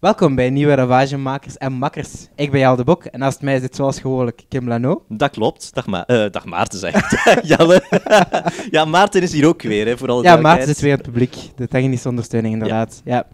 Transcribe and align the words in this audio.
Welkom 0.00 0.34
bij 0.34 0.50
Nieuwe 0.50 0.74
Ravagemakers 0.74 1.56
en 1.56 1.72
Makkers. 1.72 2.28
Ik 2.36 2.50
ben 2.50 2.60
Jelle 2.60 2.76
de 2.76 2.84
Bok 2.84 3.04
en 3.04 3.18
naast 3.18 3.42
mij 3.42 3.60
zit 3.60 3.76
zoals 3.76 4.00
gewoonlijk 4.00 4.42
Kim 4.48 4.68
Lano. 4.68 5.04
Dat 5.08 5.30
klopt. 5.30 5.74
Dag, 5.74 5.86
Ma 5.86 6.06
eh, 6.06 6.30
dag 6.30 6.44
Maarten, 6.44 6.78
zeg 6.78 6.94
ik. 6.94 7.44
Jelle. 7.50 7.82
ja, 8.70 8.84
Maarten 8.84 9.22
is 9.22 9.32
hier 9.32 9.46
ook 9.46 9.62
weer, 9.62 9.86
hè, 9.86 9.98
voor 9.98 10.08
alle 10.08 10.22
Ja, 10.22 10.36
Maarten 10.36 10.66
zit 10.66 10.80
weer 10.80 10.90
in 10.90 10.96
het 10.96 11.06
publiek. 11.06 11.36
De 11.56 11.68
technische 11.68 12.08
ondersteuning, 12.08 12.54
inderdaad. 12.54 13.00
Ja. 13.04 13.26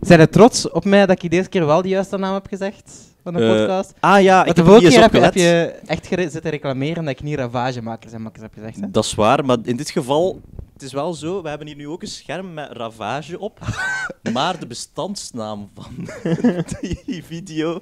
Zijn 0.00 0.20
er 0.20 0.28
trots 0.28 0.70
op 0.70 0.84
mij 0.84 1.06
dat 1.06 1.22
ik 1.22 1.30
deze 1.30 1.48
keer 1.48 1.66
wel 1.66 1.82
de 1.82 1.88
juiste 1.88 2.16
naam 2.16 2.34
heb 2.34 2.46
gezegd 2.46 3.09
van 3.24 3.32
de 3.32 3.40
Eh, 3.40 3.56
podcast? 3.58 3.92
Ah 4.00 4.22
ja, 4.22 4.40
ik 4.44 4.56
heb 4.56 4.66
er 4.66 4.72
keer 4.78 4.84
eens 4.84 4.96
heb 4.96 5.12
je, 5.12 5.20
heb 5.20 5.32
gelet. 5.32 5.34
je 5.34 5.80
echt 5.86 6.06
zitten 6.32 6.50
reclameren 6.50 7.04
dat 7.04 7.12
ik 7.12 7.22
niet 7.22 7.36
Ravagemakers 7.38 8.12
en 8.12 8.22
Makkers 8.22 8.42
heb 8.42 8.52
gezegd. 8.54 8.80
Hè? 8.80 8.90
Dat 8.90 9.04
is 9.04 9.14
waar, 9.14 9.44
maar 9.44 9.58
in 9.62 9.76
dit 9.76 9.90
geval, 9.90 10.40
het 10.72 10.82
is 10.82 10.92
wel 10.92 11.14
zo, 11.14 11.42
we 11.42 11.48
hebben 11.48 11.66
hier 11.66 11.76
nu 11.76 11.88
ook 11.88 12.02
een 12.02 12.08
scherm 12.08 12.54
met 12.54 12.68
ravage 12.72 13.38
op, 13.38 13.58
maar 14.32 14.58
de 14.58 14.66
bestandsnaam 14.66 15.70
van 15.74 16.08
die 17.06 17.24
video 17.24 17.80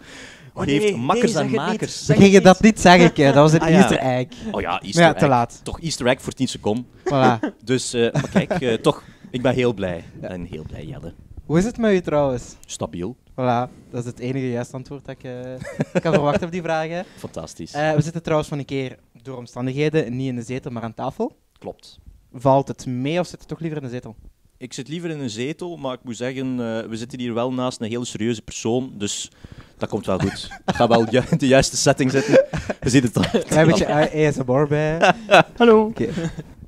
Oh, 0.55 0.65
heeft 0.65 0.85
nee, 0.85 0.97
makkers 0.97 1.33
nee, 1.33 1.43
en 1.43 1.49
het 1.49 1.59
niet. 1.61 1.67
makers. 1.67 2.07
We 2.07 2.15
gingen 2.15 2.43
dat 2.43 2.61
niet 2.63 2.81
zeggen, 2.81 3.25
dat 3.25 3.35
was 3.35 3.53
een 3.53 3.61
Ah, 3.61 3.69
ja. 3.69 3.75
Easter 3.77 3.99
egg. 3.99 4.27
Oh 4.51 4.61
ja, 4.61 4.81
Easter 4.81 5.03
ja, 5.03 5.13
te 5.13 5.19
egg. 5.19 5.29
laat. 5.29 5.61
Toch 5.63 5.81
Easter 5.81 6.07
egg 6.07 6.23
voor 6.23 6.33
10 6.33 6.49
seconden. 6.49 6.87
Voilà. 7.05 7.55
Dus, 7.65 7.93
eh, 7.93 8.13
maar 8.13 8.29
kijk, 8.33 8.51
eh, 8.51 8.73
toch, 8.89 9.03
ik 9.31 9.43
ben 9.43 9.55
heel 9.55 9.75
blij. 9.75 10.05
Ja. 10.21 10.29
En 10.29 10.45
heel 10.45 10.65
blij, 10.67 10.85
Jelle. 10.85 11.15
Hoe 11.49 11.59
is 11.59 11.65
het 11.65 11.79
met 11.79 11.93
u 11.93 12.01
trouwens? 12.01 12.57
Stabiel. 12.67 13.17
Voilà, 13.31 13.69
dat 13.91 14.01
is 14.01 14.05
het 14.05 14.19
enige 14.19 14.51
juiste 14.51 14.77
antwoord 14.77 15.05
dat 15.05 15.15
ik 15.19 15.25
eh, 15.25 16.01
kan 16.03 16.13
verwachten 16.13 16.47
op 16.47 16.53
die 16.53 16.63
vragen. 16.63 17.05
Fantastisch. 17.17 17.73
Eh, 17.73 17.93
we 17.95 18.01
zitten 18.01 18.23
trouwens 18.23 18.49
van 18.49 18.59
een 18.59 18.65
keer 18.65 18.99
door 19.23 19.37
omstandigheden 19.37 20.17
niet 20.17 20.29
in 20.29 20.35
de 20.37 20.43
zetel, 20.43 20.71
maar 20.71 20.83
aan 20.83 20.95
tafel. 20.95 21.37
Klopt. 21.59 21.99
Valt 22.33 22.69
het 22.69 22.87
mee 22.87 23.19
of 23.21 23.27
zit 23.27 23.39
het 23.39 23.49
toch 23.49 23.59
liever 23.61 23.79
in 23.79 23.85
de 23.85 23.91
zetel? 23.91 24.17
Ik 24.57 24.73
zit 24.73 24.89
liever 24.89 25.11
in 25.11 25.21
een 25.21 25.31
zetel, 25.31 25.77
maar 25.77 25.93
ik 25.95 26.05
moet 26.05 26.17
zeggen, 26.17 26.47
eh, 26.51 26.89
we 26.89 26.97
zitten 26.97 27.19
hier 27.21 27.35
wel 27.35 27.53
naast 27.53 27.81
een 27.81 27.89
hele 27.89 28.05
serieuze 28.05 28.43
persoon, 28.43 28.93
dus 28.97 29.31
dat 29.79 29.89
komt 29.89 30.07
wel 30.07 30.19
goed. 30.19 30.49
Ik 30.67 30.75
ga 30.75 30.89
wel 30.89 31.11
ju- 31.11 31.37
de 31.39 31.47
juiste 31.47 31.77
setting 31.77 32.11
zetten. 32.11 32.45
Je 32.81 32.89
ziet 32.89 33.03
het 33.03 33.17
al. 33.17 33.41
Klein 33.41 33.67
beetje 33.67 33.85
eh, 33.95 34.29
ASMR 34.29 34.67
bij. 34.67 35.15
Hallo. 35.57 35.93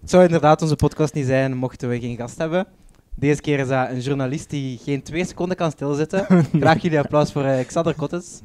Het 0.01 0.11
zou 0.11 0.25
inderdaad 0.25 0.63
onze 0.63 0.77
podcast 0.77 1.15
niet 1.15 1.27
zijn 1.27 1.57
mochten 1.57 1.89
we 1.89 2.01
geen 2.01 2.17
gast 2.17 2.39
hebben. 2.39 2.67
Deze 3.21 3.41
keer 3.41 3.59
is 3.59 3.69
dat 3.69 3.89
een 3.89 4.01
journalist 4.01 4.51
die 4.51 4.79
geen 4.79 5.03
twee 5.03 5.25
seconden 5.25 5.57
kan 5.57 5.71
stilzitten. 5.71 6.27
Graag 6.61 6.83
jullie 6.83 6.99
applaus 6.99 7.33
voor 7.33 7.45
eh, 7.45 7.67
Xander 7.67 7.95
Kottes. 7.95 8.41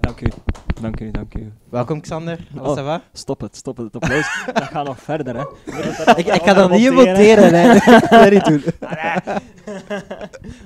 Dank 0.00 0.20
u. 0.20 0.26
Dank 0.80 1.00
u, 1.00 1.10
dank 1.10 1.34
u. 1.34 1.52
Welkom 1.68 2.00
Xander, 2.00 2.48
alles 2.58 2.78
Oh. 2.78 2.94
Stop 3.12 3.40
het, 3.40 3.56
stop 3.56 3.76
het. 3.76 3.86
Het 3.92 4.02
applaus. 4.02 4.44
dat 4.52 4.62
gaat 4.62 4.86
nog 4.86 5.00
verder, 5.00 5.36
hè. 5.36 5.44
Ik, 6.16 6.26
ik 6.26 6.42
ga 6.42 6.54
dat 6.54 6.70
niet 6.70 6.90
monteren? 6.90 7.52
nee. 7.52 7.68
Dat 8.00 8.06
ga 8.06 8.28
niet 8.28 8.44
doen. 8.44 8.62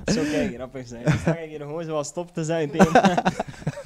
Zo 0.05 0.21
kan 0.21 0.41
je 0.41 0.51
grappig 0.55 0.87
zijn. 0.87 1.03
Dan 1.03 1.17
sta 1.17 1.37
ik 1.37 1.49
hier 1.49 1.59
gewoon 1.59 1.83
zo 1.83 1.93
wat 1.93 2.05
stop 2.05 2.33
te 2.33 2.43
zijn 2.43 2.71
tegen. 2.71 3.01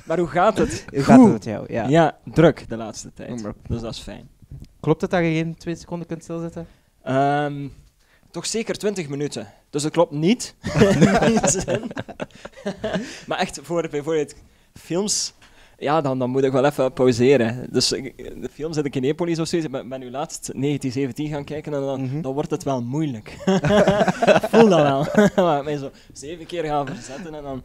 maar 0.05 0.17
hoe 0.19 0.27
gaat 0.27 0.57
het? 0.57 0.85
Hoe 0.89 1.03
gaat 1.03 1.17
het 1.17 1.25
Goed. 1.25 1.31
met 1.31 1.43
jou? 1.43 1.73
Ja. 1.73 1.87
Ja. 1.87 2.17
druk 2.23 2.69
de 2.69 2.77
laatste 2.77 3.13
tijd. 3.13 3.43
Dus 3.67 3.81
dat 3.81 3.93
is 3.93 3.99
fijn. 3.99 4.29
Klopt 4.79 5.01
het 5.01 5.11
dat 5.11 5.19
je 5.19 5.25
geen 5.31 5.55
twee 5.55 5.75
seconden 5.75 6.07
kunt 6.07 6.23
stilzitten? 6.23 6.67
Ehm, 7.03 7.67
toch 8.36 8.45
zeker 8.45 8.78
20 8.78 9.08
minuten. 9.08 9.53
Dus 9.69 9.83
dat 9.83 9.91
klopt 9.91 10.11
niet. 10.11 10.55
Maar 13.27 13.38
echt, 13.38 13.59
voor 13.64 13.89
bijvoorbeeld 13.89 14.36
films, 14.73 15.33
ja, 15.77 16.01
dan, 16.01 16.19
dan 16.19 16.29
moet 16.29 16.43
ik 16.43 16.51
wel 16.51 16.65
even 16.65 16.93
pauzeren. 16.93 17.67
Dus 17.71 17.91
ik- 17.91 18.17
de 18.41 18.49
film 18.53 18.73
zit 18.73 18.85
ik 18.85 18.95
in 18.95 19.01
Neapolis 19.01 19.39
of 19.39 19.47
zoiets. 19.47 19.67
Ik 19.67 19.73
ben, 19.73 19.89
ben 19.89 19.99
nu 19.99 20.11
laatst 20.11 20.49
1917 20.53 21.27
gaan 21.29 21.43
kijken 21.43 21.73
en 21.73 21.79
dan, 21.81 22.01
Mhm. 22.01 22.21
dan 22.21 22.33
wordt 22.33 22.51
het 22.51 22.63
wel 22.63 22.81
moeilijk. 22.81 23.37
ik 23.45 24.39
voel 24.51 24.67
dat 24.69 24.81
wel. 24.81 25.05
maar 25.45 25.63
mij 25.63 25.77
zo 25.77 25.89
zeven 26.13 26.45
keer 26.45 26.63
gaan 26.63 26.85
verzetten 26.87 27.33
en 27.35 27.43
dan, 27.43 27.63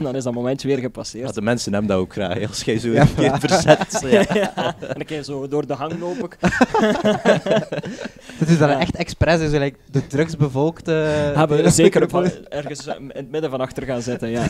dan 0.00 0.16
is 0.16 0.22
dat 0.24 0.34
momentje 0.34 0.68
weer 0.68 0.76
Ja, 0.76 0.82
gepasseerd. 0.82 1.34
de 1.34 1.42
mensen 1.42 1.72
hebben 1.72 1.90
dat 1.90 1.98
ook 2.00 2.12
graag. 2.12 2.34
hè. 2.38 2.46
Als 2.46 2.62
jij 2.62 2.78
zo 2.78 2.88
Ja, 2.88 3.00
een 3.00 3.14
keer 3.14 3.38
verzet. 3.40 4.00
Ja. 4.10 4.24
Ja, 4.34 4.74
en 4.80 4.94
dan 4.96 5.04
je 5.16 5.24
zo 5.24 5.48
door 5.48 5.66
de 5.66 5.72
hang 5.74 5.98
loop 6.00 6.16
ik. 6.16 6.36
Het 8.38 8.48
is 8.48 8.58
Ja. 8.58 8.80
echt 8.80 8.96
expres 8.96 9.40
is, 9.40 9.50
like 9.50 9.76
de 9.90 10.06
drugsbevolkte... 10.06 10.92
hebben 10.92 11.56
delen 11.56 11.72
zeker 11.72 12.00
ergens 12.48 12.86
eh, 12.86 12.94
in 12.98 13.10
het 13.14 13.30
midden 13.30 13.50
van 13.50 13.60
achter 13.60 13.82
gaan 13.82 14.02
zitten, 14.02 14.28
ja. 14.28 14.46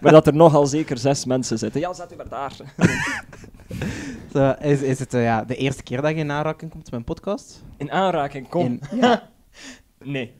maar 0.00 0.12
dat 0.12 0.26
er 0.26 0.34
nogal 0.34 0.66
zeker 0.66 0.98
zes 0.98 1.24
mensen 1.24 1.58
Ja, 1.72 1.92
zet 1.92 2.12
u 2.12 2.16
maar 2.16 2.28
daar. 2.28 2.52
Zo, 4.32 4.54
is, 4.60 4.82
is 4.82 4.98
het 4.98 5.14
eh, 5.14 5.22
ja, 5.22 5.44
de 5.44 5.56
eerste 5.56 5.82
keer 5.82 6.00
dat 6.02 6.10
je 6.10 6.16
in 6.16 6.30
aanraking 6.30 6.70
komt 6.70 6.84
met 6.84 6.92
een 7.00 7.04
podcast? 7.04 7.62
In 7.76 7.90
aanraking, 7.92 8.48
kom. 8.48 8.64
In- 8.66 8.80
Nee. 10.04 10.32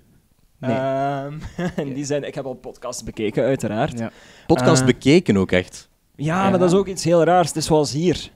Nee. 0.58 0.76
Ehm, 0.76 1.34
in 1.88 1.94
die 1.94 2.04
zin, 2.04 2.24
ik 2.24 2.34
heb 2.34 2.44
al 2.44 2.54
podcasts 2.54 3.02
bekeken, 3.02 3.44
uiteraard. 3.44 3.98
Ja. 3.98 4.10
Podcast 4.46 4.80
Eh. 4.80 4.86
bekeken 4.86 5.36
ook 5.36 5.52
echt. 5.52 5.88
Ja, 6.16 6.42
Ja. 6.44 6.50
maar 6.50 6.58
dat 6.58 6.72
is 6.72 6.78
ook 6.78 6.86
iets 6.86 7.04
heel 7.04 7.24
raars. 7.24 7.48
Het 7.48 7.56
is 7.56 7.66
zoals 7.66 7.92
hier. 7.92 8.30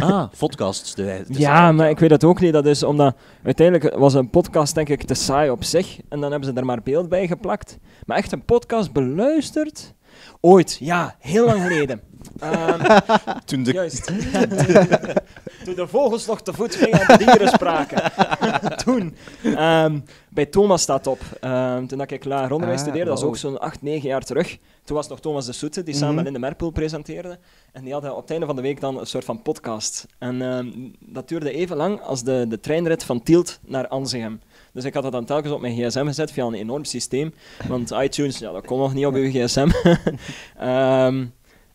Ah, 0.00 0.24
podcasts. 0.38 0.94
De, 0.94 1.24
Ja, 1.28 1.72
maar 1.72 1.90
ik 1.90 1.98
weet 1.98 2.10
het 2.10 2.24
ook 2.24 2.40
niet. 2.40 2.52
Dat 2.52 2.66
is 2.66 2.82
omdat 2.82 3.16
uiteindelijk 3.44 3.94
was 3.96 4.14
een 4.14 4.30
podcast 4.30 4.74
denk 4.74 4.88
ik 4.88 5.02
te 5.02 5.14
saai 5.14 5.50
op 5.50 5.64
zich. 5.64 6.00
En 6.08 6.20
dan 6.20 6.30
hebben 6.30 6.48
ze 6.52 6.56
er 6.58 6.64
maar 6.66 6.82
beeld 6.82 7.08
bij 7.08 7.26
geplakt. 7.26 7.78
Maar 8.06 8.16
echt 8.16 8.32
een 8.32 8.44
podcast 8.44 8.92
beluisterd? 8.92 9.94
Ooit, 10.40 10.76
ja, 10.80 11.16
heel 11.18 11.46
lang 11.46 11.62
geleden. 11.62 12.00
Ehm, 12.40 12.98
Toen 13.44 13.62
de 13.62 13.72
Juist. 13.72 14.04
Toen 15.64 15.74
de 15.74 15.86
vogels 15.86 16.26
nog 16.26 16.42
te 16.42 16.52
voet 16.52 16.74
gingen 16.74 17.00
en 17.00 17.18
de 17.18 17.24
dieren 17.24 17.48
spraken. 17.48 18.12
Toen. 18.84 19.16
Ehm, 19.42 19.98
bij 20.28 20.46
Thomas 20.46 20.82
staat 20.82 21.06
op. 21.06 21.20
Ehm, 21.40 21.86
toen 21.86 21.98
dat 21.98 22.10
ik 22.10 22.24
lager 22.24 22.52
onderwijs 22.52 22.80
Ah, 22.80 22.86
studeerde, 22.86 23.10
dat 23.10 23.18
is 23.18 23.24
ook 23.24 23.36
zo'n 23.36 23.58
8, 23.60 23.82
9 23.82 24.08
jaar 24.08 24.22
terug. 24.22 24.58
Toen 24.84 24.96
was 24.96 25.08
nog 25.08 25.20
Thomas 25.20 25.46
de 25.46 25.52
Soete, 25.52 25.82
die 25.82 25.94
samen 25.94 26.06
Mhm. 26.08 26.14
met 26.16 26.24
Linde 26.24 26.38
Merpoel 26.46 26.70
presenteerde. 26.70 27.38
En 27.72 27.82
die 27.84 27.92
hadden 27.92 28.14
op 28.16 28.20
het 28.22 28.30
einde 28.30 28.46
van 28.46 28.56
de 28.56 28.62
week 28.62 28.80
dan 28.80 28.98
een 28.98 29.06
soort 29.06 29.24
van 29.24 29.42
podcast. 29.42 30.06
En 30.18 30.42
ehm, 30.42 30.68
dat 31.00 31.28
duurde 31.28 31.52
even 31.52 31.76
lang 31.76 32.00
als 32.00 32.22
de, 32.22 32.46
de 32.48 32.60
treinrit 32.60 33.04
van 33.04 33.22
Tielt 33.22 33.58
naar 33.66 33.88
Anzegem. 33.88 34.40
Dus 34.72 34.84
ik 34.84 34.94
had 34.94 35.02
dat 35.02 35.12
dan 35.12 35.24
telkens 35.24 35.52
op 35.52 35.60
mijn 35.60 35.74
gsm 35.74 36.06
gezet 36.06 36.32
via 36.32 36.44
een 36.44 36.54
enorm 36.54 36.84
systeem. 36.84 37.34
Want 37.68 37.90
iTunes, 37.90 38.38
ja, 38.38 38.52
dat 38.52 38.66
kon 38.66 38.78
nog 38.78 38.94
niet 38.94 39.06
op 39.06 39.14
uw 39.14 39.30
gsm. 39.30 39.68
Ehm, 40.58 41.26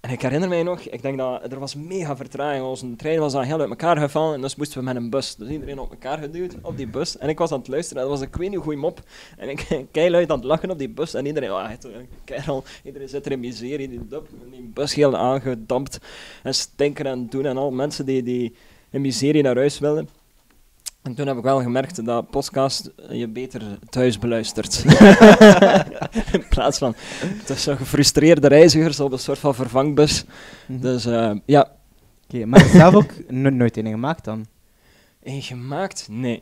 en 0.05 0.11
ik 0.11 0.21
herinner 0.21 0.49
mij 0.49 0.63
nog, 0.63 0.79
ik 0.79 1.01
denk 1.01 1.17
dat 1.17 1.51
er 1.51 1.59
was 1.59 1.75
mega 1.75 2.15
vertraging. 2.15 2.65
Onze 2.65 2.95
trein 2.95 3.19
was 3.19 3.33
dan 3.33 3.43
heel 3.43 3.59
uit 3.59 3.69
elkaar 3.69 3.97
gevallen 3.97 4.35
en 4.35 4.41
dus 4.41 4.55
moesten 4.55 4.77
we 4.77 4.83
met 4.83 4.95
een 4.95 5.09
bus. 5.09 5.35
Dus 5.35 5.49
iedereen 5.49 5.79
op 5.79 5.91
elkaar 5.91 6.17
geduwd 6.17 6.55
op 6.61 6.77
die 6.77 6.87
bus. 6.87 7.17
En 7.17 7.29
ik 7.29 7.37
was 7.37 7.51
aan 7.51 7.59
het 7.59 7.67
luisteren 7.67 8.03
en 8.03 8.09
dat 8.09 8.19
was 8.19 8.27
een 8.27 8.39
weet 8.39 8.49
niet 8.49 8.59
goeie 8.59 8.79
mop. 8.79 8.99
En 9.37 9.49
ik 9.49 9.67
keiluid 9.91 10.29
aan 10.31 10.37
het 10.37 10.45
lachen 10.45 10.71
op 10.71 10.77
die 10.77 10.89
bus 10.89 11.13
en 11.13 11.25
iedereen, 11.25 11.49
ah, 11.49 11.71
kerel, 12.23 12.63
iedereen 12.83 13.09
zit 13.09 13.25
er 13.25 13.31
in 13.31 13.39
miserie. 13.39 13.89
Die, 13.89 14.07
dub- 14.07 14.29
die 14.51 14.71
bus 14.73 14.93
heel 14.93 15.17
aangedampt 15.17 15.99
en 16.43 16.55
stinken 16.55 17.05
en 17.05 17.27
doen 17.29 17.45
en 17.45 17.57
al 17.57 17.71
mensen 17.71 18.05
die, 18.05 18.23
die 18.23 18.55
in 18.89 19.01
miserie 19.01 19.43
naar 19.43 19.55
huis 19.55 19.79
wilden. 19.79 20.09
En 21.05 21.15
toen 21.15 21.27
heb 21.27 21.37
ik 21.37 21.43
wel 21.43 21.61
gemerkt 21.61 22.05
dat 22.05 22.29
podcast 22.29 22.91
je 23.09 23.27
beter 23.27 23.61
thuis 23.89 24.19
beluistert. 24.19 24.83
in 26.33 26.47
plaats 26.49 26.77
van 26.77 26.95
tussen 27.45 27.77
gefrustreerde 27.77 28.47
reizigers 28.47 28.99
op 28.99 29.11
een 29.11 29.19
soort 29.19 29.39
van 29.39 29.55
vervangbus. 29.55 30.25
Mhm. 30.65 30.79
Dus 30.79 31.05
eh, 31.05 31.31
ja, 31.45 31.71
Oké, 32.27 32.45
maar 32.45 32.59
je 32.59 32.65
hebt 32.65 32.77
zelf 32.77 32.95
ook 32.95 33.11
no- 33.29 33.49
nooit 33.49 33.77
een 33.77 33.87
gemaakt 33.87 34.23
dan? 34.25 34.45
en 35.23 35.41
gemaakt? 35.41 36.07
Nee. 36.11 36.41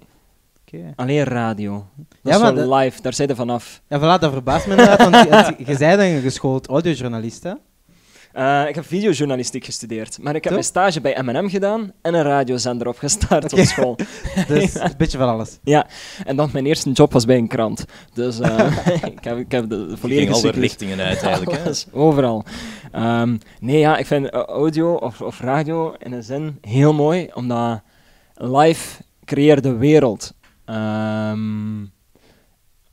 Alleen 0.96 1.24
radio. 1.24 1.86
Dat 2.22 2.34
Ja, 2.34 2.40
maar 2.40 2.54
live, 2.54 3.02
daar 3.02 3.14
zijn 3.14 3.30
er 3.30 3.36
vanaf. 3.36 3.82
Ja, 3.88 3.98
voilà, 4.00 4.22
dat 4.22 4.32
verbaast 4.32 4.68
me 4.68 4.72
inderdaad, 4.72 5.10
want 5.10 5.16
je, 5.16 5.56
je, 5.58 5.72
je 5.72 5.78
zei 5.78 5.98
dan 5.98 6.06
een 6.06 6.22
geschoold 6.22 6.68
audiojournalist, 6.68 7.44
hè? 7.44 7.54
Eh, 8.34 8.68
ik 8.68 8.76
heb 8.76 8.86
videojournalistiek 8.86 9.66
gestudeerd, 9.66 10.18
maar 10.22 10.36
ik 10.36 10.44
heb 10.44 10.44
Toch? 10.44 10.52
mijn 10.52 10.64
stage 10.64 11.02
bij 11.02 11.22
M&M 11.24 11.50
gedaan 11.50 11.92
en 12.02 12.14
een 12.14 12.24
radiozender 12.24 12.88
opgestart 12.88 13.54
op 13.54 13.60
school. 13.60 13.96
Dus 14.48 14.76
een 14.80 14.94
beetje 14.98 15.18
van 15.18 15.30
alles. 15.30 15.60
Ja, 15.64 15.88
en 16.26 16.36
dan 16.36 16.50
mijn 16.54 16.66
eerste 16.66 16.92
job 16.92 17.14
was 17.14 17.26
bij 17.26 17.38
een 17.38 17.48
krant. 17.48 17.86
Dus 18.14 18.40
eh, 18.40 18.78
ik, 19.16 19.24
heb, 19.24 19.38
ik 19.38 19.52
heb 19.52 19.70
de 19.70 19.98
volledige 19.98 20.34
ging 20.34 20.44
alle 20.44 20.52
richtingen 20.52 21.00
uit 21.00 21.22
eigenlijk. 21.22 21.64
Hè. 21.64 21.72
Overal. 21.92 22.46
Ehm, 22.92 23.38
nee, 23.60 23.80
ja, 23.80 23.98
ik 23.98 24.06
vind 24.06 24.30
eh, 24.30 24.40
audio 24.40 24.94
of, 24.94 25.22
of 25.22 25.40
radio 25.40 25.96
in 26.00 26.12
een 26.12 26.24
zin 26.24 26.58
heel 26.62 26.94
mooi, 26.94 27.30
omdat 27.34 27.82
live 28.34 29.04
creëert 29.26 29.64
de 29.64 29.76
wereld. 29.76 30.34
Ehm, 30.66 31.82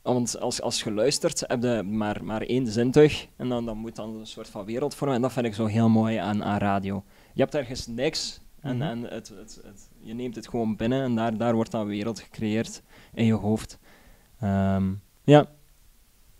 want 0.01 0.39
als, 0.39 0.61
als 0.61 0.83
je 0.83 0.91
luistert, 0.91 1.43
heb 1.47 1.63
je 1.63 1.83
maar, 1.83 2.23
maar 2.23 2.41
één 2.41 2.67
zintuig 2.67 3.27
en 3.37 3.49
dan, 3.49 3.65
dan 3.65 3.77
moet 3.77 3.95
dan 3.95 4.15
een 4.19 4.25
soort 4.27 4.49
van 4.49 4.65
wereld 4.65 4.95
vormen. 4.95 5.15
En 5.15 5.21
dat 5.21 5.31
vind 5.33 5.45
ik 5.45 5.53
zo 5.55 5.65
heel 5.65 5.89
mooi 5.89 6.15
aan, 6.17 6.43
aan 6.43 6.57
radio. 6.57 7.03
Je 7.33 7.41
hebt 7.41 7.55
ergens 7.55 7.87
niks 7.87 8.39
en, 8.59 8.77
Mhm. 8.77 8.85
en 8.87 9.01
het, 9.01 9.27
het, 9.29 9.59
het, 9.63 9.89
je 9.99 10.13
neemt 10.13 10.35
het 10.35 10.47
gewoon 10.49 10.75
binnen 10.75 11.03
en 11.03 11.15
daar, 11.15 11.37
daar 11.37 11.53
wordt 11.55 11.71
dan 11.71 11.87
wereld 11.87 12.19
gecreëerd 12.19 12.81
in 13.13 13.25
je 13.25 13.33
hoofd. 13.33 13.79
Ehm, 14.39 14.91
ja. 15.23 15.45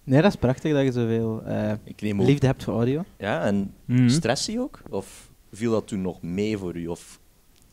Nee, 0.04 0.22
dat 0.22 0.32
is 0.34 0.40
prachtig 0.40 0.74
dat 0.74 0.84
je 0.84 0.92
zoveel 0.92 1.42
eh, 1.44 1.72
Ik 1.84 2.02
neem 2.02 2.20
ook. 2.22 2.28
liefde 2.28 2.46
hebt 2.46 2.64
voor 2.64 2.74
audio. 2.74 3.04
Ja, 3.18 3.44
en 3.44 3.74
Mhm. 3.86 4.10
stress 4.10 4.46
je 4.46 4.60
ook? 4.60 4.82
Of 4.90 5.30
viel 5.52 5.72
dat 5.72 5.88
toen 5.88 6.02
nog 6.02 6.22
mee 6.22 6.58
voor 6.58 6.76
u? 6.76 6.88
Of 6.88 7.20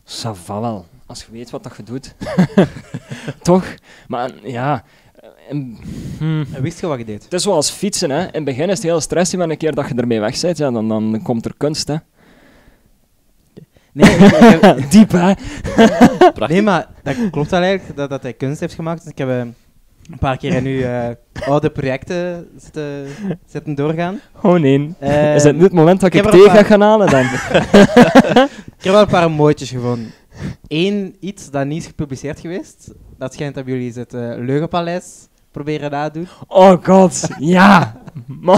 Ça 0.04 0.30
va 0.32 0.60
wel, 0.60 0.86
als 1.06 1.24
je 1.24 1.32
weet 1.32 1.50
wat 1.50 1.62
dat 1.62 1.76
je 1.76 1.82
doet. 1.82 2.14
Toch? 3.42 3.74
Maar 4.08 4.48
ja, 4.48 4.84
in- 5.48 5.78
hmm. 6.18 6.44
En 6.52 6.62
wist 6.62 6.80
je 6.80 6.86
wat 6.86 6.98
je 6.98 7.04
deed? 7.04 7.24
Het 7.24 7.32
is 7.32 7.42
zoals 7.42 7.70
fietsen, 7.70 8.10
hè. 8.10 8.20
In 8.22 8.28
het 8.32 8.44
begin 8.44 8.68
is 8.68 8.74
het 8.74 8.82
heel 8.82 9.00
stressig, 9.00 9.38
maar 9.38 9.48
een 9.50 9.56
keer 9.56 9.74
dat 9.74 9.88
je 9.88 9.94
ermee 9.94 10.20
weg 10.20 10.40
bent, 10.40 10.58
ja, 10.58 10.70
dan, 10.70 10.88
dan 10.88 11.20
komt 11.22 11.44
er 11.44 11.54
kunst, 11.56 11.88
hè. 11.88 11.94
Nee, 13.92 14.10
ik- 14.10 14.20
ik 14.20 14.60
heb- 14.60 14.90
Diep, 14.90 15.10
hè. 15.10 15.32
Prachtig. 16.18 16.48
nee, 16.48 16.62
maar 16.62 16.88
dat 17.02 17.14
klopt 17.30 17.50
wel 17.50 17.60
eigenlijk, 17.60 17.96
dat, 17.96 18.10
dat 18.10 18.22
hij 18.22 18.32
kunst 18.32 18.60
heeft 18.60 18.74
gemaakt. 18.74 19.02
Dus 19.02 19.10
ik 19.12 19.18
heb 19.18 19.28
eh, 19.28 19.38
een 19.38 20.18
paar 20.18 20.36
keer 20.36 20.52
in 20.54 20.64
uw 20.66 20.80
eh, 20.80 21.08
oude 21.48 21.70
projecten 21.70 22.48
zitten, 22.58 23.06
zitten 23.46 23.74
doorgaan. 23.74 24.20
Oh 24.42 24.58
nee. 24.60 24.94
Eh, 24.98 25.34
is 25.34 25.42
het 25.42 25.56
nu 25.56 25.62
het 25.62 25.72
moment 25.72 26.00
dat 26.00 26.14
ik 26.14 26.24
ik, 26.24 26.30
thee 26.30 26.42
ga 26.42 26.52
paar- 26.54 26.64
gaan 26.64 26.80
halen 26.80 27.10
dan? 27.10 27.24
Ik 28.78 28.84
heb 28.84 28.92
wel 28.92 29.00
een 29.02 29.06
paar 29.08 29.30
mooitjes 29.30 29.70
gevonden. 29.70 30.10
Eén 30.68 31.16
iets 31.20 31.50
dat 31.50 31.66
niet 31.66 31.80
is 31.82 31.86
gepubliceerd 31.86 32.40
geweest. 32.40 32.92
Dat 33.18 33.32
schijnt 33.34 33.54
dat 33.54 33.66
jullie 33.66 33.92
het 33.92 34.14
eh, 34.14 34.20
Leugenpaleis 34.36 35.04
proberen 35.62 35.90
nadoen. 35.90 36.28
Oh 36.48 36.84
god, 36.84 37.28
ja. 37.38 37.96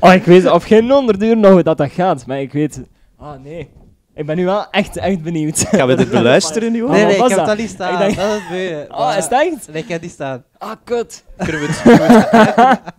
Oh, 0.00 0.12
ik 0.12 0.24
weet 0.24 0.50
op 0.50 0.62
geen 0.62 0.90
honderd 0.90 1.22
uur 1.22 1.36
nog 1.36 1.50
hoe 1.52 1.62
dat, 1.62 1.78
dat 1.78 1.90
gaat, 1.90 2.26
maar 2.26 2.40
ik 2.40 2.52
weet... 2.52 2.82
Oh 3.18 3.32
nee. 3.42 3.70
Ik 4.14 4.26
ben 4.26 4.36
nu 4.36 4.44
wel 4.44 4.70
echt, 4.70 4.96
echt 4.96 5.22
benieuwd. 5.22 5.58
Gaan 5.58 5.86
we 5.86 5.94
dit 5.94 6.10
beluisteren 6.20 6.72
nu? 6.72 6.82
Oh, 6.82 6.90
nee, 6.90 7.00
wat 7.04 7.08
nee, 7.08 7.16
ik 7.16 7.20
heb 7.28 7.30
dat? 7.30 7.38
het 7.38 7.48
al 7.48 7.54
niet 7.62 7.70
staan. 7.70 7.92
Ik 7.92 7.98
denk- 7.98 8.16
Dat 8.16 8.26
is 8.26 8.32
het 8.40 8.50
mooie. 8.50 8.86
Oh, 8.88 9.14
is 9.18 9.24
het 9.24 9.32
echt? 9.32 9.72
Nee, 9.72 9.82
ik 9.82 9.88
heb 9.88 10.00
die 10.00 10.10
staan. 10.10 10.44
Ah, 10.58 10.70
kut. 10.84 11.24
Kunnen 11.36 11.60
we, 11.60 11.66
het, 11.66 11.80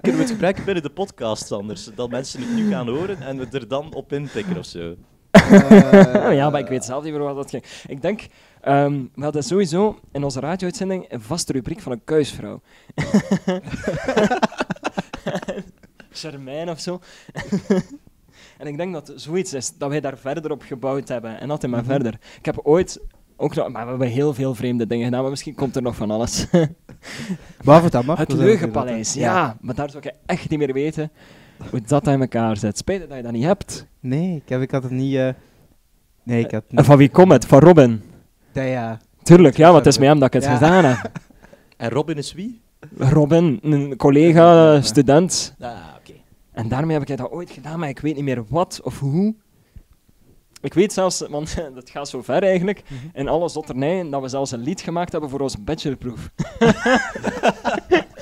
kunnen, 0.01 0.19
we 0.19 0.23
het 0.23 0.29
gebruiken, 0.31 0.63
binnen 0.65 0.83
de 0.83 0.89
podcast 0.89 1.51
anders? 1.51 1.89
Dat 1.95 2.09
mensen 2.09 2.39
het 2.41 2.53
nu 2.55 2.69
gaan 2.71 2.87
horen 2.87 3.21
en 3.21 3.37
we 3.37 3.47
er 3.51 3.67
dan 3.67 3.93
op 3.93 4.13
inpikken 4.13 4.57
of 4.57 4.65
zo. 4.65 4.95
Ja, 6.31 6.49
maar 6.49 6.59
ik 6.59 6.67
weet 6.67 6.85
zelf 6.85 7.03
niet 7.03 7.13
meer 7.13 7.21
wat 7.23 7.35
dat 7.35 7.49
ging. 7.49 7.63
Ik 7.87 8.01
denk, 8.01 8.21
ehm, 8.61 9.03
we 9.15 9.23
hadden 9.23 9.43
sowieso 9.43 9.99
in 10.11 10.23
onze 10.23 10.39
radio-uitzending 10.39 11.05
een 11.09 11.21
vaste 11.21 11.51
rubriek 11.51 11.79
van 11.79 11.91
een 11.91 12.03
kuisvrouw. 12.03 12.61
Charmijn 16.11 16.69
of 16.69 16.79
zo. 16.79 16.99
en 18.59 18.67
ik 18.67 18.77
denk 18.77 18.93
dat 18.93 19.11
zoiets 19.15 19.53
is, 19.53 19.77
dat 19.77 19.89
wij 19.89 19.99
daar 20.01 20.17
verder 20.17 20.51
op 20.51 20.61
gebouwd 20.61 21.07
hebben. 21.07 21.39
En 21.39 21.49
altijd 21.49 21.71
maar 21.71 21.81
Mhm. 21.81 21.91
verder. 21.91 22.13
Ik 22.37 22.45
heb 22.45 22.59
ooit 22.63 22.99
ook 23.37 23.55
nog, 23.55 23.69
maar 23.69 23.83
we 23.83 23.89
hebben 23.89 24.07
heel 24.07 24.33
veel 24.33 24.55
vreemde 24.55 24.87
dingen 24.87 25.05
gedaan, 25.05 25.21
maar 25.21 25.29
misschien 25.29 25.55
komt 25.55 25.75
er 25.75 25.81
nog 25.81 25.95
van 25.95 26.11
alles. 26.11 26.45
Behalve 27.65 27.89
dat 27.89 28.03
mag. 28.05 28.17
het 28.17 28.31
Leugenpaleis, 28.33 29.13
ja. 29.13 29.57
Maar 29.61 29.75
daar 29.75 29.89
zou 29.89 30.03
ik 30.07 30.13
echt 30.25 30.49
niet 30.49 30.59
meer 30.59 30.73
weten 30.73 31.11
hoe 31.69 31.81
dat 31.81 32.07
in 32.07 32.21
elkaar 32.21 32.57
zit. 32.57 32.77
Spijt 32.77 33.07
dat 33.09 33.17
je 33.17 33.23
dat 33.23 33.31
niet 33.31 33.43
hebt. 33.43 33.87
Nee, 33.99 34.35
ik, 34.35 34.49
heb, 34.49 34.61
ik 34.61 34.71
had 34.71 34.83
het 34.83 34.91
niet... 34.91 35.15
eh, 35.15 35.29
Nee, 36.23 36.43
ik 36.43 36.51
had 36.51 36.63
En 36.69 36.75
niet... 36.75 36.85
van 36.85 36.97
wie 36.97 37.09
komt 37.09 37.31
het? 37.31 37.45
Van 37.45 37.59
Robin. 37.59 38.01
Ja. 38.53 38.99
Tuurlijk, 39.23 39.57
ja, 39.57 39.65
want 39.71 39.77
het 39.85 39.93
is 39.93 39.97
met 39.99 40.07
hem 40.07 40.19
dat 40.19 40.27
ik 40.27 40.33
het 40.33 40.43
Ja. 40.43 40.53
gedaan 40.57 40.85
heb. 40.85 41.11
En 41.77 41.89
Robin 41.89 42.15
is 42.17 42.33
wie? 42.33 42.61
Robin, 42.97 43.59
een 43.61 43.95
collega, 43.97 44.81
student. 44.81 45.55
Ah, 45.59 45.69
oké. 45.99 46.13
En 46.51 46.67
daarmee 46.67 46.97
heb 46.99 47.09
ik 47.09 47.17
dat 47.17 47.29
ooit 47.31 47.49
gedaan, 47.51 47.79
maar 47.79 47.89
ik 47.89 47.99
weet 47.99 48.15
niet 48.15 48.23
meer 48.23 48.43
wat 48.49 48.79
of 48.83 48.99
hoe. 48.99 49.35
Ik 50.61 50.73
weet 50.73 50.93
zelfs, 50.93 51.19
want 51.29 51.55
dat 51.75 51.89
gaat 51.89 52.09
zo 52.09 52.21
ver 52.21 52.43
eigenlijk, 52.43 52.83
Mhm. 52.87 52.93
in 53.19 53.27
alle 53.27 53.49
zotternijen, 53.49 54.09
dat 54.09 54.21
we 54.21 54.27
zelfs 54.27 54.51
een 54.51 54.59
lied 54.63 54.81
gemaakt 54.81 55.11
hebben 55.11 55.29
voor 55.29 55.39
onze 55.39 55.59
bachelorproef. 55.61 56.29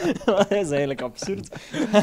dat 0.26 0.52
is 0.52 0.70
eigenlijk 0.70 1.02
absurd. 1.02 1.50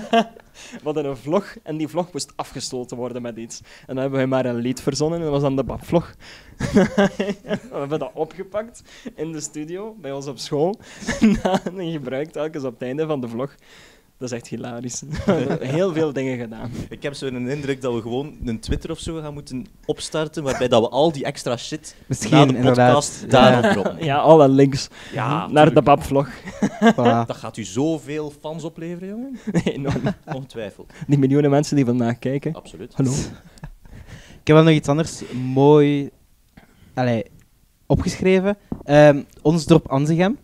we 0.72 0.80
hadden 0.82 1.04
een 1.04 1.16
vlog 1.16 1.54
en 1.62 1.76
die 1.76 1.88
vlog 1.88 2.12
moest 2.12 2.32
afgesloten 2.36 2.96
worden 2.96 3.22
met 3.22 3.36
iets. 3.36 3.60
En 3.60 3.94
dan 3.94 3.96
hebben 3.96 4.20
we 4.20 4.26
maar 4.26 4.46
een 4.46 4.56
lied 4.56 4.80
verzonnen 4.80 5.18
en 5.18 5.24
dat 5.24 5.32
was 5.32 5.42
dan 5.42 5.56
de 5.56 5.64
babvlog. 5.64 6.14
we 6.72 7.68
hebben 7.70 7.98
dat 7.98 8.10
opgepakt 8.14 8.82
in 9.14 9.32
de 9.32 9.40
studio, 9.40 9.94
bij 10.00 10.12
ons 10.12 10.26
op 10.26 10.38
school. 10.38 10.80
en 11.76 11.92
gebruikt 11.92 12.32
telkens 12.32 12.64
op 12.64 12.72
het 12.72 12.82
einde 12.82 13.06
van 13.06 13.20
de 13.20 13.28
vlog. 13.28 13.54
Dat 14.18 14.30
is 14.30 14.36
echt 14.36 14.48
hilarisch. 14.48 15.02
Heel 15.60 15.92
veel 15.92 16.12
dingen 16.12 16.38
gedaan. 16.38 16.70
Ik 16.88 17.02
heb 17.02 17.14
zo 17.14 17.26
een 17.26 17.48
indruk 17.48 17.80
dat 17.80 17.94
we 17.94 18.00
gewoon 18.00 18.36
een 18.44 18.60
Twitter 18.60 18.90
of 18.90 18.98
zo 18.98 19.20
gaan 19.20 19.34
moeten 19.34 19.66
opstarten, 19.84 20.42
waarbij 20.42 20.68
dat 20.68 20.82
we 20.82 20.88
al 20.88 21.12
die 21.12 21.24
extra 21.24 21.56
shit 21.56 21.96
Misschien, 22.06 22.30
na 22.36 22.46
de 22.46 22.56
inderdaad. 22.56 22.94
podcast 22.94 23.30
daarop 23.30 23.72
droppen. 23.72 24.04
Ja, 24.04 24.16
alle 24.16 24.48
links 24.48 24.88
Ja, 25.12 25.46
naar 25.48 25.74
de 25.74 25.82
babvlog. 25.82 26.28
Voilà. 26.92 27.26
Dat 27.26 27.36
gaat 27.36 27.56
u 27.56 27.64
zoveel 27.64 28.32
fans 28.40 28.64
opleveren, 28.64 29.08
jongen? 29.08 29.38
Enorm. 29.64 30.02
Ongetwijfeld. 30.34 30.92
Die 31.06 31.18
miljoenen 31.18 31.50
mensen 31.50 31.76
die 31.76 31.84
vandaag 31.84 32.18
kijken. 32.18 32.54
Absoluut. 32.54 32.94
Hallo. 32.94 33.10
Ik 34.40 34.46
heb 34.52 34.56
wel 34.56 34.62
nog 34.64 34.74
iets 34.74 34.88
anders 34.88 35.22
mooi 35.32 36.10
allee, 36.94 37.24
opgeschreven. 37.86 38.56
Ehm, 38.84 39.22
ons 39.42 39.64
dorp 39.64 39.88
Anzegem. 39.88 40.38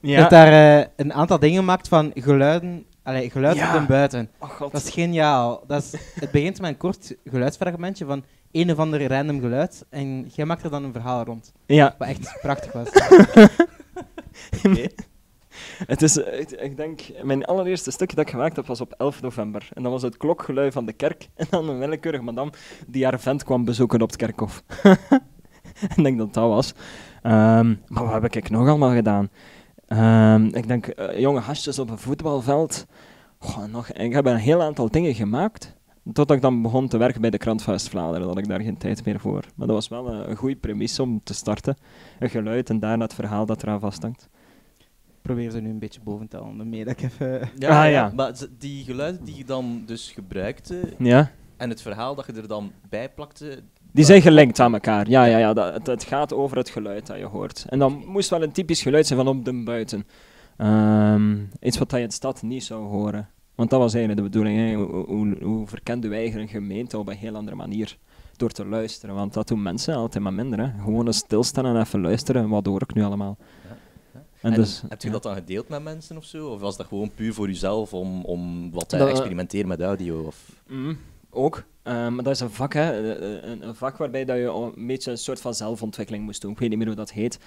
Je 0.00 0.14
hebt 0.14 0.30
daar 0.30 0.78
eh, 0.80 0.86
een 0.96 1.12
aantal 1.12 1.38
dingen 1.38 1.58
gemaakt 1.58 1.88
van 1.88 2.10
geluiden, 2.14 2.84
allee, 3.06 3.30
geluid 3.30 3.56
Ja. 3.56 3.74
op 3.74 3.80
en 3.80 3.86
buiten. 3.86 4.30
Oh 4.38 4.48
god. 4.50 4.72
Dat 4.72 4.82
is 4.82 4.90
geniaal. 4.90 5.64
Dat 5.66 5.82
is, 5.82 5.92
het 6.20 6.30
begint 6.30 6.60
met 6.60 6.70
een 6.70 6.76
kort 6.76 7.14
geluidsfragmentje 7.24 8.04
van 8.04 8.24
een 8.52 8.70
of 8.70 8.78
ander 8.78 9.06
random 9.08 9.40
geluid. 9.40 9.84
En 9.90 10.26
jij 10.34 10.44
maakt 10.44 10.62
er 10.64 10.70
dan 10.70 10.84
een 10.84 10.92
verhaal 10.92 11.24
rond. 11.24 11.52
Ja, 11.66 11.94
Wat 11.98 12.08
echt 12.08 12.38
prachtig 12.42 12.72
was. 12.72 12.88
Oké. 14.66 14.86
het 15.92 16.02
is, 16.02 16.16
ik, 16.16 16.50
ik 16.50 16.76
denk, 16.76 17.00
mijn 17.22 17.44
allereerste 17.44 17.90
stukje 17.90 18.16
dat 18.16 18.24
ik 18.24 18.30
gemaakt 18.30 18.56
heb 18.56 18.66
was 18.66 18.80
op 18.80 18.94
11 18.98 19.22
november. 19.22 19.68
En 19.72 19.82
dat 19.82 19.92
was 19.92 20.02
het 20.02 20.16
klokgelui 20.16 20.72
van 20.72 20.86
de 20.86 20.92
kerk. 20.92 21.28
En 21.34 21.46
dan 21.50 21.68
een 21.68 21.78
willekeurig 21.78 22.20
madame 22.20 22.50
die 22.86 23.04
haar 23.04 23.20
vent 23.20 23.44
kwam 23.44 23.64
bezoeken 23.64 24.02
op 24.02 24.08
het 24.08 24.16
kerkhof. 24.16 24.62
ik 25.96 26.02
denk 26.02 26.18
dat 26.18 26.34
dat 26.34 26.48
was. 26.48 26.74
Ehm, 27.22 27.74
maar 27.86 28.04
wat 28.04 28.12
heb 28.12 28.34
ik 28.36 28.50
nog 28.50 28.68
allemaal 28.68 28.94
gedaan? 28.94 29.28
Ehm, 29.86 30.44
ik 30.44 30.68
denk, 30.68 30.86
eh, 30.86 31.18
jonge 31.18 31.40
gastjes 31.40 31.78
op 31.78 31.90
een 31.90 31.98
voetbalveld. 31.98 32.86
Goh, 33.38 33.64
nog, 33.64 33.92
ik 33.92 34.12
heb 34.12 34.26
een 34.26 34.36
heel 34.36 34.62
aantal 34.62 34.90
dingen 34.90 35.14
gemaakt. 35.14 35.74
Totdat 36.12 36.36
ik 36.36 36.42
dan 36.42 36.62
begon 36.62 36.88
te 36.88 36.96
werken 36.96 37.20
bij 37.20 37.30
de 37.30 37.38
krant 37.38 37.62
van 37.62 37.72
West-Vlaanderen. 37.72 38.20
Dat 38.26 38.28
had 38.34 38.38
ik 38.38 38.48
daar 38.48 38.60
geen 38.60 38.76
tijd 38.78 39.04
meer 39.04 39.20
voor. 39.20 39.44
Maar 39.54 39.66
dat 39.66 39.76
was 39.76 39.88
wel 39.88 40.08
een, 40.12 40.30
een 40.30 40.36
goede 40.36 40.56
premisse 40.56 41.02
om 41.02 41.20
te 41.24 41.34
starten. 41.34 41.76
Een 42.18 42.30
geluid 42.30 42.70
en 42.70 42.80
daarna 42.80 43.04
het 43.04 43.14
verhaal 43.14 43.46
dat 43.46 43.62
eraan 43.62 43.80
vasthangt. 43.80 44.28
Ik 44.78 45.32
probeer 45.32 45.50
ze 45.50 45.60
nu 45.60 45.70
een 45.70 45.78
beetje 45.78 46.00
boven 46.04 46.28
te 46.28 46.36
halen. 46.36 46.68
Mee 46.68 46.84
dat 46.84 46.92
ik 46.92 47.02
even... 47.02 47.28
Ja, 47.58 47.68
Ah, 47.68 47.74
ja. 47.74 47.84
ja. 47.84 48.12
Maar 48.14 48.32
die 48.58 48.84
geluiden 48.84 49.24
die 49.24 49.36
je 49.36 49.44
dan 49.44 49.82
dus 49.86 50.10
gebruikte 50.10 50.92
Ja? 50.98 51.30
en 51.56 51.68
het 51.68 51.82
verhaal 51.82 52.14
dat 52.14 52.26
je 52.26 52.32
er 52.32 52.48
dan 52.48 52.72
bij 52.88 53.08
plakte, 53.10 53.62
Die 53.96 54.04
zijn 54.04 54.22
gelinkt 54.22 54.60
aan 54.60 54.72
elkaar. 54.72 55.08
Ja, 55.08 55.24
ja, 55.24 55.38
ja. 55.38 55.52
Dat, 55.52 55.74
het, 55.74 55.86
het 55.86 56.04
gaat 56.04 56.32
over 56.32 56.56
het 56.56 56.68
geluid 56.68 57.06
dat 57.06 57.18
je 57.18 57.24
hoort. 57.24 57.64
En 57.68 57.78
dan 57.78 58.02
moest 58.06 58.30
wel 58.30 58.42
een 58.42 58.52
typisch 58.52 58.82
geluid 58.82 59.06
zijn 59.06 59.18
van 59.18 59.28
op 59.28 59.44
de 59.44 59.62
buiten. 59.62 60.06
Ehm, 60.56 61.36
iets 61.60 61.78
wat 61.78 61.90
je 61.90 62.00
in 62.00 62.06
de 62.06 62.12
stad 62.12 62.42
niet 62.42 62.64
zou 62.64 62.86
horen. 62.86 63.28
Want 63.54 63.70
dat 63.70 63.80
was 63.80 63.94
eigenlijk 63.94 64.24
de 64.24 64.30
bedoeling. 64.30 64.58
Hè. 64.58 64.74
Hoe, 64.74 65.06
hoe, 65.06 65.36
hoe 65.42 65.66
verkende 65.66 66.08
wij 66.08 66.34
een 66.34 66.48
gemeente 66.48 66.98
op 66.98 67.08
een 67.08 67.16
heel 67.16 67.34
andere 67.34 67.56
manier? 67.56 67.96
Door 68.36 68.50
te 68.50 68.66
luisteren. 68.66 69.14
Want 69.14 69.32
dat 69.32 69.48
doen 69.48 69.62
mensen 69.62 69.94
altijd 69.94 70.22
maar 70.24 70.34
minder. 70.34 70.58
Hè. 70.58 70.82
Gewoon 70.82 71.06
eens 71.06 71.16
stilstaan 71.16 71.66
en 71.66 71.80
even 71.80 72.00
luisteren. 72.00 72.48
Wat 72.48 72.66
hoor 72.66 72.82
ik 72.82 72.94
nu 72.94 73.02
allemaal? 73.02 73.36
Ja, 73.40 73.76
ja. 74.12 74.20
En, 74.40 74.52
En 74.52 74.60
dus, 74.60 74.82
heb 74.88 75.00
je 75.00 75.06
ja. 75.06 75.12
dat 75.12 75.22
dan 75.22 75.34
gedeeld 75.34 75.68
met 75.68 75.82
mensen 75.82 76.16
of 76.16 76.24
zo? 76.24 76.48
Of 76.48 76.60
was 76.60 76.76
dat 76.76 76.86
gewoon 76.86 77.10
puur 77.14 77.34
voor 77.34 77.46
jezelf 77.46 77.94
om, 77.94 78.24
om 78.24 78.70
wat 78.70 78.88
te 78.88 78.96
Dat, 78.96 79.08
experimenteren 79.08 79.68
met 79.68 79.80
audio? 79.80 80.22
Of... 80.22 80.36
Mm, 80.66 80.98
ook. 81.30 81.64
Eh, 81.86 82.08
maar 82.08 82.24
dat 82.24 82.34
is 82.34 82.40
een 82.40 82.50
vak, 82.50 82.72
hè. 82.74 83.14
Eh, 83.14 83.50
Een, 83.50 83.68
een 83.68 83.74
vak 83.74 83.96
waarbij 83.96 84.24
dat 84.24 84.36
je 84.36 84.72
een 84.76 84.86
beetje 84.86 85.10
een 85.10 85.18
soort 85.18 85.40
van 85.40 85.54
zelfontwikkeling 85.54 86.24
moest 86.24 86.40
doen. 86.40 86.50
Ik 86.52 86.58
weet 86.58 86.68
niet 86.68 86.78
meer 86.78 86.86
hoe 86.86 86.96
dat 86.96 87.12
heet. 87.12 87.38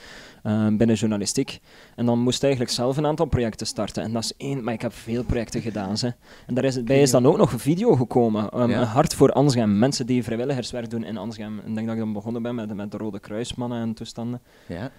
eh, 0.43 0.67
binnen 0.67 0.95
journalistiek. 0.95 1.59
En 1.95 2.05
dan 2.05 2.19
moest 2.19 2.37
je 2.39 2.45
eigenlijk 2.47 2.75
zelf 2.75 2.97
een 2.97 3.05
aantal 3.05 3.25
projecten 3.25 3.67
starten. 3.67 4.03
En 4.03 4.11
dat 4.13 4.23
is 4.23 4.33
één, 4.37 4.63
maar 4.63 4.73
ik 4.73 4.81
heb 4.81 4.93
veel 4.93 5.23
projecten 5.23 5.61
gedaan. 5.61 5.97
Ze. 5.97 6.13
En 6.47 6.53
daar 6.53 6.63
is, 6.63 6.83
bij 6.83 7.01
is 7.01 7.11
dan 7.11 7.25
ook 7.25 7.37
nog 7.37 7.51
een 7.53 7.59
video 7.59 7.95
gekomen. 7.95 8.59
Um, 8.61 8.69
Ja. 8.69 8.81
Een 8.81 8.87
hart 8.87 9.13
voor 9.13 9.31
Ansgem. 9.31 9.77
Mensen 9.79 10.05
die 10.05 10.23
vrijwilligerswerk 10.23 10.89
doen 10.89 11.03
in 11.03 11.17
Ansgem. 11.17 11.59
En 11.59 11.67
ik 11.69 11.73
denk 11.75 11.87
dat 11.87 11.95
ik 11.95 12.01
dan 12.01 12.13
begonnen 12.13 12.41
ben 12.41 12.55
met, 12.55 12.73
met 12.75 12.91
de 12.91 12.97
Rode 12.97 13.19
Kruismannen 13.19 13.81
en 13.81 13.93
toestanden. 13.93 14.41
Ja. 14.67 14.91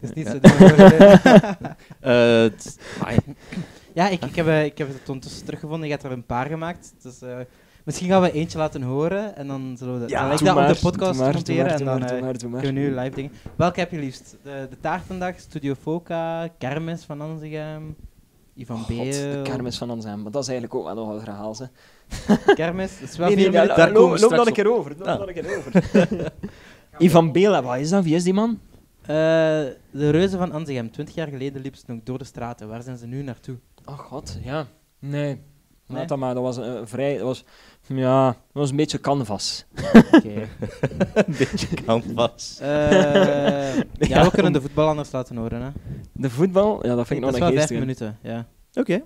Het 0.00 0.10
is 0.10 0.24
niet 0.24 0.40
Ja. 0.42 0.48
zo. 0.48 1.56
Eh, 2.12 3.04
ai, 3.06 3.16
Ja, 3.94 4.08
ik, 4.08 4.24
ik, 4.24 4.36
heb, 4.36 4.46
eh, 4.46 4.64
ik 4.64 4.78
heb 4.78 4.88
het 4.88 5.08
ondertussen 5.08 5.44
teruggevonden. 5.44 5.86
Je 5.86 5.92
hebt 5.92 6.04
er 6.06 6.12
een 6.12 6.26
paar 6.26 6.46
gemaakt. 6.46 6.94
Dus, 7.02 7.22
eh, 7.22 7.36
misschien 7.84 8.08
gaan 8.08 8.22
we 8.22 8.32
eentje 8.32 8.58
laten 8.58 8.82
horen. 8.82 9.36
En 9.36 9.46
dan 9.46 9.74
zullen 9.78 9.94
we 9.94 10.00
dat, 10.00 10.10
zal 10.10 10.32
ik 10.32 10.38
dat 10.44 10.54
maar, 10.54 10.68
op 10.68 10.74
de 10.74 10.80
podcast 10.80 11.20
maar, 11.20 11.32
monteren. 11.34 11.66
En 11.72 11.84
dan 11.84 11.98
maar. 12.00 12.36
kunnen 12.38 12.60
we 12.60 12.70
nu 12.70 12.94
live 12.94 13.14
dingen. 13.14 13.32
Welke 13.56 13.80
heb 13.80 13.90
je 13.90 13.98
liefst? 13.98 14.36
De, 14.42 14.66
de 14.70 14.80
taartendag, 14.80 15.38
Studio 15.38 15.74
Foca, 15.74 16.48
Kermis 16.58 17.04
van 17.04 17.20
Anzegem, 17.20 17.96
Ivan 18.54 18.78
God, 18.78 18.86
Beel. 18.86 19.04
de 19.04 19.40
kermis 19.42 19.78
van 19.78 19.90
Ansgem. 19.90 20.22
Maar 20.22 20.32
dat 20.32 20.42
is 20.42 20.48
eigenlijk 20.48 20.78
ook 20.78 20.84
wel 20.84 20.94
nog 21.04 21.14
een 21.14 21.20
verhaal. 21.20 21.54
Ze. 21.54 21.68
Kermis, 22.54 23.00
dat 23.00 23.08
is 23.08 23.16
wel 23.16 23.26
Nee, 23.28 23.36
nee, 23.36 23.50
daar 23.66 23.92
loop- 23.92 24.18
loop 24.18 24.30
dat 24.30 24.46
een 24.46 24.52
keer 24.52 24.72
over. 24.72 24.92
Loop 24.98 25.06
Ah. 25.06 25.18
dat 25.18 25.28
een 25.28 25.34
keer 25.34 25.56
over. 25.56 26.32
Ivan 26.98 27.32
Bela, 27.32 27.62
wat 27.62 27.76
is 27.78 27.90
dat? 27.90 28.04
Wie 28.04 28.14
is 28.14 28.22
die 28.24 28.32
man? 28.34 28.58
Eh, 29.02 29.06
de 29.90 30.10
reuzen 30.10 30.38
van 30.38 30.52
Anzegem, 30.52 30.90
twintig 30.90 31.14
jaar 31.14 31.28
geleden 31.28 31.62
liepen 31.62 31.80
ze 31.80 31.84
nog 31.86 31.98
door 32.04 32.18
de 32.18 32.24
straten. 32.24 32.68
Waar 32.68 32.82
zijn 32.82 32.96
ze 32.96 33.06
nu 33.06 33.22
naartoe? 33.22 33.56
Oh 33.84 33.98
god, 33.98 34.38
ja. 34.42 34.66
Nee. 34.98 35.40
Nee? 35.86 36.06
dat, 36.06 36.18
maar 36.18 36.34
dat 36.34 36.42
was 36.42 36.58
eh, 36.58 36.80
vrij... 36.84 37.16
Dat 37.16 37.26
was, 37.26 37.44
ja, 37.86 38.26
dat 38.26 38.36
was 38.52 38.70
een 38.70 38.76
beetje 38.76 39.00
canvas. 39.00 39.64
Oké. 40.12 40.28
Een 41.14 41.34
beetje 41.38 41.66
canvas. 41.86 42.58
Eh, 42.60 43.76
ja, 43.98 44.24
we 44.24 44.30
kunnen 44.32 44.52
de 44.52 44.60
voetbal 44.60 44.88
anders 44.88 45.12
laten 45.12 45.36
horen. 45.36 45.62
Hè. 45.62 45.68
De 46.12 46.30
voetbal, 46.30 46.86
ja, 46.86 46.94
dat 46.94 47.06
vind 47.06 47.18
ik 47.20 47.24
dat 47.30 47.40
nog 47.40 47.40
is 47.40 47.40
een 47.40 47.40
wel 47.40 47.48
vijf 47.48 47.60
geestige. 47.60 47.80
minuten. 47.80 48.18
Ja. 48.22 48.46
Oké. 48.74 49.00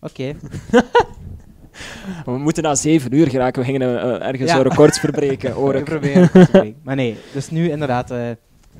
Oké. 0.00 0.34
We 2.24 2.38
moeten 2.38 2.62
na 2.62 2.74
zeven 2.74 3.14
uur 3.14 3.28
geraken. 3.28 3.60
We 3.62 3.66
gingen 3.70 4.00
eh, 4.02 4.26
ergens 4.28 4.50
Ja. 4.50 4.56
zo 4.56 4.62
records 4.62 4.98
verbreken, 4.98 5.52
hoor 5.52 5.74
Ik 5.74 5.86
doen. 6.52 6.76
Maar 6.82 6.96
nee, 6.96 7.16
dus 7.32 7.50
nu 7.50 7.70
inderdaad 7.70 8.10
eh, 8.10 8.30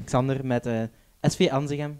Xander 0.04 0.47
met 0.47 0.66
eh, 0.66 0.83
SV 1.21 1.49
Anzegem. 1.50 1.99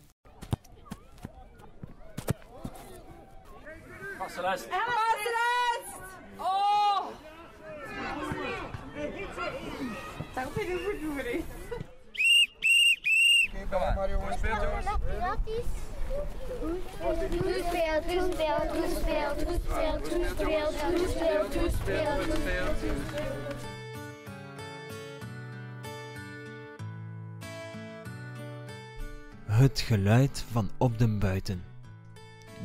Het 29.47 29.80
geluid 29.80 30.45
van 30.52 30.71
Op 30.78 30.99
den 30.99 31.19
Buiten. 31.19 31.64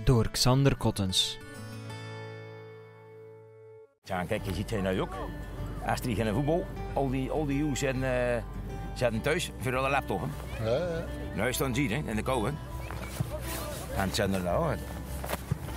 Door 0.04 0.30
Xander 0.30 0.75
Kottens. 0.75 1.38
Ja, 4.04 4.24
kijk, 4.24 4.46
je 4.46 4.54
ziet 4.54 4.70
hij 4.70 4.82
nu 4.82 5.01
ook. 5.01 5.15
Als 5.86 6.00
er 6.00 6.15
geen 6.15 6.34
voetbal, 6.34 6.65
al 6.94 7.10
die, 7.10 7.32
al 7.32 7.46
die 7.46 7.58
jongens 7.58 7.80
zijn, 7.80 8.04
eh, 8.04 8.44
zitten 8.94 9.22
thuis 9.22 9.51
voor 9.60 9.72
de 9.72 9.77
laptop. 9.77 10.22
Hè. 10.22 10.70
Ja, 10.70 10.77
ja. 10.77 11.06
Nou 11.36 11.50
is 11.50 11.58
dan 11.58 11.75
zien, 11.75 11.92
hè, 11.92 12.01
in 12.10 12.15
de 12.15 12.24
kou. 12.24 12.46
Hè. 12.46 12.51
En 13.96 14.01
het 14.01 14.15
zijn 14.15 14.34
er 14.34 14.42
nou. 14.42 14.72
hè. 14.72 14.77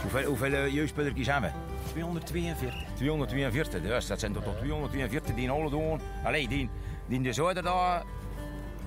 Hoeveel, 0.03 0.25
hoeveel 0.25 0.53
uh, 0.53 0.75
jeugdspelers 0.75 1.27
hebben 1.27 1.53
we? 1.53 1.91
242. 1.91 2.75
242, 2.95 3.83
dus 3.83 4.07
dat 4.07 4.21
zijn 4.21 4.35
er 4.35 4.43
toch 4.43 4.57
242 4.57 5.35
die 5.35 5.45
in 5.45 5.51
alle 5.51 5.71
doen. 5.71 6.01
Allee, 6.25 6.49
die, 6.49 6.71
die 7.07 7.17
in 7.17 7.23
de 7.23 7.33
zuiden 7.33 7.65
daar 7.65 8.03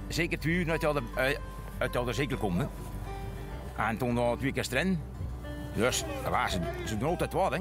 zeker 0.07 0.39
twee 0.39 0.53
uur 0.53 0.69
uit 0.71 0.81
de, 0.81 1.01
uit, 1.15 1.39
uit 1.77 1.93
de 1.93 2.13
zeker 2.13 2.37
komen. 2.37 2.69
Hè. 3.75 3.83
En 3.87 3.97
toen 3.97 4.13
nog 4.13 4.37
twee 4.37 4.51
keer 4.51 4.67
erin. 4.71 4.99
Dus 5.73 6.03
ja, 6.23 6.47
ze, 6.47 6.59
ze 6.85 6.97
doen 6.97 7.09
altijd 7.09 7.33
wat, 7.33 7.51
hè. 7.51 7.59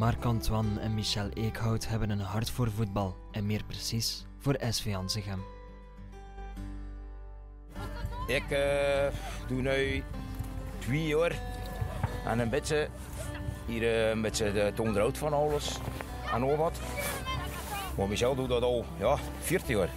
Marc-Antoine 0.00 0.80
en 0.80 0.94
Michel 0.94 1.28
Eekhout 1.34 1.88
hebben 1.88 2.10
een 2.10 2.20
hart 2.20 2.50
voor 2.50 2.70
voetbal. 2.70 3.16
En 3.32 3.46
meer 3.46 3.64
precies 3.66 4.26
voor 4.38 4.56
SV 4.70 4.94
Anzegem. 4.96 5.42
Ik 8.26 8.50
eh, 8.50 9.06
doe 9.48 9.62
nu 9.62 10.02
twee 10.78 11.06
jaar 11.06 11.38
en 12.26 12.38
een 12.38 12.48
beetje 12.50 12.88
hier 13.66 13.82
eh, 13.82 14.08
een 14.08 14.22
beetje 14.22 14.52
de 14.52 14.82
onderhoud 14.82 15.18
van 15.18 15.32
alles 15.32 15.76
en 16.34 16.42
al 16.42 16.56
wat. 16.56 16.78
Maar 17.96 18.08
Michel 18.08 18.34
doet 18.34 18.48
dat 18.48 18.62
al 18.62 18.84
ja, 18.98 19.16
40 19.40 19.68
jaar. 19.68 19.90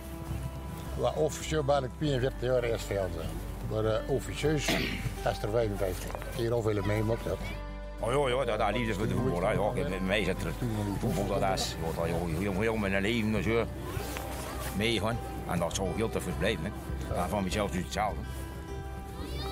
Ja, 0.99 1.13
officieel 1.15 1.63
ben 1.63 1.83
ik 1.83 1.89
42 1.97 2.41
jaar 2.41 2.63
eerst 2.63 2.85
van 2.85 2.95
Maar 3.69 3.83
uh, 3.83 4.09
officieus 4.09 4.67
is 4.67 5.43
er 5.43 5.49
55. 5.49 6.05
Hier 6.35 6.53
al 6.53 6.61
veel 6.61 6.85
meemaakt. 6.85 7.23
dat. 7.23 7.62
Oh 8.05 8.29
ja, 8.29 8.35
ja 8.39 8.45
dat, 8.45 8.57
dat 8.59 8.71
liefde 8.77 8.93
voor 8.93 9.07
de 9.07 9.13
voetbal. 9.13 9.41
Hè. 9.43 9.51
Ja, 9.51 9.89
met 9.89 10.05
mij 10.05 10.23
zit 10.23 10.43
er 10.43 10.51
voetbal, 10.99 11.39
dat 11.39 11.59
is 11.59 11.75
ja, 11.81 12.01
dat, 12.01 12.07
ja, 12.09 12.39
heel, 12.39 12.61
heel 12.61 12.75
mijn 12.75 13.01
leven 13.01 13.35
en 13.35 13.43
zo 13.43 13.63
meegaan. 14.77 15.17
En 15.49 15.59
dat 15.59 15.75
zal 15.75 15.89
heel 15.95 16.09
te 16.09 16.21
verblijven. 16.21 16.63
Hè. 16.63 17.15
En 17.21 17.29
van 17.29 17.43
mezelf 17.43 17.71
doet 17.71 17.83
hetzelfde. 17.83 18.19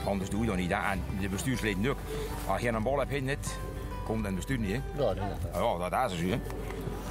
Anders 0.06 0.30
doe 0.30 0.42
je 0.42 0.48
dat 0.48 0.56
niet. 0.56 0.72
hè. 0.72 0.76
En 0.92 1.02
de 1.20 1.30
bestuursleden 1.30 1.90
ook. 1.90 1.98
Als 2.48 2.62
je 2.62 2.68
een 2.68 2.84
bal 2.84 3.00
hebt, 3.00 3.22
niet, 3.22 3.58
komt 4.06 4.24
dan 4.24 4.36
bestuur 4.36 4.58
niet. 4.58 4.72
Hè. 4.96 5.04
Ja, 5.04 5.14
nee, 5.14 5.24
ja. 5.54 5.90
Dat 5.90 6.12
is 6.12 6.20
het. 6.20 6.30
Hè. 6.30 6.40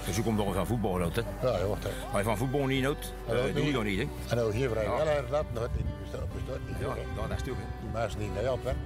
Dus 0.07 0.17
je 0.17 0.23
komt 0.23 0.39
toch 0.39 0.55
van 0.55 0.67
voetbal 0.67 1.01
uit. 1.01 1.17
Hè. 1.17 1.23
Ja, 1.59 1.67
wacht. 1.67 1.85
hè. 2.11 2.19
Je 2.19 2.25
van 2.25 2.37
voetbal 2.37 2.67
niet 2.67 2.83
dat 2.83 2.97
uh, 3.31 3.55
doe 3.55 3.65
je 3.67 3.73
dat 3.73 3.85
niet. 3.85 3.99
Hè. 3.99 4.07
En 4.29 4.37
nou 4.37 4.55
hier 4.55 4.71
vrij 4.71 4.85
Ja. 4.85 5.05
wel 5.31 5.45
dat 5.53 5.69
dat 6.11 6.21
bestaat, 6.35 6.59
bestaat 6.67 6.69
niet. 6.69 6.77
Ja, 6.79 7.23
hè. 7.23 7.29
dat 7.29 7.37
is 7.39 7.45
hè. 7.47 7.53
Die 7.81 7.91
mensen 7.93 8.19
die 8.19 8.31
naar 8.35 8.43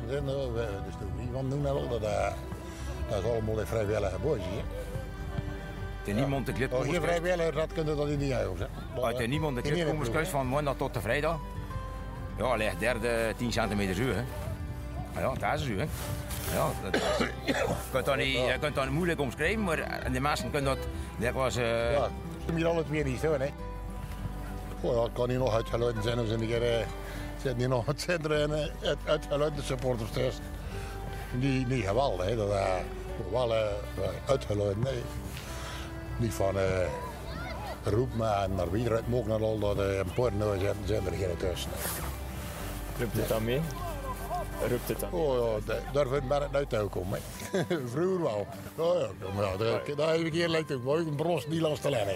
zijn, 0.09 0.25
nou, 0.25 0.53
we- 0.53 0.69
dus 0.87 0.95
doen 1.01 1.11
niet 1.17 1.29
van 1.33 1.51
doen 1.51 1.67
en 1.67 1.73
al. 1.73 1.89
Dat, 1.89 2.03
eh, 2.03 2.33
dat 3.09 3.19
is 3.25 3.31
allemaal 3.31 3.61
in 3.61 3.67
vrijwillige 3.67 4.19
bootje. 4.23 4.43
hè. 4.51 4.63
Er 6.05 6.11
is 6.11 6.15
niemand 6.15 6.47
de 6.47 6.53
clip 6.53 6.73
Als 6.73 6.87
je 6.87 7.01
vrijwilliger 7.01 7.53
dat 7.55 7.73
kun 7.73 7.87
je 7.87 7.95
dat 7.95 8.09
niet 8.09 8.33
houden. 8.33 8.69
Als 9.01 9.19
er 9.19 9.29
niemand 9.29 9.55
de 9.57 9.61
In 9.63 9.67
ieder 9.69 9.83
clipkomerskuis 9.85 10.29
van 10.29 10.49
maandag 10.49 10.77
tot 10.77 10.95
de 10.95 11.01
vrijdag, 11.01 11.39
ja, 12.37 12.55
ligt 12.55 12.79
derde 12.81 13.33
10 13.37 13.53
centimeter 13.53 13.95
zuur. 13.95 14.15
Hè. 14.15 14.23
Ja, 15.21 15.33
dat 15.35 15.55
is 15.61 15.63
zuur. 15.65 15.79
Hè. 15.79 15.87
Ja, 16.57 16.67
dat 16.83 16.95
is, 16.95 17.03
je, 17.45 17.65
kunt 17.93 18.05
dat 18.05 18.17
niet, 18.17 18.33
je 18.33 18.57
kunt 18.61 18.75
dat 18.75 18.89
moeilijk 18.91 19.21
omschrijven, 19.21 19.65
maar 19.65 19.79
eh, 19.79 20.13
de 20.13 20.21
mensen 20.21 20.51
kunnen 20.51 20.77
dat. 20.77 20.87
Dat 21.19 21.33
was. 21.33 21.57
eh, 21.57 21.93
Ja, 21.93 21.99
dat 22.47 22.53
moet 22.55 22.65
alle 22.65 22.85
twee 22.85 23.05
niet 23.05 23.21
zo, 23.21 23.33
hè. 23.39 23.47
Goh, 24.81 24.95
ja, 24.97 25.03
het 25.03 25.13
kan 25.13 25.29
hier 25.29 25.39
nog 25.39 25.55
uitgeluiden 25.55 26.03
zijn 26.03 26.27
ze 26.27 26.33
een 26.35 26.47
keer... 26.47 26.87
zitten 27.45 27.57
hier 27.61 27.69
nog 27.69 27.87
het 27.87 28.01
centrum 28.01 28.51
en 28.51 28.63
eh, 28.63 28.89
uit, 28.89 28.99
uitgeluiden 29.05 29.65
supporters 29.65 30.11
thuis. 30.11 30.35
Niet, 31.33 31.69
niet 31.69 31.85
geweldig, 31.85 32.27
hè. 32.27 32.37
Dat, 32.37 32.51
eh, 32.51 32.75
wel 33.31 33.55
eh, 33.55 33.63
uitgeluiden, 34.27 34.83
nee. 34.83 35.03
Niet 36.17 36.33
van... 36.33 36.59
eh 36.59 36.87
roep 37.85 38.15
maar 38.15 38.51
naar 38.51 38.71
wie 38.71 38.85
eruit 38.85 39.09
mogen 39.09 39.33
en 39.33 39.43
al 39.43 39.59
dat 39.59 39.79
eh, 39.79 39.97
een 39.97 40.13
paar 40.15 40.33
nou 40.33 40.59
zijn, 40.59 40.77
zijn 40.85 41.07
er 41.07 41.13
geen 41.13 41.37
tussen. 41.37 41.71
Roept 42.99 43.17
het 43.17 43.29
dan 43.29 43.45
mee? 43.45 43.61
Roept 44.69 44.89
het 44.89 45.01
dan 45.01 45.11
Oh 45.13 45.35
ja, 45.67 45.73
da- 45.75 45.93
daar 45.93 46.07
vindt 46.07 46.29
men 46.29 46.43
het 46.43 46.55
uit 46.55 46.69
te 46.71 46.87
komen. 46.91 47.19
Vroeger 47.93 48.23
wel. 48.23 48.47
Oh, 48.77 49.01
ja, 49.01 49.09
maar 49.35 49.45
ja, 49.45 49.57
dat, 49.57 49.97
dat 49.97 50.09
heb 50.11 50.21
ik 50.21 50.33
hier 50.33 50.49
lijkt 50.49 50.73
ook 50.73 50.85
wel 50.85 50.99
een 50.99 51.17
bros 51.17 51.47
niet 51.47 51.61
langs 51.61 51.81
te 51.81 51.91
leggen. 51.91 52.15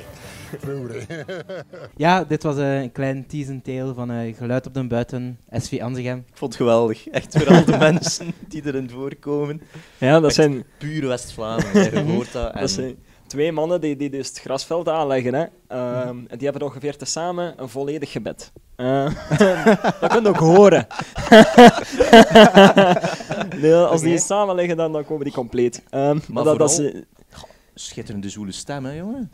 Vroeger. 0.59 1.07
Ja, 1.97 2.25
dit 2.25 2.43
was 2.43 2.57
eh, 2.57 2.81
een 2.81 2.93
klein 2.93 3.27
tease 3.27 3.51
and 3.53 3.65
tale 3.65 3.95
van 3.95 4.11
eh, 4.11 4.37
Geluid 4.37 4.67
op 4.67 4.75
den 4.75 4.89
Buiten, 4.89 5.39
SV 5.51 5.79
Anzegem. 5.83 6.19
Ik 6.19 6.37
vond 6.37 6.53
het 6.53 6.63
geweldig. 6.63 7.09
Echt 7.09 7.39
voor 7.39 7.55
al 7.55 7.65
de 7.65 7.77
mensen 7.91 8.33
die 8.49 8.67
erin 8.67 8.91
voorkomen. 8.91 9.61
Ja, 9.99 10.13
dat 10.15 10.25
Echt 10.25 10.35
zijn, 10.35 10.65
Puur 10.79 11.07
West-Vlaanderen, 11.09 12.07
je 12.07 12.13
hoort 12.13 12.33
dat. 12.33 12.53
En 12.53 12.61
dat 12.61 12.71
zijn 12.71 12.97
twee 13.29 13.53
mannen 13.53 13.81
die, 13.81 13.97
die 13.97 14.11
dus 14.11 14.29
het 14.29 14.39
grasveld 14.41 14.89
aanleggen. 14.89 15.35
Hè. 15.35 15.45
Ehm, 15.69 16.09
en 16.29 16.39
die 16.39 16.49
hebben 16.49 16.69
ongeveer 16.69 16.97
tezamen 16.97 17.55
een 17.57 17.69
volledig 17.69 18.13
gebed. 18.13 18.53
Eh, 18.77 19.05
dat 20.01 20.11
kun 20.11 20.23
je 20.23 20.29
ook 20.29 20.37
horen. 20.37 20.87
nee, 23.61 23.75
als 23.75 24.01
die 24.01 24.19
samen 24.19 24.55
liggen, 24.55 24.77
dan, 24.77 24.93
dan 24.93 25.05
komen 25.05 25.25
die 25.25 25.33
compleet. 25.33 25.83
Ehm, 25.91 26.19
Maar 26.29 26.45
dat, 26.45 26.59
dat 26.59 26.75
vooral- 26.75 26.93
ze, 26.93 27.07
Schitterende 27.75 28.29
zoele 28.29 28.53
stem, 28.53 28.85
hè, 28.85 28.93
jongen? 28.93 29.31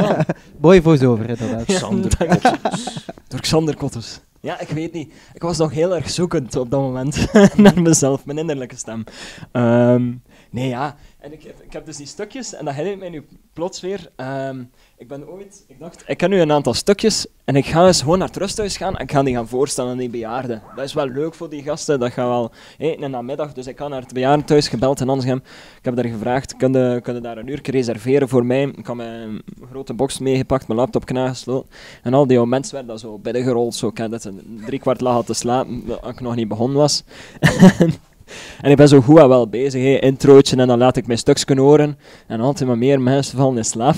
Mooi 0.60 0.82
voice-over, 0.82 1.28
inderdaad. 1.28 1.80
Kottens. 1.80 3.04
Door 3.28 3.40
Xander 3.40 3.76
Kotters. 3.76 4.20
Ja, 4.40 4.60
ik 4.60 4.68
weet 4.68 4.92
niet. 4.92 5.12
Ik 5.34 5.42
was 5.42 5.58
nog 5.58 5.72
heel 5.72 5.94
erg 5.94 6.10
zoekend 6.10 6.56
op 6.56 6.70
dat 6.70 6.80
moment 6.80 7.26
naar 7.56 7.82
mezelf, 7.82 8.24
mijn 8.24 8.38
innerlijke 8.38 8.76
stem. 8.76 9.04
Ehm, 9.52 10.12
nee, 10.50 10.68
ja. 10.68 10.96
En 11.24 11.32
ik, 11.32 11.42
heb- 11.42 11.60
ik 11.62 11.72
heb 11.72 11.86
dus 11.86 11.96
die 11.96 12.06
stukjes, 12.06 12.54
en 12.54 12.64
dat 12.64 12.74
herinnert 12.74 13.00
mij 13.00 13.08
nu 13.10 13.24
plots 13.52 13.80
weer. 13.80 14.10
ehm, 14.16 14.62
ik 14.98 15.08
ben 15.08 15.28
ooit, 15.28 15.64
ik 15.68 15.78
dacht, 15.78 16.04
ik 16.06 16.16
ken 16.16 16.30
nu 16.30 16.40
een 16.40 16.52
aantal 16.52 16.74
stukjes, 16.74 17.26
en 17.44 17.56
ik 17.56 17.66
ga 17.66 17.86
eens 17.86 18.00
gewoon 18.02 18.18
naar 18.18 18.26
het 18.28 18.36
rusthuis 18.36 18.76
gaan, 18.76 18.96
en 18.96 19.02
ik 19.04 19.12
ga 19.12 19.22
die 19.22 19.34
gaan 19.34 19.48
voorstellen 19.48 19.90
aan 19.90 19.96
die 19.96 20.08
bejaarden. 20.08 20.62
Dat 20.76 20.84
is 20.84 20.92
wel 20.94 21.06
leuk 21.08 21.34
voor 21.34 21.48
die 21.50 21.62
gasten, 21.62 22.00
dat 22.00 22.12
gaat 22.12 22.26
wel 22.28 22.50
hé, 22.78 22.96
een 22.98 23.10
namiddag, 23.10 23.52
dus 23.52 23.66
ik 23.66 23.78
ga 23.78 23.88
naar 23.88 24.00
het 24.00 24.12
bejaardentehuis 24.12 24.68
gebeld 24.68 25.00
in 25.00 25.08
Ansegem. 25.08 25.36
Ik 25.78 25.84
heb 25.84 25.96
daar 25.96 26.04
gevraagd, 26.04 26.56
kun 26.56 26.72
je, 26.72 27.00
kun 27.02 27.22
daar 27.22 27.38
een 27.38 27.48
uur 27.48 27.60
reserveren 27.70 28.28
voor 28.28 28.46
mij? 28.46 28.62
Ik 28.62 28.86
had 28.86 28.96
mijn 28.96 29.42
grote 29.70 29.94
box 29.94 30.18
meegepakt, 30.18 30.66
mijn 30.66 30.78
laptop 30.78 31.10
nagesloten. 31.10 31.70
En 32.02 32.14
al 32.14 32.26
die 32.26 32.46
mensen 32.46 32.74
werden 32.74 32.92
dat 32.92 33.00
zo 33.00 33.18
binnengerold, 33.18 33.74
zo 33.74 33.86
ik 33.88 33.98
had 33.98 34.10
het 34.10 34.24
een 34.24 34.62
drie 34.66 34.78
kwart 34.78 35.00
lag 35.00 35.24
te 35.24 35.34
slapen, 35.34 36.02
als 36.02 36.12
ik 36.12 36.20
nog 36.20 36.34
niet 36.34 36.48
begonnen 36.48 36.76
was. 36.78 37.02
en 38.60 38.70
ik 38.70 38.76
ben 38.76 38.88
zo 38.88 39.00
goed 39.00 39.18
en 39.18 39.28
wel 39.28 39.48
bezig, 39.48 40.00
introotje, 40.00 40.56
en 40.56 40.66
dan 40.66 40.78
laat 40.78 40.96
ik 40.96 41.06
mijn 41.06 41.18
stukjes 41.18 41.58
horen. 41.58 41.98
En 42.26 42.40
altijd 42.40 42.68
maar 42.68 42.78
meer 42.78 43.00
mensen 43.00 43.38
vallen 43.38 43.56
in 43.56 43.64
slaap. 43.64 43.94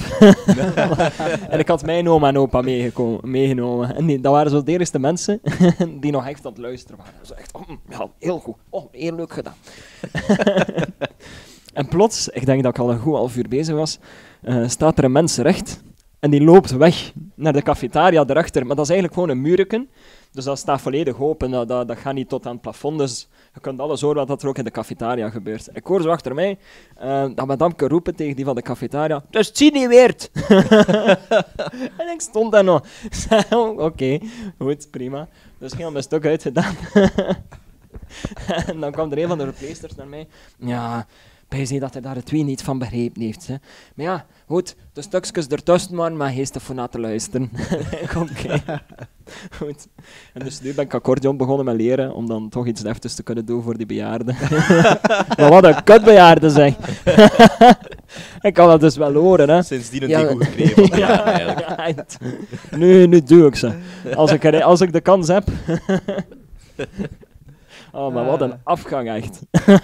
en 1.50 1.59
ik 1.59 1.69
had 1.69 1.85
mijn 1.85 2.09
oma 2.09 2.28
en 2.28 2.38
opa 2.38 2.62
meegenomen. 3.23 3.97
En 3.97 4.07
die, 4.07 4.21
dat 4.21 4.33
waren 4.33 4.50
zo 4.50 4.62
de 4.62 4.73
eerste 4.73 4.99
mensen 4.99 5.40
die 6.00 6.11
nog 6.11 6.26
echt 6.26 6.47
aan 6.47 6.52
het 6.52 6.61
luisteren 6.61 6.97
waren. 6.99 7.26
Zo 7.26 7.35
echt, 7.35 7.52
oh, 7.52 7.62
ja, 7.88 8.09
heel 8.19 8.38
goed. 8.38 8.57
Oh, 8.71 8.85
heel 8.93 9.14
leuk 9.14 9.33
gedaan. 9.33 9.55
en 11.75 11.88
plots, 11.88 12.28
ik 12.28 12.47
denk 12.47 12.62
dat 12.62 12.76
ik 12.76 12.83
al 12.83 12.90
een 12.90 12.99
goed 12.99 13.14
half 13.14 13.37
uur 13.37 13.49
bezig 13.49 13.75
was, 13.75 13.99
eh, 14.43 14.69
staat 14.69 14.99
er 14.99 15.05
een 15.05 15.12
mens 15.12 15.37
recht 15.37 15.81
en 16.21 16.31
die 16.31 16.45
loopt 16.45 16.71
weg. 16.71 17.12
naar 17.35 17.52
de 17.52 17.62
cafetaria 17.62 18.25
daarachter. 18.25 18.66
Maar 18.66 18.76
dat 18.76 18.85
is 18.85 18.90
eigenlijk 18.90 19.21
gewoon 19.21 19.37
een 19.37 19.43
muurken. 19.43 19.88
Dus 20.37 20.45
dat 20.45 20.59
staat 20.59 20.81
volledig 20.81 21.21
open. 21.21 21.50
Dat, 21.50 21.69
dat, 21.69 21.88
dat 21.88 21.99
gaat 21.99 22.14
niet 22.14 22.28
tot 22.28 22.47
aan 22.47 22.52
het 22.52 22.61
plafond. 22.61 22.99
Dus 22.99 23.28
je 23.55 23.61
kunt 23.61 23.81
alles 23.81 24.00
horen 24.00 24.26
wat 24.26 24.43
er 24.43 24.49
ook 24.49 24.59
in 24.59 24.64
de 24.64 24.71
cafetaria 24.71 25.31
gebeurt. 25.31 25.69
Ik 25.73 25.87
hoor 25.87 26.02
zo 26.02 26.09
achter 26.09 26.35
mij 26.35 26.59
eh, 26.97 27.26
dat 27.35 27.47
madamke 27.47 27.88
roepen 27.88 28.14
tegen 28.14 28.37
die 28.37 28.45
van 28.45 28.55
de 28.55 28.62
cafetaria. 28.62 29.25
Dus 29.31 29.50
zie 29.52 29.73
niet 29.73 29.88
weer! 29.88 30.14
en 32.00 32.09
ik 32.12 32.21
stond 32.21 32.52
daar 32.52 32.64
nog. 32.64 32.87
Oké, 33.76 34.19
goed, 34.59 34.90
prima. 34.90 35.28
Dus 35.59 35.73
ik 35.73 35.78
heb 35.78 35.90
mijn 35.90 36.02
stok 36.02 36.25
uitgedaan. 36.25 36.75
en 38.66 38.81
dan 38.81 38.93
kwam 38.93 39.12
er 39.12 39.19
een 39.19 39.28
van 39.28 39.38
de 39.38 39.45
replacers 39.45 39.95
naar 39.95 40.09
mij. 40.09 40.28
Ja, 40.59 41.07
bij 41.49 41.78
dat 41.78 41.93
hij 41.93 42.02
daar 42.02 42.14
het 42.14 42.26
twee 42.26 42.43
niet 42.43 42.62
van 42.62 42.78
begrepen 42.78 43.23
heeft. 43.23 43.47
Hè. 43.47 43.55
Maar 43.95 44.07
ja, 44.07 44.26
goed, 44.47 44.76
de 44.93 45.03
stukjes 45.03 45.47
ertussen 45.47 45.95
maar 45.95 46.12
na 46.75 46.87
te 46.87 47.00
luisteren. 47.00 47.50
Oké. 48.17 48.62
Goed. 49.59 49.87
En 50.35 50.45
dus 50.45 50.61
nu 50.61 50.75
ben 50.75 50.85
ik 50.85 50.95
accordeon 50.95 51.37
begonnen 51.37 51.65
met 51.65 51.76
leren, 51.76 52.15
om 52.15 52.26
dan 52.29 52.49
toch 52.49 52.67
iets 52.67 52.83
deftigs 52.83 53.15
te 53.15 53.23
kunnen 53.23 53.45
doen 53.47 53.62
voor 53.62 53.76
die 53.76 53.87
bejaarden. 53.87 54.37
maar 55.38 55.50
wat 55.50 55.65
een 55.65 55.83
kutbejaarden 55.85 56.50
zeg. 56.50 56.75
ik 58.41 58.55
kan 58.55 58.69
dat 58.69 58.81
dus 58.81 58.97
wel 58.97 59.12
horen, 59.15 59.49
hè. 59.49 59.62
Sindsdien 59.62 60.03
een 60.03 60.09
Ja, 60.09 60.21
dik 60.29 60.43
gekregen 60.43 60.75
van 60.75 60.91
de 60.91 60.97
jaren, 60.99 61.25
eigenlijk. 61.25 61.59
Ja, 61.69 61.87
echt. 61.87 62.19
nu, 62.76 63.07
nu 63.07 63.23
doe 63.23 63.47
ik 63.47 63.55
ze. 63.57 63.73
Als 64.15 64.33
ik, 64.33 64.45
er- 64.45 64.62
als 64.62 64.81
ik 64.81 64.93
de 64.93 65.00
kans 65.00 65.29
heb. 65.29 65.49
Oh, 67.97 68.15
maar 68.15 68.25
wat 68.25 68.41
een 68.41 68.55
afgang 68.65 69.09
echt. 69.09 69.41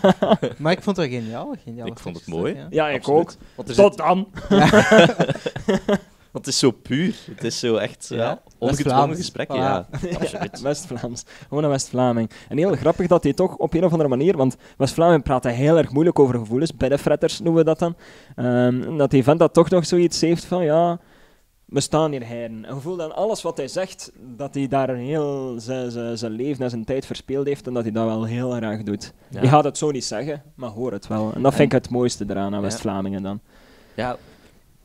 Maar 0.58 0.72
ik 0.72 0.82
vond 0.82 0.96
het 0.96 1.10
wel 1.10 1.20
geniaal. 1.20 1.54
geniaal 1.64 1.86
Ik 1.86 1.98
vond 1.98 2.16
het 2.16 2.26
mooi. 2.26 2.54
Ja. 2.54 2.66
Ja, 2.70 2.88
ik 2.88 3.08
ook. 3.08 3.34
Want, 3.56 3.74
Tot 3.74 3.94
zit- 3.94 3.96
dan. 3.96 4.28
want 6.32 6.44
het 6.44 6.46
is 6.46 6.58
zo 6.58 6.70
puur. 6.70 7.14
Het 7.34 7.44
is 7.44 7.58
zo 7.58 7.76
echt 7.76 8.06
ja, 8.08 8.16
Ja, 8.16 8.42
ongedwongen 8.58 9.16
gesprek. 9.16 9.48
Voilà. 9.52 9.54
Ja. 9.54 9.86
West-Vlaams. 10.62 11.24
Gewoon 11.48 11.64
een 11.64 11.70
West-Vlaming. 11.70 12.30
En 12.48 12.56
heel 12.58 12.74
grappig 12.74 13.06
dat 13.06 13.22
hij 13.22 13.32
toch 13.32 13.56
op 13.56 13.74
een 13.74 13.84
of 13.84 13.90
andere 13.92 14.08
manier, 14.08 14.36
want 14.36 14.56
West-Vlaming 14.76 15.22
praten 15.22 15.50
heel 15.54 15.78
erg 15.78 15.90
moeilijk 15.90 16.18
over 16.18 16.38
gevoelens, 16.38 16.76
binnenfretters 16.76 17.40
noemen 17.40 17.64
we 17.64 17.68
dat 17.68 17.78
dan. 17.78 17.96
Ehm, 18.36 18.96
dat 18.96 19.10
die 19.10 19.22
vent 19.22 19.38
dat 19.38 19.54
toch 19.54 19.70
nog 19.70 19.86
zoiets 19.86 20.20
heeft 20.20 20.44
van, 20.44 20.64
ja, 20.64 20.98
we 21.72 21.80
staan 21.80 22.10
hier 22.10 22.22
heren. 22.22 22.64
En 22.64 22.74
je 22.74 22.80
voelt 22.80 23.00
aan 23.00 23.14
alles 23.14 23.42
wat 23.42 23.56
hij 23.56 23.68
zegt, 23.68 24.12
dat 24.36 24.54
hij 24.54 24.68
daar 24.68 24.88
een 24.88 24.96
heel 24.96 25.54
zijn- 25.58 26.30
leven 26.30 26.64
en 26.64 26.70
zijn 26.70 26.84
tijd 26.84 27.06
verspeeld 27.06 27.46
heeft 27.46 27.66
en 27.66 27.72
dat 27.74 27.82
hij 27.82 27.92
dat 27.92 28.04
wel 28.06 28.24
heel 28.24 28.50
graag 28.50 28.82
doet. 28.82 29.12
Ja. 29.30 29.42
Je 29.42 29.48
gaat 29.48 29.64
het 29.64 29.78
zo 29.78 29.90
niet 29.90 30.04
zeggen, 30.04 30.42
maar 30.54 30.70
hoor 30.70 30.92
het 30.92 31.06
wel. 31.06 31.32
En 31.34 31.42
dat 31.42 31.54
vind 31.54 31.72
ik 31.72 31.82
het 31.82 31.90
mooiste 31.90 32.24
eraan 32.28 32.54
aan. 32.54 32.62
West-Vlamingen 32.62 33.22
dan. 33.22 33.40
Ja, 33.94 34.16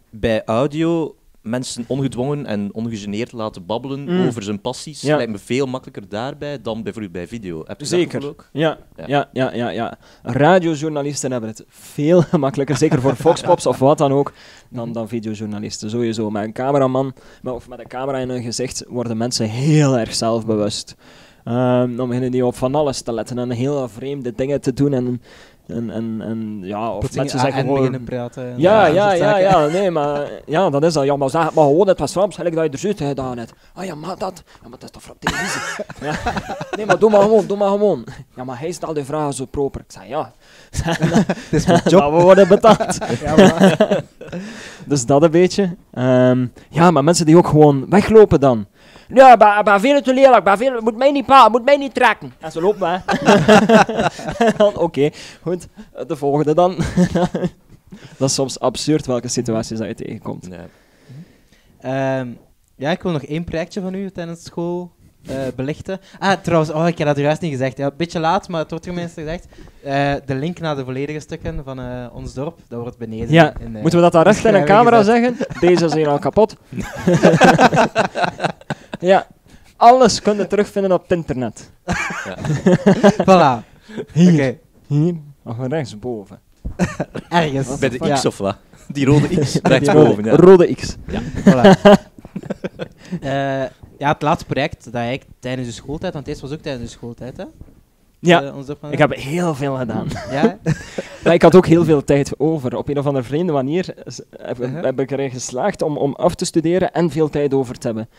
bij 0.09 0.43
audio 0.45 1.15
mensen 1.49 1.83
ongedwongen 1.87 2.45
en 2.45 2.69
ongegeneerd 2.73 3.31
laten 3.31 3.65
babbelen 3.65 4.03
Mm. 4.03 4.27
over 4.27 4.43
zijn 4.43 4.61
passies 4.61 5.01
Ja. 5.01 5.15
lijkt 5.15 5.31
me 5.31 5.37
veel 5.37 5.65
makkelijker 5.65 6.09
daarbij 6.09 6.61
dan 6.61 6.83
bijvoorbeeld 6.83 7.13
bij 7.13 7.27
video. 7.27 7.57
Heb 7.57 7.67
je 7.67 7.75
dat 7.77 7.87
Zeker. 7.87 8.27
ook? 8.27 8.49
Ja, 8.51 8.77
Ja. 8.95 9.05
ja, 9.07 9.29
ja, 9.33 9.53
ja, 9.53 9.69
ja. 9.69 9.97
Radiojournalisten 10.23 11.31
hebben 11.31 11.49
het 11.49 11.65
veel 11.67 12.21
gemakkelijker, 12.33 12.77
zeker 12.77 13.01
voor 13.01 13.15
Foxpops 13.15 13.65
of 13.65 13.79
wat 13.79 13.97
dan 13.97 14.11
ook, 14.11 14.33
dan, 14.69 14.91
dan 14.91 15.07
videojournalisten. 15.07 15.89
Sowieso. 15.89 16.29
Met 16.29 16.43
een 16.43 16.53
cameraman 16.53 17.13
maar- 17.41 17.53
of 17.53 17.69
met 17.69 17.79
een 17.79 17.87
camera 17.87 18.17
in 18.17 18.29
hun 18.29 18.43
gezicht 18.43 18.83
worden 18.87 19.17
mensen 19.17 19.49
heel 19.49 19.97
erg 19.97 20.13
zelfbewust. 20.15 20.95
Ehm, 21.43 21.95
dan 21.95 22.07
beginnen 22.07 22.31
die 22.31 22.45
op 22.45 22.55
van 22.55 22.75
alles 22.75 23.01
te 23.01 23.13
letten 23.13 23.37
en 23.37 23.49
heel 23.49 23.89
vreemde 23.89 24.33
dingen 24.35 24.61
te 24.61 24.73
doen. 24.73 24.93
En, 24.93 25.21
en, 25.67 25.89
en, 25.89 26.21
en 26.21 26.59
ja, 26.63 26.91
of 26.91 26.99
Plotseling 26.99 27.15
mensen 27.15 27.39
zeggen 27.39 27.57
en 27.59 27.63
gewoon... 27.65 27.75
beginnen 27.77 28.03
praten. 28.03 28.43
en 28.51 28.59
Ja, 28.59 28.85
dat 28.85 28.93
ja, 28.95 29.11
ja, 29.13 29.37
ja, 29.37 29.65
nee, 29.65 29.91
maar 29.91 30.29
ja, 30.45 30.69
dat 30.69 30.83
is 30.83 30.95
al. 30.95 31.03
Ja, 31.03 31.15
maar 31.15 31.29
zeg 31.29 31.41
maar 31.41 31.63
gewoon, 31.63 31.87
het 31.87 31.99
was 31.99 32.11
Frans, 32.11 32.35
gelijk 32.35 32.55
dat 32.55 32.63
je 32.63 32.69
er 32.71 32.77
zoet 32.77 32.97
gedaan 32.97 33.37
hebt. 33.37 33.53
Ah 33.73 33.85
ja, 33.85 33.95
maar 33.95 34.17
dat, 34.17 34.43
ja, 34.61 34.69
maar 34.69 34.79
dat 34.79 34.83
is 34.83 34.91
toch 34.91 35.03
voor 35.03 35.15
televisie? 35.19 35.61
ja. 36.01 36.15
Nee, 36.77 36.85
maar 36.85 36.99
doe 36.99 37.09
maar 37.09 37.21
gewoon, 37.21 37.47
doe 37.47 37.57
maar 37.57 37.69
gewoon. 37.69 38.05
Ja, 38.35 38.43
maar 38.43 38.59
hij 38.59 38.71
stelt 38.71 38.95
de 38.95 39.05
vragen 39.05 39.33
zo 39.33 39.45
proper. 39.45 39.81
Ik 39.81 39.91
zei, 39.91 40.07
ja. 40.09 40.31
Het 40.71 41.47
is 41.51 41.65
mijn 41.65 41.81
job. 41.89 41.99
Maar 42.01 42.15
we 42.15 42.21
worden 42.21 42.47
betaald. 42.47 42.97
Ja, 43.21 43.35
maar- 43.35 44.01
dus 44.85 45.05
dat 45.05 45.23
een 45.23 45.31
beetje. 45.31 45.75
Ehm, 45.93 46.45
ja, 46.69 46.91
maar 46.91 47.03
mensen 47.03 47.25
die 47.25 47.37
ook 47.37 47.47
gewoon 47.47 47.85
weglopen 47.89 48.39
dan. 48.39 48.65
Ja, 49.13 49.35
maar, 49.35 49.63
maar 49.63 49.79
veel 49.79 50.01
te 50.01 50.13
lelijk, 50.13 50.43
maar 50.43 50.57
veel, 50.57 50.81
moet 50.81 50.97
mij 50.97 51.11
niet 51.11 51.25
pa, 51.25 51.49
moet 51.49 51.65
mij 51.65 51.77
niet 51.77 51.93
trekken. 51.93 52.33
En 52.39 52.51
ze 52.51 52.61
lopen 52.61 52.89
hè. 52.91 52.97
Dan, 54.57 54.77
Oké, 54.87 55.09
goed. 55.41 55.67
De 56.07 56.15
volgende 56.15 56.53
dan. 56.53 56.75
dat 58.17 58.29
is 58.29 58.33
soms 58.33 58.59
absurd 58.59 59.05
welke 59.05 59.27
situaties 59.27 59.77
dat 59.77 59.87
je 59.87 59.95
tegenkomt. 59.95 60.49
Nee. 60.49 60.59
Ehm, 61.79 62.27
ja, 62.75 62.91
ik 62.91 63.01
wil 63.01 63.11
nog 63.11 63.23
één 63.23 63.43
projectje 63.43 63.81
van 63.81 63.93
u 63.93 64.11
tijdens 64.11 64.43
school 64.43 64.91
eh, 65.27 65.35
belichten. 65.55 65.99
Ah, 66.19 66.41
trouwens, 66.41 66.71
oh, 66.71 66.87
ik 66.87 66.97
heb 66.97 67.07
dat 67.07 67.17
juist 67.17 67.41
niet 67.41 67.51
gezegd. 67.51 67.77
Ja, 67.77 67.85
een 67.85 67.91
beetje 67.97 68.19
laat, 68.19 68.47
maar 68.47 68.59
het 68.61 68.69
wordt 68.69 68.85
tenminste 68.85 69.21
gezegd. 69.21 69.47
Eh, 69.83 70.13
de 70.25 70.35
link 70.35 70.59
naar 70.59 70.75
de 70.75 70.83
volledige 70.83 71.19
stukken 71.19 71.63
van 71.63 71.79
eh, 71.79 72.05
ons 72.13 72.33
dorp, 72.33 72.59
dat 72.67 72.81
wordt 72.81 72.97
beneden. 72.97 73.31
Ja, 73.31 73.53
in 73.59 73.73
de 73.73 73.79
moeten 73.79 73.99
we 73.99 74.03
dat 74.03 74.11
daar 74.11 74.23
recht 74.23 74.45
in 74.45 74.53
een 74.53 74.61
beschrijving 74.61 74.87
camera 74.87 74.97
gezet. 74.97 75.35
zeggen? 75.37 75.59
Deze 75.59 75.85
is 75.85 75.93
hier 75.93 76.07
al 76.07 76.19
kapot. 76.19 76.55
Ja, 78.99 79.27
alles 79.75 80.21
kun 80.21 80.37
je 80.37 80.47
terugvinden 80.47 80.91
op 80.91 81.01
het 81.01 81.11
internet. 81.11 81.71
Voilà. 83.27 83.63
Oké, 84.15 84.57
Hier, 84.87 85.15
of 85.43 85.55
rechtsboven. 85.67 86.39
ergens. 87.29 87.79
Bij 87.79 87.89
de 87.89 87.97
Ja, 88.05 88.15
X 88.15 88.25
of 88.25 88.37
wat? 88.37 88.57
Die 88.87 89.05
rode 89.05 89.27
X, 89.39 89.59
rechtsboven. 89.63 90.15
rode, 90.15 90.29
Ja. 90.29 90.35
rode 90.35 90.73
X. 90.75 90.95
Voilà. 91.45 91.79
Eh, 93.21 93.63
ja, 93.97 94.11
het 94.11 94.21
laatste 94.21 94.45
project 94.45 94.91
dat 94.91 95.11
ik 95.11 95.23
tijdens 95.39 95.67
de 95.67 95.73
schooltijd, 95.73 96.13
want 96.13 96.25
deze 96.25 96.41
was 96.41 96.51
ook 96.51 96.61
tijdens 96.61 96.83
de 96.91 96.97
schooltijd, 96.97 97.37
hè? 97.37 97.43
Ja, 98.19 98.43
Eh, 98.43 98.55
ons 98.55 98.65
dorp 98.65 98.79
van- 98.79 98.91
ik 98.91 98.97
heb 98.97 99.13
heel 99.15 99.55
veel 99.55 99.75
gedaan. 99.75 100.07
Ja? 100.31 100.57
Maar 101.23 101.33
ik 101.33 101.41
had 101.41 101.55
ook 101.55 101.65
heel 101.67 101.83
veel 101.85 102.03
tijd 102.03 102.39
over. 102.39 102.77
Op 102.77 102.89
een 102.89 102.97
of 102.97 103.05
andere 103.05 103.25
vreemde 103.25 103.51
manier 103.53 103.93
heb, 104.37 104.57
heb 104.83 104.99
ik 104.99 105.11
erin 105.11 105.31
geslaagd 105.31 105.81
om, 105.81 105.97
om 105.97 106.13
af 106.15 106.35
te 106.35 106.45
studeren 106.45 106.91
en 106.93 107.09
veel 107.09 107.29
tijd 107.29 107.53
over 107.53 107.77
te 107.77 107.87
hebben. 107.87 108.09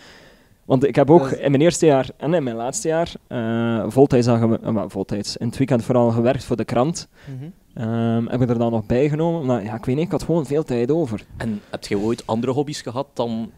Want 0.68 0.84
ik 0.86 0.94
heb 0.94 1.10
ook 1.10 1.30
in 1.30 1.50
mijn 1.50 1.62
eerste 1.62 1.86
jaar 1.86 2.08
en 2.16 2.34
in 2.34 2.42
mijn 2.42 2.56
laatste 2.56 2.88
jaar 2.88 3.12
uh, 3.28 3.84
voltijds, 3.90 4.28
aan 4.28 4.62
eh, 4.62 4.74
wel, 4.74 4.90
voltijds 4.90 5.36
in 5.36 5.46
het 5.46 5.56
weekend 5.56 5.84
vooral 5.84 6.10
gewerkt 6.10 6.44
voor 6.44 6.56
de 6.56 6.64
krant. 6.64 7.08
Mhm. 7.24 7.50
Ehm 7.74 8.26
heb 8.26 8.40
ik 8.40 8.48
er 8.48 8.58
dan 8.58 8.72
nog 8.72 8.86
bijgenomen. 8.86 9.46
Maar 9.46 9.64
ja, 9.64 9.74
ik 9.74 9.84
weet 9.84 9.96
niet, 9.96 10.04
ik 10.04 10.10
had 10.10 10.22
gewoon 10.22 10.46
veel 10.46 10.64
tijd 10.64 10.90
over. 10.90 11.24
En 11.36 11.60
heb 11.70 11.86
je 11.86 11.98
ooit 11.98 12.26
andere 12.26 12.52
hobby's 12.52 12.82
gehad 12.82 13.06
dan 13.12 13.50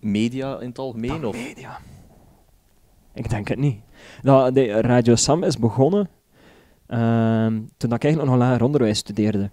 media 0.00 0.60
in 0.60 0.68
het 0.68 0.78
algemeen? 0.78 1.26
Of? 1.26 1.36
Media. 1.36 1.78
Ik 3.14 3.30
denk 3.30 3.48
het 3.48 3.58
niet. 3.58 3.80
Nou, 4.22 4.52
de 4.52 4.80
Radio 4.80 5.14
Sam 5.14 5.44
is 5.44 5.58
begonnen 5.58 6.08
ehm, 6.86 7.60
toen 7.76 7.92
ik 7.92 8.04
eigenlijk 8.04 8.32
nog 8.32 8.40
lager 8.40 8.64
onderwijs 8.64 8.98
studeerde. 8.98 9.50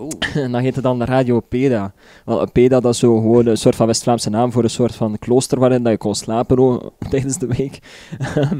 Oeh, 0.00 0.36
En 0.44 0.52
dat 0.52 0.60
heette 0.60 0.80
dan 0.80 1.02
Radio 1.02 1.40
Peda. 1.40 1.92
Wel, 2.24 2.40
een 2.42 2.52
Peda 2.52 2.80
dat 2.80 2.92
is 2.92 2.98
zo 2.98 3.16
gewoon 3.20 3.46
een 3.46 3.56
soort 3.56 3.76
van 3.76 3.86
West-Vlaamse 3.86 4.30
naam 4.30 4.52
voor 4.52 4.62
een 4.62 4.70
soort 4.70 4.94
van 4.94 5.18
klooster 5.18 5.58
waarin 5.58 5.82
dat 5.82 5.92
je 5.92 5.98
kon 5.98 6.14
slapen 6.14 6.58
o- 6.58 6.92
tijdens 7.10 7.38
de 7.38 7.46
week. 7.46 7.78
Ehm, 8.18 8.52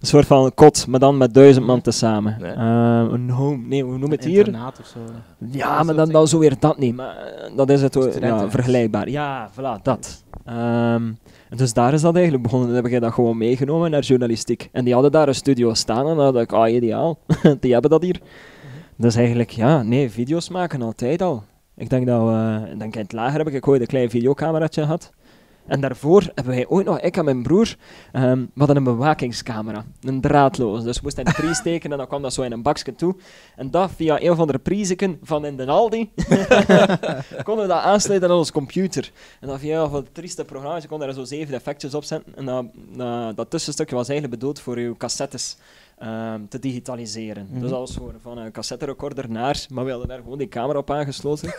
een 0.00 0.10
soort 0.10 0.26
van 0.26 0.54
kot, 0.54 0.86
maar 0.86 1.00
dan 1.00 1.16
met 1.16 1.34
duizend 1.34 1.66
man 1.66 1.80
tezamen. 1.80 2.36
Nee. 2.40 2.50
Ehm, 2.50 3.12
een 3.14 3.30
home, 3.30 3.66
nee, 3.66 3.82
hoe 3.82 3.98
noem 3.98 4.10
je 4.10 4.16
het 4.16 4.24
hier? 4.24 4.38
Internaat 4.46 4.78
of 4.80 4.86
zo. 4.86 4.98
Ja, 5.50 5.82
maar 5.82 5.94
dan, 5.94 6.08
dan 6.08 6.28
zo 6.28 6.38
weer 6.38 6.54
dat 6.58 6.78
niet. 6.78 6.94
Maar 6.96 7.16
eh, 7.16 7.56
dat 7.56 7.70
is 7.70 7.82
het 7.82 7.96
ook, 7.96 8.12
ja, 8.20 8.50
vergelijkbaar. 8.50 9.08
Ja, 9.08 9.50
voilà, 9.50 9.82
dat. 9.82 10.24
Ehm, 10.44 11.12
en 11.50 11.56
dus 11.56 11.72
daar 11.72 11.92
is 11.94 12.00
dat 12.00 12.14
eigenlijk 12.14 12.42
begonnen. 12.44 12.68
Dan 12.68 12.76
heb 12.76 12.86
ik 12.92 13.00
dat 13.00 13.12
gewoon 13.12 13.36
meegenomen 13.38 13.90
naar 13.90 14.02
journalistiek. 14.02 14.68
En 14.72 14.84
die 14.84 14.92
hadden 14.92 15.12
daar 15.12 15.28
een 15.28 15.34
studio 15.34 15.74
staan 15.74 16.06
en 16.08 16.16
dan 16.16 16.32
dacht 16.32 16.44
ik, 16.44 16.52
ah, 16.52 16.72
ideaal. 16.72 17.18
die 17.60 17.72
hebben 17.72 17.90
dat 17.90 18.02
hier. 18.02 18.20
Dus 18.96 19.14
eigenlijk, 19.14 19.50
ja, 19.50 19.82
nee, 19.82 20.10
video's 20.10 20.48
maken 20.48 20.82
altijd 20.82 21.22
al. 21.22 21.44
Ik 21.76 21.90
denk 21.90 22.06
dat 22.06 22.22
we, 22.22 22.68
ik 22.72 22.78
denk 22.78 22.94
in 22.94 23.02
het 23.02 23.12
lager 23.12 23.38
heb 23.38 23.48
ik 23.48 23.68
ooit 23.68 23.80
een 23.80 23.86
klein 23.86 24.10
videocameraatje 24.10 24.82
gehad. 24.82 25.12
En 25.66 25.80
daarvoor 25.80 26.22
hebben 26.34 26.54
wij 26.54 26.66
ooit 26.68 26.86
nog, 26.86 27.00
ik 27.00 27.16
en 27.16 27.24
mijn 27.24 27.42
broer, 27.42 27.76
ehm, 28.12 28.38
we 28.38 28.58
hadden 28.58 28.76
een 28.76 28.84
bewakingscamera. 28.84 29.84
Een 30.00 30.20
draadloos. 30.20 30.82
Dus 30.82 30.96
we 30.96 31.00
moesten 31.02 31.24
in 31.24 31.30
de 31.30 31.36
prijs 31.36 31.58
steken 31.64 31.92
en 31.92 31.98
dan 31.98 32.06
kwam 32.06 32.22
dat 32.22 32.32
zo 32.32 32.42
in 32.42 32.52
een 32.52 32.62
bakje 32.62 32.94
toe. 32.94 33.16
En 33.56 33.70
dat 33.70 33.90
via 33.96 34.22
een 34.22 34.30
of 34.30 34.38
andere 34.38 34.58
prijzeken 34.58 35.18
van 35.22 35.44
in 35.44 35.56
de 35.56 35.66
Aldi. 35.66 36.10
konden 37.44 37.64
we 37.64 37.72
dat 37.72 37.82
aansluiten 37.82 38.30
aan 38.30 38.36
onze 38.36 38.52
computer. 38.52 39.12
En 39.40 39.48
dan 39.48 39.58
via 39.58 39.82
een 39.82 39.90
van 39.90 40.04
de 40.04 40.12
trieste 40.12 40.44
programma's 40.44 40.86
kon 40.86 40.98
je 40.98 41.04
daar 41.04 41.14
zo 41.14 41.24
zeven 41.24 41.54
effectjes 41.54 41.94
op 41.94 42.04
zetten. 42.04 42.36
En 42.36 42.44
dat, 42.44 42.64
dat, 42.96 43.36
dat 43.36 43.50
tussenstukje 43.50 43.96
was 43.96 44.08
eigenlijk 44.08 44.40
bedoeld 44.40 44.60
voor 44.60 44.80
je 44.80 44.96
cassettes 44.96 45.56
ehm, 45.98 46.46
te 46.48 46.58
digitaliseren. 46.58 47.46
Mhm. 47.50 47.60
Dus 47.60 47.70
dat 47.70 47.78
was 47.78 47.94
gewoon 47.94 48.14
van 48.20 48.38
een 48.38 48.52
cassetterecorder 48.52 49.30
naar, 49.30 49.66
maar 49.68 49.84
we 49.84 49.90
hadden 49.90 50.08
daar 50.08 50.18
gewoon 50.18 50.38
die 50.38 50.48
camera 50.48 50.78
op 50.78 50.90
aangesloten. 50.90 51.54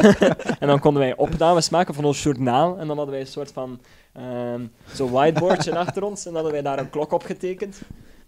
en 0.60 0.66
dan 0.66 0.80
konden 0.80 1.02
wij 1.02 1.16
opnames 1.16 1.70
maken 1.70 1.94
van 1.94 2.04
ons 2.04 2.22
journaal. 2.22 2.78
En 2.78 2.86
dan 2.86 2.96
hadden 2.96 3.14
wij 3.14 3.20
een 3.20 3.26
soort 3.26 3.52
van 3.52 3.80
ehm 4.12 4.66
zo'n 4.92 5.10
whiteboardje 5.10 5.76
achter 5.84 6.02
ons. 6.02 6.26
En 6.26 6.32
dan 6.32 6.42
hadden 6.42 6.62
wij 6.62 6.62
daar 6.62 6.78
een 6.78 6.90
klok 6.90 7.12
op 7.12 7.22
getekend. 7.22 7.80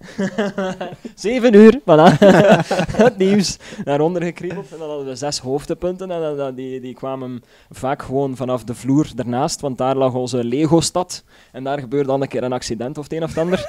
Zeven 1.14 1.54
uur, 1.54 1.80
voilà. 1.80 2.18
het 3.06 3.18
nieuws 3.18 3.56
daaronder 3.84 4.22
gekriebeld. 4.22 4.72
En 4.72 4.78
dan 4.78 4.88
hadden 4.88 5.06
we 5.06 5.16
zes 5.16 5.38
hoofdpunten. 5.38 6.10
En 6.10 6.36
dan- 6.36 6.54
die, 6.54 6.80
die 6.80 6.94
kwamen 6.94 7.42
vaak 7.70 8.02
gewoon 8.02 8.36
vanaf 8.36 8.64
de 8.64 8.74
vloer 8.74 9.10
ernaast, 9.16 9.60
want 9.60 9.78
daar 9.78 9.96
lag 9.96 10.12
onze 10.14 10.44
Lego-stad. 10.44 11.24
En 11.52 11.64
daar 11.64 11.78
gebeurde 11.78 12.06
dan 12.06 12.22
een 12.22 12.28
keer 12.28 12.42
een 12.42 12.52
accident 12.52 12.98
of 12.98 13.04
het 13.04 13.12
een 13.12 13.22
of 13.22 13.28
het 13.28 13.38
ander. 13.38 13.64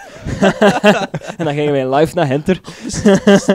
en 1.38 1.46
dan 1.46 1.54
gingen 1.54 1.72
wij 1.72 1.96
live 1.96 2.16
naar 2.16 2.28
Hinter. 2.28 2.62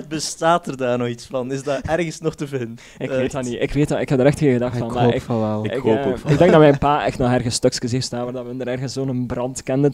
Bestaat 0.08 0.66
er 0.66 0.76
daar 0.76 0.98
nog 0.98 1.08
iets 1.08 1.26
van? 1.26 1.52
Is 1.52 1.62
dat 1.62 1.80
ergens 1.80 2.20
nog 2.20 2.34
te 2.34 2.46
vinden? 2.46 2.76
Ik 2.98 3.10
weet 3.10 3.32
dat 3.32 3.42
niet. 3.44 3.60
Ik 3.60 3.72
weet 3.72 3.88
dat. 3.88 4.00
Ik 4.00 4.08
heb 4.08 4.18
er 4.18 4.26
echt 4.26 4.38
geen 4.38 4.52
gedacht 4.52 4.74
Ik 4.74 4.78
van. 4.78 4.98
hoop 4.98 5.12
ik, 5.14 5.22
van 5.22 5.40
wel. 5.40 5.64
Ik 5.64 5.72
ik, 5.72 5.82
hoop 5.82 5.96
eh, 5.98 6.06
ook 6.06 6.18
van 6.18 6.30
ik 6.30 6.38
denk 6.38 6.50
dat 6.50 6.60
mijn 6.60 6.78
pa 6.78 7.04
echt 7.04 7.18
nog 7.18 7.32
ergens 7.32 7.54
stukjes 7.54 7.92
heeft 7.92 8.04
staan 8.04 8.24
waar 8.24 8.32
dat 8.32 8.46
we 8.46 8.54
er 8.58 8.68
ergens 8.68 8.92
zo'n 8.92 9.26
brand 9.26 9.62
kenden. 9.62 9.92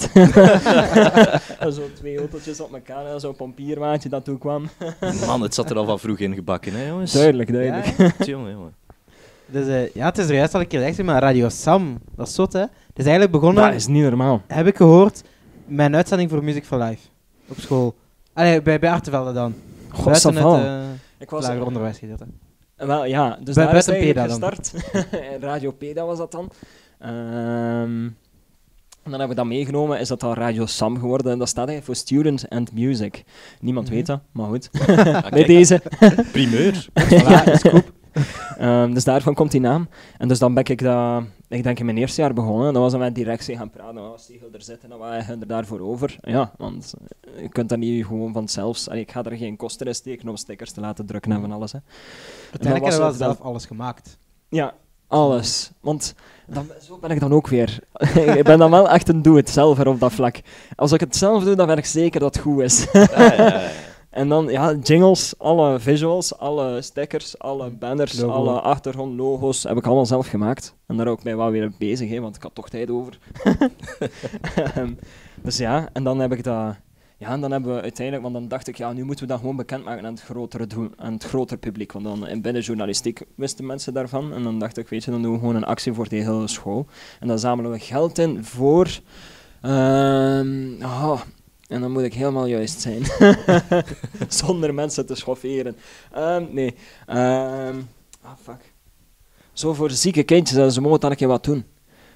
zo 1.73 1.83
twee 1.95 2.19
autootjes 2.19 2.61
op 2.61 2.71
elkaar 2.75 3.07
en 3.07 3.21
zo'n 3.21 3.37
pompierwaantje 3.37 4.09
dat 4.09 4.25
toe 4.25 4.39
kwam. 4.39 4.69
Man, 5.27 5.43
het 5.43 5.55
zat 5.55 5.71
er 5.71 5.77
al 5.77 5.85
van 5.85 5.99
vroeg 5.99 6.19
in 6.19 6.35
gebakken, 6.35 6.73
hè, 6.73 6.87
jongens? 6.89 7.13
Duidelijk, 7.13 7.53
duidelijk. 7.53 7.87
Ja. 7.97 8.25
Jongen, 8.25 8.51
jongen. 8.53 8.75
Dus 9.47 9.67
eh, 9.67 9.95
ja, 9.95 10.07
het 10.07 10.19
is 10.19 10.29
er 10.29 10.35
juist 10.35 10.55
al 10.55 10.61
een 10.61 10.67
keer 10.67 10.81
gezegd, 10.81 11.03
maar 11.03 11.23
Radio 11.23 11.49
Sam, 11.49 11.99
dat 12.17 12.29
is 12.29 12.35
zot 12.35 12.53
hè. 12.53 12.61
Het 12.61 12.71
is 12.95 13.05
eigenlijk 13.05 13.33
begonnen, 13.33 13.65
Dat 13.65 13.75
is 13.75 13.87
niet 13.87 14.03
normaal. 14.03 14.43
heb 14.47 14.67
ik 14.67 14.77
gehoord, 14.77 15.23
een 15.69 15.95
uitzending 15.95 16.31
voor 16.31 16.45
Music 16.45 16.65
for 16.65 16.79
Life. 16.79 17.09
Op 17.49 17.59
school. 17.59 17.95
Allee, 18.33 18.63
bij, 18.63 18.79
bij 18.79 18.91
Artevelde 18.91 19.33
dan. 19.33 19.55
God, 19.89 20.05
Buiten 20.05 20.35
het 20.37 20.65
eh, 20.65 20.83
Ik 21.19 21.31
was 21.31 21.47
lager 21.47 21.65
onderwijsgedeelte. 21.65 22.27
Wel, 22.77 23.05
ja, 23.05 23.39
dus 23.43 23.55
daar 23.55 23.77
is 23.77 23.87
het 23.87 23.99
PEDA 23.99 24.21
eigenlijk 24.21 24.57
gestart. 24.57 24.93
Radio 25.41 25.71
Peda 25.71 26.05
was 26.05 26.19
dat 26.19 26.33
dan. 26.33 26.51
Ehm, 26.99 28.09
en 29.05 29.11
dan 29.11 29.19
hebben 29.21 29.29
we 29.29 29.35
dat 29.43 29.53
meegenomen, 29.53 30.01
is 30.01 30.09
dat 30.09 30.21
dan 30.21 30.33
Radio 30.35 30.67
Sam 30.67 30.99
geworden. 30.99 31.33
En 31.33 31.39
dat 31.39 31.49
staat 31.49 31.69
eigenlijk 31.69 31.87
voor 31.99 32.09
Student 32.09 32.49
and 32.49 32.73
Music. 32.73 33.25
Niemand 33.61 33.87
Mhm. 33.87 33.95
weet 33.97 34.07
dat, 34.07 34.21
maar 34.33 34.47
goed. 34.47 34.71
Ah, 34.89 35.31
Bij 35.31 35.45
deze. 35.45 35.83
primeur. 36.33 36.87
Voilà. 37.11 38.03
Ehm, 38.59 38.93
dus 38.93 39.05
daarvan 39.05 39.35
komt 39.35 39.51
die 39.51 39.61
naam. 39.61 39.89
En 40.19 40.29
dus 40.29 40.39
dan 40.39 40.55
ben 40.55 40.65
ik 40.65 40.83
dat, 40.83 41.23
ik 41.49 41.63
denk 41.63 41.79
in 41.79 41.85
mijn 41.85 41.97
eerste 41.99 42.21
jaar 42.21 42.35
begonnen. 42.35 42.73
Dan 42.73 42.83
was 42.83 42.91
dan 42.91 43.01
met 43.01 43.15
directie 43.15 43.57
gaan 43.57 43.71
praten. 43.71 43.95
Dan 43.95 44.09
was 44.09 44.23
Stiegel 44.23 44.49
er 44.53 44.63
zitten 44.63 44.83
en 44.85 44.89
dan 44.91 44.99
waren 44.99 45.27
we 45.27 45.41
er 45.41 45.47
daarvoor 45.47 45.81
over. 45.81 46.17
Ja, 46.21 46.53
want 46.59 46.95
je 47.41 47.49
kunt 47.49 47.69
dat 47.69 47.79
niet 47.79 48.07
gewoon 48.07 48.33
vanzelf. 48.33 48.89
Ik 48.89 49.11
ga 49.11 49.23
er 49.25 49.37
geen 49.37 49.57
kosten 49.57 49.87
in 49.87 49.95
steken 49.95 50.29
om 50.29 50.37
stickers 50.37 50.73
te 50.73 50.81
laten 50.81 51.07
drukken 51.07 51.33
en 51.33 51.41
van 51.41 51.53
alles. 51.53 51.73
Hè. 51.73 51.79
Uiteindelijk 52.51 52.85
was 52.85 52.93
hebben 52.95 53.13
we 53.19 53.25
zelf 53.25 53.41
alles 53.41 53.67
gemaakt. 53.67 54.19
Ja, 54.49 54.75
alles. 55.15 55.71
Want 55.81 56.15
dan, 56.47 56.67
zo 56.87 56.99
ben 56.99 57.11
ik 57.11 57.21
dan 57.21 57.33
ook 57.33 57.47
weer. 57.47 57.79
ik 58.39 58.45
ben 58.45 58.59
dan 58.59 58.71
wel 58.71 58.91
echt 58.91 59.09
een 59.09 59.23
doe-het-zelver 59.23 59.89
op 59.89 60.01
dat 60.01 60.13
vlak. 60.13 60.41
Als 60.77 60.93
ik 60.93 61.01
het 61.01 61.17
zelf 61.17 61.45
doe, 61.45 61.55
dan 61.55 61.67
ben 61.67 61.79
ik 61.79 61.85
zeker 61.85 62.21
dat 62.21 62.35
het 62.35 62.45
goed 62.45 62.63
is. 62.63 62.87
Ja, 62.93 63.07
ja, 63.17 63.33
ja. 63.33 63.71
En 64.15 64.29
dan, 64.29 64.47
ja, 64.49 64.75
jingles, 64.75 65.35
alle 65.39 65.81
visuals, 65.81 66.39
alle 66.39 66.83
stickers, 66.83 67.39
alle 67.39 67.71
banners, 67.71 68.21
Logo. 68.21 68.33
alle 68.33 68.61
achtergrondlogo's 68.61 69.63
heb 69.63 69.77
ik 69.77 69.87
allemaal 69.87 70.07
zelf 70.07 70.27
gemaakt. 70.27 70.75
En 70.87 70.97
daar 70.97 71.07
ook 71.07 71.25
mee 71.25 71.37
wel 71.37 71.51
weer 71.51 71.73
bezig, 71.79 72.11
hè, 72.11 72.21
want 72.21 72.37
ik 72.37 72.43
had 72.43 72.55
toch 72.55 72.69
tijd 72.69 72.91
over. 72.91 73.19
Ehm, 74.55 74.93
dus 75.43 75.57
ja, 75.57 75.89
en 75.93 76.05
dan 76.05 76.19
heb 76.19 76.33
ik 76.33 76.45
dat... 76.45 76.77
Ja, 77.17 77.29
en 77.29 77.41
dan 77.41 77.51
hebben 77.51 77.75
we 77.75 77.83
uiteindelijk, 77.83 78.23
want 78.23 78.35
dan 78.35 78.49
dacht 78.49 78.69
ik, 78.69 78.77
ja, 78.77 78.93
nu 78.93 79.05
moeten 79.05 79.25
we 79.25 79.31
dat 79.31 79.41
gewoon 79.41 79.57
bekendmaken 79.57 80.07
aan 80.07 80.13
het 80.13 80.23
grotere, 80.23 80.67
doel, 80.67 80.89
aan 80.97 81.13
het 81.13 81.25
grotere 81.25 81.61
publiek. 81.61 81.93
Want 81.93 82.05
dan 82.05 82.27
in 82.27 82.43
binnen 82.43 82.63
journalistiek 82.63 83.23
wisten 83.35 83.67
mensen 83.67 83.95
daarvan. 83.95 84.33
En 84.33 84.43
dan 84.43 84.59
dacht 84.59 84.77
ik, 84.77 84.89
weet 84.89 85.05
je, 85.05 85.11
dan 85.11 85.23
doen 85.23 85.33
we 85.33 85.39
gewoon 85.39 85.55
een 85.55 85.65
actie 85.65 85.93
voor 85.93 86.09
de 86.09 86.17
hele 86.17 86.49
school. 86.49 86.87
En 87.21 87.29
dan 87.29 87.39
zamelen 87.39 87.71
we 87.71 87.79
geld 87.79 88.19
in 88.19 88.45
voor... 88.45 89.01
ehm, 89.63 90.83
ah, 90.83 91.21
en 91.69 91.81
dan 91.81 91.93
moet 91.93 92.03
ik 92.03 92.15
helemaal 92.15 92.47
juist 92.47 92.81
zijn. 92.81 93.03
Zonder 94.29 94.75
mensen 94.75 95.07
te 95.07 95.15
schofferen. 95.15 95.77
Ehm, 96.13 96.45
nee. 96.51 96.75
Ehm, 97.07 97.77
ah, 98.23 98.33
fuck. 98.43 98.73
Zo 99.53 99.75
voor 99.75 99.91
zieke 99.91 100.23
kindjes, 100.23 100.59
en 100.59 100.73
ze 100.73 100.81
mogen 100.81 101.01
dan 101.01 101.11
een 101.11 101.17
keer 101.17 101.29
wat 101.29 101.45
doen. 101.45 101.65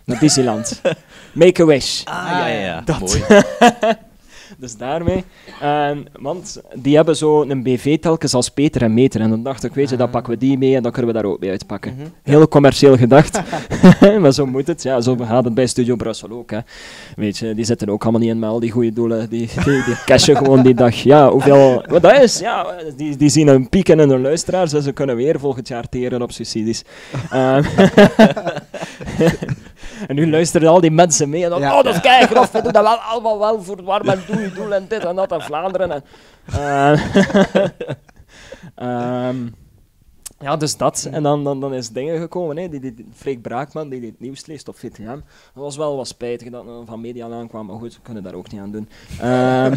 Naar 0.05 0.19
Disneyland. 0.19 0.81
Make 1.33 1.63
a 1.63 1.67
wish. 1.67 2.05
Ah, 2.05 2.29
ja, 2.31 2.47
ja, 2.47 2.61
ja. 2.61 2.81
Dat. 2.81 3.01
Mooi. 3.01 3.25
Dus 4.61 4.77
daarmee. 4.77 5.25
En, 5.61 6.07
want 6.21 6.61
die 6.75 6.97
hebben 6.97 7.17
zo 7.17 7.43
een 7.43 7.63
BV 7.63 7.99
telkens 7.99 8.35
als 8.35 8.49
Peter 8.49 8.83
en 8.83 8.95
Meter. 8.95 9.21
En 9.21 9.31
dan 9.31 9.43
dacht 9.43 9.65
ik, 9.65 9.75
weet 9.75 9.91
je, 9.91 9.97
dan 9.97 10.07
Ah. 10.07 10.13
pakken 10.13 10.33
we 10.33 10.39
die 10.39 10.59
mee 10.59 10.77
en 10.77 10.83
dan 10.83 10.93
kunnen 10.93 11.13
we 11.13 11.21
daar 11.21 11.31
ook 11.31 11.41
mee 11.41 11.51
uitpakken. 11.51 11.95
Mhm. 11.95 12.09
Heel 12.33 12.49
commercieel 12.49 12.97
gedacht. 12.97 13.41
maar 14.21 14.33
zo 14.33 14.47
moet 14.47 14.67
het. 14.67 14.83
Ja, 14.83 15.01
zo 15.01 15.17
gaat 15.17 15.45
het 15.45 15.55
bij 15.55 15.67
Studio 15.67 15.97
Brussel 15.97 16.31
ook. 16.31 16.51
Hè. 16.51 16.59
Weet 17.17 17.39
je, 17.39 17.55
die 17.55 17.65
zitten 17.65 17.89
ook 17.89 18.03
allemaal 18.03 18.21
niet 18.21 18.31
in 18.31 18.39
met 18.39 18.49
al 18.51 18.61
die 18.61 18.71
goede 18.71 18.93
doelen. 18.93 19.29
Die, 19.31 19.49
die, 19.65 19.85
die 19.85 20.05
cashen 20.05 20.37
gewoon 20.37 20.63
die 20.63 20.75
dag. 20.75 20.95
Ja, 20.95 21.31
hoeveel... 21.31 21.85
Wat 21.89 22.03
dat 22.03 22.23
is, 22.23 22.39
ja, 22.39 22.67
die, 22.97 23.17
die 23.17 23.29
zien 23.29 23.49
een 23.49 23.69
piek 23.69 23.89
in 23.89 23.99
hun 23.99 24.21
luisteraars 24.21 24.73
en 24.73 24.83
ze 24.83 24.93
kunnen 24.93 25.17
weer 25.17 25.39
volgend 25.41 25.69
jaar 25.69 25.89
teren 25.89 26.23
op 26.23 26.33
subsidies. 26.33 26.85
Ehm, 27.31 27.63
en 30.07 30.15
nu 30.15 30.31
luisteren 30.31 30.69
al 30.69 30.81
die 30.81 30.91
mensen 30.91 31.29
mee 31.29 31.45
en 31.45 31.51
dan, 31.51 31.61
Ja. 31.61 31.79
oh, 31.79 31.85
dat 31.85 31.95
is 31.95 32.01
kei 32.01 32.27
grof, 32.27 32.51
we 32.51 32.63
doen 32.63 32.73
dat 32.73 32.83
wel 32.83 32.97
allemaal 32.97 33.39
wel 33.39 33.63
voor 33.63 33.77
het 33.77 33.85
warm 33.85 34.09
en 34.09 34.21
doe, 34.27 34.53
doel 34.55 34.75
en 34.75 34.87
dit 34.89 35.05
en 35.05 35.17
dat 35.17 35.33
en 35.33 35.41
Vlaanderen. 35.43 35.91
En, 35.91 36.03
eh, 36.53 36.93
ehm, 39.29 39.37
ja, 40.41 40.57
dus 40.57 40.77
dat. 40.77 41.09
En 41.13 41.23
dan, 41.23 41.45
dan, 41.45 41.61
dan 41.61 41.75
is 41.75 41.89
dingen 41.91 42.21
gekomen, 42.21 42.57
hè. 42.57 42.69
Die, 42.69 42.81
die, 42.81 42.95
die 42.95 43.07
Freek 43.15 43.43
Braakman, 43.43 43.89
die, 43.89 44.01
die 44.01 44.11
het 44.11 44.21
nieuws 44.21 44.47
leest 44.47 44.69
op 44.69 44.79
VTM. 44.79 45.05
Dat 45.07 45.21
was 45.55 45.77
wel 45.77 45.97
wat 45.97 46.09
spijtig 46.09 46.51
dat 46.51 46.67
er 46.67 46.87
van 46.87 47.01
media 47.01 47.29
aankwam, 47.31 47.67
maar 47.67 47.77
goed, 47.79 47.95
we 47.95 48.01
kunnen 48.03 48.23
daar 48.23 48.35
ook 48.35 48.51
niet 48.53 48.61
aan 48.61 48.71
doen. 48.71 48.89
Ehm, 49.21 49.75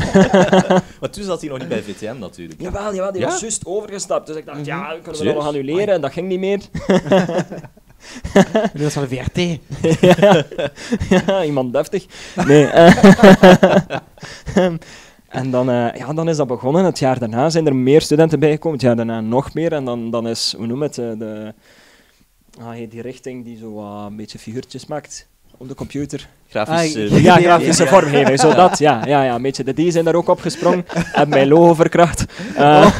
Maar 1.00 1.10
toen 1.10 1.24
zat 1.24 1.42
hij 1.42 1.50
nog 1.50 1.60
niet 1.60 1.68
bij 1.68 1.82
VTM 1.84 2.16
natuurlijk. 2.20 2.62
jawel, 2.62 2.94
jawel, 2.94 3.12
die 3.12 3.22
Ja? 3.22 3.28
was 3.28 3.40
juist 3.40 3.66
overgestapt. 3.66 4.28
Dus 4.28 4.36
ik 4.36 4.46
dacht, 4.46 4.66
ja, 4.66 4.96
kunnen 5.04 5.22
we 5.22 5.26
dat 5.28 5.36
nog 5.36 5.48
annuleren? 5.48 5.94
En 5.94 6.02
dat 6.02 6.12
ging 6.12 6.28
niet 6.28 6.40
meer. 6.40 6.60
Dat 8.74 8.82
is 8.82 8.94
van 8.94 9.08
de 9.08 9.16
VRT. 9.16 9.60
ja, 11.10 11.44
iemand 11.44 11.74
deftig. 11.74 12.06
Nee. 12.46 12.66
en 15.42 15.52
dan, 15.52 15.70
eh, 15.70 15.96
ja, 15.96 16.14
dan 16.14 16.30
is 16.30 16.38
dat 16.38 16.48
begonnen. 16.48 16.86
Het 16.86 17.00
jaar 17.00 17.20
daarna 17.20 17.50
zijn 17.50 17.66
er 17.66 17.76
meer 17.76 18.02
studenten 18.02 18.40
bijgekomen. 18.40 18.78
Het 18.78 18.88
jaar 18.88 18.96
daarna 18.96 19.22
nog 19.22 19.54
meer. 19.54 19.74
En 19.74 19.86
dan, 19.86 20.12
dan 20.12 20.28
is, 20.28 20.54
hoe 20.58 20.68
noem 20.68 20.82
het, 20.82 20.98
eh, 20.98 21.12
de, 21.18 21.54
ah, 22.60 22.90
die 22.90 23.02
richting 23.02 23.46
die 23.46 23.58
zo 23.58 23.80
een 24.06 24.16
beetje 24.16 24.40
figuurtjes 24.40 24.86
maakt 24.86 25.30
op 25.62 25.67
de 25.67 25.76
computer. 25.76 26.28
Grafisch. 26.50 26.95
Ah, 26.95 27.02
eh, 27.04 27.24
Ja, 27.24 27.36
grafische 27.36 27.88
vormgeving, 27.88 28.39
zo 28.45 28.54
dat. 28.54 28.78
Ja, 28.80 29.02
ja, 29.06 29.24
ja, 29.24 29.36
een 29.36 29.41
beetje. 29.41 29.63
De 29.63 29.74
die 29.74 29.91
zijn 29.91 30.06
daar 30.06 30.15
ook 30.15 30.28
opgesprongen. 30.30 30.86
Hebben 30.93 31.30
mijn 31.30 31.47
logo 31.47 31.74
verkracht. 31.74 32.26
Eh, 32.56 33.00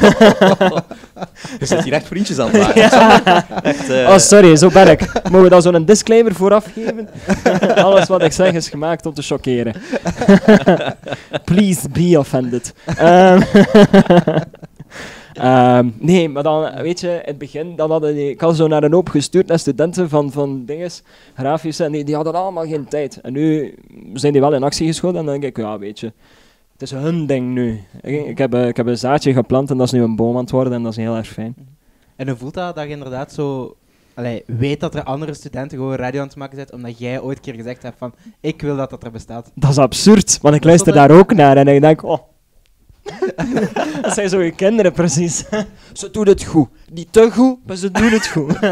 Je 1.60 1.66
zit 1.66 1.82
hier 1.84 1.92
echt 1.92 2.06
vriendjes 2.06 2.38
aan 2.38 2.50
het 2.50 2.60
maken. 2.60 3.42
Echt, 3.62 3.90
eh, 3.90 4.08
Oh, 4.08 4.18
sorry, 4.18 4.56
zo 4.56 4.68
ben 4.68 4.88
ik. 4.88 5.00
Mogen 5.22 5.42
we 5.42 5.48
daar 5.48 5.62
zo'n 5.62 5.84
disclaimer 5.84 6.34
vooraf 6.34 6.66
geven? 6.74 7.08
Alles 7.84 8.08
wat 8.08 8.22
ik 8.22 8.32
zeg 8.32 8.52
is 8.52 8.68
gemaakt 8.68 9.06
om 9.06 9.14
te 9.14 9.22
choqueren. 9.22 9.74
Please 11.44 11.88
be 11.88 12.18
offended. 12.18 12.74
Ehm, 12.96 13.40
ehm, 15.32 15.88
nee, 15.98 16.28
maar 16.28 16.42
dan, 16.42 16.82
weet 16.82 17.00
je, 17.00 17.08
in 17.08 17.20
het 17.24 17.38
begin, 17.38 17.76
dan 17.76 17.90
hadden 17.90 18.14
die, 18.14 18.30
ik 18.30 18.40
had 18.40 18.56
zo 18.56 18.66
naar 18.66 18.82
een 18.82 18.92
hoop 18.92 19.08
gestuurd 19.08 19.46
naar 19.46 19.58
studenten 19.58 20.08
van, 20.08 20.32
van 20.32 20.64
dinges, 20.64 21.02
grafische, 21.34 21.84
en 21.84 21.92
die, 21.92 22.04
die 22.04 22.14
hadden 22.14 22.34
allemaal 22.34 22.66
geen 22.66 22.88
tijd. 22.88 23.20
En 23.20 23.32
nu 23.32 23.74
zijn 24.14 24.32
die 24.32 24.40
wel 24.40 24.54
in 24.54 24.62
actie 24.62 24.86
geschoten 24.86 25.18
en 25.18 25.24
dan 25.24 25.40
denk 25.40 25.56
ik, 25.56 25.64
ja, 25.64 25.78
weet 25.78 26.00
je, 26.00 26.12
het 26.72 26.82
is 26.82 26.90
hun 26.90 27.26
ding 27.26 27.52
nu. 27.52 27.80
Ik, 28.00 28.26
ik, 28.26 28.38
heb, 28.38 28.54
eh, 28.54 28.66
ik 28.66 28.76
heb 28.76 28.86
een 28.86 28.98
zaadje 28.98 29.32
geplant 29.32 29.70
en 29.70 29.76
dat 29.76 29.86
is 29.86 29.92
nu 29.92 30.02
een 30.02 30.16
boom 30.16 30.34
aan 30.34 30.42
het 30.42 30.50
worden 30.50 30.72
en 30.72 30.82
dat 30.82 30.92
is 30.92 30.98
heel 30.98 31.16
erg 31.16 31.28
fijn. 31.28 31.54
En 32.16 32.28
hoe 32.28 32.36
voelt 32.36 32.54
dat 32.54 32.74
dat 32.74 32.84
je 32.84 32.90
inderdaad 32.90 33.32
zo 33.32 33.76
allee, 34.14 34.42
weet 34.46 34.80
dat 34.80 34.94
er 34.94 35.02
andere 35.02 35.34
studenten 35.34 35.78
gewoon 35.78 35.94
radio 35.94 36.20
aan 36.20 36.26
het 36.26 36.36
maken 36.36 36.56
zijn, 36.56 36.72
omdat 36.72 36.98
jij 36.98 37.20
ooit 37.20 37.36
een 37.36 37.42
keer 37.42 37.54
gezegd 37.54 37.82
hebt 37.82 37.98
van 37.98 38.14
ik 38.40 38.62
wil 38.62 38.76
dat 38.76 38.90
dat 38.90 39.04
er 39.04 39.10
bestaat. 39.10 39.50
Dat 39.54 39.70
is 39.70 39.78
absurd, 39.78 40.38
want 40.42 40.54
ik 40.54 40.60
Is 40.60 40.66
luister 40.66 40.92
daar 40.92 41.10
ook 41.10 41.34
naar 41.34 41.56
en 41.56 41.68
ik 41.68 41.80
denk, 41.80 42.04
oh. 42.04 42.18
Dat 44.02 44.12
zijn 44.14 44.28
zo 44.28 44.40
je 44.40 44.50
kinderen 44.54 44.92
precies. 44.92 45.44
ze 45.92 46.10
doen 46.10 46.28
het 46.28 46.44
goed. 46.44 46.68
Niet 46.92 47.12
te 47.12 47.30
goed, 47.32 47.58
maar 47.66 47.76
ze 47.76 47.90
doen 47.90 48.10
het 48.10 48.26
goed. 48.26 48.58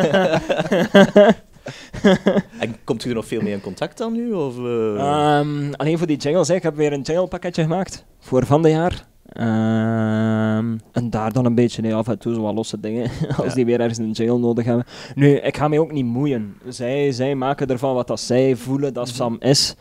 En 2.59 2.77
komt 2.85 3.05
u 3.05 3.09
er 3.09 3.14
nog 3.14 3.27
veel 3.27 3.40
mee 3.40 3.53
in 3.53 3.61
contact 3.61 3.99
dan 3.99 4.12
nu? 4.12 4.33
Of, 4.33 4.59
eh? 4.59 4.95
Ehm, 4.95 5.73
alleen 5.73 5.99
voor 5.99 6.07
die 6.07 6.16
jingles, 6.16 6.49
hè. 6.49 6.55
ik 6.55 6.62
heb 6.62 6.77
weer 6.77 6.93
een 6.93 7.01
jingle 7.01 7.27
pakketje 7.27 7.62
gemaakt 7.62 8.05
voor 8.19 8.47
van 8.47 8.62
dit 8.62 8.73
jaar. 8.73 9.07
Ehm, 9.33 10.77
en 10.93 11.11
daar 11.11 11.33
dan 11.33 11.45
een 11.45 11.55
beetje 11.55 11.83
nee, 11.83 11.95
af 11.95 12.09
en 12.09 12.19
toe 12.19 12.35
zo 12.35 12.40
wat 12.40 12.55
losse 12.55 12.81
dingen, 12.81 13.11
als 13.37 13.47
Ja. 13.49 13.55
die 13.55 13.64
weer 13.64 13.81
ergens 13.81 13.99
een 13.99 14.11
jingle 14.11 14.38
nodig 14.38 14.64
hebben. 14.64 14.85
Nu, 15.14 15.29
ik 15.37 15.57
ga 15.57 15.69
mij 15.69 15.79
ook 15.79 15.93
niet 15.93 16.05
moeien. 16.05 16.57
Zij, 16.69 17.12
zij 17.12 17.35
maken 17.35 17.66
ervan 17.66 17.95
wat 17.95 18.07
dat 18.07 18.21
zij 18.21 18.57
voelen 18.57 18.95
dat 18.95 19.09
Sam 19.09 19.37
is. 19.40 19.75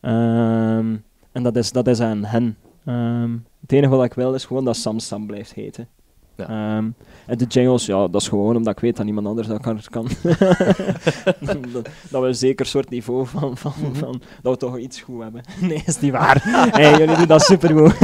Ehm, 0.00 0.96
en 1.32 1.42
dat 1.42 1.56
is, 1.56 1.72
dat 1.72 1.86
is 1.88 2.00
aan 2.00 2.24
hen. 2.24 2.56
Ehm, 2.84 3.30
het 3.60 3.72
enige 3.72 3.96
wat 3.96 4.04
ik 4.04 4.14
wil 4.14 4.34
is 4.34 4.44
gewoon 4.44 4.64
dat 4.64 4.76
Sam 4.76 4.98
Sam 4.98 5.26
blijft 5.26 5.54
heten. 5.54 5.88
Ja. 6.36 6.44
Ehm, 6.48 6.88
en 7.26 7.38
de 7.38 7.44
jingles, 7.44 7.86
ja, 7.86 8.08
dat 8.08 8.20
is 8.20 8.28
gewoon 8.28 8.56
omdat 8.56 8.72
ik 8.72 8.80
weet 8.80 8.96
dat 8.96 9.04
niemand 9.04 9.26
anders 9.26 9.48
dat 9.48 9.60
kan. 9.60 9.78
kan. 9.90 10.08
dat, 11.72 11.88
dat 12.10 12.20
we 12.22 12.26
een 12.26 12.34
zeker 12.34 12.66
soort 12.66 12.88
niveau 12.90 13.26
van, 13.26 13.56
van, 13.56 13.72
Mhm. 13.82 13.94
van 13.94 14.20
dat 14.42 14.52
we 14.52 14.58
toch 14.58 14.78
iets 14.78 15.00
goed 15.00 15.22
hebben. 15.22 15.42
Nee, 15.68 15.82
is 15.86 16.00
niet 16.00 16.12
waar. 16.20 16.40
hey, 16.44 16.98
jullie 16.98 17.16
doen 17.16 17.26
dat 17.26 17.42
supergoed. 17.42 17.98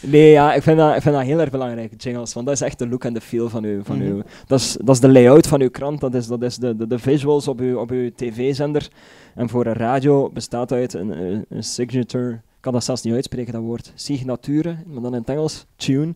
nee, 0.00 0.30
ja, 0.30 0.54
ik 0.54 0.62
vind, 0.62 0.78
dat, 0.78 0.96
ik 0.96 1.02
vind 1.02 1.14
dat 1.14 1.24
heel 1.24 1.40
erg 1.40 1.50
belangrijk, 1.50 2.02
jingles. 2.02 2.32
Want 2.32 2.46
dat 2.46 2.54
is 2.54 2.60
echt 2.60 2.78
de 2.78 2.88
look 2.88 3.04
en 3.04 3.14
de 3.14 3.20
feel 3.20 3.48
van 3.48 3.64
uw... 3.64 3.82
Van 3.82 4.00
uw 4.00 4.22
dat, 4.46 4.60
is, 4.60 4.76
dat 4.84 4.94
is 4.94 5.00
de 5.00 5.08
layout 5.12 5.46
van 5.46 5.60
uw 5.60 5.70
krant, 5.70 6.00
dat 6.00 6.14
is, 6.14 6.26
dat 6.26 6.42
is 6.42 6.56
de, 6.56 6.76
de, 6.76 6.86
de 6.86 6.98
visuals 6.98 7.48
op 7.48 7.60
uw, 7.60 7.78
op 7.78 7.90
uw 7.90 8.10
tv-zender. 8.14 8.88
En 9.34 9.48
voor 9.48 9.66
een 9.66 9.72
radio 9.72 10.30
bestaat 10.30 10.72
uit 10.72 10.94
een, 10.94 11.44
een 11.48 11.64
signature... 11.64 12.40
Ik 12.62 12.68
kan 12.68 12.76
dat 12.76 12.86
zelfs 12.86 13.02
niet 13.02 13.14
uitspreken, 13.14 13.52
dat 13.52 13.62
woord. 13.62 13.92
Signature, 13.94 14.76
maar 14.86 15.02
dan 15.02 15.14
in 15.14 15.20
het 15.20 15.28
Engels. 15.28 15.66
Tune. 15.76 16.14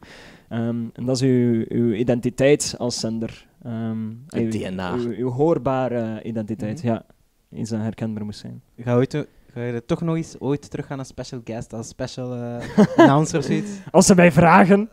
Ehm, 0.49 0.85
en 0.93 1.05
dat 1.05 1.17
is 1.17 1.23
uw, 1.23 1.65
uw 1.69 1.93
identiteit 1.93 2.75
als 2.79 3.01
zender. 3.01 3.47
Ehm, 3.63 4.09
Het 4.27 4.43
uw, 4.43 4.51
DNA. 4.51 4.95
Uw, 4.95 5.11
uw 5.17 5.29
hoorbare 5.31 6.23
identiteit, 6.23 6.79
Mhm. 6.83 6.87
ja. 6.93 7.05
Iets 7.53 7.71
dat 7.71 7.81
herkenbaar 7.81 8.25
moest 8.25 8.39
zijn. 8.41 8.63
Ga, 8.79 8.95
ooit, 8.95 9.27
ga 9.57 9.63
je 9.63 9.73
er 9.73 9.85
toch 9.85 10.01
nog 10.01 10.17
eens 10.17 10.35
ooit 10.39 10.71
terug 10.71 10.87
gaan 10.87 10.99
als 10.99 11.09
special 11.09 11.41
guest, 11.45 11.73
als 11.73 11.89
special 11.89 12.35
eh, 12.35 12.87
announcer 12.97 13.39
of 13.39 13.45
zoiets? 13.45 13.71
Als 13.91 14.07
ze 14.07 14.15
mij 14.15 14.33
vragen... 14.33 14.89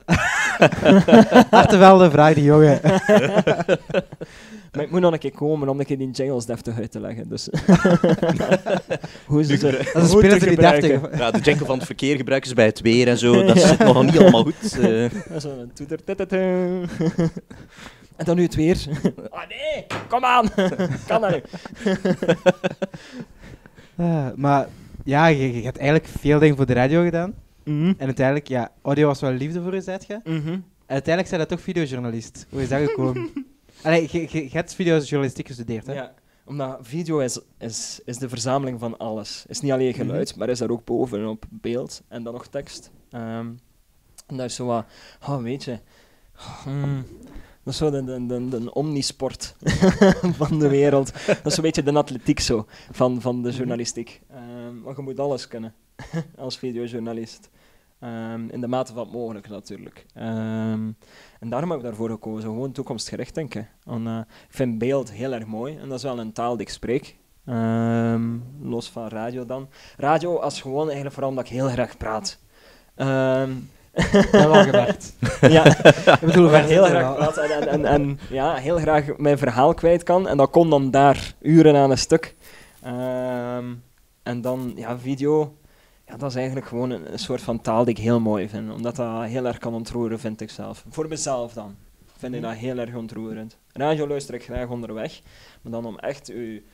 Hartevelde 1.49 2.11
vraag 2.11 2.33
die 2.33 2.43
jongen. 2.43 2.79
Maar 4.71 4.83
ik 4.83 4.91
moet 4.91 5.01
nog 5.01 5.13
een 5.13 5.19
keer 5.19 5.31
komen 5.31 5.69
om 5.69 5.79
een 5.79 5.85
keer 5.85 5.97
die 5.97 6.11
jingles 6.11 6.45
deftig 6.45 6.77
uit 6.77 6.91
te 6.91 6.99
leggen. 6.99 7.29
Dus. 7.29 7.49
Hoe 9.25 9.43
ze 9.43 9.57
ze 9.57 9.71
Dat 9.71 9.79
is 9.79 9.93
een 9.93 10.07
speler 10.07 10.39
die 10.39 10.55
deftig. 10.55 11.17
Ja, 11.17 11.31
de 11.31 11.39
jingle 11.39 11.65
van 11.65 11.77
het 11.77 11.85
verkeer 11.85 12.15
gebruiken 12.15 12.49
ze 12.49 12.55
bij 12.55 12.65
het 12.65 12.81
weer 12.81 13.07
en 13.07 13.17
zo. 13.17 13.43
Dat 13.45 13.59
zit 13.59 13.79
nog 13.79 14.03
niet 14.03 14.17
allemaal 14.17 14.43
goed. 14.43 14.79
eh. 14.79 15.09
Zo 15.39 15.49
een 15.59 15.71
toeter. 15.73 15.99
En 18.15 18.25
dan 18.25 18.35
nu 18.35 18.43
het 18.43 18.55
weer. 18.55 18.77
Ah 19.29 19.47
nee, 19.47 19.85
kom 20.09 20.25
aan. 20.25 20.49
kan 21.07 21.21
dat 21.21 21.29
nu? 21.31 21.41
Ah, 23.95 24.27
maar 24.35 24.67
ja, 25.03 25.27
je, 25.27 25.53
je 25.57 25.63
hebt 25.63 25.77
eigenlijk 25.77 26.19
veel 26.19 26.39
dingen 26.39 26.55
voor 26.55 26.65
de 26.65 26.73
radio 26.73 27.03
gedaan. 27.03 27.33
Mhm. 27.63 27.93
En 27.97 28.05
uiteindelijk, 28.05 28.47
ja, 28.47 28.71
audio 28.81 29.07
was 29.07 29.21
wel 29.21 29.31
liefde 29.31 29.61
voor 29.61 29.73
je, 29.73 29.81
zei 29.81 29.97
je. 30.07 30.19
Mhm. 30.23 30.47
En 30.47 30.63
uiteindelijk 30.85 31.27
zijn 31.27 31.39
dat 31.39 31.49
toch 31.49 31.61
videojournalist. 31.61 32.45
Hoe 32.49 32.61
is 32.61 32.69
dat 32.69 32.81
gekomen? 32.81 33.29
Allee, 33.83 34.07
je, 34.11 34.21
je, 34.29 34.43
je 34.43 34.49
hebt 34.51 34.75
videojournalistiek 34.75 35.47
gestudeerd, 35.47 35.85
hè? 35.85 35.93
Ja, 35.93 36.13
omdat 36.45 36.79
video 36.81 37.19
is, 37.19 37.39
is, 37.57 37.99
is 38.05 38.17
de 38.17 38.29
verzameling 38.29 38.79
van 38.79 38.97
alles. 38.97 39.45
Is 39.47 39.61
niet 39.61 39.71
alleen 39.71 39.93
geluid, 39.93 40.35
maar 40.35 40.49
is 40.49 40.59
daar 40.59 40.69
ook 40.69 40.85
bovenop 40.85 41.45
beeld 41.49 42.01
en 42.07 42.23
dan 42.23 42.33
nog 42.33 42.47
tekst. 42.47 42.91
Ehm, 43.09 43.47
en 44.27 44.37
dat 44.37 44.45
is 44.45 44.55
zo 44.55 44.65
wat, 44.65 44.85
oh, 45.27 45.41
weet 45.41 45.63
je, 45.63 45.79
hmm, 46.63 47.05
dat 47.63 47.73
is 47.73 47.79
zo 47.79 47.89
de, 47.89 48.25
de, 48.25 48.47
de, 48.47 48.73
omnisport 48.73 49.55
van 50.41 50.59
de 50.59 50.67
wereld. 50.67 51.13
Dat 51.25 51.45
is 51.45 51.57
een 51.57 51.63
beetje 51.63 51.83
de 51.83 51.93
atletiek 51.93 52.39
zo, 52.39 52.65
van, 52.91 53.21
van 53.21 53.41
de 53.41 53.51
journalistiek. 53.51 54.21
Ehm, 54.29 54.81
maar 54.81 54.95
je 54.95 55.01
moet 55.01 55.19
alles 55.19 55.47
kunnen 55.47 55.73
als 56.37 56.57
videojournalist. 56.57 57.49
Ehm, 57.99 58.49
in 58.49 58.61
de 58.61 58.67
mate 58.67 58.93
van 58.93 59.03
het 59.03 59.13
mogelijk 59.13 59.49
natuurlijk. 59.49 60.05
Ehm, 60.13 60.91
en 61.39 61.49
daarom 61.49 61.69
heb 61.69 61.79
ik 61.79 61.85
daarvoor 61.85 62.09
gekozen. 62.09 62.49
Gewoon 62.49 62.71
toekomstgericht 62.71 63.35
denken. 63.35 63.69
Want, 63.83 64.07
eh, 64.07 64.17
ik 64.17 64.55
vind 64.55 64.77
beeld 64.77 65.11
heel 65.11 65.33
erg 65.33 65.45
mooi. 65.45 65.77
En 65.77 65.89
dat 65.89 65.97
is 65.97 66.03
wel 66.03 66.19
een 66.19 66.33
taal 66.33 66.57
die 66.57 66.65
ik 66.65 66.71
spreek. 66.71 67.15
Los 68.61 68.89
van 68.89 69.07
radio 69.07 69.45
dan. 69.45 69.69
Radio 69.97 70.37
als 70.37 70.61
gewoon 70.61 70.85
eigenlijk 70.85 71.13
vooral 71.13 71.29
omdat 71.29 71.45
ik 71.45 71.51
heel 71.51 71.67
graag 71.67 71.97
praat. 71.97 72.39
Dat 73.93 74.11
hebben 74.11 74.51
we 74.51 74.57
al 74.57 74.63
gemerkt. 74.63 75.13
ja, 75.41 75.65
Ik 76.13 76.19
bedoel, 76.19 76.49
waar 76.49 76.63
we 76.63 76.73
heel 76.73 76.85
graag 76.85 77.01
wel. 77.01 77.15
praat 77.15 77.37
en, 77.37 77.51
en, 77.51 77.67
en, 77.67 77.85
en 77.85 78.19
ja, 78.29 78.55
heel 78.55 78.77
graag 78.77 79.17
mijn 79.17 79.37
verhaal 79.37 79.73
kwijt 79.73 80.03
kan. 80.03 80.27
En 80.27 80.37
dat 80.37 80.49
kon 80.49 80.69
dan 80.69 80.91
daar 80.91 81.33
uren 81.41 81.75
aan 81.75 81.91
een 81.91 81.97
stuk. 81.97 82.35
Ehm, 82.81 83.65
en 84.23 84.41
dan, 84.41 84.73
ja, 84.75 84.99
video, 84.99 85.57
ja, 86.07 86.17
dat 86.17 86.29
is 86.29 86.35
eigenlijk 86.35 86.67
gewoon 86.67 86.89
een, 86.89 87.11
een 87.11 87.19
soort 87.19 87.41
van 87.41 87.61
taal 87.61 87.85
die 87.85 87.95
ik 87.95 88.01
heel 88.01 88.19
mooi 88.19 88.49
vind. 88.49 88.71
Omdat 88.71 88.95
dat 88.95 89.23
heel 89.23 89.45
erg 89.45 89.57
kan 89.57 89.73
ontroeren, 89.73 90.19
vind 90.19 90.41
ik 90.41 90.49
zelf. 90.49 90.85
Voor 90.89 91.07
mezelf 91.07 91.53
dan. 91.53 91.75
Vind 92.17 92.35
ik 92.35 92.41
dat 92.41 92.53
heel 92.53 92.77
erg 92.77 92.95
ontroerend. 92.95 93.57
Radio 93.71 94.07
luister 94.07 94.33
ik 94.33 94.43
graag 94.43 94.67
onderweg. 94.67 95.21
Maar 95.61 95.71
dan 95.71 95.85
om 95.85 95.99
echt 95.99 96.29
u 96.29 96.65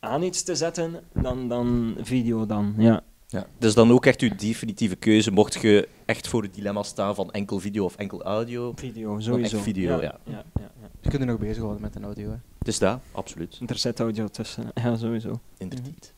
aan 0.00 0.22
iets 0.22 0.42
te 0.42 0.54
zetten, 0.54 1.04
dan, 1.12 1.48
dan 1.48 1.96
video 2.00 2.46
dan, 2.46 2.74
ja. 2.76 3.02
Ja. 3.30 3.46
Dus 3.58 3.74
dan 3.74 3.92
ook 3.92 4.06
echt 4.06 4.20
uw 4.20 4.30
definitieve 4.36 4.96
keuze, 4.96 5.30
mocht 5.30 5.60
je 5.60 5.88
echt 6.04 6.28
voor 6.28 6.42
het 6.42 6.54
dilemma 6.54 6.82
staan 6.82 7.14
van 7.14 7.30
enkel 7.30 7.58
video 7.60 7.84
of 7.84 7.96
enkel 7.96 8.22
audio. 8.22 8.72
Video, 8.76 9.20
sowieso. 9.20 9.58
video, 9.58 9.90
ja. 9.96 10.02
ja, 10.02 10.18
ja, 10.24 10.44
ja. 10.60 10.70
Je 11.00 11.08
kunt 11.08 11.22
er 11.22 11.28
nog 11.28 11.38
bezighouden 11.38 11.82
met 11.82 11.94
een 11.96 12.04
audio, 12.04 12.28
hè. 12.28 12.36
Het 12.58 12.68
is 12.68 12.78
dat, 12.78 13.00
absoluut. 13.12 13.60
Er 13.66 13.78
zit 13.78 14.00
audio 14.00 14.28
tussen, 14.28 14.64
ja, 14.74 14.96
sowieso. 14.96 15.40
Inderdaad. 15.58 16.12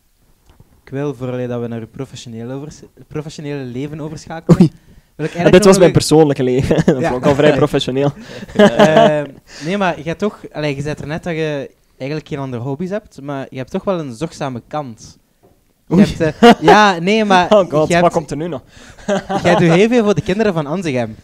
Ik 0.84 0.90
wil, 0.90 1.14
voordat 1.14 1.48
dat 1.48 1.60
we 1.60 1.66
naar 1.66 1.80
uw 1.80 1.86
professionele, 1.86 2.54
overs- 2.54 2.82
professionele 3.08 3.64
leven 3.64 4.00
overschakelen... 4.00 4.58
Wil 4.58 4.68
ik 5.26 5.34
En 5.34 5.38
eigenlijk 5.40 5.52
dit 5.52 5.64
was 5.64 5.78
mijn 5.78 5.92
persoonlijke 5.92 6.42
leven. 6.42 6.76
dat 6.94 7.00
Ja. 7.00 7.08
vond 7.10 7.22
ik 7.22 7.28
al 7.28 7.34
vrij 7.34 7.54
professioneel. 7.62 8.12
Ehm, 8.56 9.26
nee, 9.64 9.76
maar 9.78 9.96
je 9.96 10.02
hebt 10.04 10.18
toch... 10.18 10.40
Allee, 10.52 10.76
je 10.76 10.82
zei 10.82 10.94
er 11.00 11.06
net 11.06 11.22
dat 11.22 11.34
je 11.34 11.70
eigenlijk 11.96 12.28
geen 12.28 12.38
andere 12.38 12.62
hobby's 12.62 12.90
hebt, 12.90 13.20
maar 13.20 13.46
je 13.50 13.56
hebt 13.56 13.70
toch 13.70 13.84
wel 13.84 13.98
een 13.98 14.14
zorgzame 14.14 14.62
kant. 14.66 15.18
Je 15.96 15.96
hebt, 16.16 16.20
eh, 16.40 16.52
ja, 16.60 16.98
nee, 16.98 17.24
maar 17.24 17.50
Oh 17.56 17.70
god, 17.70 17.86
je 17.88 17.92
hebt, 17.94 18.04
wat 18.04 18.12
komt 18.14 18.30
er 18.30 18.36
nu 18.36 18.48
nog? 18.48 18.62
jij 19.42 19.54
doet 19.56 19.70
heel 19.72 19.88
veel 19.88 20.04
voor 20.04 20.14
de 20.14 20.22
kinderen 20.22 20.52
van 20.52 20.66
Anzegem. 20.66 21.16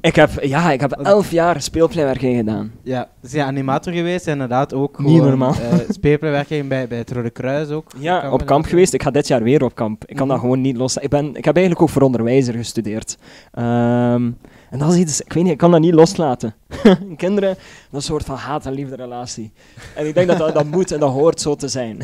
Ik 0.00 0.14
heb, 0.16 0.30
ja, 0.42 0.72
ik 0.72 0.80
heb 0.80 0.92
elf 0.92 1.30
jaar 1.30 1.62
speelpleiwerking 1.62 2.36
gedaan. 2.36 2.72
Ja, 2.82 3.08
dus 3.20 3.32
ja, 3.32 3.44
animator 3.46 3.92
geweest 3.92 4.26
en 4.26 4.32
inderdaad 4.32 4.74
ook 4.74 4.98
Niet 4.98 5.08
gewoon, 5.10 5.28
normaal. 5.28 5.54
eh, 5.54 5.78
speelpleiwerking 5.88 6.68
bij, 6.68 6.88
bij 6.88 6.98
het 6.98 7.10
Rode 7.12 7.30
Kruis 7.30 7.68
ook. 7.68 7.90
Ja, 7.98 8.30
op 8.30 8.46
kamp 8.46 8.62
dat- 8.62 8.70
geweest. 8.70 8.92
Ik 8.92 9.02
ga 9.02 9.10
dit 9.10 9.26
jaar 9.28 9.42
weer 9.42 9.64
op 9.64 9.74
kamp. 9.74 10.02
Ik 10.06 10.16
kan 10.16 10.28
dat 10.28 10.36
Mhm. 10.36 10.46
gewoon 10.46 10.60
niet 10.60 10.76
los. 10.76 10.96
Ik, 10.96 11.08
ben, 11.10 11.34
ik 11.36 11.44
heb 11.44 11.56
eigenlijk 11.56 11.84
ook 11.86 11.92
voor 11.92 12.02
onderwijzer 12.02 12.54
gestudeerd. 12.54 13.16
Ehm, 13.52 14.30
en 14.70 14.78
dat 14.78 14.92
is 14.92 14.96
iets, 14.98 15.20
ik 15.20 15.32
weet 15.32 15.42
niet, 15.42 15.52
ik 15.52 15.58
kan 15.58 15.70
dat 15.70 15.80
niet 15.80 15.94
loslaten. 15.94 16.54
Kinderen, 17.16 17.48
dat 17.50 17.58
is 17.90 17.92
een 17.92 18.02
soort 18.02 18.24
van 18.24 18.36
haat- 18.36 18.66
en 18.66 18.72
liefde 18.72 18.96
relatie. 18.96 19.52
En 19.94 20.06
ik 20.06 20.14
denk 20.14 20.28
dat 20.28 20.38
dat, 20.38 20.54
dat 20.54 20.66
moet 20.66 20.92
en 20.92 21.00
dat 21.00 21.10
hoort 21.12 21.40
zo 21.40 21.54
te 21.54 21.68
zijn. 21.68 21.98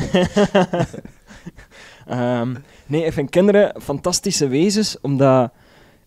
Ehm, 2.09 2.55
nee, 2.85 3.05
ik 3.05 3.13
vind 3.13 3.29
kinderen 3.29 3.81
fantastische 3.81 4.47
wezens, 4.47 4.97
omdat 5.01 5.51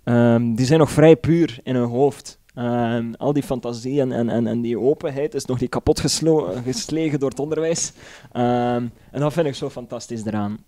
ehm, 0.05 0.55
die 0.55 0.67
zijn 0.67 0.79
nog 0.79 0.91
vrij 0.91 1.17
puur 1.17 1.61
in 1.62 1.75
hun 1.75 1.88
hoofd. 1.88 2.41
Ehm, 2.55 3.12
al 3.17 3.33
die 3.33 3.43
fantasie 3.43 4.01
en, 4.01 4.12
en, 4.12 4.47
en, 4.47 4.61
die 4.61 4.79
openheid 4.79 5.35
is 5.35 5.45
nog 5.45 5.61
niet 5.61 5.71
kapot 5.71 6.01
geslegen 6.01 7.19
door 7.19 7.31
het 7.31 7.41
onderwijs. 7.41 7.93
En 8.33 8.93
dat 9.11 9.33
vind 9.33 9.47
ik 9.47 9.55
zo 9.55 9.71
fantastisch 9.71 10.25
eraan. 10.25 10.59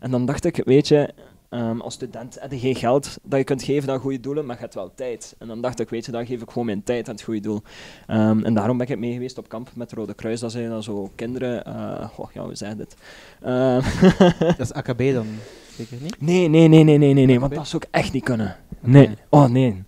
En 0.00 0.10
dan 0.10 0.26
dacht 0.26 0.44
ik, 0.44 0.62
weet 0.64 0.88
je, 0.88 1.14
ehm, 1.50 1.80
als 1.80 1.94
student 1.94 2.36
heb 2.40 2.50
je 2.50 2.58
geen 2.58 2.74
geld 2.74 3.18
dat 3.22 3.38
je 3.38 3.44
kunt 3.44 3.62
geven 3.62 3.90
aan 3.90 3.98
goede 3.98 4.20
doelen, 4.20 4.46
maar 4.46 4.54
je 4.54 4.62
hebt 4.62 4.74
wel 4.74 4.92
tijd. 4.94 5.34
En 5.38 5.46
dan 5.46 5.60
dacht 5.60 5.80
ik, 5.80 5.90
weet 5.90 6.06
je, 6.06 6.12
dan 6.12 6.26
geef 6.26 6.42
ik 6.42 6.48
gewoon 6.48 6.66
mijn 6.66 6.82
tijd 6.82 7.08
aan 7.08 7.14
het 7.14 7.22
goede 7.22 7.40
doel. 7.40 7.62
Ehm, 8.06 8.44
en 8.44 8.54
daarom 8.54 8.78
ben 8.78 8.88
ik 8.88 8.98
mee 8.98 9.12
geweest 9.12 9.38
op 9.38 9.48
kamp 9.48 9.70
met 9.74 9.92
Rode 9.92 10.14
Kruis. 10.14 10.40
Dat 10.40 10.52
zijn 10.52 10.68
dan 10.68 10.82
zo 10.82 11.10
kinderen, 11.14 11.64
eh 11.64 12.08
goh, 12.08 12.32
ja, 12.32 12.54
zeg 12.54 12.68
je 12.68 12.76
dit? 12.76 12.96
Ehm, 13.42 13.80
Dat 14.56 14.60
is 14.60 14.72
AKB 14.72 14.98
dan, 15.12 15.26
zeker 15.76 15.96
niet? 16.00 16.20
Nee, 16.20 16.48
nee, 16.48 16.68
nee, 16.68 16.84
nee, 16.84 16.98
nee, 16.98 17.14
nee, 17.14 17.26
nee, 17.26 17.40
want 17.40 17.54
dat 17.54 17.68
zou 17.68 17.82
ik 17.82 17.88
echt 17.90 18.12
niet 18.12 18.24
kunnen. 18.24 18.56
Nee, 18.80 19.10
oh 19.28 19.48
nee. 19.48 19.82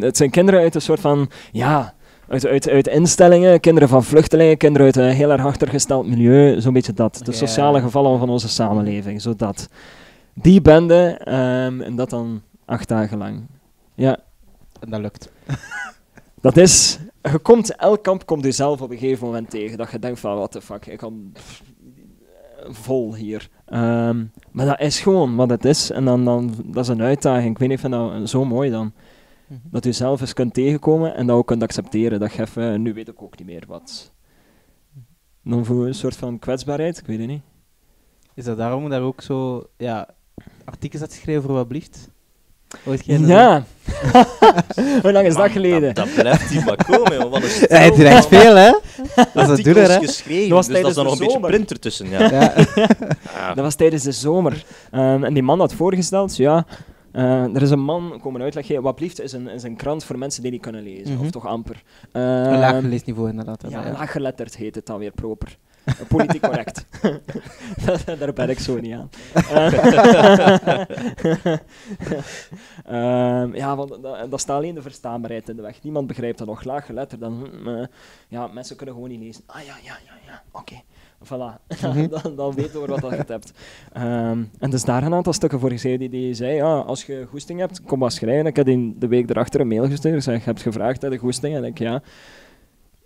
Het 0.00 0.16
zijn 0.16 0.30
kinderen 0.30 0.60
uit 0.60 0.74
een 0.74 0.80
soort 0.80 1.00
van, 1.00 1.30
ja, 1.52 1.94
uit, 2.28 2.46
uit, 2.46 2.68
uit 2.68 2.86
instellingen, 2.86 3.60
kinderen 3.60 3.88
van 3.88 4.04
vluchtelingen, 4.04 4.56
kinderen 4.56 4.86
uit 4.86 4.96
een 4.96 5.16
heel 5.16 5.30
erg 5.30 5.44
achtergesteld 5.44 6.06
milieu, 6.06 6.60
zo'n 6.60 6.72
beetje 6.72 6.92
dat. 6.92 7.20
De 7.24 7.32
sociale 7.32 7.80
gevallen 7.80 8.18
van 8.18 8.28
onze 8.28 8.48
samenleving, 8.48 9.22
zo 9.22 9.34
dat. 9.36 9.68
Die 10.42 10.60
bende, 10.60 11.18
ehm, 11.24 11.80
en 11.80 11.96
dat 11.96 12.10
dan 12.10 12.42
acht 12.64 12.88
dagen 12.88 13.18
lang. 13.18 13.46
Ja, 13.94 14.18
En 14.80 14.90
dat 14.90 15.00
lukt. 15.00 15.30
dat 16.40 16.56
is, 16.56 16.98
je 17.22 17.38
komt, 17.38 17.76
elk 17.76 18.02
kamp 18.02 18.26
komt 18.26 18.44
je 18.44 18.52
zelf 18.52 18.80
op 18.80 18.90
een 18.90 18.98
gegeven 18.98 19.26
moment 19.26 19.50
tegen, 19.50 19.78
dat 19.78 19.90
je 19.90 19.98
denkt 19.98 20.20
van, 20.20 20.36
what 20.36 20.50
the 20.50 20.60
fuck, 20.60 20.86
ik 20.86 20.98
kan 20.98 21.30
pff, 21.32 21.62
vol 22.68 23.14
hier. 23.14 23.48
Ehm, 23.64 24.24
maar 24.50 24.66
dat 24.66 24.80
is 24.80 25.00
gewoon 25.00 25.36
wat 25.36 25.50
het 25.50 25.64
is, 25.64 25.90
en 25.90 26.04
dan, 26.04 26.24
dan, 26.24 26.54
dat 26.64 26.84
is 26.84 26.88
een 26.88 27.02
uitdaging. 27.02 27.50
Ik 27.50 27.58
weet 27.58 27.68
niet, 27.68 27.82
ik 27.82 27.90
vind 27.90 27.92
dat 27.92 28.28
zo 28.28 28.44
mooi 28.44 28.70
dan. 28.70 28.92
Mhm. 29.46 29.60
Dat 29.70 29.84
je 29.84 29.92
zelf 29.92 30.20
eens 30.20 30.32
kunt 30.32 30.54
tegenkomen 30.54 31.14
en 31.14 31.26
dat 31.26 31.36
ook 31.36 31.46
kunt 31.46 31.62
accepteren. 31.62 32.20
Dat 32.20 32.32
je 32.32 32.42
even, 32.42 32.82
nu 32.82 32.94
weet 32.94 33.08
ik 33.08 33.22
ook 33.22 33.38
niet 33.38 33.46
meer 33.46 33.64
wat. 33.66 34.12
Dan 35.42 35.64
voel 35.64 35.82
je 35.82 35.86
een 35.86 35.94
soort 35.94 36.16
van 36.16 36.38
kwetsbaarheid, 36.38 36.98
ik 36.98 37.06
weet 37.06 37.18
het 37.18 37.28
niet. 37.28 37.42
Is 38.34 38.44
dat 38.44 38.56
daarom 38.56 38.88
daar 38.90 39.02
ook 39.02 39.20
zo 39.20 39.66
ja, 39.76 40.08
artikels 40.66 41.02
had 41.02 41.12
geschreven 41.12 41.42
voor 41.42 41.54
wat 41.54 41.68
blieft? 41.68 42.08
Ooit 42.84 43.02
geen- 43.02 43.26
Ja! 43.26 43.64
Hoe 45.02 45.12
lang 45.12 45.26
is 45.26 45.32
dat 45.34 45.42
Man, 45.42 45.50
geleden? 45.50 45.94
Dat, 45.94 46.06
dat 46.06 46.14
blijft 46.14 46.48
hier 46.50 46.64
maar 46.64 46.84
komen, 46.84 47.12
joh. 47.12 47.30
Wat 47.30 47.42
een 47.42 47.48
Ja, 47.68 47.76
hij 47.76 48.22
veel, 48.22 48.54
hè? 48.56 48.70
Dat 49.34 49.48
is 49.58 49.64
een 49.64 49.74
hè? 49.90 49.98
geschreven, 49.98 50.48
Dat 50.48 50.56
was 50.56 50.66
dus 50.66 50.74
dat 50.82 50.84
tijdens 50.84 50.88
is 50.88 50.94
dan 50.94 51.04
nog 51.04 51.12
een 51.12 51.18
de 51.18 51.24
beetje 51.24 51.32
zomer. 51.32 51.50
printer 51.50 51.78
tussen. 51.78 52.08
Ja. 52.08 52.20
Ja. 52.30 52.52
Ja. 53.34 53.54
Dat 53.54 53.64
was 53.64 53.74
tijdens 53.74 54.02
de 54.02 54.12
zomer. 54.12 54.64
Ehm, 54.90 55.24
en 55.24 55.34
die 55.34 55.42
man 55.42 55.58
had 55.60 55.72
voorgesteld, 55.74 56.36
ja, 56.36 56.66
Eh, 57.12 57.54
er 57.54 57.62
is 57.62 57.70
een 57.70 57.80
man 57.84 58.18
komen 58.22 58.42
uitleg 58.42 58.66
geven. 58.66 58.82
Wat 58.82 58.94
blieft 58.94 59.20
is 59.20 59.32
een, 59.32 59.48
is 59.48 59.62
een 59.62 59.76
krant 59.76 60.04
voor 60.04 60.18
mensen 60.18 60.42
die 60.42 60.50
niet 60.50 60.60
kunnen 60.60 60.82
lezen, 60.82 61.14
Mhm. 61.14 61.24
of 61.24 61.30
toch 61.30 61.46
amper. 61.46 61.82
Een 62.12 62.22
Uh, 62.52 62.58
laag 62.58 62.80
leesniveau 62.82 63.28
inderdaad. 63.30 63.64
ja, 63.68 63.84
ja. 63.86 63.92
laaggeletterd 63.92 64.56
heet 64.56 64.74
het 64.74 64.86
dan 64.86 64.98
weer 64.98 65.10
proper. 65.10 65.56
Politiek 66.08 66.42
correct. 66.42 66.86
Daar 68.18 68.32
ben 68.32 68.50
ik 68.50 68.58
zo 68.58 68.80
niet 68.80 68.94
aan. 68.94 69.10
Eh, 69.34 69.72
ehm, 73.42 73.54
ja, 73.54 73.76
want 73.76 74.02
dat, 74.02 74.30
dat 74.30 74.40
staat 74.40 74.56
alleen 74.56 74.74
de 74.74 74.82
verstaanbaarheid 74.82 75.48
in 75.48 75.56
de 75.56 75.62
weg. 75.62 75.82
Niemand 75.82 76.06
begrijpt 76.06 76.38
dat 76.38 76.46
nog. 76.46 76.64
Laaggeletterd, 76.64 77.20
dan... 77.20 77.48
hm, 77.62 77.68
eh, 77.68 77.86
ja, 78.28 78.46
mensen 78.46 78.76
kunnen 78.76 78.94
gewoon 78.94 79.10
niet 79.10 79.20
lezen. 79.20 79.42
Ah 79.46 79.60
ja, 79.60 79.74
ja, 79.82 79.96
ja, 80.06 80.12
ja, 80.26 80.42
oké. 80.52 80.74
Voilà, 81.24 81.60
Mhm. 81.82 82.08
dan, 82.08 82.36
dan 82.36 82.54
weten 82.54 82.80
we 82.80 82.86
wat 82.86 83.00
dat 83.00 83.10
je 83.10 83.24
hebt. 83.26 83.52
Ehm, 83.92 84.42
en 84.58 84.70
dus 84.70 84.84
daar 84.84 85.02
een 85.02 85.14
aantal 85.14 85.32
stukken 85.32 85.60
voor 85.60 85.70
geschreven 85.70 85.98
die, 85.98 86.08
die 86.08 86.34
zei, 86.34 86.54
ja, 86.54 86.78
als 86.78 87.04
je 87.04 87.26
goesting 87.30 87.58
hebt, 87.60 87.82
kom 87.82 87.98
maar 87.98 88.10
schrijven. 88.10 88.46
Ik 88.46 88.56
heb 88.56 88.66
die 88.66 88.94
de 88.98 89.08
week 89.08 89.30
erachter 89.30 89.60
een 89.60 89.68
mail 89.68 89.88
gestuurd. 89.88 90.14
Ik 90.14 90.22
zei, 90.22 90.36
je 90.36 90.42
hebt 90.44 90.62
gevraagd, 90.62 91.02
heb 91.02 91.12
je 91.12 91.18
goesting? 91.18 91.54
En 91.56 91.64
ik, 91.64 91.78
ja, 91.78 92.02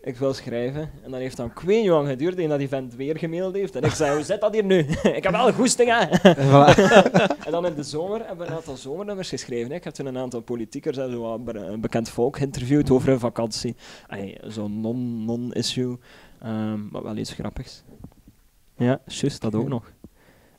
ik 0.03 0.17
wil 0.17 0.35
schrijven. 0.35 0.91
En 1.03 1.11
dan 1.11 1.21
heeft 1.21 1.37
dan 1.37 1.47
ik 1.47 1.59
weet 1.59 1.87
lang 1.87 2.09
geduurd 2.09 2.39
en 2.39 2.49
dat 2.49 2.61
event 2.61 2.95
weer 2.95 3.19
gemaild 3.19 3.55
heeft. 3.55 3.77
En 3.77 3.83
ik 3.83 3.91
zei, 3.91 4.15
hoe 4.15 4.25
zit 4.25 4.41
dat 4.41 4.53
hier 4.55 4.65
nu? 4.65 4.79
ik 5.19 5.23
heb 5.23 5.33
wel 5.33 5.53
goesting, 5.53 5.91
hè? 5.93 6.07
Voilà. 6.35 6.77
en 7.47 7.51
dan 7.53 7.67
in 7.67 7.75
de 7.75 7.83
zomer 7.83 8.19
hebben 8.27 8.47
we 8.47 8.53
een 8.53 8.57
aantal 8.59 8.77
zomernummers 8.77 9.29
geschreven. 9.29 9.71
hè. 9.71 9.77
Ik 9.77 9.85
heb 9.85 9.95
toen 9.95 10.07
een 10.07 10.19
aantal 10.19 10.41
politiekers 10.41 10.97
en 10.97 11.11
zo 11.11 11.35
een 11.47 11.81
bekend 11.81 12.09
volk 12.09 12.37
geïnterviewd 12.37 12.91
over 12.91 13.09
hun 13.09 13.19
vakantie. 13.19 13.77
Zo'n 14.47 14.81
non- 14.81 15.25
non-issue, 15.25 15.97
Ehm, 16.43 16.89
maar 16.91 17.03
wel 17.03 17.17
iets 17.17 17.33
grappigs. 17.33 17.83
Ja, 18.77 19.01
juist, 19.07 19.41
dat 19.41 19.55
ook 19.55 19.69
nog. 19.69 19.93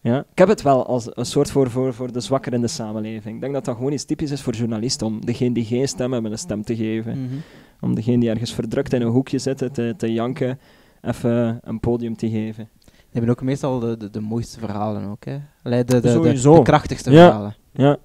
Ja. 0.01 0.19
Ik 0.31 0.37
heb 0.37 0.47
het 0.47 0.61
wel 0.61 0.85
als 0.85 1.09
een 1.15 1.25
soort 1.25 1.51
voor, 1.51 1.69
voor, 1.69 1.93
voor 1.93 2.11
de 2.11 2.19
zwakker 2.19 2.53
in 2.53 2.61
de 2.61 2.67
samenleving. 2.67 3.35
Ik 3.35 3.41
denk 3.41 3.53
dat 3.53 3.65
dat 3.65 3.75
gewoon 3.75 3.91
iets 3.91 4.05
typisch 4.05 4.31
is 4.31 4.41
voor 4.41 4.53
journalisten, 4.53 5.07
om 5.07 5.25
degene 5.25 5.53
die 5.53 5.65
geen 5.65 5.87
stem 5.87 6.13
hebben 6.13 6.31
een 6.31 6.37
stem 6.37 6.63
te 6.63 6.75
geven. 6.75 7.23
Mhm. 7.23 7.35
Om 7.81 7.95
degene 7.95 8.19
die 8.19 8.29
ergens 8.29 8.53
verdrukt 8.53 8.93
in 8.93 9.01
een 9.01 9.07
hoekje 9.07 9.37
zitten 9.39 9.71
te, 9.71 9.93
te 9.97 10.13
janken, 10.13 10.59
even 11.01 11.59
een 11.63 11.79
podium 11.79 12.15
te 12.15 12.29
geven. 12.29 12.69
Die 12.83 13.19
hebben 13.19 13.29
ook 13.29 13.41
meestal 13.41 13.79
de, 13.79 13.97
de, 13.97 14.09
de 14.09 14.19
mooiste 14.21 14.59
verhalen 14.59 15.09
ook, 15.09 15.25
hè. 15.25 15.37
Allee, 15.63 15.83
de, 15.83 15.93
de, 15.93 15.99
de, 16.01 16.09
Sowieso. 16.11 16.55
de 16.55 16.61
krachtigste 16.61 17.11
Ja. 17.11 17.25
verhalen. 17.25 17.55
Ja, 17.71 17.97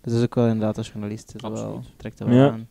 Dus 0.00 0.12
dat 0.12 0.14
is 0.14 0.22
ook 0.22 0.34
wel 0.34 0.46
inderdaad 0.46 0.76
als 0.78 0.88
journalist. 0.88 1.32
Dat 1.40 1.52
is 1.52 1.60
wel, 1.60 1.68
Absoluut. 1.68 1.98
trekt 1.98 2.20
er 2.20 2.28
wel 2.28 2.36
Ja. 2.36 2.48
aan. 2.50 2.68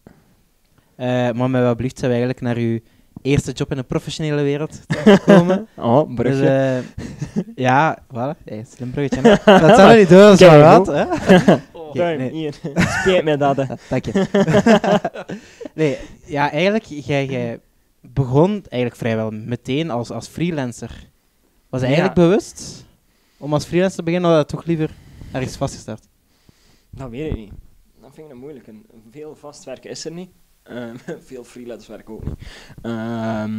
Eh, 0.95 1.31
maar 1.37 1.49
met 1.49 1.63
wat 1.63 1.77
blieft 1.77 1.97
zijn 1.99 2.11
we 2.11 2.17
eigenlijk 2.17 2.45
naar 2.45 2.55
uw 2.57 2.79
eerste 3.21 3.51
job 3.51 3.71
in 3.71 3.77
de 3.77 3.83
professionele 3.83 4.41
wereld 4.41 4.79
gekomen. 4.87 5.67
oh, 5.77 6.05
dus, 6.07 6.15
brugje. 6.15 6.47
eh, 6.47 7.43
ja, 7.55 7.97
voilà. 8.13 8.43
Hey, 8.45 8.65
slim 8.75 8.91
bruggetje. 8.91 9.21
Dat 9.45 9.75
zou 9.77 9.97
niet 9.97 10.09
doen 10.09 10.21
als 10.21 10.39
je 10.39 10.45
Kijk, 10.45 10.85
wat, 10.85 11.59
Kijk, 11.93 12.17
nee. 12.19 12.31
hier. 12.31 12.53
Spijt 13.01 13.23
mij 13.23 13.37
dat, 13.37 13.55
hè. 13.55 13.65
Dank 13.89 14.05
je. 14.05 14.27
nee, 15.73 15.97
ja, 16.25 16.51
eigenlijk, 16.51 16.83
jij, 16.83 17.25
jij 17.25 17.59
begon 18.01 18.49
eigenlijk 18.51 18.95
vrijwel 18.95 19.31
meteen 19.31 19.89
als, 19.89 20.09
als 20.11 20.27
freelancer. 20.27 21.09
Was 21.69 21.81
je 21.81 21.87
Ja. 21.87 21.93
eigenlijk 21.93 22.27
bewust 22.27 22.85
om 23.37 23.53
als 23.53 23.65
freelancer 23.65 23.97
te 23.97 24.03
beginnen, 24.03 24.29
of 24.29 24.35
had 24.35 24.49
je 24.51 24.55
toch 24.57 24.65
liever 24.65 24.91
ergens 25.31 25.55
vastgestart? 25.57 26.07
Dat 26.89 27.09
weet 27.09 27.31
ik 27.31 27.37
niet. 27.37 27.51
Dat 28.01 28.11
vind 28.13 28.27
ik 28.27 28.33
een 28.33 28.39
moeilijke. 28.39 28.73
Veel 29.11 29.35
vast 29.35 29.63
werk 29.63 29.85
is 29.85 30.05
er 30.05 30.11
niet. 30.11 30.29
Ehm, 30.63 30.95
veel 31.29 31.43
freelance 31.43 31.91
werk 31.91 32.09
ook 32.09 32.25
niet. 32.25 32.35
Ehm, 32.81 33.55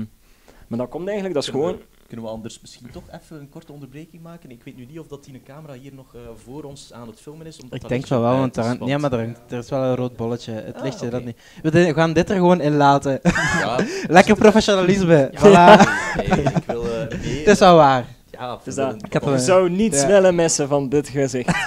maar 0.69 0.79
dat 0.79 0.89
komt 0.89 1.05
eigenlijk, 1.05 1.35
dat 1.35 1.43
is 1.43 1.49
gewoon... 1.49 1.81
Kunnen 2.07 2.25
we 2.27 2.31
anders 2.33 2.61
misschien 2.61 2.91
toch 2.93 3.03
even 3.23 3.41
een 3.41 3.49
korte 3.49 3.73
onderbreking 3.73 4.23
maken? 4.23 4.51
Ik 4.51 4.61
weet 4.65 4.77
nu 4.77 4.87
niet 4.91 4.99
of 4.99 5.07
dat 5.07 5.25
die 5.25 5.43
camera 5.47 5.73
hier 5.73 5.95
nog 5.95 6.15
eh, 6.15 6.21
voor 6.45 6.63
ons 6.63 6.93
aan 6.93 7.07
het 7.09 7.21
filmen 7.21 7.47
is. 7.47 7.57
Omdat 7.57 7.75
Ik 7.75 7.81
dat 7.81 7.91
denk 7.91 8.07
van 8.07 8.21
wel, 8.21 8.37
want 8.39 8.57
is, 8.59 8.65
daar, 8.65 8.85
ja, 8.85 8.99
maar 8.99 9.13
er, 9.13 9.19
hangt- 9.19 9.41
er 9.53 9.59
is 9.59 9.69
wel 9.71 9.83
een 9.83 9.97
rood 9.97 10.17
bolletje. 10.17 10.53
Het 10.53 10.77
Ah, 10.77 10.83
lichtje, 10.83 11.09
dat 11.09 11.25
niet. 11.25 11.37
We 11.63 11.95
gaan 11.95 12.13
dit 12.13 12.31
er 12.31 12.37
gewoon 12.37 12.61
in 12.61 12.77
laten. 12.77 13.21
Ja, 13.61 13.79
Lekker 14.09 14.35
professionalisme. 14.37 15.31
ja, 15.33 15.39
Voilà. 15.41 15.83
nee, 16.17 16.29
nee, 16.29 16.45
ik 16.61 16.63
wil 16.67 16.85
eh. 16.85 17.01
Het 17.11 17.47
is 17.47 17.59
wel 17.59 17.77
waar. 17.77 18.05
ja, 18.31 18.59
Dus 18.65 18.75
dat, 18.75 18.95
Ik 19.05 19.13
heb 19.13 19.25
zou 19.37 19.71
niets 19.71 20.01
ja. 20.01 20.07
willen 20.07 20.35
missen 20.35 20.69
van 20.69 20.89
dit 20.89 21.09
gezicht. 21.09 21.57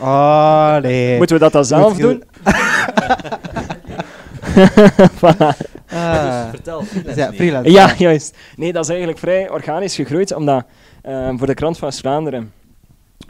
Oh, 0.00 0.76
nee. 0.76 1.16
Moeten 1.16 1.36
we 1.36 1.42
dat 1.42 1.52
dan 1.52 1.64
zelf 1.64 1.96
doen? 1.96 2.22
Voilà. 5.20 5.56
Ah. 5.92 6.48
Vertel, 6.50 6.78
Dus 6.80 6.88
freelance 6.90 7.20
ja, 7.20 7.32
freelance. 7.32 7.70
Ja, 7.70 7.94
juist. 7.98 8.36
Nee, 8.56 8.72
dat 8.72 8.82
is 8.82 8.88
eigenlijk 8.88 9.18
vrij 9.18 9.50
organisch 9.50 9.94
gegroeid, 9.94 10.32
omdat 10.34 10.64
ehm, 11.02 11.36
voor 11.36 11.46
de 11.46 11.54
krant 11.54 11.78
van 11.78 11.92
Vlaanderen. 11.92 12.52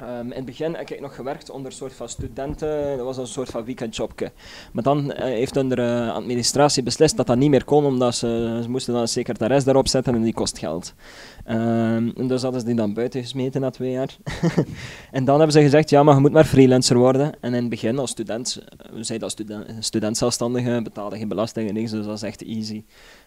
ehm, 0.01 0.25
in 0.27 0.33
het 0.37 0.45
begin 0.45 0.75
heb 0.75 0.91
ik 0.91 1.01
nog 1.01 1.15
gewerkt 1.15 1.51
onder 1.51 1.71
een 1.71 1.77
soort 1.77 1.93
van 1.95 2.09
studenten, 2.09 2.97
dat 2.97 3.07
was 3.07 3.17
een 3.17 3.27
soort 3.27 3.49
van 3.51 3.65
weekendjobje. 3.65 4.33
Maar 4.73 4.83
dan 4.83 5.13
eh, 5.13 5.25
heeft 5.25 5.55
hun 5.55 5.69
de 5.69 5.75
eh, 5.75 6.15
administratie 6.15 6.83
beslist 6.83 7.17
dat 7.17 7.27
dat 7.27 7.37
niet 7.37 7.51
meer 7.51 7.65
kon, 7.65 7.85
omdat 7.85 8.15
ze, 8.15 8.59
ze 8.63 8.71
moesten 8.71 8.93
dan 8.93 9.03
een 9.03 9.09
secretaris 9.09 9.65
daarop 9.65 9.89
zetten 9.89 10.15
en 10.15 10.23
die 10.23 10.35
kost 10.35 10.59
geld. 10.59 10.95
Ehm, 11.45 12.29
dus 12.29 12.43
hadden 12.43 12.61
ze 12.61 12.67
die 12.67 12.75
dan 12.75 12.95
buiten 12.95 13.21
gesmeten 13.21 13.61
na 13.61 13.71
twee 13.71 13.91
jaar. 13.91 14.17
en 15.11 15.25
dan 15.25 15.37
hebben 15.37 15.53
ze 15.53 15.63
gezegd, 15.63 15.91
ja, 15.91 16.03
maar 16.03 16.15
je 16.15 16.21
moet 16.21 16.33
maar 16.33 16.45
freelancer 16.45 16.99
worden. 16.99 17.41
En 17.41 17.55
in 17.55 17.61
het 17.61 17.69
begin, 17.69 17.99
als 17.99 18.11
student, 18.11 18.63
eh, 18.77 18.91
we 18.93 19.03
zeiden 19.03 19.29
als 19.29 19.33
student, 19.33 19.85
student 19.85 20.17
zelfstandige, 20.17 20.81
betaalde 20.83 21.17
geen 21.19 21.29
belasting 21.29 21.69
en 21.69 21.75
niks, 21.75 21.91
dus 21.91 22.07
dat 22.07 22.17
is 22.17 22.23
echt 22.23 22.43
easy. 22.43 22.85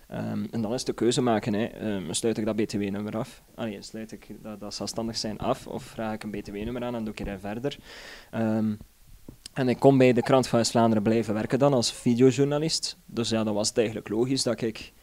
Ehm, 0.07 0.45
en 0.51 0.61
dan 0.61 0.73
is 0.73 0.83
de 0.83 0.93
keuze 0.93 1.21
maken. 1.21 1.53
Hè. 1.53 1.65
Ehm, 1.65 2.13
sluit 2.13 2.37
ik 2.37 2.45
dat 2.45 2.55
BTW-nummer 2.55 3.17
af? 3.17 3.43
Allee, 3.55 3.81
sluit 3.81 4.11
ik 4.11 4.27
dat, 4.41 4.59
dat 4.59 4.73
zelfstandig 4.73 5.17
zijn 5.17 5.39
af? 5.39 5.67
Of 5.67 5.83
vraag 5.83 6.13
ik 6.13 6.23
een 6.23 6.31
BTW-nummer 6.31 6.83
aan 6.83 6.95
en 6.95 7.03
doe 7.03 7.13
ik 7.13 7.27
er 7.27 7.39
verder? 7.39 7.77
En 9.53 9.69
ik 9.69 9.79
kon 9.79 9.97
bij 9.97 10.13
de 10.13 10.21
krant 10.21 10.47
van 10.47 10.59
West-Vlaanderen 10.59 11.03
blijven 11.03 11.33
werken 11.33 11.59
dan 11.59 11.73
als 11.73 11.93
videojournalist. 11.93 12.97
Dus 13.05 13.29
ja, 13.29 13.43
dan 13.43 13.53
was 13.53 13.73
eigenlijk 13.73 14.09
logisch 14.09 14.43
dat 14.43 14.61
ik 14.61 14.93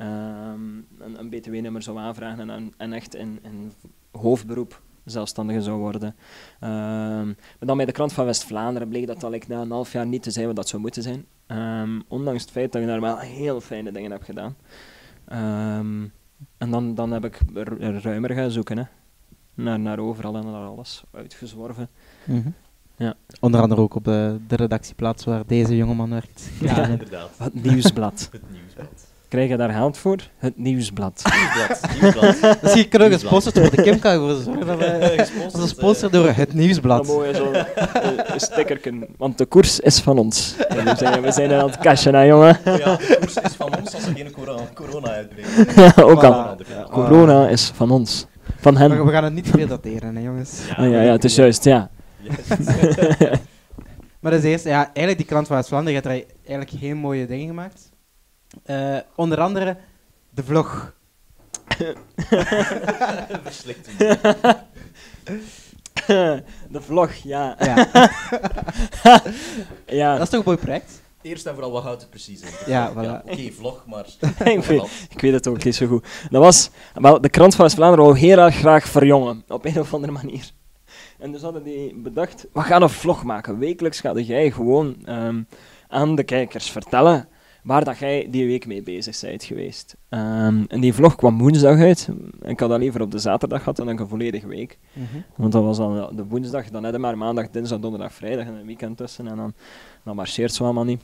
ehm, 0.00 0.76
een, 0.98 1.18
een 1.18 1.28
BTW-nummer 1.30 1.82
zou 1.82 1.98
aanvragen 1.98 2.50
en, 2.50 2.72
en 2.76 2.92
echt 2.92 3.14
in, 3.14 3.38
in 3.42 3.72
hoofdberoep 4.10 4.82
zelfstandige 5.04 5.62
zou 5.62 5.78
worden. 5.78 6.14
Ehm, 6.60 7.26
maar 7.26 7.58
dan 7.58 7.76
bij 7.76 7.86
de 7.86 7.92
krant 7.92 8.12
van 8.12 8.24
West-Vlaanderen 8.24 8.88
bleek 8.88 9.06
dat 9.06 9.20
dat 9.20 9.30
like, 9.30 9.46
na 9.48 9.60
een 9.60 9.70
half 9.70 9.92
jaar 9.92 10.06
niet 10.06 10.22
te 10.22 10.30
zijn 10.30 10.46
wat 10.46 10.56
dat 10.56 10.68
zou 10.68 10.82
moeten 10.82 11.02
zijn. 11.02 11.24
Ehm, 11.46 12.00
ondanks 12.08 12.42
het 12.42 12.50
feit 12.50 12.72
dat 12.72 12.82
ik 12.82 12.88
daar 12.88 13.00
wel 13.00 13.18
heel 13.18 13.60
fijne 13.60 13.92
dingen 13.92 14.10
heb 14.10 14.22
gedaan. 14.22 14.56
Ehm, 15.24 16.02
en 16.58 16.70
dan, 16.70 16.94
dan 16.94 17.10
heb 17.12 17.24
ik 17.24 17.38
ru- 17.54 17.98
ruimer 18.00 18.30
gaan 18.34 18.50
zoeken. 18.50 18.78
Hè. 18.78 18.84
Naar, 19.54 19.80
naar 19.80 19.98
overal 19.98 20.36
en 20.36 20.44
naar 20.44 20.64
alles 20.66 21.04
uitgezworven. 21.12 21.88
Mhm. 22.24 22.50
Ja. 22.96 23.14
Onder 23.40 23.60
andere 23.60 23.80
ook 23.80 23.94
op 23.94 24.04
de, 24.04 24.38
de 24.46 24.56
redactieplaats 24.56 25.24
waar 25.24 25.46
deze 25.46 25.76
jongeman 25.76 26.10
werkt. 26.10 26.50
Ja, 26.60 26.86
inderdaad. 26.86 27.38
Het 27.38 27.62
nieuwsblad. 27.62 28.28
Het 28.32 28.50
nieuwsblad. 28.50 29.09
Krijg 29.30 29.48
je 29.48 29.56
daar 29.56 29.70
geld 29.70 29.98
voor? 29.98 30.16
Het 30.38 30.58
nieuwsblad. 30.58 31.22
Nieuwsblad, 31.34 31.80
nieuwsblad. 32.00 32.62
Misschien 32.62 32.88
kunnen 32.88 33.08
we 33.08 33.14
gesponsord 33.14 33.54
worden 33.58 33.76
door 33.76 33.84
de 33.84 33.90
Kimka 33.90 34.18
voor 34.18 34.34
zorgen 34.34 34.66
dat 34.66 34.78
we 34.78 35.14
Gesponsord, 35.16 35.54
onze 35.54 35.68
sponsor 35.68 36.10
door 36.10 36.28
het 36.28 36.54
nieuwsblad. 36.54 37.06
moet 37.06 37.24
je 37.24 37.34
zo'n 37.34 37.54
eh, 37.54 38.12
een 38.34 38.40
stickerken, 38.40 39.06
want 39.16 39.38
de 39.38 39.44
koers 39.46 39.80
is 39.80 39.98
van 40.00 40.18
ons. 40.18 40.54
En 40.68 40.84
we, 40.84 40.94
zijn, 40.96 41.22
we 41.22 41.32
zijn 41.32 41.50
er 41.50 41.60
aan 41.60 41.66
het 41.66 41.78
cashen, 41.78 42.14
hè, 42.14 42.22
jongen. 42.22 42.58
eh, 42.64 42.78
Ja, 42.78 42.96
de 42.96 43.16
koers 43.20 43.36
is 43.36 43.52
van 43.56 43.76
ons 43.78 43.94
als 43.94 44.06
er 44.06 44.12
geen 44.14 44.30
corona, 44.30 44.62
corona 44.74 45.08
uitbreekt. 45.10 45.98
Ook 46.02 46.24
al. 46.24 46.32
Corona, 46.32 46.56
ja. 46.76 46.86
Corona 46.90 47.48
is 47.48 47.70
van 47.74 47.90
ons. 47.90 48.26
Van 48.60 48.76
hen. 48.76 48.88
Maar 48.90 49.04
we 49.06 49.12
gaan 49.12 49.24
het 49.24 49.32
niet 49.32 49.48
veel 49.50 49.66
dateren, 49.66 50.16
hè, 50.16 50.22
jongens. 50.22 50.60
Ah, 50.76 50.90
ja, 50.90 51.00
ja, 51.02 51.12
het 51.12 51.24
is 51.24 51.34
juist, 51.34 51.64
ja. 51.64 51.90
Maar 54.20 54.30
dat 54.32 54.42
is 54.44 54.50
eerst, 54.50 54.64
ja, 54.64 54.84
eigenlijk 54.84 55.16
die 55.16 55.26
krant 55.26 55.46
van 55.46 55.56
West-Vlaanderen 55.56 56.02
heeft 56.02 56.16
er 56.18 56.34
eigenlijk 56.46 56.82
heel 56.82 56.96
mooie 56.96 57.26
dingen 57.26 57.46
gemaakt. 57.46 57.89
Eh, 58.64 58.98
onder 59.14 59.40
andere 59.40 59.76
de 60.30 60.44
vlog. 60.44 60.92
Verslikt. 63.42 63.88
De 66.68 66.80
vlog, 66.80 67.12
ja. 67.12 67.56
Ja, 67.58 67.76
ja. 69.86 70.12
dat 70.12 70.22
is 70.22 70.28
toch 70.28 70.38
een 70.38 70.42
mooi 70.44 70.56
project? 70.56 71.02
Eerst 71.22 71.46
en 71.46 71.52
vooral, 71.52 71.70
wat 71.70 71.82
houdt 71.82 72.00
het 72.00 72.10
precies 72.10 72.40
in? 72.40 72.48
Ja, 72.66 72.92
voilà. 72.92 73.30
Oké, 73.30 73.52
vlog, 73.52 73.84
maar... 73.86 74.06
ik, 74.44 74.64
weet, 74.64 75.06
ik 75.10 75.20
weet 75.20 75.32
het 75.32 75.46
ook 75.46 75.64
niet 75.64 75.74
zo 75.74 75.86
goed. 75.86 76.06
Dat 76.30 76.42
was, 76.42 76.70
wel, 76.94 77.20
de 77.20 77.28
krant 77.28 77.54
van 77.54 77.64
West-Vlaanderen 77.64 78.04
wou 78.04 78.18
heel 78.18 78.38
erg 78.38 78.54
graag 78.54 78.88
verjongen, 78.88 79.44
op 79.48 79.64
een 79.64 79.80
of 79.80 79.94
andere 79.94 80.12
manier. 80.12 80.50
En 81.18 81.32
dus 81.32 81.42
hadden 81.42 81.62
die 81.62 81.94
bedacht, 81.94 82.46
we 82.52 82.60
gaan 82.60 82.82
een 82.82 82.90
vlog 82.90 83.24
maken. 83.24 83.58
Wekelijks 83.58 84.00
ga 84.00 84.12
jij 84.12 84.50
gewoon 84.50 84.96
ehm, 85.04 85.42
aan 85.88 86.14
de 86.14 86.24
kijkers 86.24 86.70
vertellen 86.70 87.28
waar 87.62 87.84
dat 87.84 87.98
jij 87.98 88.26
die 88.30 88.46
week 88.46 88.66
mee 88.66 88.82
bezig 88.82 89.20
bent 89.20 89.44
geweest. 89.44 89.96
Ehm, 90.08 90.64
en 90.68 90.80
die 90.80 90.94
vlog 90.94 91.14
kwam 91.14 91.38
woensdag 91.38 91.78
uit. 91.78 92.08
Ik 92.42 92.60
had 92.60 92.68
dat 92.68 92.78
liever 92.78 93.00
op 93.00 93.10
de 93.10 93.18
zaterdag 93.18 93.58
gehad 93.58 93.76
dan 93.76 93.88
een 93.88 94.08
volledige 94.08 94.46
week. 94.46 94.78
Mhm. 94.92 95.04
Want 95.36 95.52
dat 95.52 95.62
was 95.62 95.76
dan 95.76 95.94
ja, 95.94 96.10
de 96.16 96.24
woensdag, 96.24 96.64
dan 96.64 96.82
hadden 96.82 97.00
we 97.00 97.06
maar 97.06 97.18
maandag, 97.18 97.50
dinsdag, 97.50 97.78
donderdag, 97.78 98.12
vrijdag 98.12 98.46
en 98.46 98.54
een 98.54 98.66
weekend 98.66 98.96
tussen. 98.96 99.26
En 99.26 99.36
dan, 99.36 99.52
dan 100.04 100.16
marcheert 100.16 100.52
zo 100.52 100.64
allemaal 100.64 100.84
niet. 100.84 101.02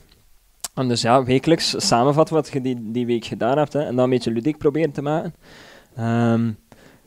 En 0.73 0.87
dus 0.87 1.01
ja, 1.01 1.23
wekelijks 1.23 1.87
samenvatten 1.87 2.35
wat 2.35 2.49
je 2.53 2.61
die, 2.61 2.91
die 2.91 3.05
week 3.05 3.25
gedaan 3.25 3.57
hebt. 3.57 3.73
Hè, 3.73 3.79
en 3.79 3.95
dan 3.95 4.03
een 4.03 4.09
beetje 4.09 4.31
ludiek 4.31 4.57
proberen 4.57 4.91
te 4.91 5.01
maken. 5.01 5.33
Ehm, 5.95 6.51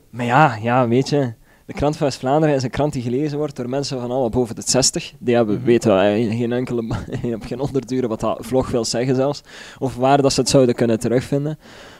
maar 0.09 0.25
ja, 0.25 0.55
ja, 0.55 0.87
weet 0.87 1.09
je, 1.09 1.33
De 1.71 1.77
krant 1.77 1.97
van 1.97 2.07
West-Vlaanderen 2.07 2.55
is 2.55 2.63
een 2.63 2.69
krant 2.69 2.93
die 2.93 3.01
gelezen 3.01 3.37
wordt 3.37 3.55
door 3.55 3.69
mensen 3.69 4.01
van 4.01 4.11
alle 4.11 4.29
boven 4.29 4.55
de 4.55 4.61
60. 4.65 5.13
Die 5.19 5.35
hebben, 5.35 5.55
Mhm. 5.55 5.65
weten 5.65 5.91
eh, 6.01 6.37
geen 6.37 6.51
enkele, 6.51 6.95
hebt 7.21 7.45
geen 7.51 7.59
onderduren 7.59 8.09
wat 8.09 8.19
dat 8.19 8.37
vlog 8.41 8.69
wil 8.71 8.85
zeggen 8.85 9.15
zelfs. 9.15 9.41
Of 9.79 9.95
waar 9.95 10.21
dat 10.21 10.33
ze 10.33 10.39
het 10.39 10.49
zouden 10.49 10.75
kunnen 10.75 10.99
terugvinden. 10.99 11.59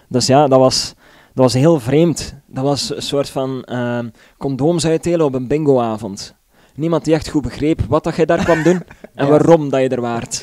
Dus 0.09 0.27
ja, 0.27 0.47
dat 0.47 0.59
was, 0.59 0.93
dat 1.33 1.43
was 1.43 1.53
heel 1.53 1.79
vreemd. 1.79 2.35
Dat 2.47 2.63
was 2.63 2.95
een 2.95 3.01
soort 3.01 3.29
van 3.29 3.63
ehm 3.63 4.09
condooms 4.37 4.85
uitdelen 4.85 5.25
op 5.25 5.33
een 5.33 5.47
bingoavond. 5.47 6.35
Niemand 6.75 7.05
die 7.05 7.13
echt 7.13 7.29
goed 7.29 7.41
begreep 7.41 7.81
wat 7.89 8.03
dat 8.03 8.15
jij 8.15 8.25
daar 8.25 8.43
kwam 8.43 8.63
doen 8.63 8.83
en 9.15 9.27
waarom 9.27 9.69
dat 9.69 9.81
je 9.81 9.89
er 9.89 10.01
waart. 10.01 10.41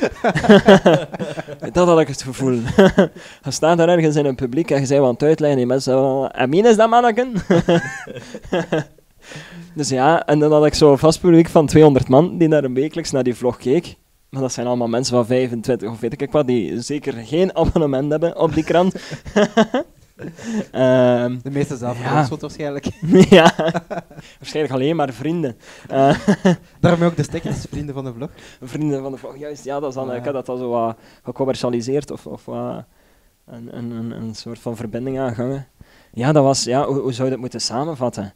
dat 1.73 1.87
had 1.87 1.99
ik 1.99 2.07
het 2.07 2.21
gevoel. 2.21 2.53
je 3.43 3.51
staat 3.51 3.77
daar 3.77 3.89
ergens 3.89 4.15
in 4.15 4.25
een 4.25 4.35
publiek 4.35 4.71
en 4.71 4.79
je 4.79 4.85
zei 4.85 5.01
aan 5.01 5.07
het 5.13 5.23
uitleggen 5.23 5.49
en 5.49 5.57
die 5.57 5.65
mensen 5.65 5.91
zo, 5.93 6.25
en 6.25 6.49
wie 6.49 6.67
is 6.67 6.75
dat 6.75 6.89
manneken? 6.89 7.31
Dus 9.79 9.89
ja, 9.89 10.25
en 10.25 10.39
dan 10.39 10.51
had 10.51 10.65
ik 10.65 10.73
zo'n 10.73 10.97
vast 10.97 11.19
publiek 11.19 11.47
van 11.49 11.65
200 11.65 12.07
man 12.09 12.37
die 12.37 12.47
naar 12.47 12.63
een 12.63 12.73
wekelijks 12.73 13.11
naar 13.11 13.23
die 13.23 13.35
vlog 13.35 13.57
keek. 13.57 13.95
Maar 14.29 14.41
dat 14.41 14.51
zijn 14.53 14.67
allemaal 14.67 14.87
mensen 14.87 15.15
van 15.15 15.25
25 15.25 15.89
of 15.89 15.99
weet 15.99 16.21
ik 16.21 16.31
wat, 16.31 16.47
die 16.47 16.81
zeker 16.81 17.13
geen 17.13 17.55
abonnement 17.55 18.11
hebben 18.11 18.37
op 18.39 18.53
die 18.53 18.63
krant. 18.63 18.95
Ehm, 20.71 21.37
De 21.43 21.49
meeste 21.51 21.77
zelf 21.77 21.99
Ja. 22.01 22.27
waarschijnlijk. 22.39 22.85
ja, 23.29 23.53
waarschijnlijk 24.39 24.73
alleen 24.75 24.95
maar 24.95 25.13
vrienden. 25.13 25.57
Eh, 25.89 26.15
Daarom 26.79 27.03
ook 27.03 27.15
de 27.15 27.23
stickers, 27.23 27.65
vrienden 27.69 27.95
van 27.95 28.03
de 28.03 28.13
vlog. 28.13 28.29
vrienden 28.61 29.01
van 29.01 29.11
de 29.11 29.17
vlog, 29.17 29.37
juist, 29.37 29.63
ja, 29.63 29.79
dat 29.79 29.89
is 29.89 29.95
dan, 29.95 30.09
Ah. 30.09 30.15
ik 30.15 30.23
had 30.25 30.33
dat 30.33 30.49
al 30.49 30.57
zo 30.57 30.69
wat 30.69 30.97
gecommercialiseerd 31.23 32.11
of, 32.11 32.25
of 32.25 32.45
wat 32.45 32.83
een, 33.45 33.77
een, 33.77 33.91
een, 33.91 34.11
een 34.11 34.35
soort 34.35 34.59
van 34.59 34.75
verbinding 34.75 35.19
aangangen. 35.19 35.67
Ja, 36.13 36.31
dat 36.31 36.43
was, 36.43 36.63
ja, 36.63 36.85
hoe, 36.85 36.99
hoe 36.99 37.13
zou 37.13 37.23
je 37.25 37.31
dat 37.33 37.39
moeten 37.41 37.61
samenvatten? 37.61 38.33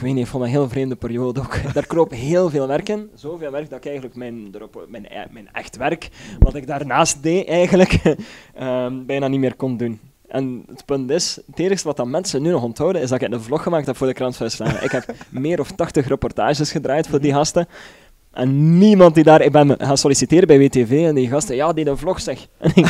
Ik 0.00 0.06
weet 0.06 0.14
niet, 0.14 0.24
ik 0.24 0.30
vond 0.30 0.42
dat 0.44 0.52
een 0.52 0.58
heel 0.58 0.68
vreemde 0.68 0.96
periode 0.96 1.40
ook. 1.40 1.56
Daar 1.74 1.86
kroop 1.86 2.10
heel 2.10 2.50
veel 2.50 2.66
werk 2.66 2.88
in. 2.88 3.10
Zoveel 3.14 3.50
werk 3.50 3.70
dat 3.70 3.78
ik 3.78 3.84
eigenlijk 3.84 4.16
mijn, 4.16 4.50
mijn, 4.88 5.04
e- 5.04 5.26
mijn 5.30 5.48
echt 5.52 5.76
werk, 5.76 6.08
wat 6.38 6.54
ik 6.54 6.66
daarnaast 6.66 7.22
deed 7.22 7.48
eigenlijk, 7.48 8.00
ehm, 8.54 9.04
bijna 9.06 9.28
niet 9.28 9.40
meer 9.40 9.54
kon 9.54 9.76
doen. 9.76 10.00
En 10.28 10.64
het 10.68 10.84
punt 10.84 11.10
is, 11.10 11.38
het 11.46 11.58
enige 11.58 11.84
wat 11.84 11.96
dan 11.96 12.10
mensen 12.10 12.42
nu 12.42 12.50
nog 12.50 12.62
onthouden, 12.62 13.02
is 13.02 13.08
dat 13.08 13.22
ik 13.22 13.32
een 13.32 13.42
vlog 13.42 13.62
gemaakt 13.62 13.86
heb 13.86 13.96
voor 13.96 14.06
de 14.06 14.12
krant 14.12 14.36
van. 14.36 14.66
Ik 14.66 14.90
heb 14.90 15.14
meer 15.28 15.60
of 15.60 15.70
80 15.70 16.08
reportages 16.08 16.70
gedraaid 16.70 17.06
voor 17.06 17.20
die 17.20 17.32
gasten. 17.32 17.68
En 18.32 18.78
niemand 18.78 19.14
die 19.14 19.24
daar... 19.24 19.40
Ik 19.40 19.52
ben 19.52 19.74
gaan 19.78 19.98
solliciteren 19.98 20.46
bij 20.46 20.58
WTV 20.58 21.04
en 21.06 21.14
die 21.14 21.28
gasten, 21.28 21.56
ja, 21.56 21.72
die 21.72 21.88
een 21.88 21.98
vlog 21.98 22.20
zeg. 22.20 22.46
En 22.58 22.70
ik... 22.74 22.86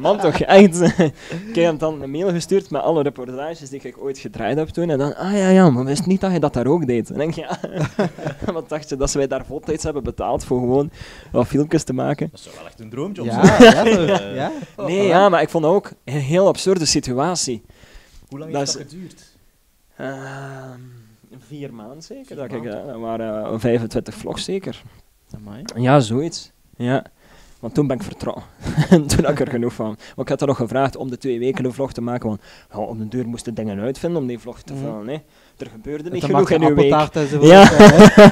Man 0.00 0.18
toch, 0.20 0.34
echt. 0.40 0.80
ik 0.80 1.54
heb 1.54 1.54
hem 1.54 1.78
dan 1.78 2.02
een 2.02 2.10
mail 2.10 2.30
gestuurd 2.30 2.70
met 2.70 2.82
alle 2.82 3.02
reportages 3.02 3.68
die 3.70 3.80
ik 3.82 3.96
ooit 3.98 4.18
gedraaid 4.18 4.56
heb 4.56 4.68
toen. 4.68 4.90
En 4.90 4.98
dan, 4.98 5.16
ah 5.16 5.32
ja, 5.32 5.48
ja, 5.48 5.70
maar 5.70 5.84
wist 5.84 6.06
niet 6.06 6.20
dat 6.20 6.32
je 6.32 6.40
dat 6.40 6.52
daar 6.54 6.66
ook 6.66 6.86
deed. 6.86 7.10
En 7.10 7.16
dan 7.18 7.30
denk 7.30 7.36
ik, 7.36 7.44
ja. 7.44 7.58
Wat 8.52 8.68
dacht 8.68 8.88
je, 8.88 8.96
dat 8.96 9.10
ze 9.10 9.18
wij 9.18 9.26
daar 9.26 9.44
voltijds 9.46 9.84
hebben 9.84 10.02
betaald 10.02 10.44
voor 10.44 10.58
gewoon 10.58 10.90
wat 11.32 11.46
filmpjes 11.46 11.82
te 11.84 11.92
maken? 11.92 12.28
Dat 12.30 12.40
is 12.40 12.48
wel 12.56 12.66
echt 12.66 12.80
een 12.80 12.90
droomjob. 12.90 13.26
Ja, 13.26 13.46
zo. 13.56 13.64
ja, 13.64 13.84
Eh, 13.84 14.34
ja. 14.40 14.52
Nee, 14.76 15.06
ja, 15.06 15.28
maar 15.28 15.42
ik 15.42 15.48
vond 15.48 15.64
dat 15.64 15.72
ook 15.72 15.90
een 16.04 16.14
heel 16.20 16.46
absurde 16.46 16.84
situatie. 16.84 17.62
Hoe 18.28 18.38
lang 18.38 18.52
Dat 18.52 18.60
heeft 18.60 18.74
is- 18.76 18.82
dat 18.82 18.90
geduurd? 18.92 19.34
Ehm, 19.96 20.80
vier 21.38 21.74
maanden 21.74 22.02
zeker. 22.02 22.36
Dat, 22.36 22.52
ik, 22.52 22.64
eh, 22.64 22.86
dat 22.86 22.98
waren 23.00 23.44
eh, 23.44 23.58
25 23.58 24.14
vlogs 24.14 24.44
zeker. 24.44 24.82
Amai. 25.34 25.62
Ja, 25.76 26.00
zoiets. 26.00 26.52
Ja. 26.76 27.04
Want 27.60 27.74
toen 27.74 27.86
ben 27.86 27.96
ik 27.96 28.02
vertrokken. 28.02 28.42
toen 29.08 29.24
had 29.24 29.28
ik 29.30 29.40
er 29.40 29.48
genoeg 29.50 29.72
van. 29.72 29.86
Maar 29.86 30.24
ik 30.24 30.28
had 30.28 30.40
er 30.40 30.46
nog 30.46 30.56
gevraagd 30.56 30.96
om 30.96 31.10
de 31.10 31.18
twee 31.18 31.38
weken 31.38 31.64
een 31.64 31.72
vlog 31.72 31.92
te 31.92 32.00
maken. 32.00 32.28
Want 32.28 32.40
ja, 32.72 32.78
op 32.78 32.98
de 32.98 33.08
deur 33.08 33.26
moesten 33.28 33.54
dingen 33.54 33.80
uitvinden 33.80 34.20
om 34.20 34.26
die 34.26 34.38
vlog 34.38 34.62
te 34.62 34.72
Mhm. 34.72 34.82
vullen. 34.82 35.04
Nee. 35.04 35.22
Er 35.56 35.66
gebeurde 35.70 36.10
niet 36.10 36.24
genoeg 36.24 36.50
in 36.50 36.62
uw 36.62 36.74
week. 36.74 36.92
en 37.12 37.28
zo. 37.28 37.44
Ja. 37.46 37.64
hè. 37.70 38.24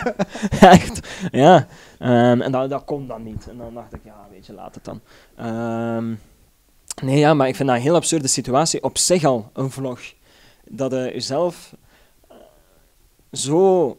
Echt, 0.68 1.09
ja. 1.31 1.66
Ehm, 1.99 2.41
en 2.41 2.53
dat, 2.53 2.70
dat 2.70 2.85
kon 2.85 3.07
dan 3.07 3.22
niet. 3.22 3.47
En 3.51 3.57
dan 3.59 3.75
dacht 3.75 3.95
ik, 3.95 4.01
ja, 4.05 4.27
weet 4.31 4.47
je, 4.47 4.53
laat 4.53 4.75
het 4.75 4.85
dan. 4.85 5.01
Ehm, 5.37 6.14
nee, 7.07 7.18
ja, 7.18 7.35
maar 7.35 7.49
ik 7.49 7.57
vind 7.57 7.68
dat 7.68 7.77
een 7.77 7.83
heel 7.85 7.95
absurde 7.95 8.29
situatie. 8.29 8.83
Op 8.83 8.99
zich 8.99 9.25
al, 9.25 9.51
een 9.53 9.70
vlog. 9.70 10.01
Dat 10.68 10.91
je 10.93 11.11
jezelf 11.12 11.75
eh, 12.29 12.37
zo 13.33 13.97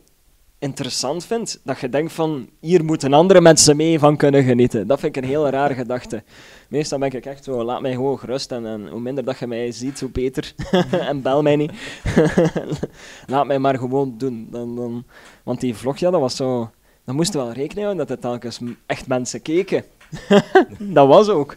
interessant 0.65 1.25
vindt, 1.25 1.59
dat 1.63 1.79
je 1.79 1.89
denkt 1.89 2.13
van, 2.13 2.49
hier 2.59 2.83
moeten 2.83 3.13
andere 3.13 3.41
mensen 3.41 3.75
mee 3.75 3.99
van 3.99 4.17
kunnen 4.17 4.43
genieten. 4.43 4.87
Dat 4.87 4.99
vind 4.99 5.15
ik 5.15 5.23
een 5.23 5.29
heel 5.29 5.49
rare 5.49 5.73
gedachte. 5.73 6.23
Meestal 6.69 6.99
ben 6.99 7.11
ik 7.11 7.25
echt 7.25 7.43
zo, 7.43 7.63
laat 7.63 7.81
mij 7.81 7.91
gewoon 7.91 8.19
gerust 8.19 8.51
en, 8.51 8.87
hoe 8.89 8.99
minder 8.99 9.23
dat 9.23 9.39
je 9.39 9.47
mij 9.47 9.71
ziet, 9.71 9.99
hoe 9.99 10.09
beter. 10.09 10.53
en 11.09 11.21
bel 11.21 11.41
mij 11.41 11.55
niet. 11.55 11.71
laat 13.33 13.45
mij 13.45 13.59
maar 13.59 13.77
gewoon 13.77 14.17
doen. 14.17 14.47
Dan, 14.51 14.75
dan, 14.75 15.05
want 15.43 15.59
die 15.59 15.75
vlog, 15.75 15.97
ja, 15.97 16.09
dat 16.09 16.21
was 16.21 16.35
zo... 16.35 16.69
Dan 17.03 17.15
moesten 17.15 17.39
we 17.39 17.45
wel 17.45 17.55
rekening 17.55 17.85
houden 17.85 18.07
dat 18.07 18.17
er 18.17 18.21
telkens 18.21 18.59
echt 18.85 19.07
mensen 19.07 19.41
keken. 19.41 19.83
dat 20.79 21.07
was 21.07 21.29
ook. 21.29 21.55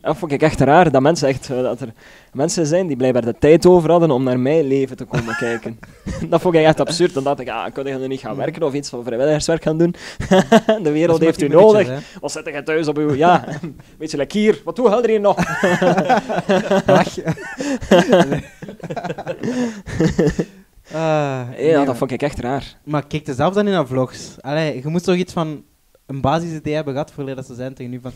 Dat 0.00 0.16
vond 0.16 0.32
ik 0.32 0.42
echt 0.42 0.60
raar, 0.60 0.90
dat 0.90 1.02
mensen 1.02 1.28
echt... 1.28 1.50
eh, 1.50 1.62
Dat 1.62 1.80
er 1.80 1.92
mensen 2.32 2.66
zijn 2.66 2.86
die 2.86 2.96
blijkbaar 2.96 3.24
de 3.24 3.34
tijd 3.38 3.66
over 3.66 3.90
hadden 3.90 4.10
om 4.10 4.22
naar 4.22 4.40
mijn 4.40 4.66
leven 4.66 4.96
te 4.96 5.04
komen 5.04 5.36
kijken. 5.46 5.78
dat 6.28 6.40
vond 6.40 6.54
ik 6.54 6.62
echt 6.64 6.80
absurd. 6.80 7.14
Dan 7.14 7.24
dacht 7.24 7.40
ik, 7.40 7.48
ah, 7.48 7.72
kan 7.72 7.84
je 7.86 7.94
nu 7.94 8.06
niet 8.06 8.20
gaan 8.20 8.36
werken 8.36 8.62
of 8.62 8.72
iets 8.74 8.88
van 8.88 9.04
vrijwilligerswerk 9.04 9.62
gaan 9.62 9.78
doen? 9.78 9.94
de 10.82 10.90
wereld 10.92 11.20
heeft 11.20 11.42
u 11.42 11.48
nodig. 11.48 11.90
Of 12.20 12.30
zit 12.32 12.44
je 12.46 12.62
thuis 12.62 12.88
op 12.88 12.96
uw... 12.98 13.14
Ja, 13.14 13.44
weet 13.98 14.10
je, 14.10 14.16
like 14.16 14.38
hier. 14.38 14.60
Wat 14.64 14.76
doe 14.76 14.90
je 14.90 14.96
er 15.02 15.08
hier 15.08 15.20
nog? 15.20 15.36
Ah, 20.92 21.46
ja, 21.58 21.76
nee, 21.76 21.84
dat 21.86 21.96
vond 21.96 22.10
ik 22.10 22.22
echt 22.22 22.38
raar. 22.40 22.76
Maar 22.84 23.06
kijk 23.06 23.26
er 23.26 23.34
zelf 23.34 23.54
dan 23.54 23.66
in 23.66 23.72
naar 23.72 23.86
vlogs. 23.86 24.36
Allee, 24.40 24.80
je 24.82 24.88
moet 24.88 25.04
toch 25.04 25.14
iets 25.16 25.32
van 25.32 25.62
een 26.08 26.20
basisidee 26.20 26.74
hebben 26.74 26.92
gehad 26.92 27.12
voor 27.12 27.34
dat 27.34 27.46
ze 27.46 27.54
zijn 27.54 27.74
tegen 27.74 27.90
nu 27.90 28.00
van... 28.00 28.12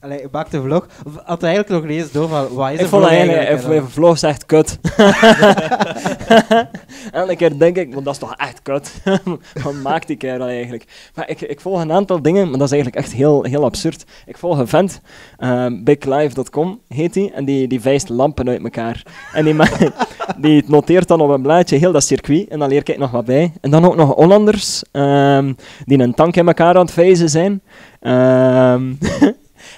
Allee, 0.00 0.20
je 0.20 0.28
maakt 0.30 0.52
een 0.52 0.62
vlog. 0.62 0.86
Of 1.06 1.12
had 1.24 1.40
je 1.40 1.46
eigenlijk 1.46 1.82
nog 1.82 1.90
lezen 1.90 2.12
door 2.12 2.28
van, 2.28 2.54
wat 2.54 2.70
is 2.70 2.80
Ik 2.80 2.86
vond 2.86 3.02
vlog 3.02 3.08
eigenlijk, 3.08 3.48
eigenlijk? 3.48 3.80
even 3.80 3.90
vlog 3.90 4.20
echt 4.20 4.46
kut. 4.46 4.78
Elke 7.12 7.36
keer 7.36 7.58
denk 7.58 7.76
ik, 7.76 7.92
want 7.92 8.04
dat 8.04 8.14
is 8.14 8.20
toch 8.20 8.34
echt 8.36 8.62
kut. 8.62 9.02
Wat 9.64 9.74
maakt 9.82 10.06
die 10.06 10.16
kerel 10.16 10.46
eigenlijk? 10.46 10.84
Maar 11.14 11.28
ik, 11.28 11.40
ik 11.40 11.60
volg 11.60 11.80
een 11.80 11.92
aantal 11.92 12.22
dingen, 12.22 12.48
maar 12.48 12.58
dat 12.58 12.66
is 12.66 12.72
eigenlijk 12.72 13.04
echt 13.04 13.14
heel, 13.14 13.42
heel 13.42 13.64
absurd. 13.64 14.04
Ik 14.26 14.38
volg 14.38 14.58
een 14.58 14.68
vent, 14.68 15.00
ehm, 15.36 15.84
biglive.com 15.84 16.80
heet 16.88 17.12
die, 17.12 17.32
en 17.32 17.44
die, 17.44 17.68
die 17.68 17.80
vijst 17.80 18.08
lampen 18.08 18.48
uit 18.48 18.62
elkaar. 18.62 19.02
En 19.32 19.44
die, 19.44 19.56
die 20.46 20.64
noteert 20.66 21.08
dan 21.08 21.20
op 21.20 21.30
een 21.30 21.42
blaadje 21.42 21.76
heel 21.76 21.92
dat 21.92 22.04
circuit, 22.04 22.48
en 22.48 22.58
dan 22.58 22.68
leer 22.68 22.88
ik 22.88 22.98
nog 22.98 23.10
wat 23.10 23.24
bij. 23.24 23.52
En 23.60 23.70
dan 23.70 23.84
ook 23.84 23.96
nog 23.96 24.14
Hollanders, 24.14 24.82
ehm, 24.92 25.52
die 25.84 25.98
een 25.98 26.14
tank 26.14 26.36
in 26.36 26.46
elkaar 26.46 26.74
aan 26.74 26.84
het 26.84 26.90
vijzen 26.90 27.28
zijn. 27.28 27.62
Ehm, 28.00 28.92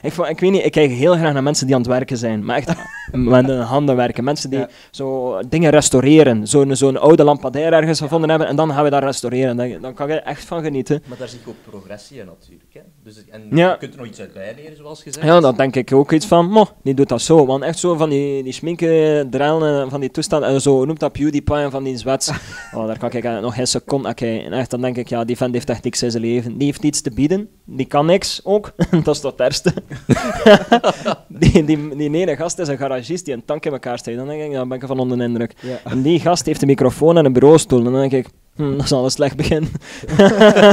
ik, 0.03 0.13
vo- 0.13 0.25
ik 0.25 0.41
weet 0.41 0.51
niet, 0.51 0.65
ik 0.65 0.73
kijk 0.73 0.91
heel 0.91 1.15
graag 1.17 1.33
naar 1.33 1.43
mensen 1.43 1.67
die 1.67 1.75
aan 1.75 1.81
het 1.81 1.91
werken 1.91 2.17
zijn. 2.17 2.45
Maar 2.45 2.57
echt 2.57 2.73
met 3.13 3.47
hun 3.47 3.61
handen 3.61 3.97
werken. 3.97 4.25
Mensen 4.25 4.51
die 4.51 4.59
Ja. 4.59 4.69
zo 4.91 5.39
dingen 5.49 5.71
restaureren. 5.71 6.47
Zo'n 6.47 6.77
zo'n 6.77 6.97
oude 6.97 7.25
lampadair 7.25 7.73
ergens 7.73 8.01
gevonden 8.01 8.31
hebben 8.31 8.49
en 8.49 8.57
dan 8.57 8.73
gaan 8.73 8.85
we 8.85 8.91
dat 8.91 9.03
restaureren. 9.03 9.57
Dan, 9.57 9.81
dan 9.81 9.95
kan 9.95 10.09
je 10.09 10.15
er 10.15 10.23
echt 10.23 10.45
van 10.45 10.63
genieten. 10.63 11.03
Maar 11.07 11.19
daar 11.19 11.29
zie 11.29 11.39
ik 11.39 11.49
ook 11.49 11.55
progressie 11.71 12.19
in 12.21 12.27
natuurlijk. 12.27 12.71
Hè. 12.75 12.81
Dus, 13.05 13.25
en 13.31 13.43
Ja. 13.51 13.71
je 13.71 13.79
kunt 13.79 13.93
er 13.93 13.99
nog 13.99 14.09
iets 14.09 14.21
uit 14.21 14.33
bijleren, 14.33 14.77
zoals 14.77 15.03
gezegd. 15.03 15.27
Ja, 15.27 15.41
dan 15.41 15.57
denk 15.57 15.77
ik 15.77 15.93
ook 15.93 16.13
iets 16.13 16.27
van, 16.27 16.51
mo, 16.51 16.67
die 16.83 16.95
doet 16.95 17.09
dat 17.09 17.21
zo. 17.23 17.47
Want 17.47 17.63
echt 17.63 17.79
zo 17.79 17.95
van 17.97 18.09
die, 18.11 18.43
die 18.43 18.53
schminken, 18.53 19.31
drellen, 19.31 19.91
van 19.91 20.01
die 20.01 20.11
toestand, 20.11 20.45
en 20.45 20.61
zo 20.61 20.85
noemt 20.85 21.01
dat 21.01 21.13
PewDiePie 21.13 21.57
en 21.57 21.71
van 21.71 21.83
die 21.85 21.97
zwets. 21.97 22.31
Oh, 22.75 22.87
daar 22.87 22.99
kan 22.99 23.11
ik 23.13 23.23
nog 23.25 23.55
geen 23.55 23.67
seconde 23.67 24.05
naar 24.05 24.15
kijken. 24.15 24.45
En 24.47 24.53
echt, 24.53 24.71
dan 24.71 24.81
denk 24.81 24.97
ik, 24.97 25.09
ja, 25.09 25.25
die 25.25 25.37
vent 25.37 25.55
heeft 25.55 25.71
echt 25.71 25.85
niks 25.85 26.03
in 26.03 26.11
zijn 26.11 26.23
leven. 26.23 26.57
Die 26.57 26.67
heeft 26.67 26.83
niets 26.83 27.01
te 27.01 27.11
bieden. 27.11 27.49
Die 27.65 27.87
kan 27.87 28.07
niks 28.07 28.41
ook. 28.45 28.73
dat 29.05 29.15
is 29.15 29.21
toch 29.21 29.31
het 29.33 29.41
ergste. 29.41 29.73
die, 31.41 31.65
die, 31.65 31.97
die 31.97 32.11
ene 32.11 32.37
gast 32.37 32.59
is 32.59 32.69
een 32.69 32.79
garagist 32.79 33.25
die 33.25 33.35
een 33.35 33.45
tank 33.45 33.65
in 33.65 33.73
elkaar 33.73 33.99
steekt. 33.99 34.17
Dan 34.17 34.27
denk 34.27 34.43
ik, 34.43 34.53
dan 34.53 34.69
ben 34.69 34.81
ik 34.81 34.87
van 34.87 34.99
onder 34.99 35.19
de 35.19 35.25
indruk. 35.25 35.55
Ja. 35.61 35.79
En 35.85 36.03
die 36.03 36.21
gast 36.21 36.47
heeft 36.47 36.63
een 36.63 36.69
microfoon 36.69 37.17
en 37.17 37.25
een 37.25 37.33
bureaustoel. 37.33 37.79
En 37.79 37.85
dan 37.85 38.01
denk 38.01 38.13
ik, 38.13 38.29
hm, 38.55 38.77
dat 38.77 38.85
is 38.85 38.93
al 38.93 39.05
een 39.05 39.11
slecht 39.11 39.37
begin. 39.37 39.69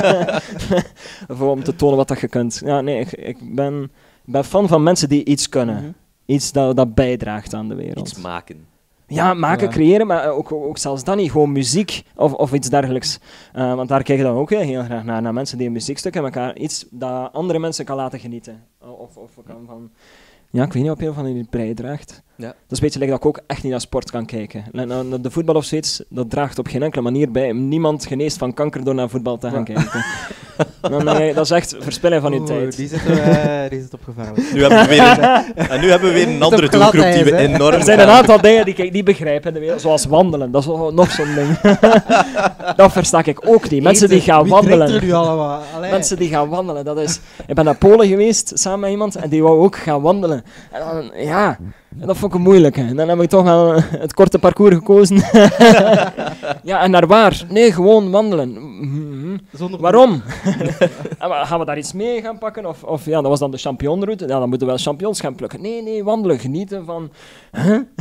Voor 1.38 1.49
om 1.49 1.63
te 1.63 1.76
tonen 1.76 1.97
wat 1.97 2.07
dat 2.07 2.20
je 2.20 2.28
kunt. 2.28 2.61
Ja, 2.66 2.82
nee, 2.82 2.99
ik, 2.99 3.11
ik 3.11 3.55
ben, 3.55 3.91
ben 4.26 4.45
fan 4.45 4.68
van 4.68 4.84
mensen 4.84 5.09
die 5.09 5.26
iets 5.26 5.49
kunnen. 5.49 5.76
Mhm. 5.76 5.91
Iets 6.26 6.51
dat, 6.51 6.76
dat 6.76 6.95
bijdraagt 6.95 7.53
aan 7.53 7.68
de 7.68 7.76
wereld. 7.76 8.07
Iets 8.07 8.22
maken. 8.22 8.66
Ja, 9.08 9.34
maken, 9.34 9.68
Ja. 9.68 9.74
creëren, 9.74 10.08
maar 10.08 10.30
ook, 10.30 10.78
zelfs 10.78 11.03
dan 11.03 11.18
niet. 11.18 11.32
Gewoon 11.32 11.51
muziek 11.51 12.03
of, 12.16 12.34
of 12.34 12.53
iets 12.53 12.70
dergelijks. 12.70 13.20
Eh, 13.53 13.76
want 13.76 13.89
daar 13.89 14.03
kijk 14.03 14.18
je 14.18 14.24
dan 14.24 14.36
ook 14.36 14.49
heel, 14.49 14.84
graag 14.84 15.03
naar. 15.03 15.22
Naar 15.22 15.34
mensen 15.34 15.58
die 15.58 15.68
een 15.68 15.74
muziekstuk 15.74 16.16
in 16.16 16.24
elkaar... 16.24 16.58
Iets 16.58 16.86
dat 16.89 17.34
andere 17.34 17.60
mensen 17.60 17.86
kan 17.86 17.95
laten 17.95 18.20
genieten. 18.20 18.64
Of, 18.80 19.18
of 19.18 19.32
kan 19.45 19.64
van... 19.66 19.89
Ja, 20.49 20.64
ik 20.64 20.74
weet 20.74 20.84
niet 20.84 20.91
of 20.91 20.99
je 20.99 21.14
van 21.14 21.26
die 21.26 21.47
bijdraagt. 21.49 22.24
Ja. 22.38 22.47
Dat 22.47 22.55
is 22.69 22.77
een 22.77 22.83
beetje 22.83 22.99
like 22.99 23.11
dat 23.11 23.19
ik 23.19 23.25
ook 23.25 23.39
echt 23.47 23.63
niet 23.63 23.71
naar 23.71 23.81
sport 23.81 24.11
kan 24.11 24.25
kijken. 24.25 24.63
De 25.21 25.31
voetbal 25.31 25.55
of 25.55 25.65
zoiets, 25.65 26.03
dat 26.09 26.29
draagt 26.29 26.59
op 26.59 26.67
geen 26.67 26.83
enkele 26.83 27.01
manier 27.01 27.31
bij. 27.31 27.51
Niemand 27.51 28.05
geneest 28.05 28.38
van 28.38 28.53
kanker 28.53 28.83
door 28.83 28.95
naar 28.95 29.09
voetbal 29.09 29.38
te 29.38 29.49
gaan 29.49 29.63
kijken. 29.63 30.05
Dan, 30.81 31.07
eh, 31.07 31.36
dat 31.36 31.45
is 31.45 31.51
echt 31.51 31.75
verspilling 31.79 32.21
van 32.21 32.31
je 32.31 32.39
Oeh, 32.39 32.47
tijd. 32.47 32.75
Die 32.75 32.88
zit, 32.88 33.01
die 33.69 33.81
zit 33.81 33.93
opgevaarlijk. 33.93 34.53
Nu 34.53 34.61
hebben 34.61 34.79
we 34.79 34.88
weer 34.88 35.01
een, 35.01 35.67
en 35.69 35.79
nu 35.79 35.89
hebben 35.89 36.09
we 36.09 36.15
weer 36.15 36.27
een 36.27 36.41
andere 36.41 36.65
op 36.65 36.71
doelgroep 36.71 37.13
die 37.13 37.23
we 37.23 37.36
enorm 37.36 37.73
Er 37.73 37.83
zijn 37.83 37.99
een 37.99 38.07
aantal 38.07 38.41
dingen 38.41 38.65
die 38.65 38.75
ik 38.75 38.91
niet 38.91 39.05
begrijp 39.05 39.45
in 39.45 39.53
de 39.53 39.59
wereld, 39.59 39.81
zoals 39.81 40.05
wandelen. 40.05 40.51
Dat 40.51 40.61
is 40.61 40.67
nog 40.67 41.11
zo'n 41.11 41.36
ding. 41.36 41.59
dat 42.75 42.91
versta 42.91 43.23
ik 43.23 43.49
ook 43.49 43.69
niet. 43.69 43.83
Mensen 43.83 44.09
die 44.09 44.21
gaan 44.21 44.47
wandelen. 44.47 45.13
allemaal? 45.13 45.61
Mensen 45.79 46.17
die 46.17 46.29
gaan 46.29 46.49
wandelen, 46.49 46.86
dat 46.86 46.99
is... 46.99 47.19
Ik 47.47 47.55
ben 47.55 47.65
naar 47.65 47.77
Polen 47.77 48.07
geweest, 48.07 48.51
samen 48.53 48.79
met 48.79 48.89
iemand, 48.89 49.15
en 49.15 49.29
die 49.29 49.43
wou 49.43 49.59
ook 49.59 49.75
gaan 49.75 50.01
wandelen. 50.01 50.43
En 50.71 50.79
dan, 50.79 51.11
ja, 51.25 51.57
en 52.00 52.08
dat 52.08 52.18
vond 52.18 52.34
ik 52.34 52.39
moeilijk. 52.39 52.78
En 52.78 52.96
dan 52.96 53.10
heb 53.10 53.22
ik 53.22 53.30
toch 53.30 53.43
wel 53.43 53.74
het 53.82 54.14
korte 54.14 54.39
parcours 54.39 54.76
gekozen. 54.76 55.16
ja, 56.70 56.82
en 56.82 56.91
naar 56.91 57.08
waar? 57.08 57.46
Nee, 57.50 57.72
gewoon 57.72 58.12
wandelen. 58.12 58.54
Zonder 59.52 59.80
Waarom? 59.82 60.22
Gaan 61.20 61.60
we 61.60 61.66
daar 61.66 61.78
iets 61.78 61.93
mee 61.93 62.22
gaan 62.22 62.38
pakken? 62.38 62.66
Of, 62.66 62.84
of 62.84 63.06
ja, 63.06 63.22
dat 63.22 63.30
was 63.30 63.39
dan 63.39 63.52
de 63.52 63.58
championroute. 63.58 64.28
Ja, 64.28 64.39
dan 64.39 64.50
moeten 64.50 64.68
we 64.68 64.74
wel 64.74 64.84
champignons 64.84 65.20
gaan 65.20 65.36
plukken. 65.36 65.62
Nee, 65.62 65.82
nee, 65.84 66.04
wandelen, 66.04 66.39
genieten 66.39 66.86
van... 66.86 67.12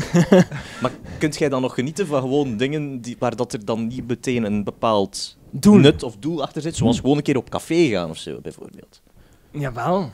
Maar 0.82 0.90
kunt 1.18 1.38
jij 1.38 1.48
dan 1.48 1.62
nog 1.62 1.74
genieten 1.74 2.06
van 2.06 2.20
gewoon 2.20 2.56
dingen 2.56 3.00
die, 3.00 3.16
waar 3.18 3.36
dat 3.36 3.52
er 3.52 3.64
dan 3.64 3.86
niet 3.86 4.08
meteen 4.08 4.44
een 4.44 4.64
bepaald 4.64 5.36
Doel. 5.50 5.76
nut 5.76 6.02
of 6.02 6.16
doel 6.16 6.42
achter 6.42 6.62
zit? 6.62 6.76
Zoals 6.76 7.00
gewoon 7.00 7.16
een 7.16 7.22
keer 7.22 7.36
op 7.36 7.50
café 7.50 7.88
gaan 7.88 8.10
of 8.10 8.16
zo, 8.16 8.38
bijvoorbeeld. 8.42 9.02
Jawel. 9.50 10.10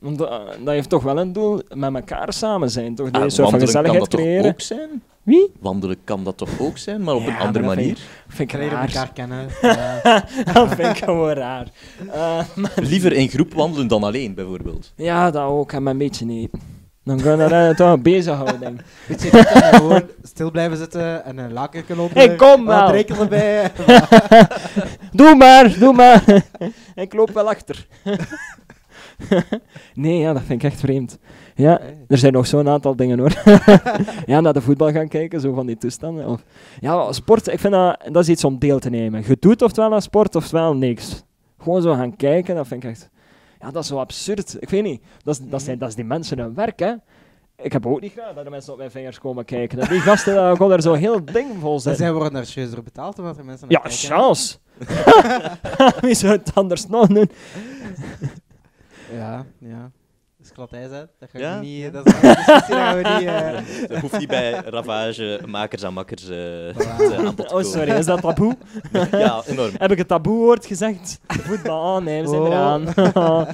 Want 0.00 0.18
dat, 0.18 0.30
dat 0.64 0.74
heeft 0.74 0.88
toch 0.88 1.02
wel 1.02 1.18
een 1.18 1.32
doel, 1.32 1.60
met 1.74 1.94
elkaar 1.94 2.32
samen 2.32 2.70
zijn, 2.70 2.94
toch? 2.94 3.10
Die 3.10 3.22
Ah, 3.22 3.28
soort 3.28 3.34
van 3.50 3.58
wandelen 3.58 3.72
kan 3.74 3.82
gezelligheid 3.84 4.00
dat 4.00 4.10
toch 4.10 4.20
creëren. 4.20 4.50
ook 4.50 4.60
zijn? 4.60 5.02
Wie? 5.22 5.52
Wandelen 5.60 5.96
kan 6.04 6.24
dat 6.24 6.36
toch 6.36 6.48
ook 6.60 6.78
zijn, 6.78 7.02
maar 7.02 7.14
op 7.14 7.22
Ja, 7.22 7.28
een 7.28 7.46
andere 7.46 7.64
dat 7.66 7.74
manier? 7.74 7.98
Vind 8.28 8.52
ik 8.52 8.58
leren 8.58 8.72
raar. 8.74 8.86
elkaar 8.88 9.12
kennen. 9.12 9.48
Ja. 9.62 10.00
dat 10.52 10.68
vind 10.74 10.96
ik 10.96 11.04
gewoon 11.04 11.32
raar. 11.32 11.66
Eh, 12.12 12.38
maar- 12.54 12.72
Liever 12.76 13.12
in 13.12 13.28
groep 13.28 13.54
wandelen 13.54 13.88
dan 13.88 14.04
alleen, 14.04 14.34
bijvoorbeeld. 14.34 14.92
ja, 14.96 15.30
dat 15.30 15.42
ook. 15.44 15.72
En 15.72 15.82
mijn 15.82 15.98
beetje 15.98 16.24
niet. 16.24 16.50
Dan 17.04 17.20
kan 17.20 17.38
dat 17.38 17.50
uh, 17.52 17.68
toch 17.68 18.00
bezighouden, 18.02 18.60
ik. 18.60 18.80
Weet 19.08 19.22
je, 19.22 19.28
gewoon 19.30 20.02
stil 20.22 20.50
blijven 20.50 20.76
zitten 20.76 21.24
en 21.24 21.38
een 21.38 21.52
laken 21.52 21.84
onder. 21.98 22.16
Hey, 22.16 22.36
kom 22.36 22.64
wat 22.64 22.78
wel. 22.78 22.88
drinken 22.88 23.18
erbij. 23.18 23.70
Doe 25.12 25.34
maar, 25.34 25.78
doe 25.78 25.92
maar. 25.92 26.24
ik 26.94 27.12
loop 27.14 27.30
wel 27.30 27.48
achter. 27.48 27.86
nee, 29.94 30.18
ja, 30.18 30.32
dat 30.32 30.42
vind 30.42 30.62
ik 30.62 30.70
echt 30.70 30.80
vreemd. 30.80 31.18
Ja, 31.54 31.80
er 32.08 32.18
zijn 32.18 32.32
nog 32.32 32.46
zo'n 32.46 32.68
aantal 32.68 32.96
dingen 32.96 33.18
hoor. 33.18 33.32
ja, 34.26 34.40
naar 34.40 34.52
de 34.52 34.60
voetbal 34.60 34.92
gaan 34.92 35.08
kijken, 35.08 35.40
zo 35.40 35.52
van 35.52 35.66
die 35.66 35.76
toestanden. 35.76 36.26
Of, 36.26 36.42
ja, 36.80 37.12
sport, 37.12 37.46
ik 37.48 37.58
vind 37.58 37.72
dat, 37.72 38.00
dat 38.12 38.22
is 38.22 38.28
iets 38.28 38.44
om 38.44 38.58
deel 38.58 38.78
te 38.78 38.90
nemen. 38.90 39.22
Je 39.26 39.36
doet 39.40 39.62
oftewel 39.62 39.94
aan 39.94 40.02
sport, 40.02 40.34
oftewel 40.36 40.74
niks. 40.74 41.22
Gewoon 41.58 41.82
zo 41.82 41.94
gaan 41.94 42.16
kijken, 42.16 42.54
dat 42.54 42.66
vind 42.66 42.84
ik 42.84 42.90
echt... 42.90 43.10
Ja, 43.60 43.70
dat 43.70 43.82
is 43.82 43.88
zo 43.88 43.98
absurd. 43.98 44.56
Ik 44.60 44.70
weet 44.70 44.82
niet. 44.82 45.02
Dat 45.22 45.34
is, 45.40 45.48
dat 45.50 45.62
zijn, 45.62 45.78
dat 45.78 45.88
is 45.88 45.94
die 45.94 46.04
mensen 46.04 46.38
hun 46.38 46.54
werk, 46.54 46.78
hè. 46.78 46.92
Ik 47.62 47.72
heb 47.72 47.86
ook 47.86 48.00
niet 48.00 48.12
graag 48.12 48.34
dat 48.34 48.44
er 48.44 48.50
mensen 48.50 48.72
op 48.72 48.78
mijn 48.78 48.90
vingers 48.90 49.18
komen 49.18 49.44
kijken. 49.44 49.78
Dat 49.78 49.88
die 49.88 50.00
gasten, 50.00 50.34
dat 50.34 50.56
gewoon 50.56 50.72
er 50.72 50.82
zo 50.82 50.92
heel 50.92 51.24
ding 51.24 51.46
vol 51.60 51.80
zijn. 51.80 51.96
zijn 51.96 52.12
worden 52.12 52.32
daar 52.32 52.46
serieus 52.46 52.70
door 52.70 52.82
betaald 52.82 53.18
omdat 53.18 53.38
er 53.38 53.44
mensen 53.44 53.68
naar 53.68 53.82
Ja, 53.82 53.88
kijken. 53.88 54.16
chance. 54.16 54.56
Wie 56.06 56.14
zou 56.14 56.32
het 56.32 56.54
anders 56.54 56.86
nog 56.86 57.06
doen? 57.06 57.30
Ja, 59.12 59.46
ja. 59.58 59.90
Hè. 60.70 60.88
Dat 61.18 61.28
gaan 61.32 61.40
Ja? 61.40 61.60
niet... 61.60 61.92
Dat 61.92 62.06
is 62.06 62.12
een 62.12 62.20
discussie, 62.20 62.54
dat 62.54 62.64
gaan 62.64 62.96
we 62.96 63.08
niet... 63.18 63.28
eh, 63.82 63.88
Dat 63.88 63.98
hoeft 63.98 64.18
niet 64.18 64.28
bij 64.28 64.52
ravage, 64.64 65.40
makers 65.46 65.82
en 65.82 65.92
makkers 65.92 66.28
eh, 66.28 66.36
Voilà. 66.74 66.96
te- 66.96 67.22
aan 67.26 67.34
bod 67.34 67.52
Oh, 67.52 67.62
sorry, 67.62 67.90
is 67.90 68.06
dat 68.06 68.20
taboe? 68.20 68.56
Ja, 69.10 69.42
enorm. 69.46 69.70
Heb 69.78 69.90
ik 69.90 69.98
het 69.98 70.08
taboe-woord 70.08 70.66
gezegd? 70.66 71.20
Voetbal, 71.26 71.96
oh, 71.96 72.02
nee, 72.04 72.22
we 72.22 72.28
zijn 72.28 72.40
Oh. 72.40 72.46
eraan. 72.48 72.86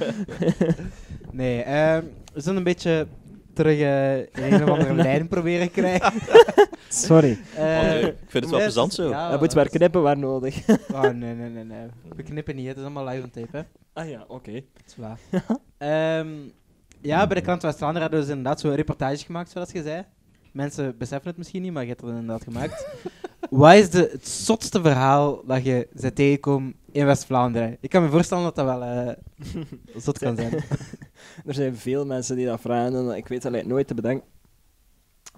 Nee, 1.31 1.61
ehm, 1.61 2.03
we 2.33 2.41
zullen 2.41 2.57
een 2.57 2.63
beetje 2.63 3.07
terug 3.53 3.79
eh, 3.79 4.17
in 4.17 4.27
een 4.53 4.63
of 4.63 4.69
andere 4.69 4.93
lijn 4.93 5.27
proberen 5.27 5.71
krijgen. 5.71 6.13
sorry. 6.89 7.39
Eh, 7.55 7.91
eh, 7.95 8.07
ik 8.07 8.15
vind 8.27 8.43
het 8.43 8.49
wel 8.53 8.59
plezant 8.63 8.93
zo. 8.93 9.09
ja, 9.09 9.29
Dat 9.29 9.39
moet 9.39 9.55
maar 9.55 9.69
knippen 9.69 10.01
waar 10.01 10.17
nodig. 10.17 10.59
Oh, 10.91 11.01
nee, 11.01 11.33
nee, 11.33 11.49
nee, 11.49 11.63
nee. 11.63 11.85
We 12.15 12.23
knippen 12.23 12.55
niet, 12.55 12.67
het 12.67 12.77
is 12.77 12.83
allemaal 12.83 13.05
live 13.07 13.23
on 13.23 13.29
tape, 13.29 13.57
hè. 13.57 13.61
Ah 13.97 14.09
ja, 14.09 14.25
oké. 14.27 14.51
Dat 14.51 14.83
is 14.85 14.95
waar. 14.95 15.19
Ehm, 15.77 16.27
ja, 17.01 17.27
bij 17.27 17.35
de 17.35 17.41
krant 17.41 17.61
West-Vlaanderen 17.61 18.01
hadden 18.01 18.19
we 18.19 18.25
dus 18.25 18.35
inderdaad 18.35 18.59
zo'n 18.59 18.75
reportage 18.75 19.25
gemaakt, 19.25 19.51
zoals 19.51 19.71
je 19.71 19.81
zei. 19.81 20.05
Mensen 20.51 20.97
beseffen 20.97 21.27
het 21.27 21.37
misschien 21.37 21.61
niet, 21.61 21.71
maar 21.71 21.81
je 21.81 21.89
hebt 21.89 22.01
het 22.01 22.09
inderdaad 22.09 22.43
gemaakt. 22.43 22.87
Wat 23.49 23.73
is 23.73 23.89
de, 23.89 24.09
het 24.11 24.27
zotste 24.27 24.81
verhaal 24.81 25.45
dat 25.45 25.65
je 25.65 25.87
bent 25.93 26.15
tegengekomen 26.15 26.75
in 26.91 27.05
West-Vlaanderen? 27.05 27.77
Ik 27.79 27.89
kan 27.89 28.03
me 28.03 28.09
voorstellen 28.09 28.43
dat 28.43 28.55
dat 28.55 28.65
wel 28.65 28.83
eh 28.83 29.13
zot 30.05 30.17
kan 30.17 30.35
zijn. 30.35 30.53
Er 31.45 31.53
zijn 31.53 31.75
veel 31.75 32.05
mensen 32.05 32.35
die 32.35 32.45
dat 32.45 32.61
vragen 32.61 32.95
en 32.95 33.15
ik 33.15 33.27
weet 33.27 33.41
dat 33.41 33.51
eigenlijk 33.51 33.67
nooit 33.67 33.87
te 33.87 33.93
bedenken. 33.93 34.27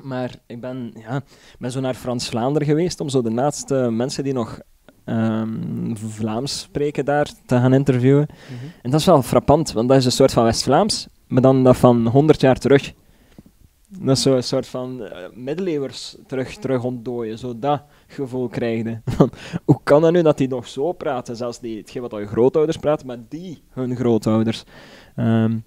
Maar 0.01 0.36
ik 0.47 0.62
ben, 0.62 0.93
ja, 0.95 1.22
ben 1.60 1.72
zo 1.72 1.80
naar 1.80 1.95
Frans-Vlaanderen 1.95 2.68
geweest 2.68 2.99
om 2.99 3.10
zo 3.10 3.22
de 3.22 3.32
laatste 3.32 3.76
mensen 3.76 4.24
die 4.24 4.34
nog 4.34 4.60
ehm, 5.10 5.95
Vlaams 5.95 6.60
spreken 6.60 7.05
daar 7.05 7.32
te 7.45 7.55
gaan 7.55 7.74
interviewen. 7.74 8.28
En 8.82 8.91
dat 8.91 8.99
is 8.99 9.05
wel 9.05 9.22
frappant, 9.22 9.72
want 9.72 9.89
dat 9.89 9.97
is 9.97 10.05
een 10.05 10.12
soort 10.12 10.34
van 10.34 10.43
West-Vlaams, 10.43 11.07
maar 11.28 11.41
dan 11.41 11.64
dat 11.64 11.78
van 11.78 12.07
100 12.07 12.41
jaar 12.41 12.57
terug. 12.57 12.93
Dat 13.97 14.16
is 14.16 14.22
zo 14.22 14.36
een 14.36 14.43
soort 14.43 14.68
van 14.68 15.03
eh, 15.03 15.18
middeleeuwers 15.34 16.16
terug, 16.28 16.55
terug 16.55 16.84
ontdooien, 16.84 17.38
zo 17.38 17.60
dat 17.60 17.84
gevoel 18.07 18.47
krijg 18.47 18.84
je. 18.84 18.99
Van, 19.16 19.32
Hoe 19.66 19.80
kan 19.84 20.01
dat 20.01 20.12
nu 20.12 20.22
dat 20.22 20.38
die 20.38 20.47
nog 20.47 20.68
zo 20.68 20.91
praten, 20.91 21.36
zelfs 21.36 21.60
die, 21.60 21.78
hetgeen 21.78 22.01
wat 22.01 22.14
al 22.14 22.20
je 22.20 22.28
grootouders 22.28 22.78
praten, 22.78 23.07
maar 23.07 23.20
die 23.30 23.64
hun 23.70 23.95
grootouders. 23.95 24.64
Ehm, 25.16 25.57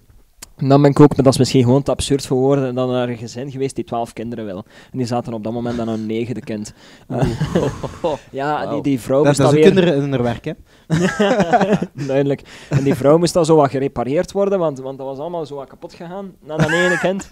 en 0.55 0.67
dan 0.67 0.81
ben 0.81 0.91
ik 0.91 0.99
ook, 0.99 1.15
maar 1.15 1.23
dat 1.23 1.33
is 1.33 1.39
misschien 1.39 1.63
gewoon 1.63 1.83
te 1.83 1.91
absurd 1.91 2.25
voor 2.25 2.37
woorden, 2.37 2.75
dan 2.75 2.89
naar 2.89 3.09
een 3.09 3.17
gezin 3.17 3.51
geweest 3.51 3.75
die 3.75 3.83
twaalf 3.83 4.13
kinderen 4.13 4.45
wil. 4.45 4.63
En 4.91 4.97
die 4.97 5.07
zaten 5.07 5.33
op 5.33 5.43
dat 5.43 5.53
moment 5.53 5.79
aan 5.79 5.87
hun 5.87 6.05
negende 6.05 6.41
kind. 6.41 6.73
Eh, 7.07 7.27
ja, 8.31 8.65
die, 8.65 8.81
die 8.81 8.99
vrouw 8.99 9.17
Dat, 9.17 9.25
moest 9.25 9.37
dat 9.37 9.53
is 9.53 9.67
ook 9.67 9.73
weer... 9.73 9.95
in 9.95 10.11
hun 10.11 10.21
werk, 10.21 10.45
hè. 10.45 10.53
Duidelijk. 12.07 12.41
En 12.69 12.83
die 12.83 12.95
vrouw 12.95 13.17
moest 13.17 13.33
dan 13.33 13.45
zo 13.45 13.55
wat 13.55 13.69
gerepareerd 13.69 14.31
worden, 14.31 14.59
want, 14.59 14.79
want 14.79 14.97
dat 14.97 15.07
was 15.07 15.17
allemaal 15.17 15.45
zo 15.45 15.55
wat 15.55 15.67
kapot 15.67 15.93
gegaan 15.93 16.33
na 16.45 16.57
dat 16.57 16.71
ene 16.71 16.99
kind. 16.99 17.29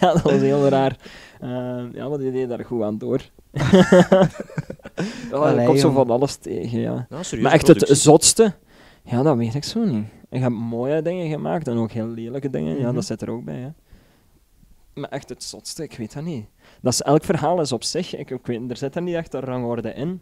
ja, 0.00 0.12
dat 0.12 0.22
was 0.22 0.32
heel 0.32 0.68
raar. 0.68 0.96
Eh, 1.40 1.82
ja, 1.92 2.08
maar 2.08 2.18
die 2.18 2.32
deed 2.32 2.48
daar 2.48 2.64
goed 2.64 2.82
aan 2.82 2.98
door. 2.98 3.20
er 5.30 5.64
komt 5.64 5.80
zo 5.80 5.90
van 5.90 6.10
alles 6.10 6.36
tegen, 6.36 6.80
ja. 6.80 7.06
Serieus 7.20 7.42
Maar 7.44 7.52
echt 7.52 7.66
het 7.66 7.76
productie. 7.76 8.02
zotste, 8.02 8.54
ja, 9.02 9.22
dat 9.22 9.36
weet 9.36 9.54
ik 9.54 9.64
zo 9.64 9.84
niet. 9.84 10.04
Ik 10.34 10.40
heb 10.40 10.50
mooie 10.52 11.02
dingen 11.02 11.28
gemaakt 11.30 11.68
en 11.68 11.76
ook 11.76 11.90
heel 11.90 12.06
lelijke 12.08 12.50
dingen, 12.50 12.76
ja, 12.78 12.84
Mhm. 12.86 12.94
dat 12.94 13.04
zit 13.04 13.22
er 13.22 13.30
ook 13.30 13.44
bij. 13.44 13.58
Hè. 13.58 13.68
Maar 15.00 15.08
echt 15.10 15.28
het 15.28 15.42
zotste, 15.42 15.82
ik 15.82 15.96
weet 15.96 16.12
dat 16.12 16.22
niet. 16.24 16.46
Dat 16.80 16.92
is, 16.92 17.02
elk 17.02 17.24
verhaal 17.24 17.60
is 17.60 17.72
op 17.72 17.82
zich, 17.82 18.16
ik, 18.16 18.30
ik 18.30 18.46
weet, 18.46 18.70
er 18.70 18.76
zit 18.76 18.94
er 18.96 19.02
niet 19.02 19.14
echt 19.14 19.34
een 19.34 19.40
rangorde 19.40 19.92
in. 19.94 20.20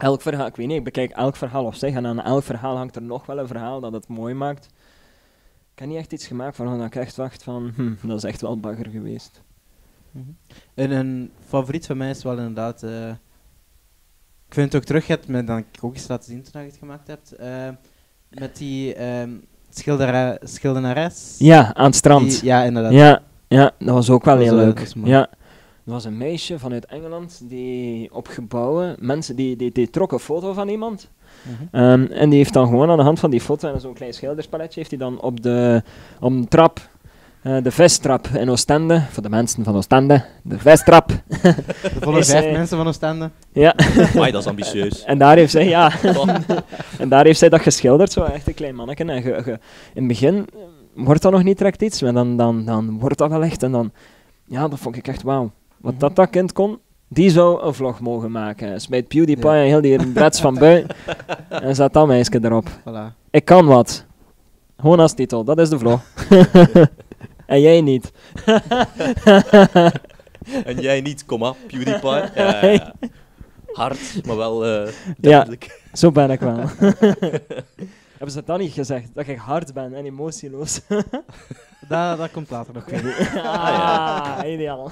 Elk 0.00 0.20
verhaal, 0.22 0.46
ik 0.46 0.56
weet 0.56 0.66
niet, 0.66 0.76
ik 0.76 0.84
bekijk 0.84 1.10
elk 1.10 1.36
verhaal 1.36 1.64
op 1.64 1.74
zich 1.74 1.94
en 1.94 2.06
aan 2.06 2.20
elk 2.22 2.42
verhaal 2.42 2.76
hangt 2.76 2.96
er 2.96 3.02
nog 3.02 3.26
wel 3.26 3.38
een 3.38 3.46
verhaal 3.46 3.80
dat 3.80 3.92
het 3.92 4.08
mooi 4.08 4.34
maakt. 4.34 4.66
Ik 5.72 5.78
heb 5.78 5.88
niet 5.88 5.96
echt 5.98 6.12
iets 6.12 6.26
gemaakt 6.26 6.56
waarvan 6.56 6.84
ik 6.84 6.94
echt 6.94 7.16
dacht 7.16 7.42
van, 7.42 7.72
hm, 7.74 8.06
dat 8.08 8.16
is 8.16 8.24
echt 8.24 8.40
wel 8.40 8.60
bagger 8.60 8.88
geweest. 8.88 9.42
En 10.74 10.90
een 10.90 11.32
favoriet 11.46 11.86
van 11.86 11.96
mij 11.96 12.10
is 12.10 12.22
wel 12.22 12.36
inderdaad... 12.36 12.82
eh, 12.82 13.08
ik 14.48 14.54
vind 14.54 14.72
het 14.72 14.82
ook 14.82 14.86
terug, 14.88 15.06
je 15.06 15.12
hebt 15.12 15.28
me 15.28 15.44
dan 15.44 15.64
ook 15.80 15.94
eens 15.94 16.08
laten 16.08 16.24
zien 16.30 16.42
toen 16.42 16.60
je 16.60 16.66
het 16.66 16.76
gemaakt 16.76 17.06
hebt. 17.06 17.32
eh, 17.32 17.68
met 18.30 18.56
die 18.56 18.94
ehm 18.94 19.30
schildera- 19.70 20.38
schildenares. 20.42 21.34
Ja, 21.38 21.74
aan 21.74 21.84
het 21.86 21.94
strand. 21.94 22.30
Die- 22.30 22.44
ja, 22.44 22.62
inderdaad. 22.62 22.92
Ja, 22.92 23.22
ja, 23.48 23.70
dat 23.78 23.94
was 23.94 24.10
ook 24.10 24.24
wel 24.24 24.34
Dat 24.34 24.44
heel 24.44 24.54
leuk. 24.54 24.76
dat 24.78 24.94
ja. 25.04 25.28
Er 25.84 25.94
was 25.94 26.04
een 26.04 26.16
meisje 26.16 26.58
vanuit 26.58 26.86
Engeland 26.86 27.40
die 27.48 28.14
op 28.14 28.26
gebouwen, 28.26 28.96
mensen 29.00 29.36
die, 29.36 29.56
die, 29.56 29.72
die 29.72 29.90
trok 29.90 30.12
een 30.12 30.18
foto 30.18 30.52
van 30.52 30.68
iemand. 30.68 31.10
Mhm. 31.42 31.82
Ehm, 31.82 32.04
en 32.12 32.28
die 32.28 32.38
heeft 32.38 32.52
dan 32.52 32.66
gewoon 32.66 32.90
aan 32.90 32.96
de 32.96 33.02
hand 33.02 33.18
van 33.20 33.30
die 33.30 33.40
foto 33.40 33.72
en 33.72 33.80
zo'n 33.80 33.94
klein 33.94 34.14
schilderspelletje, 34.14 34.78
heeft 34.78 34.90
hij 34.90 34.98
dan 34.98 35.20
op 35.20 35.42
de, 35.42 35.82
op 36.20 36.30
een 36.30 36.48
trap, 36.48 36.80
eh, 37.56 37.62
de 37.62 37.70
vesttrap 37.70 38.26
in 38.26 38.50
Oostende, 38.50 39.02
voor 39.10 39.22
de 39.22 39.28
mensen 39.28 39.64
van 39.64 39.76
Oostende, 39.76 40.24
de 40.42 40.58
vesttrap. 40.58 41.08
De 41.28 41.54
volle 42.00 42.24
vijf 42.24 42.44
eh, 42.44 42.52
mensen 42.52 42.76
van 42.76 42.86
Oostende. 42.86 43.30
Ja. 43.52 43.74
Amai, 44.14 44.32
dat 44.32 44.40
is 44.42 44.46
ambitieus. 44.48 45.04
En 45.12 45.18
daar 45.18 45.36
heeft 45.36 45.50
zij, 45.50 45.68
ja, 45.68 45.92
en 46.98 47.08
daar 47.08 47.24
heeft 47.24 47.38
zij 47.38 47.48
dat 47.48 47.60
geschilderd, 47.60 48.12
zo 48.12 48.22
echt 48.24 48.46
een 48.46 48.54
klein 48.54 48.74
manneke. 48.74 49.04
En 49.04 49.22
ge- 49.22 49.42
ge- 49.42 49.50
in 49.50 49.58
het 49.94 50.06
begin 50.06 50.34
eh, 50.36 51.04
wordt 51.04 51.22
dat 51.22 51.32
nog 51.32 51.42
niet 51.42 51.58
direct 51.58 51.82
iets, 51.82 52.02
maar 52.02 52.12
dan, 52.12 52.36
dan, 52.36 52.64
dan 52.64 52.98
wordt 52.98 53.18
dat 53.18 53.30
wel 53.30 53.42
echt. 53.42 53.62
En 53.62 53.72
dan, 53.72 53.92
ja, 54.44 54.68
dat 54.68 54.78
vond 54.78 54.96
ik 54.96 55.08
echt 55.08 55.22
wauw. 55.22 55.50
Wat 55.76 56.00
dat, 56.00 56.16
dat 56.16 56.30
kind 56.30 56.52
kon, 56.52 56.78
die 57.08 57.30
zou 57.30 57.62
een 57.62 57.74
vlog 57.74 58.00
mogen 58.00 58.30
maken. 58.30 58.80
Smijt 58.80 59.08
PewDiePie 59.08 59.50
Ja. 59.50 59.54
en 59.56 59.66
heel 59.66 59.80
die 59.80 60.06
brets 60.12 60.40
van 60.40 60.54
buiten. 60.54 60.96
en 61.48 61.74
zet 61.74 61.92
dat 61.92 62.06
meisje 62.06 62.38
erop. 62.42 62.68
Voilà. 62.70 63.14
Ik 63.30 63.44
kan 63.44 63.66
wat. 63.66 64.04
Gewoon 64.80 65.00
als 65.00 65.12
titel, 65.14 65.44
dat 65.44 65.58
is 65.58 65.68
de 65.68 65.78
vlog. 65.78 66.00
En 67.48 67.60
jij 67.60 67.80
niet. 67.80 68.10
En 70.64 70.80
jij 70.80 71.00
niet, 71.00 71.24
komma, 71.24 71.54
PewDiePie. 71.66 72.10
Ja, 72.34 72.64
ja, 72.64 72.66
ja. 72.66 72.94
Hard, 73.72 74.26
maar 74.26 74.36
wel 74.36 74.64
eh 74.66 74.86
Ja. 74.86 74.92
duidelijk. 75.20 75.82
Zo 75.92 76.10
ben 76.12 76.30
ik 76.30 76.40
wel. 76.40 76.56
Hebben 78.18 78.30
ze 78.30 78.42
dat 78.44 78.58
niet 78.58 78.72
gezegd? 78.72 79.14
Dat 79.14 79.26
ik 79.28 79.38
hard 79.38 79.72
ben 79.74 79.94
en 79.94 80.04
emotieloos. 80.04 80.80
Dat, 81.88 82.18
dat 82.18 82.30
komt 82.30 82.50
later 82.50 82.74
nog. 82.74 82.84
ah, 83.44 84.38
ideaal. 84.46 84.90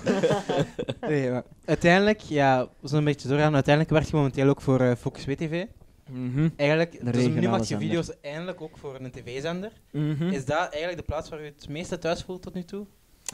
Nee, 1.01 1.31
maar 1.31 1.43
uiteindelijk, 1.65 2.21
ja, 2.21 2.63
we 2.81 2.89
zijn 2.89 2.99
een 3.01 3.07
beetje 3.07 3.29
doorgaan. 3.29 3.55
Uiteindelijk 3.55 3.95
werk 3.95 4.07
je 4.11 4.17
momenteel 4.17 4.49
ook 4.49 4.61
voor 4.61 4.81
eh, 4.81 4.93
Focus 5.01 5.25
WTV. 5.27 5.65
Mhm. 6.11 6.49
Eigenlijk, 6.57 6.93
dus 6.93 7.01
nu 7.03 7.11
regionale 7.11 7.49
maak 7.49 7.59
je 7.61 7.65
zender. 7.67 7.87
video's 7.87 8.13
eindelijk 8.21 8.61
ook 8.61 8.79
voor 8.79 8.95
een 9.01 9.11
tv-zender. 9.11 9.73
Mhm. 9.91 10.29
Is 10.29 10.45
dat 10.45 10.59
eigenlijk 10.59 10.97
de 10.97 11.03
plaats 11.03 11.29
waar 11.29 11.41
je 11.43 11.53
het 11.57 11.69
meeste 11.69 11.99
thuis 11.99 12.23
voelt 12.23 12.43
tot 12.43 12.55
nu 12.55 12.65
toe? 12.65 12.87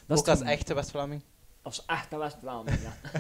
Dat 0.06 0.18
ook 0.18 0.24
is 0.24 0.30
als 0.30 0.40
echte 0.40 0.74
West-Vlaming? 0.74 1.22
Als 1.62 1.84
echte 1.86 2.16
West-Vlaming, 2.18 2.76
ja. 2.82 3.16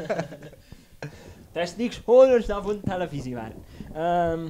Dat 1.52 1.62
is 1.68 1.76
niks 1.76 2.02
honors 2.04 2.46
dan 2.46 2.62
voor 2.62 2.72
de 2.72 2.80
televisie 2.84 3.34
waren. 3.34 3.56
Ehm, 3.94 4.48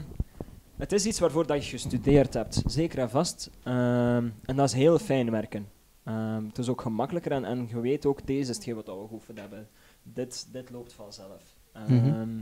het 0.77 0.93
is 0.93 1.07
iets 1.07 1.19
waarvoor 1.19 1.47
dat 1.47 1.65
je 1.65 1.71
gestudeerd 1.71 2.35
hebt, 2.35 2.63
zeker 2.67 2.99
en 2.99 3.11
vast. 3.11 3.51
Ehm, 3.63 4.29
en 4.45 4.57
dat 4.57 4.69
is 4.69 4.73
heel 4.75 4.99
fijn 4.99 5.31
werken. 5.31 5.69
Ehm, 6.05 6.45
het 6.47 6.59
is 6.59 6.69
ook 6.69 6.81
gemakkelijker 6.81 7.33
en, 7.33 7.45
en 7.45 7.67
je 7.71 7.81
weet 7.81 8.07
ook, 8.07 8.27
deze 8.27 8.51
is 8.51 8.57
hetgeen 8.57 8.75
wat 8.75 8.87
we 8.87 8.93
geoefend 8.93 9.39
hebben. 9.39 9.69
Dit, 10.03 10.49
dit 10.53 10.71
loopt 10.71 10.93
vanzelf. 10.93 11.43
Ehm, 11.73 11.95
Mhm. 11.95 12.41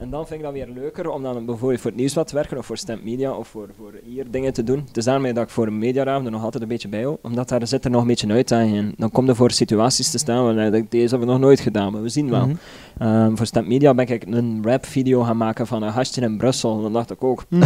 En 0.00 0.10
dan 0.10 0.26
vind 0.26 0.40
ik 0.40 0.44
dat 0.44 0.52
weer 0.52 0.68
leuker 0.74 1.10
om 1.10 1.22
dan 1.22 1.44
bijvoorbeeld 1.44 1.80
voor 1.80 1.90
het 1.90 1.98
nieuwsblad 1.98 2.28
te 2.28 2.34
werken 2.34 2.58
of 2.58 2.66
voor 2.66 2.76
Stemp 2.76 3.04
Media 3.04 3.32
of 3.32 3.48
voor, 3.48 3.68
voor 3.76 3.92
hier 4.04 4.30
dingen 4.30 4.52
te 4.52 4.64
doen. 4.64 4.84
Het 4.86 4.96
is 4.96 5.04
daarmee 5.04 5.32
dat 5.32 5.44
ik 5.44 5.50
voor 5.50 5.66
een 5.66 5.78
mediaraam 5.78 6.24
er 6.24 6.30
nog 6.30 6.42
altijd 6.42 6.62
een 6.62 6.68
beetje 6.68 6.88
bij 6.88 7.02
hou, 7.02 7.16
omdat 7.22 7.48
daar 7.48 7.66
zit 7.66 7.84
er 7.84 7.90
nog 7.90 8.00
een 8.00 8.06
beetje 8.06 8.32
uit 8.32 8.52
aan. 8.52 8.74
En 8.74 8.94
dan 8.96 9.10
kom 9.10 9.26
je 9.26 9.34
voor 9.34 9.50
situaties 9.50 10.10
te 10.10 10.18
staan 10.18 10.44
waar 10.44 10.70
denkt, 10.70 10.90
deze 10.90 11.08
hebben 11.08 11.26
we 11.26 11.32
nog 11.32 11.42
nooit 11.42 11.60
gedaan, 11.60 11.92
maar 11.92 12.02
we 12.02 12.08
zien 12.08 12.30
wel. 12.30 12.46
Mhm. 12.46 12.56
Ehm, 12.98 13.36
voor 13.36 13.46
Stemp 13.46 13.66
Media 13.66 13.94
ben 13.94 14.08
ik 14.08 14.24
een 14.26 14.60
rap-video 14.64 15.22
gaan 15.22 15.36
maken 15.36 15.66
van 15.66 15.82
een 15.82 15.92
gastje 15.92 16.20
in 16.20 16.36
Brussel. 16.36 16.76
En 16.76 16.82
dan 16.82 16.92
dacht 16.92 17.10
ik 17.10 17.24
ook, 17.24 17.44
hm. 17.48 17.62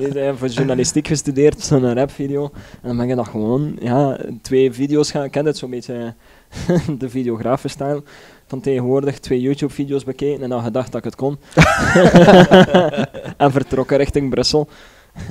Ik 0.00 0.12
heb 0.12 0.38
voor 0.38 0.48
journalistiek 0.48 1.06
gestudeerd, 1.06 1.60
zo'n 1.60 1.94
rap-video. 1.94 2.50
En 2.82 2.88
dan 2.88 2.96
ben 2.96 3.08
ik 3.08 3.16
dat 3.16 3.28
gewoon, 3.28 3.76
ja, 3.80 4.18
twee 4.42 4.72
video's 4.72 5.10
gaan, 5.10 5.24
ik 5.24 5.30
ken 5.30 5.46
het 5.46 5.56
zo'n 5.56 5.70
beetje 5.70 6.14
de 6.98 7.08
videografen-stijl 7.08 8.02
van 8.48 8.60
tegenwoordig, 8.60 9.18
twee 9.18 9.40
YouTube-video's 9.40 10.04
bekeken 10.04 10.42
en 10.42 10.48
dan 10.48 10.62
gedacht 10.62 10.92
dat 10.92 10.98
ik 10.98 11.04
het 11.04 11.16
kon. 11.16 11.38
en 13.36 13.52
vertrokken 13.52 13.96
richting 13.96 14.30
Brussel. 14.30 14.68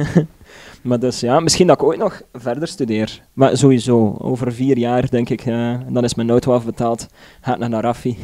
maar 0.81 0.99
dus 0.99 1.19
ja, 1.19 1.39
misschien 1.39 1.67
dat 1.67 1.81
ik 1.81 1.87
ooit 1.87 1.99
nog 1.99 2.21
verder 2.33 2.67
studeer. 2.67 3.21
Maar 3.33 3.57
sowieso, 3.57 4.15
over 4.19 4.53
vier 4.53 4.77
jaar 4.77 5.09
denk 5.09 5.29
ik, 5.29 5.45
eh, 5.45 5.75
dan 5.89 6.03
is 6.03 6.15
mijn 6.15 6.29
auto 6.29 6.53
afbetaald, 6.53 7.07
ga 7.41 7.53
ik 7.53 7.67
naar 7.67 7.81
Raffi. 7.83 8.17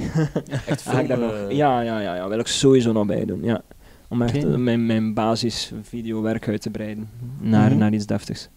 Echt 0.68 0.86
ik 1.00 1.08
daar 1.08 1.18
film, 1.18 1.20
nog, 1.20 1.32
eh, 1.32 1.56
ja, 1.56 1.82
ja, 1.82 2.00
ja, 2.00 2.16
ja, 2.16 2.28
wil 2.28 2.40
ik 2.40 2.48
sowieso 2.48 2.92
nog 2.92 3.06
bij 3.06 3.26
doen. 3.26 3.44
Ja. 3.44 3.62
Om 4.08 4.22
echt 4.22 4.48
mijn, 4.58 4.86
mijn 4.86 5.14
basis 5.14 5.72
videowerk 5.82 6.48
uit 6.48 6.62
te 6.62 6.70
breiden 6.70 7.10
naar, 7.40 7.70
Mhm. 7.70 7.78
naar 7.78 7.94
iets 7.94 8.06
deftigs. 8.06 8.50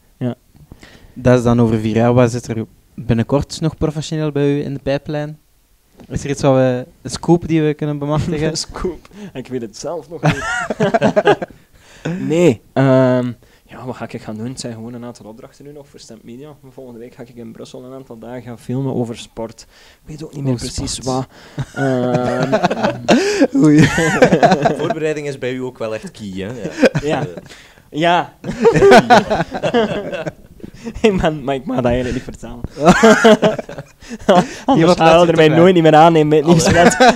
Dat 1.19 1.39
is 1.39 1.45
dan 1.45 1.61
over 1.61 1.79
vier 1.79 1.95
jaar. 1.95 2.15
Wat 2.15 2.31
zit 2.31 2.47
er 2.47 2.65
binnenkort 2.95 3.61
nog 3.61 3.77
professioneel 3.77 4.33
bij 4.33 4.59
u 4.59 4.65
in 4.65 4.75
de 4.75 4.81
pijplijn? 4.83 5.39
Is 6.09 6.25
er 6.25 6.31
iets 6.31 6.43
wat 6.43 6.55
we, 6.55 6.87
een 7.03 7.11
scoop 7.11 7.49
die 7.49 7.63
we 7.63 7.75
kunnen 7.75 7.99
bemachtigen? 7.99 8.57
Scoop. 8.67 9.09
Ik 9.33 9.47
weet 9.49 9.61
het 9.63 9.77
zelf 9.77 10.09
nog 10.09 10.23
niet. 10.23 10.45
nee. 12.29 12.61
ehm, 12.73 13.33
ja, 13.69 13.85
wat 13.85 13.97
ga 13.97 14.09
ik 14.11 14.23
gaan 14.23 14.37
doen? 14.37 14.49
Het 14.49 14.61
zijn 14.61 14.73
gewoon 14.73 14.95
een 14.95 15.05
aantal 15.05 15.27
opdrachten 15.27 15.65
nu 15.65 15.73
nog 15.73 15.89
voor 15.89 16.01
Stemp 16.01 16.23
Media. 16.23 16.49
Volgende 16.71 16.99
week 17.01 17.15
ga 17.15 17.23
ik 17.23 17.35
in 17.35 17.53
Brussel 17.53 17.85
een 17.85 17.93
aantal 17.95 18.19
dagen 18.19 18.43
gaan 18.43 18.59
filmen 18.59 18.95
over 18.95 19.17
sport. 19.19 19.61
Ik 20.03 20.09
weet 20.09 20.25
ook 20.25 20.35
niet 20.35 20.43
meer 20.45 20.53
Oh, 20.53 20.59
precies 20.59 20.95
sport. 20.95 21.05
wat. 21.05 21.27
Ehm, 21.75 22.55
Oei. 23.65 23.83
Voorbereiding 24.79 25.27
is 25.29 25.39
bij 25.39 25.53
u 25.53 25.59
ook 25.63 25.79
wel 25.79 25.95
echt 25.95 26.11
key, 26.11 26.29
hè? 26.29 26.47
Ja. 26.53 26.71
ja. 27.03 27.21
Eh, 27.21 27.27
Ja. 27.91 28.35
ik 31.03 31.19
ben, 31.21 31.45
maar 31.45 31.55
ik 31.55 31.65
mag 31.65 31.77
dat 31.77 31.85
eigenlijk 31.85 32.15
niet 32.15 32.25
vertellen. 32.25 32.61
Wat 34.27 34.79
je 34.79 34.87
we 34.87 35.27
er 35.27 35.37
mij 35.37 35.49
nooit 35.49 35.75
niet 35.75 35.83
meer 35.83 35.95
aannemen 35.95 36.29
met 36.29 36.39
het 36.39 36.47
nieuwsblad. 36.47 36.97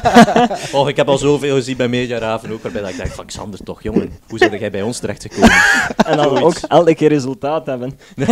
Oh, 0.73 0.89
ik 0.89 0.97
heb 0.97 1.09
al 1.09 1.19
zoveel 1.19 1.55
gezien 1.55 1.77
bij 1.77 1.89
Mediaraven 1.89 2.53
ook, 2.53 2.63
waarbij 2.63 2.81
dat 2.81 2.91
ik 2.91 2.97
denk 2.97 3.11
van 3.11 3.27
Xander, 3.27 3.63
toch 3.63 3.83
jongen, 3.83 4.11
hoe 4.29 4.39
zijn 4.39 4.59
jij 4.59 4.71
bij 4.71 4.83
ons 4.83 4.99
terechtgekomen? 4.99 5.51
En 6.07 6.17
dan 6.17 6.25
Zoiets. 6.25 6.43
ook 6.43 6.71
elke 6.71 6.95
keer 6.95 7.09
resultaat 7.09 7.67
hebben. 7.67 7.99
ik 8.17 8.27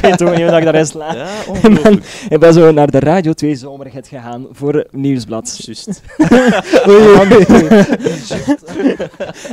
weet 0.00 0.22
ook 0.22 0.36
niet 0.36 0.48
hoe 0.48 0.56
ik 0.58 0.64
daarin 0.64 0.86
sla. 0.86 1.14
Ja, 1.14 1.24
Ik 1.24 1.62
ben, 1.62 1.70
ongelooflijk. 1.70 2.04
ik 2.28 2.38
ben 2.40 2.52
zo 2.52 2.72
naar 2.72 2.90
de 2.90 3.00
Radio 3.00 3.32
2 3.32 3.54
zomergids 3.54 4.08
gegaan 4.08 4.46
voor 4.50 4.86
nieuwsblad. 4.90 5.58
Juist. 5.58 6.02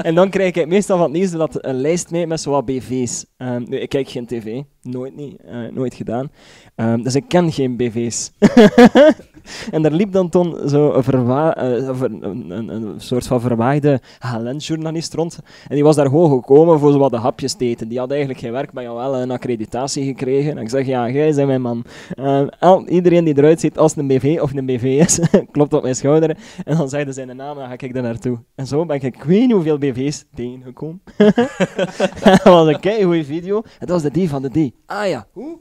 en 0.02 0.16
dan 0.16 0.30
krijg 0.30 0.54
ik 0.56 0.68
meestal 0.68 0.98
van 0.98 1.06
het 1.06 1.16
nieuwsblad 1.16 1.58
een 1.66 1.82
lijst 1.82 2.12
mee 2.12 2.28
met 2.28 2.42
zowat 2.42 2.66
BV's. 2.66 3.26
Ehm, 3.38 3.64
nu, 3.68 3.78
ik 3.80 3.90
kijk 3.90 4.10
geen 4.10 4.26
tv, 4.26 4.62
nooit 4.82 5.16
niet, 5.16 5.36
eh, 5.46 5.56
nooit 5.72 5.94
gedaan. 5.94 6.32
Ehm, 6.76 7.02
dus 7.02 7.16
ik 7.16 7.24
ken 7.28 7.52
geen 7.52 7.78
BV's. 7.78 8.13
en 9.72 9.82
daar 9.82 9.92
liep 9.92 10.12
dan 10.12 10.30
toen 10.30 10.70
zo 10.70 10.92
eh, 10.92 11.08
een, 11.08 12.24
een, 12.24 12.52
een, 12.52 12.70
een 12.70 12.94
soort 12.98 13.28
van 13.28 13.42
verwaaide 13.42 14.02
HLN-journalist 14.20 15.14
rond. 15.14 15.40
En 15.68 15.76
die 15.76 15.84
was 15.84 15.96
daar 15.96 16.06
gewoon 16.06 16.30
gekomen 16.30 16.80
voor 16.80 16.92
zo 16.92 16.98
wat 16.98 17.12
de 17.12 17.18
hapjes 17.18 17.54
te 17.54 17.66
eten. 17.66 17.88
Die 17.88 18.00
had 18.00 18.10
eigenlijk 18.10 18.40
geen 18.40 18.52
werk, 18.52 18.74
maar 18.74 18.84
ja, 18.84 18.94
wel 18.94 19.16
een 19.16 19.32
accreditatie 19.32 20.06
gekregen. 20.06 20.52
En 20.58 20.64
ik 20.64 20.70
zeg, 20.70 20.86
ja, 20.86 21.10
jij 21.10 21.34
bent 21.34 21.48
mijn 21.48 21.62
man. 21.62 21.84
Ehm, 22.16 22.48
al, 22.60 22.88
iedereen 22.88 23.24
die 23.24 23.38
eruit 23.38 23.60
ziet 23.60 23.78
als 23.78 23.96
een 23.96 24.08
BV 24.08 24.38
of 24.42 24.54
een 24.54 24.66
BV 24.66 24.84
is, 24.84 25.20
klopt 25.52 25.74
op 25.74 25.82
mijn 25.82 25.96
schouder. 25.96 26.38
En 26.66 26.78
dan 26.78 26.90
zeiden 26.90 27.14
zijn 27.14 27.36
naam, 27.36 27.56
dan 27.58 27.68
ga 27.68 27.76
ik 27.78 27.94
daar 27.94 28.04
naartoe. 28.04 28.40
En 28.56 28.68
zo 28.68 28.86
ben 28.86 28.96
ik, 28.96 29.04
ik 29.04 29.24
weet 29.24 29.40
niet 29.40 29.52
hoeveel 29.52 29.78
BV's 29.78 30.26
tegengekomen. 30.36 31.02
dat 32.24 32.44
was 32.44 32.68
een 32.68 32.80
keigoeie 32.80 33.26
video. 33.26 33.62
Het 33.80 33.90
was 33.90 34.02
de 34.02 34.12
die 34.12 34.30
van 34.30 34.42
de 34.42 34.50
die. 34.50 34.74
Ah 34.86 35.08
ja, 35.08 35.28
hoe? 35.32 35.60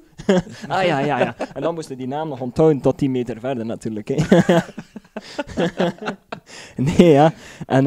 Ah 0.69 0.85
ja, 0.85 0.99
ja, 0.99 1.19
ja. 1.19 1.35
En 1.55 1.63
dan 1.63 1.75
moesten 1.75 1.97
die 1.97 2.07
naam 2.07 2.29
nog 2.29 2.41
onthouden 2.41 2.81
tot 2.81 2.99
10 2.99 3.11
meter 3.11 3.41
verder 3.41 3.67
natuurlijk. 3.67 4.09
Hè. 4.09 4.57
nee, 6.97 7.11
ja. 7.11 7.33
En 7.67 7.85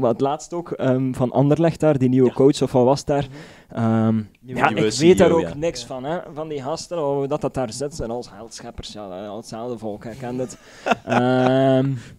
maar 0.00 0.10
het 0.10 0.20
laatst 0.20 0.52
ook 0.52 0.70
ehm, 0.70 1.12
van 1.12 1.32
Anderlecht 1.32 1.80
daar, 1.80 1.98
die 1.98 2.08
nieuwe 2.08 2.32
coach 2.32 2.62
of 2.62 2.72
wat 2.72 2.84
was 2.84 3.04
daar. 3.04 3.26
Ehm, 3.68 4.16
ja, 4.40 4.70
nieuwe 4.70 4.86
ik 4.86 4.92
weet 4.92 5.18
daar 5.18 5.28
CEO, 5.28 5.38
ook 5.38 5.48
ja. 5.48 5.54
niks 5.54 5.84
van, 5.84 6.04
hè, 6.04 6.18
van 6.34 6.48
die 6.48 6.62
gasten, 6.62 7.28
dat 7.28 7.40
dat 7.40 7.54
daar 7.54 7.72
zit. 7.72 8.00
En 8.00 8.10
als 8.10 8.30
heldscheppers, 8.30 8.92
ja, 8.92 9.26
al 9.26 9.36
hetzelfde 9.36 9.78
volk, 9.78 10.06
ken 10.18 10.38
het. 10.38 10.58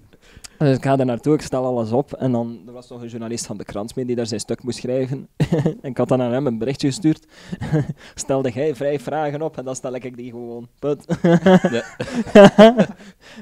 Dus 0.59 0.77
ik 0.77 0.83
ga 0.83 0.95
daar 0.95 1.05
naartoe, 1.05 1.33
ik 1.33 1.41
stel 1.41 1.65
alles 1.65 1.91
op. 1.91 2.13
En 2.13 2.31
dan 2.31 2.61
er 2.67 2.73
was 2.73 2.89
nog 2.89 3.01
een 3.01 3.07
journalist 3.07 3.45
van 3.45 3.57
de 3.57 3.63
krant 3.63 3.95
mee 3.95 4.05
die 4.05 4.15
daar 4.15 4.27
zijn 4.27 4.39
stuk 4.39 4.63
moest 4.63 4.77
schrijven. 4.77 5.27
en 5.81 5.89
ik 5.89 5.97
had 5.97 6.07
dan 6.07 6.21
aan 6.21 6.31
hem 6.31 6.47
een 6.47 6.57
berichtje 6.57 6.87
gestuurd. 6.87 7.27
Stelde 8.15 8.51
hij 8.51 8.75
vijf 8.75 9.03
vragen 9.03 9.41
op 9.41 9.57
en 9.57 9.65
dan 9.65 9.75
stel 9.75 9.93
ik 9.93 10.17
die 10.17 10.31
gewoon. 10.31 10.67
Put. 10.79 11.05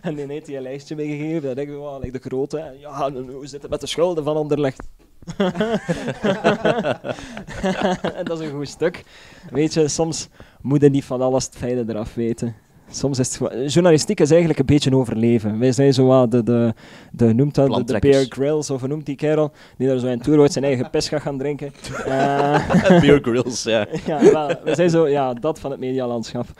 en 0.01 0.15
die 0.15 0.25
heeft 0.25 0.47
hij 0.47 0.55
een 0.55 0.61
lijstje 0.61 0.95
meegegeven. 0.95 1.41
Dan 1.41 1.55
denk 1.55 1.69
ik, 1.69 1.75
wow, 1.75 2.03
like 2.03 2.19
de 2.19 2.29
grote. 2.29 2.75
Ja, 2.79 3.11
hoe 3.11 3.47
zit 3.47 3.61
het 3.61 3.71
met 3.71 3.81
de 3.81 3.87
schulden 3.87 4.23
van 4.23 4.35
Anderlecht? 4.35 4.87
en 8.15 8.25
dat 8.25 8.39
is 8.39 8.47
een 8.47 8.55
goed 8.55 8.69
stuk. 8.69 9.03
Weet 9.51 9.73
je, 9.73 9.87
soms 9.87 10.29
moet 10.61 10.81
je 10.81 10.89
niet 10.89 11.05
van 11.05 11.21
alles 11.21 11.45
het 11.45 11.55
fijne 11.55 11.85
eraf 11.87 12.13
weten. 12.13 12.55
Soms 12.89 13.19
is 13.19 13.39
het 13.39 13.73
journalistiek 13.73 14.19
is 14.19 14.29
eigenlijk 14.29 14.59
een 14.59 14.65
beetje 14.65 14.95
overleven. 14.95 15.59
Wij 15.59 15.71
zijn 15.71 15.93
zo 15.93 16.05
wat 16.05 16.31
de, 16.31 16.43
de, 16.43 16.73
de, 17.11 17.33
noemt 17.33 17.55
dat, 17.55 17.87
de. 17.87 17.99
Bear 17.99 18.25
Grylls, 18.29 18.69
of 18.69 18.87
noemt 18.87 19.05
die 19.05 19.15
kerel, 19.15 19.51
die 19.77 19.87
daar 19.87 19.99
zo 19.99 20.07
in 20.07 20.19
tour 20.21 20.39
ooit 20.39 20.51
zijn 20.51 20.65
eigen 20.65 20.89
pis 20.89 21.07
gaat 21.09 21.21
gaan 21.21 21.37
drinken. 21.37 21.71
Eh, 22.07 22.99
Beer 22.99 23.19
Grills, 23.21 23.63
ja. 23.63 23.87
ja, 24.05 24.31
wel, 24.31 24.47
we 24.63 24.75
zijn 24.75 24.89
zo, 24.89 25.07
ja, 25.07 25.33
dat 25.33 25.59
van 25.59 25.71
het 25.71 25.79
medialandschap. 25.79 26.45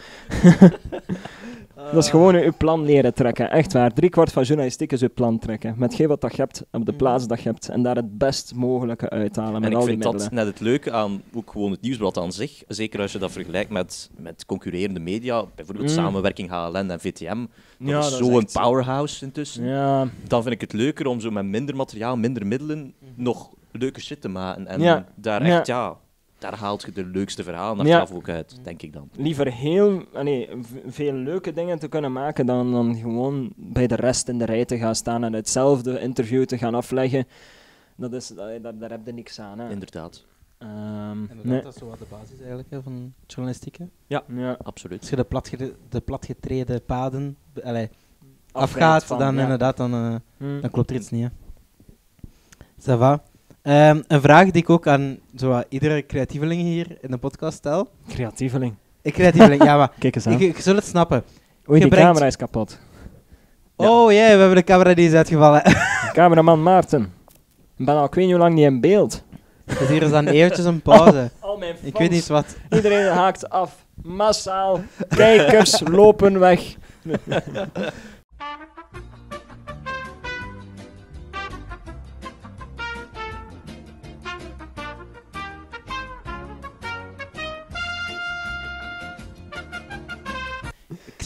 dat 1.94 2.04
is 2.04 2.10
gewoon 2.10 2.36
uw 2.36 2.52
plan 2.58 2.86
leren 2.86 3.14
trekken, 3.14 3.52
echt 3.52 3.74
waar. 3.74 3.94
Drie 3.94 4.10
kwart 4.10 4.32
van 4.32 4.44
journalistiek 4.44 4.92
is 4.92 5.02
uw 5.02 5.10
plan 5.14 5.40
trekken. 5.40 5.74
Met 5.78 5.94
geen 5.94 6.08
wat 6.08 6.22
dat 6.22 6.36
je 6.36 6.42
hebt, 6.42 6.64
op 6.72 6.86
de 6.86 6.94
plaats 6.94 7.28
dat 7.28 7.42
je 7.42 7.50
hebt. 7.50 7.70
En 7.70 7.82
daar 7.84 7.96
het 7.96 8.18
best 8.18 8.56
mogelijke 8.56 9.10
uithalen 9.10 9.54
En 9.56 9.62
met 9.62 9.70
ik 9.70 9.76
al 9.76 9.82
die 9.86 9.90
vind 9.90 10.04
dat 10.04 10.32
net 10.32 10.46
het 10.46 10.60
leuke 10.60 10.92
aan 10.92 11.22
ook 11.34 11.52
gewoon 11.52 11.72
het 11.72 11.82
nieuwsblad 11.82 12.18
aan 12.18 12.32
zich. 12.32 12.64
Zeker 12.68 13.02
als 13.02 13.12
je 13.12 13.18
dat 13.20 13.32
vergelijkt 13.32 13.70
met, 13.70 14.10
met 14.18 14.46
concurrerende 14.46 15.00
media, 15.00 15.44
bijvoorbeeld 15.56 15.88
Mm. 15.90 15.94
samenwerking 15.96 16.50
HLN 16.50 16.90
en 16.92 17.00
VTM. 17.00 17.38
Dat 17.80 17.90
Ja, 17.90 18.00
is 18.00 18.10
dat 18.10 18.20
is 18.20 18.28
zo'n 18.28 18.46
powerhouse 18.64 19.26
intussen. 19.26 19.66
Ja, 19.66 20.08
Dan 20.28 20.42
vind 20.42 20.54
ik 20.54 20.62
het 20.62 20.74
leuker 20.74 21.08
om 21.08 21.20
zo 21.20 21.32
met 21.32 21.46
minder 21.46 21.76
materiaal, 21.76 22.18
minder 22.18 22.46
middelen, 22.46 22.94
nog 23.16 23.50
leuke 23.72 24.02
shit 24.02 24.22
te 24.22 24.28
maken. 24.30 24.68
En 24.68 24.82
Ja. 24.82 25.06
daar 25.16 25.46
Ja. 25.46 25.58
echt, 25.58 25.68
ja, 25.68 25.96
daar 26.38 26.56
haalt 26.56 26.82
je 26.82 26.92
de 26.92 27.06
leukste 27.06 27.44
verhalen 27.44 27.86
Ja. 27.86 28.00
achteraf 28.00 28.20
ook 28.22 28.30
uit, 28.30 28.60
denk 28.64 28.82
ik 28.82 28.94
dan. 28.94 29.10
liever 29.16 29.52
heel, 29.54 30.04
nee, 30.24 30.50
veel 30.86 31.14
leuke 31.14 31.54
dingen 31.54 31.80
te 31.80 31.88
kunnen 31.88 32.12
maken 32.12 32.46
dan, 32.46 32.72
dan 32.72 32.96
gewoon 32.96 33.54
bij 33.56 33.88
de 33.88 33.96
rest 33.96 34.28
in 34.28 34.38
de 34.38 34.46
rij 34.46 34.66
te 34.66 34.78
gaan 34.78 34.96
staan 34.96 35.24
en 35.24 35.34
hetzelfde 35.34 36.00
interview 36.00 36.46
te 36.46 36.58
gaan 36.58 36.76
afleggen. 36.76 37.28
Dat 37.96 38.14
is, 38.14 38.28
daar, 38.28 38.62
daar, 38.62 38.78
daar 38.78 38.90
heb 38.90 39.06
je 39.06 39.14
niks 39.14 39.40
aan. 39.40 39.60
Hè. 39.60 39.70
Inderdaad, 39.70 40.26
Ehm, 40.58 41.20
Inderdaad, 41.22 41.44
nee. 41.44 41.62
dat 41.62 41.74
is 41.74 41.80
zo 41.80 41.88
wat 41.88 42.00
de 42.00 42.06
basis 42.10 42.38
eigenlijk 42.40 42.70
hè, 42.70 42.82
van 42.82 43.14
journalistiek. 43.28 43.78
Hè. 43.78 43.86
Ja, 44.08 44.58
absoluut. 44.64 45.00
Als 45.00 45.10
je 45.10 45.16
de, 45.16 45.24
platge 45.24 45.74
de 45.90 46.02
platgetreden 46.02 46.84
paden, 46.86 47.38
allee, 47.64 47.90
afgaat, 48.52 49.04
van, 49.04 49.20
dan 49.20 49.36
ja. 49.36 49.42
inderdaad, 49.42 49.78
dan, 49.78 49.94
eh, 49.94 50.16
Hm. 50.38 50.62
dan 50.62 50.70
klopt 50.70 50.90
er 50.90 50.96
iets 50.96 51.10
niet. 51.10 51.24
Hè. 51.24 51.30
Ça 52.80 52.98
va. 52.98 53.24
Ehm, 53.68 54.02
een 54.08 54.22
vraag 54.22 54.52
die 54.52 54.62
ik 54.62 54.70
ook 54.70 54.88
aan 54.88 55.18
zo, 55.36 55.62
iedere 55.70 56.06
creatieveling 56.06 56.62
hier 56.62 56.98
in 57.02 57.12
de 57.12 57.18
podcast 57.18 57.58
stel. 57.58 57.90
Creatieveling. 58.10 58.74
Ik 59.02 59.14
creatieveling, 59.14 59.64
ja, 59.64 59.78
maar 59.78 59.92
Kijk 60.00 60.16
eens 60.16 60.28
aan. 60.28 60.34
ik, 60.34 60.40
ik 60.40 60.60
zul 60.60 60.76
het 60.76 60.86
snappen. 60.86 61.24
Oei, 61.70 61.80
die 61.80 61.90
brengt- 61.90 62.08
camera 62.08 62.26
is 62.26 62.36
kapot. 62.36 62.80
Oh 63.76 64.12
jee, 64.12 64.22
we 64.34 64.40
hebben 64.40 64.56
de 64.56 64.64
camera 64.64 64.94
die 64.94 65.08
is 65.08 65.14
uitgevallen. 65.14 65.62
Cameraman 66.14 66.64
Maarten. 66.64 67.14
Ik 67.78 67.86
ben 67.86 67.96
al 67.96 68.06
ik 68.06 68.14
weet 68.14 68.24
niet 68.26 68.34
hoe 68.34 68.44
lang 68.44 68.54
niet 68.56 68.66
in 68.66 68.82
beeld. 68.82 69.24
dus 69.66 69.88
hier 69.88 70.02
is 70.04 70.10
dan 70.10 70.28
eventjes 70.28 70.66
een 70.66 70.82
pauze. 70.82 71.32
Al 71.40 71.58
mijn 71.58 71.76
Ik 71.82 71.98
weet 71.98 72.12
niet 72.12 72.28
wat. 72.28 72.58
Iedereen 72.70 73.08
haakt 73.12 73.50
af. 73.50 73.86
Massaal. 74.04 74.80
Kijkers 75.10 75.82
lopen 75.90 76.40
weg. 76.40 76.76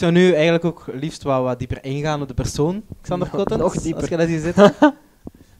Zou 0.02 0.12
nu 0.14 0.32
eigenlijk 0.32 0.64
ook 0.64 0.84
liefst 0.92 1.22
wat, 1.22 1.42
wat 1.42 1.58
dieper 1.58 1.84
ingaan 1.84 2.22
op 2.22 2.28
de 2.28 2.34
persoon, 2.34 2.82
Xander 3.02 3.28
Nog- 3.28 3.36
Kottens. 3.36 3.60
nog 3.60 3.74
dieper. 3.82 4.00
Als 4.00 4.10
je 4.10 4.16
dat 4.16 4.26
hier 4.28 4.40
zit. 4.40 4.56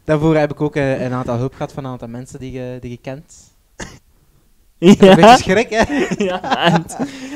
Daarvoor 0.05 0.37
heb 0.37 0.51
ik 0.51 0.61
ook 0.61 0.77
eh, 0.77 1.01
een 1.03 1.13
aantal 1.13 1.37
hulp 1.37 1.53
gehad 1.55 1.73
van 1.73 1.85
een 1.85 1.91
aantal 1.91 2.09
mensen 2.09 2.39
die 2.39 2.53
je, 2.53 2.77
die 2.81 2.91
je 2.91 2.97
kent. 2.97 3.35
Een 4.79 4.97
beetje 4.99 5.17
Ja, 5.21 5.37
schrik, 5.37 5.71
hè? 5.71 6.05
ja 6.25 6.57
en 6.73 6.85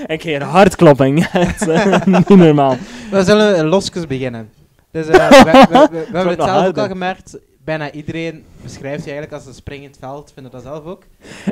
ik 0.07 0.19
kreeg 0.19 0.41
een 0.41 0.47
hartklopping. 0.47 1.31
Het, 1.31 1.69
eh, 1.69 2.05
niet 2.05 2.29
normaal. 2.29 2.77
We 3.11 3.25
zullen 3.25 3.67
losjes 3.67 4.07
beginnen. 4.07 4.51
Dus 4.91 5.07
eh, 5.07 5.29
we, 5.29 5.45
we- 5.53 5.69
we- 5.71 5.89
we 5.91 6.17
hebben 6.17 6.29
het 6.29 6.43
zelf 6.43 6.67
ook 6.67 6.79
al 6.79 6.87
gemerkt. 6.87 7.39
Bijna 7.65 7.91
iedereen 7.91 8.45
beschrijft 8.63 9.05
je 9.05 9.11
eigenlijk 9.11 9.33
als 9.33 9.47
een 9.47 9.55
springend 9.55 9.97
veld. 10.01 10.31
Vinden 10.35 10.53
dat 10.53 10.63
zelf 10.63 10.85
ook. 10.85 11.03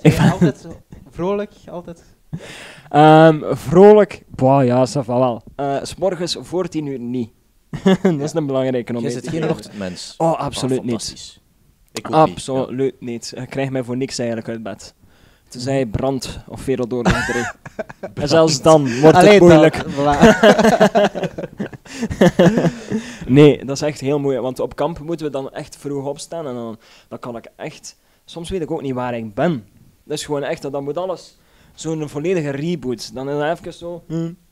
Ik 0.00 0.16
Ben 0.16 0.30
altijd 0.32 0.59
zo 0.59 0.80
vrolijk, 1.11 1.50
altijd. 1.70 2.02
Ehm, 2.89 3.55
vrolijk. 3.57 4.24
Boah, 4.28 4.64
ja, 4.64 4.87
ça 4.87 5.05
wel. 5.07 5.43
Eh, 5.57 5.76
S 5.82 5.95
morgens 5.95 6.37
voor 6.41 6.68
tien 6.68 6.87
uur 6.87 6.99
niet. 6.99 7.30
dat 8.03 8.20
is 8.20 8.35
een 8.35 8.47
belangrijke 8.47 8.95
om 8.97 9.03
mee 9.03 9.11
zit 9.11 9.28
geen 9.28 9.51
ochtendmens. 9.51 10.14
Oh, 10.18 10.39
absoluut 10.39 10.78
Ah, 10.78 10.85
niet. 10.85 11.41
Ik 11.93 12.11
ook 12.11 12.26
niet. 12.26 12.35
Absoluut 12.35 13.01
niet. 13.01 13.32
Ik 13.37 13.51
krijg 13.51 13.70
mij 13.70 13.82
voor 13.82 13.97
niks 13.97 14.18
eigenlijk 14.18 14.49
uit 14.49 14.62
bed. 14.62 14.95
Tenzij 15.49 15.87
brand 15.87 16.39
of 16.49 16.64
3. 16.64 16.76
en 18.14 18.28
zelfs 18.28 18.62
dan 18.62 19.01
wordt 19.01 19.16
het 19.20 19.41
moeilijk. 19.41 19.85
nee, 23.26 23.64
dat 23.64 23.76
is 23.76 23.82
echt 23.82 24.01
heel 24.01 24.18
moeilijk. 24.18 24.45
Want 24.45 24.61
op 24.61 24.76
kamp 24.76 24.99
moeten 24.99 25.26
we 25.26 25.32
dan 25.32 25.53
echt 25.53 25.76
vroeg 25.76 26.07
opstaan. 26.07 26.47
En 26.47 26.55
dan, 26.55 26.78
dan 27.09 27.18
kan 27.18 27.37
ik 27.37 27.47
echt... 27.57 27.97
Soms 28.24 28.51
weet 28.51 28.61
ik 28.61 28.70
ook 28.70 28.82
niet 28.82 28.95
waar 28.95 29.14
ik 29.14 29.35
ben. 29.35 29.66
Dat 30.05 30.18
is 30.18 30.24
gewoon 30.24 30.43
echt... 30.43 30.72
Dan 30.72 30.85
moet 30.85 30.97
alles... 30.97 31.39
Zo'n 31.75 32.09
volledige 32.09 32.51
reboot. 32.51 33.14
Dan 33.14 33.29
is 33.31 33.37
het 33.37 33.59
even 33.59 33.72
zo... 33.72 34.05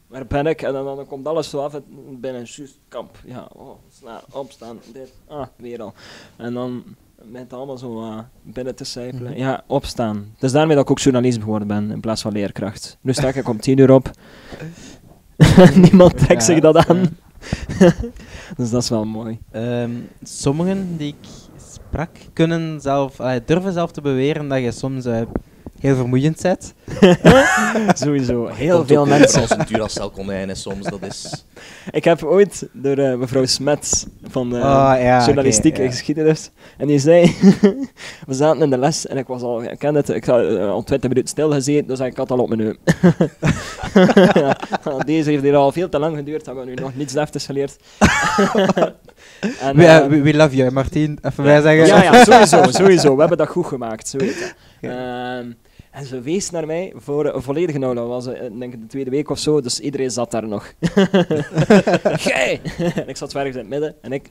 waar 0.07 0.27
ben 0.27 0.47
ik? 0.47 0.63
En 0.63 0.73
dan, 0.73 0.97
dan 0.97 1.07
komt 1.07 1.27
alles 1.27 1.51
zo 1.51 1.59
af. 1.59 1.75
en 1.75 1.85
Binnen 2.21 2.45
juist 2.45 2.79
kamp. 2.89 3.19
Ja, 3.25 3.49
oh, 3.53 3.71
snel, 3.93 4.21
opstaan. 4.31 4.79
Dit. 4.93 5.13
Ah, 5.27 5.47
weer 5.57 5.83
al. 5.83 5.93
En 6.37 6.55
dan 6.55 6.85
met 7.31 7.43
het 7.43 7.53
allemaal 7.53 7.79
zo 7.79 8.03
eh, 8.03 8.19
binnen 8.43 8.75
te 8.75 8.85
cijferen. 8.85 9.37
Ja, 9.37 9.65
opstaan. 9.67 10.35
Dus 10.39 10.53
daarmee 10.53 10.77
dat 10.77 10.85
ik 10.85 10.91
ook 10.91 10.99
journalist 10.99 11.39
geworden 11.39 11.69
ben, 11.69 11.91
in 11.91 12.01
plaats 12.01 12.23
van 12.23 12.33
leerkracht. 12.33 12.99
Nu 13.01 13.13
sta 13.13 13.29
ik 13.29 13.49
om 13.49 13.61
tien 13.61 13.79
uur 13.79 13.91
op. 13.91 14.11
Niemand 15.75 16.19
trekt 16.19 16.45
zich 16.45 16.61
dat 16.61 16.77
aan. 16.77 17.19
dus 18.57 18.71
dat 18.71 18.83
is 18.83 18.89
wel 18.89 19.05
mooi. 19.05 19.39
Ehm, 19.51 19.91
sommigen 20.23 20.97
die 20.97 21.09
ik 21.09 21.29
sprak 21.71 22.11
kunnen 22.33 22.81
zelf, 22.81 23.17
durven 23.47 23.73
zelf 23.73 23.93
te 23.93 24.01
beweren 24.01 24.49
dat 24.49 24.63
je 24.63 24.73
soms 24.73 25.05
eh, 25.05 25.21
heel 25.83 25.97
vermoeiend 25.97 26.43
bent. 26.43 26.75
Sowieso. 28.03 28.47
Heel 28.47 28.77
Komt 28.77 28.89
veel 28.89 29.07
mensen. 29.07 29.41
Als 29.41 29.51
een 29.51 29.67
Duracell-konijnen 29.67 30.57
soms, 30.57 30.87
dat 30.87 31.03
is... 31.03 31.45
Ik 31.91 32.05
heb 32.05 32.23
ooit 32.25 32.69
door 32.73 32.97
eh, 32.97 33.17
mevrouw 33.17 33.45
Smets 33.45 34.07
van 34.23 34.57
eh, 34.57 34.61
Oh, 34.61 34.95
ja, 35.03 35.25
journalistiek 35.25 35.73
oké, 35.73 35.81
en 35.81 35.87
ja. 35.87 35.91
geschiedenis. 35.91 36.51
En 36.77 36.87
die 36.87 36.99
zei, 36.99 37.37
we 38.29 38.35
zaten 38.35 38.63
in 38.63 38.71
de 38.71 38.79
les 38.79 39.07
en 39.07 39.17
ik 39.17 39.27
was 39.27 39.43
al, 39.43 39.63
ik 39.63 39.79
ken 39.79 39.95
het, 39.95 40.09
ik 40.09 40.25
had 40.25 40.45
eh, 40.45 40.71
al 40.71 40.83
20 40.83 41.09
minuten 41.09 41.31
stilgezeten, 41.31 41.87
dus 41.87 42.01
ik 42.01 42.17
had 42.17 42.31
al 42.31 42.39
op 42.39 42.49
mijn 42.49 42.61
neus. 42.61 42.77
ja, 44.35 44.57
deze 45.05 45.31
heeft 45.31 45.43
hier 45.43 45.55
al 45.55 45.73
veel 45.73 45.89
te 45.89 45.99
lang 45.99 46.17
geduurd, 46.17 46.47
hebben 46.47 46.65
we 46.65 46.71
nu 46.71 46.77
nog 46.77 46.97
niets 46.97 47.13
deftigs 47.13 47.47
geleerd. 47.47 47.77
en, 49.61 49.77
We, 49.77 50.07
we, 50.09 50.23
we 50.23 50.35
love 50.35 50.57
you, 50.57 50.71
Martien. 50.71 51.19
Even 51.23 51.45
wij 51.45 51.61
zeggen. 51.61 51.87
ja, 51.87 52.03
ja, 52.03 52.25
sowieso, 52.25 52.71
sowieso. 52.71 53.15
We 53.15 53.21
hebben 53.21 53.39
dat 53.39 53.49
goed 53.49 53.67
gemaakt, 53.67 54.09
zo 54.09 54.19
en 55.93 56.05
ze 56.05 56.21
wees 56.21 56.51
naar 56.51 56.67
mij 56.67 56.93
voor 56.97 57.35
een 57.35 57.43
volledige 57.43 57.79
nou, 57.79 57.95
dat 57.95 58.07
was 58.07 58.27
eh, 58.27 58.41
denk 58.59 58.73
ik 58.73 58.81
de 58.81 58.87
tweede 58.87 59.11
week 59.11 59.31
of 59.31 59.39
zo, 59.39 59.61
dus 59.61 59.81
iedereen 59.81 60.11
zat 60.11 60.31
daar 60.31 60.49
nog. 60.49 60.73
Gij! 62.29 62.61
en 62.95 63.09
ik 63.09 63.17
zat 63.17 63.35
ergens 63.35 63.57
in 63.57 63.61
het 63.61 63.69
midden 63.69 63.95
en 64.01 64.13
ik? 64.13 64.29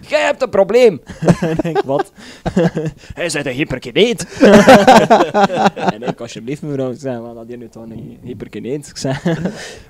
Gij 0.00 0.20
hebt 0.20 0.42
een 0.42 0.50
probleem! 0.50 1.00
en 1.40 1.56
ik, 1.62 1.82
wat? 1.84 2.12
Hij 3.14 3.28
zei 3.28 3.48
een 3.48 3.54
hyperkineet! 3.54 4.38
en 5.74 6.02
ik, 6.02 6.20
alsjeblieft 6.20 6.62
mevrouw, 6.62 6.90
ik 6.90 7.00
zei, 7.00 7.20
wat 7.20 7.36
had 7.36 7.48
je 7.48 7.56
nu 7.56 7.68
toch 7.68 7.82
een 7.82 8.18
hyperkineet? 8.22 8.86
Ik 8.86 8.96
zei, 8.96 9.14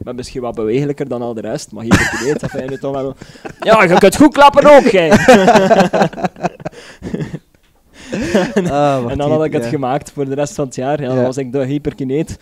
maar 0.05 0.15
misschien 0.15 0.41
wat 0.41 0.55
bewegelijker 0.55 1.09
dan 1.09 1.23
al 1.23 1.35
de 1.35 1.41
rest, 1.41 1.73
maar 1.73 1.83
hyperkineet, 1.83 2.41
dat 2.41 2.51
vind 2.51 2.63
je 2.63 2.71
nu 2.71 2.79
toch 2.79 2.93
wel... 2.93 3.15
Ja, 3.61 3.83
je 3.83 3.99
kunt 3.99 4.17
goed 4.17 4.33
klappen 4.33 4.77
ook, 4.77 4.85
gij! 4.85 5.11
Ah, 8.71 9.11
En 9.11 9.19
dan 9.19 9.31
had 9.31 9.45
ik 9.45 9.53
het 9.53 9.63
ja. 9.65 9.69
gemaakt 9.69 10.11
voor 10.13 10.25
de 10.25 10.35
rest 10.35 10.55
van 10.55 10.65
het 10.65 10.75
jaar. 10.75 11.01
Ja, 11.01 11.07
dan 11.09 11.17
Ja. 11.17 11.23
was 11.23 11.37
ik 11.37 11.53
de 11.53 11.65
hyperkineet. 11.65 12.31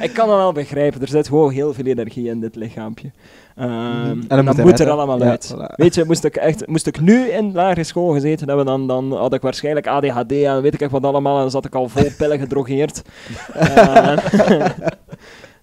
ik 0.00 0.10
kan 0.12 0.28
dat 0.28 0.36
wel 0.36 0.52
begrijpen. 0.52 1.00
Er 1.00 1.08
zit 1.08 1.28
gewoon 1.28 1.52
heel 1.52 1.74
veel 1.74 1.84
energie 1.84 2.28
in 2.28 2.40
dit 2.40 2.56
lichaampje. 2.56 3.10
Ehm, 3.56 3.70
En 3.70 4.24
en 4.28 4.36
dan 4.36 4.44
dat 4.44 4.56
moet 4.56 4.80
er 4.80 4.90
allemaal 4.90 5.18
Ja, 5.18 5.30
uit. 5.30 5.54
voilà. 5.54 5.74
Weet 5.76 5.94
je, 5.94 6.04
moest 6.04 6.24
ik, 6.24 6.36
echt, 6.36 6.66
moest 6.66 6.86
ik 6.86 7.00
nu 7.00 7.28
in 7.28 7.52
lagere 7.52 7.84
school 7.84 8.12
gezeten 8.12 8.48
hebben, 8.48 8.66
dan, 8.66 8.86
dan 8.86 9.12
had 9.16 9.34
ik 9.34 9.42
waarschijnlijk 9.42 9.86
ADHD 9.86 10.32
en 10.32 10.62
weet 10.62 10.74
ik 10.74 10.80
echt 10.80 10.90
wat 10.90 11.04
allemaal. 11.04 11.34
En 11.34 11.40
dan 11.40 11.50
zat 11.50 11.64
ik 11.64 11.74
al 11.74 11.88
vol 11.88 12.06
pillen 12.18 12.38
gedrogeerd. 12.38 13.02
Ehm, 13.54 14.18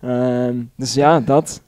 ehm, 0.01 0.55
dus 0.77 0.93
ja, 0.93 1.19
dat. 1.19 1.61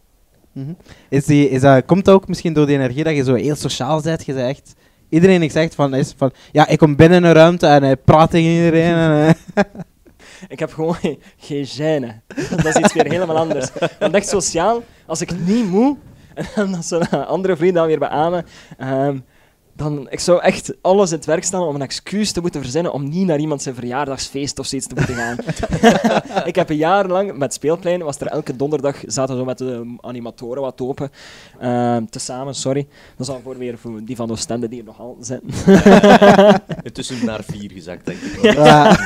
Mhm. 0.51 0.71
Is 1.09 1.25
die, 1.25 1.49
is 1.49 1.61
dat, 1.61 1.85
komt 1.85 2.05
dat 2.05 2.15
ook 2.15 2.27
misschien 2.27 2.53
door 2.53 2.65
die 2.65 2.75
energie 2.75 3.03
dat 3.03 3.15
je 3.15 3.23
zo 3.23 3.33
heel 3.33 3.55
sociaal 3.55 4.01
bent? 4.01 4.25
Je 4.25 4.33
iedereen 5.11 5.39
die 5.39 5.51
zegt 5.51 5.75
van, 5.75 5.93
is 5.93 6.13
van, 6.17 6.31
ja, 6.51 6.67
ik 6.67 6.77
kom 6.77 6.95
binnen 6.95 7.23
een 7.23 7.33
ruimte 7.33 7.67
en 7.67 7.83
hij 7.83 7.97
praat 7.97 8.29
tegen 8.31 8.49
iedereen. 8.51 8.93
En, 8.95 9.35
eh, 9.53 9.63
Ik 10.47 10.59
heb 10.59 10.73
gewoon 10.73 10.95
geen, 11.37 11.67
gêne. 11.67 12.35
dat 12.49 12.65
is 12.65 12.75
iets 12.75 12.93
weer 12.93 13.05
helemaal 13.11 13.37
anders. 13.37 13.69
Want 13.99 14.13
echt 14.13 14.27
sociaal, 14.27 14.83
als 15.05 15.21
ik 15.21 15.31
niet 15.45 15.69
moet, 15.69 15.97
en 16.55 16.71
dan 16.71 16.83
zo'n 16.83 17.09
andere 17.27 17.55
vrienden 17.55 17.75
dan 17.77 17.87
weer 17.87 17.99
beamen, 17.99 18.45
ehm, 18.77 19.17
dan 19.73 20.09
ik 20.09 20.19
zou 20.19 20.41
echt 20.41 20.73
alles 20.81 21.11
in 21.11 21.15
het 21.15 21.25
werk 21.25 21.43
staan 21.43 21.61
om 21.61 21.75
een 21.75 21.81
excuus 21.81 22.31
te 22.31 22.41
moeten 22.41 22.61
verzinnen 22.61 22.93
om 22.93 23.09
niet 23.09 23.27
naar 23.27 23.39
iemand 23.39 23.61
zijn 23.61 23.75
verjaardagsfeest 23.75 24.59
of 24.59 24.65
zoiets 24.65 24.87
te 24.87 24.95
moeten 24.95 25.15
gaan. 25.15 25.37
ik 26.51 26.55
heb 26.55 26.69
een 26.69 26.75
jaar 26.75 27.07
lang 27.07 27.37
met 27.37 27.53
Speelplein, 27.53 28.03
was 28.03 28.19
er 28.19 28.27
elke 28.27 28.55
donderdag, 28.55 28.97
zaten 29.05 29.35
zo 29.35 29.45
met 29.45 29.57
de 29.57 29.95
animatoren 30.01 30.61
wat 30.61 30.81
open, 30.81 31.11
ehm 31.59 32.05
tezamen, 32.05 32.55
sorry. 32.55 32.87
Dat 33.17 33.27
is 33.27 33.33
al 33.33 33.41
voor 33.43 33.57
weer 33.57 33.77
voor 33.77 34.03
die 34.03 34.15
van 34.15 34.31
Oostende 34.31 34.67
die 34.67 34.79
er 34.79 34.85
nog 34.85 34.99
al 34.99 35.17
zitten. 35.19 35.49
Intussen 36.83 37.25
naar 37.25 37.43
vier 37.43 37.71
gezakt, 37.71 38.05
denk 38.05 38.19
ik. 38.19 38.39
wel. 38.41 38.65
Ja. 38.65 38.97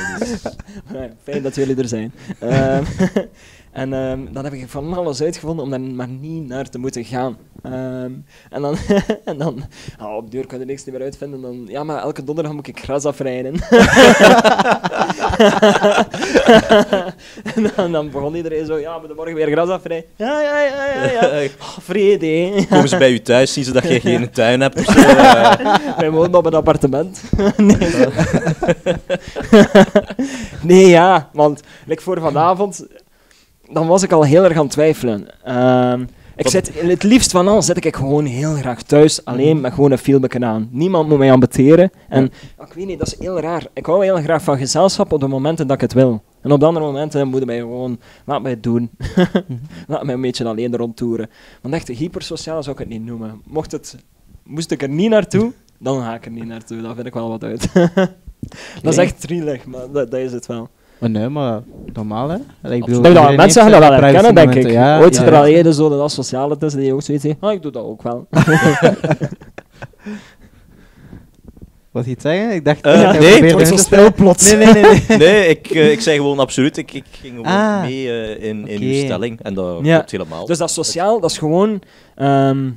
Ja, 0.93 1.09
Fijn 1.23 1.41
dat 1.41 1.55
jullie 1.55 1.75
er 1.75 1.87
zijn. 1.87 2.13
Ehm, 2.39 2.83
en 3.75 3.93
ehm, 3.93 4.19
dan 4.31 4.43
heb 4.43 4.53
ik 4.53 4.69
van 4.69 4.93
alles 4.93 5.21
uitgevonden 5.21 5.65
om 5.65 5.71
daar 5.71 5.81
maar 5.81 6.07
niet 6.07 6.47
naar 6.47 6.69
te 6.69 6.77
moeten 6.77 7.05
gaan. 7.05 7.37
Ehm, 7.63 8.11
en 8.49 8.61
dan, 8.61 8.77
en 9.25 9.37
dan 9.37 9.63
ah, 9.97 10.15
op 10.15 10.31
de 10.31 10.37
deur 10.37 10.47
kan 10.47 10.59
je 10.59 10.65
niks 10.65 10.85
meer 10.85 11.01
uitvinden. 11.01 11.41
Dan, 11.41 11.65
ja, 11.67 11.83
maar 11.83 12.01
elke 12.01 12.23
donderdag 12.23 12.53
moet 12.53 12.67
ik 12.67 12.79
gras 12.79 13.05
afrijden. 13.05 13.53
en 17.55 17.71
dan, 17.75 17.91
dan 17.91 18.09
begon 18.09 18.35
iedereen 18.35 18.65
zo, 18.65 18.77
ja, 18.77 18.97
moet 18.97 19.07
je 19.07 19.13
morgen 19.15 19.35
weer 19.35 19.51
gras 19.51 19.69
afrijden? 19.69 20.09
Ja, 20.15 20.41
ja, 20.41 20.59
ja, 20.61 20.85
ja. 20.85 21.11
ja. 21.11 21.49
Oh, 21.59 21.77
vrede. 21.81 22.65
Komen 22.69 22.89
ze 22.89 22.97
bij 22.97 23.11
je 23.11 23.21
thuis, 23.21 23.53
zien 23.53 23.63
ze 23.63 23.71
dat 23.71 23.87
je 23.87 23.99
geen 23.99 24.31
tuin 24.31 24.61
hebt 24.61 24.79
of 24.79 24.85
zo. 24.85 25.15
Wij 25.97 26.11
wonen 26.11 26.35
op 26.35 26.45
een 26.45 26.53
appartement. 26.53 27.21
nee, 27.57 28.07
nee, 30.61 30.87
ja, 30.87 31.29
want 31.33 31.61
like 31.85 32.01
voor 32.01 32.19
vanavond, 32.21 32.85
dan 33.71 33.87
was 33.87 34.03
ik 34.03 34.11
al 34.11 34.23
heel 34.23 34.43
erg 34.43 34.57
aan 34.57 34.63
het 34.63 34.71
twijfelen. 34.71 35.43
Ehm, 35.43 36.05
ik 36.35 36.47
zit, 36.47 36.81
het 36.81 37.03
liefst 37.03 37.31
van 37.31 37.47
al 37.47 37.61
zit 37.61 37.85
ik 37.85 37.95
gewoon 37.95 38.25
heel 38.25 38.53
graag 38.53 38.81
thuis, 38.81 39.25
alleen 39.25 39.61
met 39.61 39.73
gewoon 39.73 39.91
een 39.91 39.97
filmpje 39.97 40.45
aan. 40.45 40.67
Niemand 40.71 41.09
moet 41.09 41.17
mij 41.17 41.31
ambeteren. 41.31 41.91
En 42.09 42.25
ik 42.59 42.73
weet 42.73 42.85
niet, 42.85 42.99
dat 42.99 43.07
is 43.07 43.19
heel 43.19 43.39
raar. 43.39 43.67
Ik 43.73 43.85
hou 43.85 44.03
heel 44.03 44.17
graag 44.17 44.43
van 44.43 44.57
gezelschap 44.57 45.11
op 45.11 45.19
de 45.19 45.27
momenten 45.27 45.67
dat 45.67 45.75
ik 45.75 45.81
het 45.81 45.93
wil. 45.93 46.23
En 46.41 46.51
op 46.51 46.59
de 46.59 46.65
andere 46.65 46.85
momenten 46.85 47.27
moeten 47.27 47.47
wij 47.47 47.57
gewoon, 47.57 47.99
laat 48.25 48.41
mij 48.41 48.51
het 48.51 48.63
doen. 48.63 48.89
laat 49.87 50.03
mij 50.03 50.13
een 50.13 50.21
beetje 50.21 50.45
alleen 50.45 50.75
rondtoeren. 50.75 51.29
Want 51.61 51.73
echt, 51.73 51.87
hypersociaal 51.87 52.63
zou 52.63 52.75
ik 52.75 52.81
het 52.81 52.89
niet 52.89 53.05
noemen. 53.05 53.41
Mocht 53.45 53.71
het, 53.71 53.97
moest 54.43 54.71
ik 54.71 54.81
er 54.81 54.89
niet 54.89 55.09
naartoe, 55.09 55.51
dan 55.79 56.01
ga 56.01 56.15
ik 56.15 56.25
er 56.25 56.31
niet 56.31 56.45
naartoe. 56.45 56.81
Dan 56.81 56.95
vind 56.95 57.07
ik 57.07 57.13
wel 57.13 57.29
wat 57.29 57.43
uit. 57.43 57.73
dat 58.81 58.93
is 58.93 58.97
echt 58.97 59.21
trielig, 59.21 59.65
maar 59.65 59.91
dat, 59.91 60.11
dat 60.11 60.19
is 60.19 60.31
het 60.31 60.45
wel. 60.45 60.69
Maar 60.97 61.09
nee, 61.09 61.29
maar 61.29 61.61
normaal 61.93 62.29
hè. 62.29 62.37
Allee, 62.61 62.77
Ik 62.77 62.85
bedoel, 62.85 63.05
Ik 63.05 63.13
dat 63.13 63.35
mensen 63.35 63.61
gaan 63.61 63.71
dat 63.71 63.79
wel 63.79 63.91
herkennen, 63.93 64.35
denk 64.35 64.55
ik. 64.55 64.69
Ja, 64.71 64.99
Ooit 64.99 65.13
ja, 65.15 65.19
zit 65.19 65.29
er 65.29 65.35
al 65.35 65.45
eerder 65.45 65.73
zo 65.73 65.89
de 65.89 65.95
asociale 65.95 66.57
tussen 66.57 66.79
die 66.81 66.93
ook 66.93 67.01
zoiets 67.01 67.23
heeft. 67.23 67.37
Ah, 67.39 67.53
ik 67.53 67.61
doe 67.61 67.71
dat 67.71 67.83
ook 67.83 68.01
wel. 68.03 68.27
Wat 71.91 72.05
je 72.05 72.11
iets 72.11 72.21
zeggen? 72.23 72.51
Ik 72.53 72.65
dacht... 72.65 72.81
Eh, 72.81 73.01
dat 73.01 73.23
jij 73.23 73.39
nee, 73.39 73.55
het 73.55 73.79
zo 73.79 74.11
plots. 74.11 74.53
Nee, 74.53 74.65
nee, 74.65 74.73
nee. 74.83 75.03
nee. 75.07 75.17
Nee, 75.27 75.47
ik, 75.55 75.69
eh, 75.69 75.91
ik 75.91 76.01
zei 76.01 76.17
gewoon 76.17 76.39
absoluut. 76.39 76.77
Ik, 76.77 76.93
ik 76.93 77.03
ging 77.11 77.35
gewoon 77.35 77.51
Ah. 77.51 77.81
mee 77.81 78.09
eh, 78.11 78.43
in, 78.49 78.67
uw 78.67 78.93
stelling. 78.93 79.41
En 79.41 79.53
dat 79.53 79.79
Ja. 79.83 79.95
klopt 79.95 80.11
helemaal. 80.11 80.45
Dus 80.45 80.57
dat 80.57 80.71
sociaal, 80.71 81.19
dat 81.19 81.29
is 81.31 81.37
gewoon... 81.37 81.81
ehm, 82.15 82.69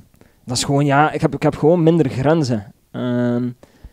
dat 0.45 0.57
is 0.57 0.64
gewoon, 0.64 0.85
ja, 0.85 1.12
ik 1.12 1.21
heb, 1.21 1.35
ik 1.35 1.43
heb 1.43 1.57
gewoon 1.57 1.83
minder 1.83 2.09
grenzen. 2.09 2.73
Ehm, 2.93 3.43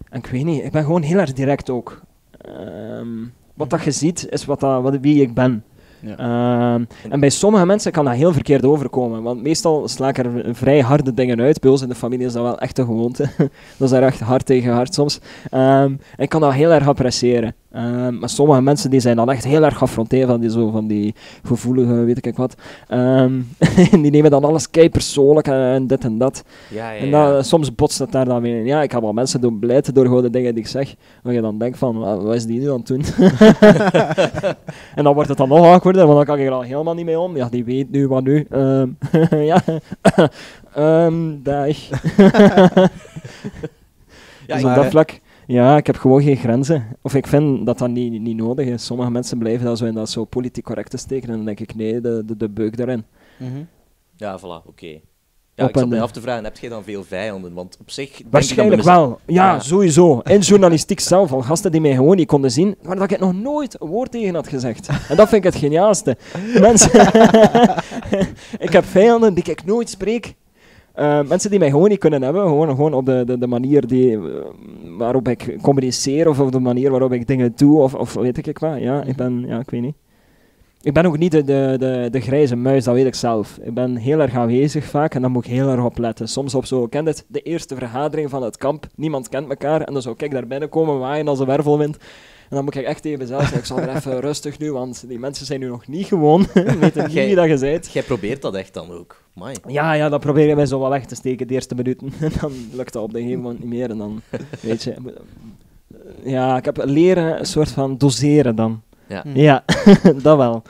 en 0.09 0.19
ik 0.19 0.25
weet 0.27 0.43
niet, 0.43 0.63
ik 0.63 0.71
ben 0.71 0.83
gewoon 0.83 1.01
heel 1.01 1.17
erg 1.17 1.33
direct 1.33 1.69
ook. 1.69 2.01
Ehm, 2.41 3.07
wat 3.55 3.69
dat 3.69 3.83
je 3.83 3.91
ziet, 3.91 4.27
is 4.29 4.45
wat 4.45 4.59
dat, 4.59 4.81
wat, 4.81 4.97
wie 5.01 5.21
ik 5.21 5.33
ben. 5.33 5.63
Ja. 5.99 6.17
Ehm, 6.17 6.83
en 7.09 7.19
bij 7.19 7.29
sommige 7.29 7.65
mensen 7.65 7.91
kan 7.91 8.05
dat 8.05 8.13
heel 8.13 8.33
verkeerd 8.33 8.65
overkomen. 8.65 9.23
Want 9.23 9.41
meestal 9.41 9.87
sla 9.87 10.07
ik 10.07 10.17
er 10.17 10.55
vrij 10.55 10.81
harde 10.81 11.13
dingen 11.13 11.41
uit. 11.41 11.59
Bij 11.59 11.71
ons 11.71 11.81
in 11.81 11.89
de 11.89 11.95
familie 11.95 12.25
is 12.25 12.33
dat 12.33 12.43
wel 12.43 12.59
echt 12.59 12.79
gewoonte. 12.79 13.29
dat 13.77 13.87
is 13.87 13.89
daar 13.89 14.03
echt 14.03 14.19
hard 14.19 14.45
tegen 14.45 14.73
hard 14.73 14.93
soms. 14.93 15.19
Ehm, 15.49 15.91
en 15.91 15.99
ik 16.17 16.29
kan 16.29 16.41
dat 16.41 16.53
heel 16.53 16.71
erg 16.71 16.87
appreciëren. 16.87 17.55
Ehm, 17.75 18.19
maar 18.19 18.29
sommige 18.29 18.61
mensen 18.61 18.89
die 18.89 18.99
zijn 18.99 19.15
dan 19.15 19.31
echt 19.31 19.43
heel 19.43 19.63
erg 19.63 19.77
geaffronteerd 19.77 20.27
van 20.27 20.39
die, 20.39 20.49
zo, 20.49 20.69
van 20.69 20.87
die 20.87 21.15
gevoelige, 21.43 21.93
weet 21.93 22.25
ik 22.25 22.35
wat. 22.35 22.55
Ehm, 22.87 23.41
die 24.01 24.11
nemen 24.11 24.31
dan 24.31 24.43
alles 24.43 24.69
kei 24.69 24.89
persoonlijk 24.89 25.47
en, 25.47 25.53
en 25.53 25.87
dit 25.87 26.03
en 26.03 26.17
dat. 26.17 26.43
ja, 26.69 26.91
ja, 26.91 26.99
En 26.99 27.07
ja. 27.07 27.31
dat, 27.31 27.45
soms 27.45 27.75
botst 27.75 27.99
het 27.99 28.11
daar 28.11 28.25
dan 28.25 28.41
weer 28.41 28.59
in. 28.59 28.65
Ja, 28.65 28.81
ik 28.81 28.91
heb 28.91 29.01
wel 29.01 29.13
mensen 29.13 29.41
doen 29.41 29.59
blijten 29.59 29.93
door 29.93 30.05
gewoon 30.05 30.21
de 30.21 30.29
dingen 30.29 30.53
die 30.53 30.63
ik 30.63 30.69
zeg. 30.69 30.95
Waar 31.23 31.33
je 31.33 31.41
dan 31.41 31.57
denkt 31.57 31.77
van, 31.77 31.99
wat, 31.99 32.35
is 32.35 32.45
die 32.45 32.59
nu 32.59 32.71
aan 32.71 32.77
het 32.77 32.87
doen? 32.87 33.03
en 34.97 35.03
dan 35.03 35.13
wordt 35.13 35.29
het 35.29 35.37
dan 35.37 35.49
nog 35.49 35.65
awkwarder, 35.65 36.05
want 36.05 36.15
dan 36.15 36.25
kan 36.25 36.39
ik 36.39 36.45
er 36.45 36.53
al 36.53 36.61
helemaal 36.61 36.93
niet 36.93 37.05
mee 37.05 37.19
om. 37.19 37.35
Ja, 37.35 37.49
die 37.49 37.65
weet 37.65 37.91
nu 37.91 38.07
wat 38.07 38.23
nu. 38.23 38.45
Ehm, 38.49 38.89
ja, 39.51 39.61
Ehm 40.75 41.43
dag. 41.43 41.77
Ja, 44.47 44.55
dus 44.55 44.63
op 44.63 44.75
dat 44.75 44.85
vlak, 44.85 45.19
ja, 45.47 45.77
ik 45.77 45.85
heb 45.87 45.95
gewoon 45.97 46.21
geen 46.21 46.35
grenzen. 46.37 46.87
Of 47.01 47.13
ik 47.15 47.27
vind 47.27 47.65
dat 47.65 47.77
dat 47.77 47.89
niet, 47.89 48.21
niet 48.21 48.37
nodig 48.37 48.67
is. 48.67 48.85
Sommige 48.85 49.11
mensen 49.11 49.37
blijven 49.37 49.65
dat 49.65 49.77
zo 49.77 49.85
in 49.85 49.93
dat 49.93 50.09
zo 50.09 50.25
politiek 50.25 50.63
correcte 50.63 50.97
steken. 50.97 51.29
En 51.29 51.35
dan 51.35 51.45
denk 51.45 51.59
ik, 51.59 51.75
nee, 51.75 52.01
de, 52.01 52.23
de, 52.25 52.37
de 52.37 52.49
beuk 52.49 52.77
daarin. 52.77 53.05
Mhm. 53.37 53.63
Ja, 54.15 54.39
voilà, 54.39 54.67
oké. 54.67 54.99
Ja, 55.57 55.67
ik 55.67 55.77
zat 55.77 55.87
mij 55.89 56.01
af 56.01 56.11
te 56.11 56.21
vragen, 56.21 56.43
heb 56.43 56.57
jij 56.57 56.69
dan 56.69 56.83
veel 56.83 57.03
vijanden? 57.03 57.53
Want 57.53 57.77
op 57.81 57.89
zich... 57.91 58.09
denk 58.11 58.19
ik 58.19 58.25
Waarschijnlijk 58.29 58.77
mezelf- 58.83 59.07
wel. 59.07 59.19
Ja, 59.35 59.53
Ja. 59.53 59.59
sowieso. 59.59 60.19
In 60.19 60.39
journalistiek 60.39 60.99
zelf, 60.99 61.31
al 61.31 61.41
gasten 61.41 61.71
die 61.71 61.81
mij 61.81 61.93
gewoon 61.95 62.15
niet 62.15 62.27
konden 62.27 62.51
zien, 62.51 62.75
waar 62.81 62.95
dat 62.95 63.11
ik 63.11 63.19
nog 63.19 63.33
nooit 63.33 63.81
een 63.81 63.87
woord 63.87 64.11
tegen 64.11 64.35
had 64.35 64.47
gezegd. 64.47 64.87
En 64.87 65.15
dat 65.15 65.29
vind 65.29 65.45
ik 65.45 65.51
het 65.53 65.61
geniaalste. 65.61 66.17
Mensen... 66.59 66.91
ik 68.67 68.69
heb 68.69 68.85
vijanden 68.85 69.33
die 69.33 69.43
ik 69.43 69.65
nooit 69.65 69.89
spreek. 69.89 70.35
Eh, 70.95 71.21
mensen 71.27 71.49
die 71.49 71.59
mij 71.59 71.69
gewoon 71.69 71.89
niet 71.89 71.99
kunnen 71.99 72.21
hebben, 72.21 72.41
gewoon, 72.41 72.69
gewoon 72.69 72.93
op 72.93 73.05
de, 73.05 73.23
de, 73.25 73.37
de 73.37 73.47
manier 73.47 73.87
die, 73.87 74.11
eh, 74.11 74.21
waarop 74.97 75.27
ik 75.27 75.57
communiceer 75.61 76.29
of 76.29 76.39
op 76.39 76.51
de 76.51 76.59
manier 76.59 76.91
waarop 76.91 77.11
ik 77.11 77.27
dingen 77.27 77.53
doe 77.55 77.81
of, 77.81 77.93
of 77.93 78.13
weet 78.13 78.47
ik 78.47 78.59
wat. 78.59 78.79
Ja, 78.79 79.03
ik 79.03 79.15
ben, 79.15 79.45
ja, 79.47 79.59
ik 79.59 79.69
weet 79.69 79.81
niet. 79.81 79.95
Ik 80.81 80.93
ben 80.93 81.05
ook 81.05 81.17
niet 81.17 81.31
de, 81.31 81.43
de, 81.43 82.07
de, 82.11 82.19
grijze 82.19 82.55
muis, 82.55 82.83
dat 82.83 82.93
weet 82.93 83.05
ik 83.05 83.15
zelf. 83.15 83.59
Ik 83.61 83.73
ben 83.73 83.95
heel 83.95 84.19
erg 84.19 84.35
aanwezig 84.35 84.85
vaak 84.85 85.15
en 85.15 85.21
dan 85.21 85.31
moet 85.31 85.45
ik 85.45 85.51
heel 85.51 85.69
erg 85.69 85.83
op 85.83 85.97
letten. 85.97 86.27
Soms 86.27 86.55
op 86.55 86.65
zo, 86.65 86.87
ken 86.87 87.05
het, 87.05 87.25
de 87.27 87.41
eerste 87.41 87.75
vergadering 87.75 88.29
van 88.29 88.43
het 88.43 88.57
kamp, 88.57 88.87
niemand 88.95 89.29
kent 89.29 89.49
elkaar 89.49 89.81
en 89.81 89.93
dan 89.93 90.01
zou 90.01 90.15
ik 90.17 90.31
daar 90.31 90.47
binnenkomen 90.47 90.99
waaien 90.99 91.27
als 91.27 91.39
een 91.39 91.45
wervelwind. 91.45 91.97
En 92.49 92.55
dan 92.55 92.63
moet 92.63 92.75
ik 92.75 92.83
echt 92.85 93.05
even 93.05 93.27
zelf 93.27 93.41
zeggen, 93.41 93.57
ik 93.59 93.65
zal 93.65 93.77
er 93.79 93.95
even 93.95 94.19
rustig 94.29 94.59
nu, 94.59 94.71
want 94.71 95.03
die 95.07 95.19
mensen 95.19 95.45
zijn 95.45 95.59
nu 95.59 95.67
nog 95.67 95.87
niet 95.87 96.05
gewoon, 96.07 96.47
weten 96.79 97.03
niet 97.03 97.13
wie 97.13 97.35
dat 97.35 97.47
je 97.49 97.57
bent. 97.59 97.91
Jij 97.91 98.03
probeert 98.03 98.41
dat 98.41 98.55
echt 98.55 98.73
dan 98.73 98.91
ook. 98.91 99.23
Mai. 99.33 99.55
Ja, 99.67 99.93
ja, 99.93 100.09
dat 100.09 100.19
probeer 100.19 100.49
ik 100.49 100.55
mij 100.55 100.65
zo 100.65 100.79
wel 100.79 100.89
weg 100.89 101.05
te 101.05 101.15
steken 101.15 101.47
de 101.47 101.53
eerste 101.53 101.75
minuten. 101.75 102.13
En 102.19 102.31
dan 102.41 102.51
lukt 102.73 102.93
dat 102.93 103.03
op 103.03 103.11
de 103.13 103.19
gegeven 103.19 103.41
moment 103.41 103.59
niet 103.59 103.69
meer. 103.69 103.89
En 103.89 103.97
dan, 103.97 104.21
weet 104.61 104.83
je... 104.83 104.93
moet- 105.01 105.13
Ja, 106.23 106.57
ik 106.57 106.65
heb 106.65 106.81
leren 106.85 107.39
een 107.39 107.45
soort 107.45 107.69
van 107.71 107.97
doseren 107.97 108.55
dan. 108.55 108.81
Ja. 109.07 109.21
Hm. 109.21 109.37
Ja, 109.39 109.63
dat 110.21 110.37
wel. 110.37 110.61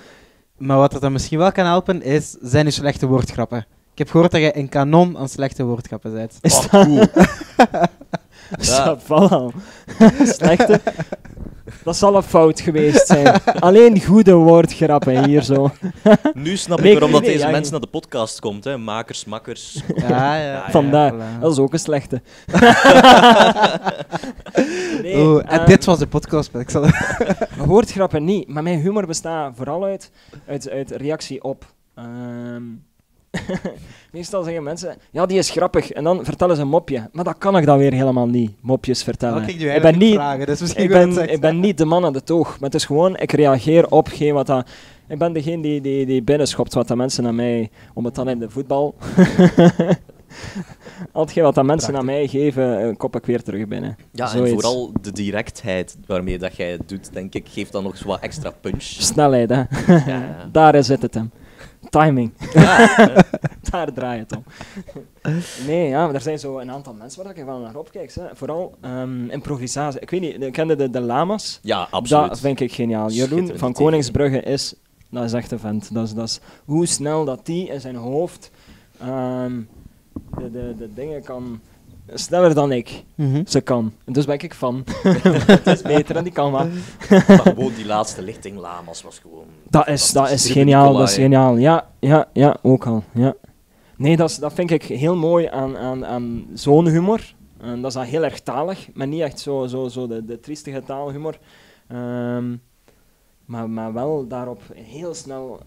Maar 0.57 0.77
wat 0.77 0.93
er 0.93 0.99
dan 0.99 1.11
misschien 1.11 1.37
wel 1.37 1.51
kan 1.51 1.65
helpen, 1.65 2.01
is, 2.01 2.31
zijn 2.41 2.65
uw 2.65 2.71
slechte 2.71 3.07
woordgrappen. 3.07 3.65
Ik 3.91 3.97
heb 3.97 4.09
gehoord 4.09 4.31
dat 4.31 4.41
je 4.41 4.57
een 4.57 4.69
kanon 4.69 5.17
aan 5.17 5.29
slechte 5.29 5.63
woordgrappen 5.63 6.13
bent. 6.13 6.37
Is 6.41 6.55
Oh, 6.55 6.71
dat... 6.71 6.85
cool. 6.85 7.05
Ja. 8.59 8.97
Voilà. 8.99 9.55
Slechte... 10.23 10.81
Dat 11.85 11.95
zal 11.95 12.15
een 12.15 12.23
fout 12.23 12.59
geweest 12.59 13.07
zijn. 13.07 13.41
Alleen 13.59 14.03
goede 14.03 14.33
woordgrappen 14.33 15.25
hier 15.25 15.41
zo. 15.41 15.71
Nu 16.33 16.57
snap 16.57 16.79
ik 16.79 16.91
waarom 16.91 17.11
dat 17.11 17.23
deze 17.23 17.45
ja, 17.45 17.49
mensen 17.51 17.71
naar 17.71 17.81
de 17.81 17.87
podcast 17.87 18.39
komt. 18.39 18.63
Hè. 18.63 18.77
Makers, 18.77 19.25
makkers. 19.25 19.81
Ja, 19.95 20.35
ja. 20.35 20.51
Ja, 20.51 20.69
Vandaar. 20.71 21.13
voilà. 21.13 21.39
Dat 21.39 21.51
is 21.51 21.57
ook 21.57 21.73
een 21.73 21.79
slechte. 21.79 22.21
nee, 25.01 25.17
Oeh, 25.17 25.43
en 25.47 25.59
eh, 25.59 25.65
dit 25.65 25.85
was 25.85 25.99
de 25.99 26.07
podcast. 26.07 26.51
maar 26.51 26.61
Ik 26.61 26.69
zal... 26.69 26.85
Woordgrappen 27.57 28.23
niet, 28.23 28.47
maar 28.47 28.63
mijn 28.63 28.79
humor 28.79 29.05
bestaat 29.05 29.53
vooral 29.55 29.83
uit, 29.83 30.11
uit, 30.47 30.69
uit 30.69 30.91
reactie 30.91 31.43
op. 31.43 31.65
Ehm, 31.95 32.63
meestal 34.11 34.43
zeggen 34.43 34.63
mensen, 34.63 34.97
ja, 35.11 35.25
die 35.25 35.37
is 35.37 35.49
grappig, 35.49 35.91
en 35.91 36.03
dan 36.03 36.25
vertellen 36.25 36.55
ze 36.55 36.61
een 36.61 36.67
mopje. 36.67 37.09
Maar 37.11 37.23
dat 37.23 37.37
kan 37.37 37.57
ik 37.57 37.65
dan 37.65 37.77
weer 37.77 37.93
helemaal 37.93 38.27
niet, 38.27 38.51
mopjes 38.61 39.03
vertellen. 39.03 39.47
Ik 39.47 39.81
ben 39.81 39.97
niet, 39.97 40.13
vragen, 40.13 40.45
dus 40.45 40.61
misschien 40.61 40.83
ik 40.83 40.89
ben, 41.41 41.53
ik 41.53 41.61
niet 41.61 41.77
de 41.77 41.85
man 41.85 42.05
aan 42.05 42.13
de 42.13 42.23
toog, 42.23 42.47
maar 42.47 42.69
het 42.69 42.75
is 42.75 42.85
gewoon, 42.85 43.17
ik 43.17 43.31
reageer 43.31 43.87
op 43.87 44.07
geen 44.07 44.33
wat 44.33 44.47
dat... 44.47 44.69
Ik 45.07 45.17
ben 45.17 45.33
degene 45.33 45.61
die, 45.61 45.81
die, 45.81 46.05
die 46.05 46.23
binnenschopt 46.23 46.73
wat 46.73 46.87
dat 46.87 46.97
mensen 46.97 47.27
aan 47.27 47.35
mij, 47.35 47.69
om 47.93 48.05
het 48.05 48.15
dan 48.15 48.29
in 48.29 48.39
de 48.39 48.49
voetbal... 48.49 48.95
Al 51.11 51.21
hetgeen 51.21 51.43
wat 51.43 51.55
dat 51.55 51.65
mensen 51.65 51.95
aan 51.95 52.05
mij 52.05 52.27
geven, 52.27 52.81
eh, 52.81 52.95
kop 52.97 53.15
ik 53.15 53.25
weer 53.25 53.43
terug 53.43 53.67
binnen. 53.67 53.97
Ja, 54.11 54.33
en 54.33 54.49
vooral 54.49 54.91
de 55.01 55.11
directheid 55.11 55.97
waarmee 56.05 56.37
dat 56.37 56.55
jij 56.55 56.71
het 56.71 56.89
doet, 56.89 57.13
denk 57.13 57.33
ik, 57.33 57.47
geeft 57.49 57.71
dan 57.71 57.83
nog 57.83 57.97
zo 57.97 58.07
wat 58.07 58.19
extra 58.19 58.51
punch. 58.61 58.81
Snelheid, 58.81 59.49
hè. 59.49 59.63
Ja, 59.87 60.03
ja. 60.05 60.49
Daar 60.51 60.83
zit 60.83 61.01
het 61.01 61.13
hem. 61.13 61.31
Timing. 62.01 62.31
Daar 63.69 63.93
draai 63.93 64.15
je 64.17 64.25
het 64.27 64.35
om. 64.35 64.43
nee, 65.67 65.87
ja, 65.87 66.05
maar 66.05 66.15
er 66.15 66.21
zijn 66.21 66.39
zo 66.39 66.59
een 66.59 66.71
aantal 66.71 66.93
mensen 66.93 67.23
waar 67.23 67.37
ik 67.37 67.45
wel 67.45 67.59
naar 67.59 67.75
opkijk. 67.75 68.13
Hè. 68.13 68.23
Vooral 68.33 68.75
ehm, 68.81 69.29
improvisatie. 69.29 69.99
Ik 69.99 70.09
weet 70.09 70.21
niet, 70.21 70.51
kende 70.51 70.75
de, 70.75 70.89
de 70.89 70.99
lama's? 70.99 71.59
Ja, 71.61 71.87
absoluut. 71.89 72.29
Dat 72.29 72.39
vind 72.39 72.59
ik 72.59 72.73
geniaal. 72.73 73.09
Jeroen 73.09 73.51
van. 73.55 73.73
Koningsbrugge 73.73 74.41
is, 74.41 74.75
dat 75.09 75.23
is 75.23 75.33
echt 75.33 75.51
een 75.51 75.59
vent. 75.59 75.93
Dat 75.93 76.05
is, 76.05 76.13
dat 76.13 76.27
is 76.27 76.39
hoe 76.65 76.85
snel 76.85 77.25
dat 77.25 77.45
die 77.45 77.67
in 77.67 77.81
zijn 77.81 77.95
hoofd 77.95 78.51
ehm, 78.99 79.61
de, 80.37 80.51
de, 80.51 80.75
de 80.77 80.93
dingen 80.93 81.23
kan... 81.23 81.59
Sneller 82.13 82.53
dan 82.53 82.71
ik. 82.71 83.03
Mhm. 83.15 83.41
Ze 83.45 83.61
kan. 83.61 83.93
En 84.05 84.13
dus 84.13 84.25
ben 84.25 84.39
ik 84.39 84.53
van. 84.53 84.83
Het 85.47 85.67
is 85.67 85.81
beter 85.81 86.15
en 86.15 86.23
die 86.23 86.33
kan. 86.33 86.51
Maar 86.51 86.67
gewoon 87.27 87.73
die 87.75 87.85
laatste 87.85 88.21
lichting 88.21 88.57
Lamas 88.57 89.01
was 89.01 89.19
gewoon... 89.19 89.45
Dat 89.69 89.87
is, 89.87 90.11
dat 90.11 90.29
is 90.29 90.49
geniaal, 90.49 90.93
dat 90.93 91.09
is 91.09 91.15
geniaal. 91.15 91.57
Ja, 91.57 91.87
ja, 91.99 92.29
ja, 92.33 92.57
ook 92.61 92.85
al. 92.85 93.03
Ja. 93.13 93.35
Nee, 93.97 94.17
dat, 94.17 94.29
is, 94.29 94.37
dat 94.37 94.53
vind 94.53 94.71
ik 94.71 94.83
heel 94.83 95.15
mooi 95.15 95.47
aan, 95.47 95.77
aan, 95.77 96.05
aan 96.05 96.45
zo'n 96.53 96.87
humor. 96.87 97.35
En 97.59 97.81
dat 97.81 97.85
is 97.85 97.97
dan 97.97 98.03
heel 98.05 98.23
erg 98.23 98.39
talig, 98.39 98.89
maar 98.93 99.07
niet 99.07 99.21
echt 99.21 99.39
zo, 99.39 99.67
zo, 99.67 99.87
zo 99.87 100.07
de, 100.07 100.25
de 100.25 100.39
triestige 100.39 100.83
taalhumor. 100.83 101.37
Ehm, 101.87 102.55
maar, 103.45 103.69
maar 103.69 103.93
wel 103.93 104.27
daarop 104.27 104.61
heel 104.73 105.13
snel 105.13 105.59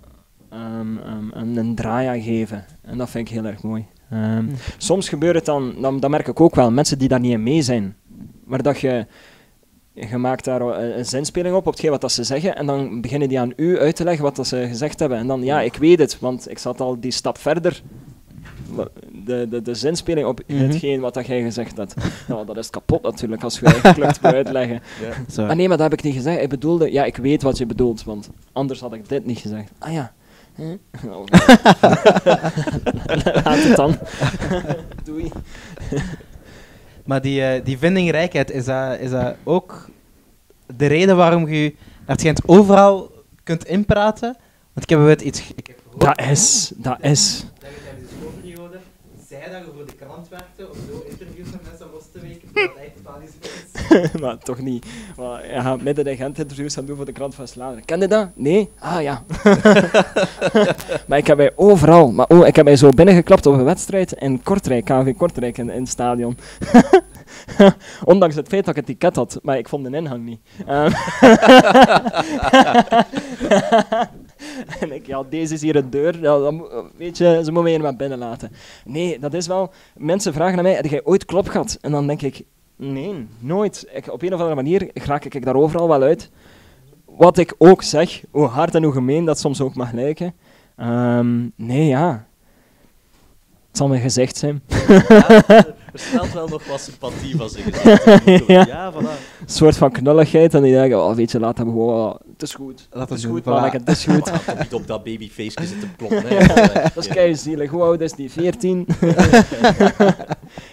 ehm, 0.49 0.99
ehm, 0.99 1.30
een, 1.32 1.57
een 1.57 1.74
draai 1.74 2.09
aan 2.09 2.22
geven. 2.22 2.64
En 2.82 2.99
dat 2.99 3.11
vind 3.11 3.28
ik 3.28 3.34
heel 3.34 3.45
erg 3.45 3.62
mooi. 3.62 3.86
Ehm, 4.11 4.38
Hm. 4.44 4.44
Soms 4.78 5.09
gebeurt 5.09 5.34
het 5.34 5.44
dan, 5.44 5.74
dan, 5.80 6.00
dat 6.00 6.11
merk 6.11 6.28
ik 6.28 6.40
ook 6.40 6.54
wel, 6.54 6.70
mensen 6.70 6.98
die 6.98 7.09
daar 7.09 7.20
niet 7.20 7.32
in 7.32 7.42
mee 7.42 7.62
zijn. 7.62 7.96
Maar 8.44 8.62
dat 8.62 8.80
je, 8.80 9.06
je 9.92 10.16
maakt 10.16 10.44
daar 10.44 10.61
een, 10.61 10.98
een 10.98 11.04
zinspeling 11.04 11.54
op, 11.54 11.66
op 11.66 11.72
hetgeen 11.72 11.90
wat 11.90 12.00
dat 12.00 12.12
ze 12.12 12.24
zeggen, 12.24 12.56
en 12.56 12.66
dan 12.66 13.00
beginnen 13.00 13.28
die 13.28 13.40
aan 13.40 13.52
u 13.56 13.78
uit 13.78 13.96
te 13.96 14.04
leggen 14.04 14.24
wat 14.24 14.36
dat 14.36 14.46
ze 14.46 14.66
gezegd 14.68 14.98
hebben. 14.98 15.18
En 15.18 15.26
dan, 15.26 15.42
ja, 15.42 15.61
ik 15.61 15.76
weet 15.76 15.98
het, 15.98 16.18
want 16.20 16.50
ik 16.50 16.59
zat 16.59 16.80
al 16.80 17.00
die 17.00 17.11
stap 17.12 17.38
verder. 17.38 17.82
De, 19.24 19.46
de, 19.50 19.62
de 19.62 19.74
zinspeling 19.74 20.26
op 20.26 20.40
Mhm. 20.46 20.59
hetgeen 20.59 21.00
wat 21.00 21.14
dat 21.14 21.26
jij 21.26 21.42
gezegd 21.42 21.76
hebt. 21.76 21.94
Nou, 22.28 22.46
dat 22.46 22.56
is 22.56 22.70
kapot 22.70 23.02
natuurlijk, 23.02 23.42
als 23.42 23.59
je 23.59 23.66
eigenlijk 23.66 23.98
moet 24.22 24.32
uitleggen. 24.34 24.80
Ah 25.36 25.56
nee, 25.56 25.68
maar 25.68 25.76
dat 25.76 25.90
heb 25.90 25.98
ik 25.98 26.04
niet 26.04 26.14
gezegd. 26.14 26.42
Ik 26.42 26.48
bedoelde, 26.48 26.92
ja, 26.92 27.04
ik 27.04 27.16
weet 27.16 27.42
wat 27.42 27.59
je 27.59 27.66
bedoelt, 27.66 28.04
want 28.04 28.30
anders 28.52 28.80
had 28.80 28.92
ik 28.92 29.09
dit 29.09 29.26
niet 29.26 29.38
gezegd. 29.38 29.70
Ah 29.78 29.92
ja. 29.92 30.12
Huh? 30.59 30.78
Nou, 31.02 31.26
Laat 33.44 33.62
het 33.62 33.76
dan. 33.76 33.98
Doei. 35.04 35.30
Maar 37.04 37.20
die, 37.20 37.42
eh, 37.42 37.64
die 37.64 37.78
vindingrijkheid, 37.78 38.50
is 38.50 38.64
dat, 38.64 38.98
is 38.98 39.11
dat 39.11 39.36
ook 39.44 39.88
de 40.76 40.86
reden 40.86 41.16
waarom 41.16 41.48
je... 41.48 41.74
Dat 42.06 42.20
schijnt 42.20 42.48
overal 42.48 43.11
kunt 43.44 43.64
inpraten. 43.66 44.36
Want 44.72 44.90
ik 44.90 44.96
heb 44.98 45.06
het 45.09 45.20
iets 45.20 45.52
ik 45.56 45.66
heb 45.66 45.78
gehoord 45.82 46.00
Dat 46.18 46.26
is, 46.26 46.72
dat 46.76 46.98
is. 47.00 47.44
dat 47.61 47.70
je 47.70 47.80
tijdens 47.84 48.11
de 48.11 48.16
schoolperiode 48.18 48.78
zei 49.28 49.40
dat 49.50 49.64
je 49.64 49.72
voor 49.76 49.86
de 49.86 49.94
krant 49.94 50.28
werkte 50.28 50.68
om 50.70 50.76
zo 50.90 51.04
interviews 51.09 51.50
met 51.50 51.62
mensen 51.62 51.86
los 51.92 52.04
te 52.12 52.20
weken, 52.20 52.48
dat 52.52 52.76
echt 52.76 52.96
totaal 52.96 53.18
niet 53.20 53.30
zo 53.30 53.48
is. 53.48 53.88
maar 54.20 54.38
toch 54.38 54.61
niet. 54.61 54.86
Maar 55.16 55.42
gaat 55.44 55.82
midden 55.82 56.05
de 56.05 56.16
Gent 56.16 56.38
interviews 56.38 56.74
gaan 56.74 56.84
doen 56.84 56.96
voor 56.96 57.05
de 57.05 57.12
krant 57.12 57.34
van 57.34 57.49
Vlaanderen. 57.49 57.84
Ken 57.84 58.01
je 58.01 58.09
dat? 58.09 58.28
Nee? 58.34 58.70
Ah 58.78 59.03
ja. 59.03 59.24
maar 61.07 61.18
ik 61.18 61.26
heb 61.26 61.36
mij 61.36 61.53
overal, 61.57 62.12
maar 62.12 62.26
oh, 62.28 62.46
ik 62.46 62.57
heb 62.57 62.64
mij 62.64 62.76
zo 62.76 62.90
binnengeklapt 62.90 63.46
op 63.46 63.55
een 63.55 63.64
wedstrijd 63.64 64.12
in 64.12 64.42
Kortrijk, 64.42 64.84
KV 64.84 65.16
Kortrijk, 65.16 65.59
in, 65.59 65.68
het 65.68 65.88
stadion. 65.88 66.38
Ondanks 68.05 68.34
het 68.34 68.49
feit 68.49 68.64
dat 68.64 68.76
ik 68.76 68.86
het 68.86 68.86
ticket 68.86 69.16
had, 69.16 69.38
maar 69.42 69.59
ik 69.59 69.68
vond 69.68 69.84
de 69.84 69.96
inhang 69.96 70.24
niet. 70.24 70.40
Ehm. 70.66 70.92
en 74.80 74.92
ik, 74.92 75.07
ja, 75.07 75.22
deze 75.30 75.55
is 75.55 75.62
hier 75.62 75.76
een 75.76 75.90
deur, 75.90 76.20
weet 76.96 77.18
je, 77.18 77.24
ze 77.24 77.34
moeten 77.34 77.62
mij 77.62 77.72
hier 77.72 77.80
maar 77.80 77.96
binnen 77.96 78.18
laten. 78.18 78.53
Nee, 78.84 79.18
dat 79.18 79.34
is 79.34 79.46
wel, 79.46 79.72
mensen 79.96 80.32
vragen 80.32 80.57
aan 80.57 80.62
mij, 80.62 80.74
heb 80.74 80.86
jij 80.86 81.05
ooit 81.05 81.24
klop 81.24 81.49
gehad? 81.49 81.78
En 81.80 81.90
dan 81.90 82.07
denk 82.07 82.22
ik, 82.22 82.44
Nee, 82.81 83.26
nooit. 83.39 83.87
Ik, 83.93 84.12
op 84.12 84.22
een 84.22 84.35
of 84.35 84.41
andere 84.41 84.55
manier 84.55 84.91
raak 84.95 85.24
ik 85.24 85.45
daar 85.45 85.55
overal 85.55 85.89
wel 85.89 86.03
uit. 86.03 86.31
Wat 87.05 87.39
ik 87.39 87.55
ook 87.59 87.83
zeg, 87.83 88.24
hoe 88.31 88.47
hard 88.47 88.74
en 88.74 88.83
hoe 88.83 88.93
gemeen 88.93 89.24
dat 89.24 89.39
soms 89.39 89.61
ook 89.61 89.74
mag 89.74 89.93
lijken. 89.93 90.35
Ehm, 90.76 91.47
nee, 91.57 91.87
ja. 91.87 92.26
Het 93.68 93.76
zal 93.76 93.89
mijn 93.89 94.01
gezicht 94.01 94.37
zijn. 94.37 94.62
Er 95.93 96.30
wel 96.34 96.49
nog 96.49 96.66
wat 96.66 96.80
sympathie 96.80 97.36
van 97.36 97.49
zijn 97.49 97.72
gezicht. 97.72 98.47
Ja. 98.47 98.64
ja, 98.66 98.93
voilà. 98.93 98.97
Een 99.41 99.47
soort 99.47 99.76
van 99.76 99.91
knulligheid. 99.93 100.55
En 100.55 100.62
die 100.62 100.72
denken, 100.72 101.05
oh, 101.05 101.14
weet 101.14 101.30
je, 101.30 101.41
laat 101.41 101.59
hem 101.59 101.66
gewoon... 101.66 101.95
oh, 101.95 102.14
het 102.32 102.43
is 102.43 102.55
goed. 102.55 102.89
Laat 102.91 103.09
Het 103.09 103.18
is 103.18 103.24
hem 103.24 103.32
goed, 103.32 103.45
maar 103.45 103.72
het 103.72 103.89
is 103.89 104.05
goed. 104.05 104.30
Maar 104.30 104.45
toch 104.45 104.59
niet 104.59 104.74
op 104.74 104.86
dat 104.86 105.05
babyface 105.05 105.66
zitten 105.66 105.95
ploppen. 105.97 106.22
hè. 106.26 106.47
Dat 106.95 106.97
is 106.97 107.09
kei 107.09 107.34
zielig. 107.34 107.70
Hoe 107.70 107.82
oud 107.82 108.01
is 108.01 108.12
die? 108.12 108.30
14? 108.30 108.86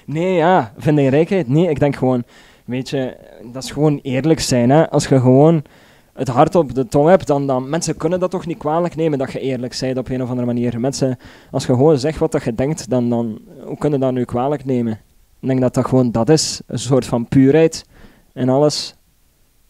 nee, 0.05 0.33
ja. 0.33 0.73
Vind 0.77 0.99
je 0.99 1.09
rijkheid? 1.09 1.47
Nee, 1.47 1.69
ik 1.69 1.79
denk 1.79 1.95
gewoon, 1.95 2.23
weet 2.65 2.89
je, 2.89 3.17
dat 3.53 3.63
is 3.63 3.71
gewoon 3.71 3.99
eerlijk 4.01 4.39
zijn. 4.39 4.69
Hè? 4.69 4.89
Als 4.89 5.07
je 5.07 5.19
gewoon 5.19 5.63
het 6.15 6.27
hart 6.27 6.55
op 6.55 6.75
de 6.75 6.87
tong 6.87 7.09
hebt, 7.09 7.27
dan, 7.27 7.47
dan 7.47 7.69
mensen 7.69 7.97
kunnen 7.97 8.19
dat 8.19 8.31
toch 8.31 8.45
niet 8.45 8.57
kwalijk 8.57 8.95
nemen 8.95 9.19
dat 9.19 9.31
je 9.31 9.39
eerlijk 9.39 9.77
bent 9.79 9.97
op 9.97 10.09
een 10.09 10.21
of 10.21 10.29
andere 10.29 10.47
manier. 10.47 10.79
Mensen, 10.79 11.17
als 11.51 11.65
je 11.65 11.73
gewoon 11.73 11.97
zegt 11.99 12.19
wat 12.19 12.31
dat 12.31 12.43
je 12.43 12.55
denkt, 12.55 12.89
dan, 12.89 13.09
dan 13.09 13.39
hoe 13.63 13.77
kunnen 13.77 13.99
dat 13.99 14.11
nu 14.11 14.23
kwalijk 14.23 14.65
nemen? 14.65 14.99
Ik 15.39 15.47
denk 15.47 15.61
dat 15.61 15.73
dat 15.73 15.85
gewoon 15.85 16.11
dat 16.11 16.29
is, 16.29 16.61
een 16.67 16.79
soort 16.79 17.05
van 17.05 17.27
puurheid 17.27 17.85
en 18.33 18.49
alles. 18.49 18.95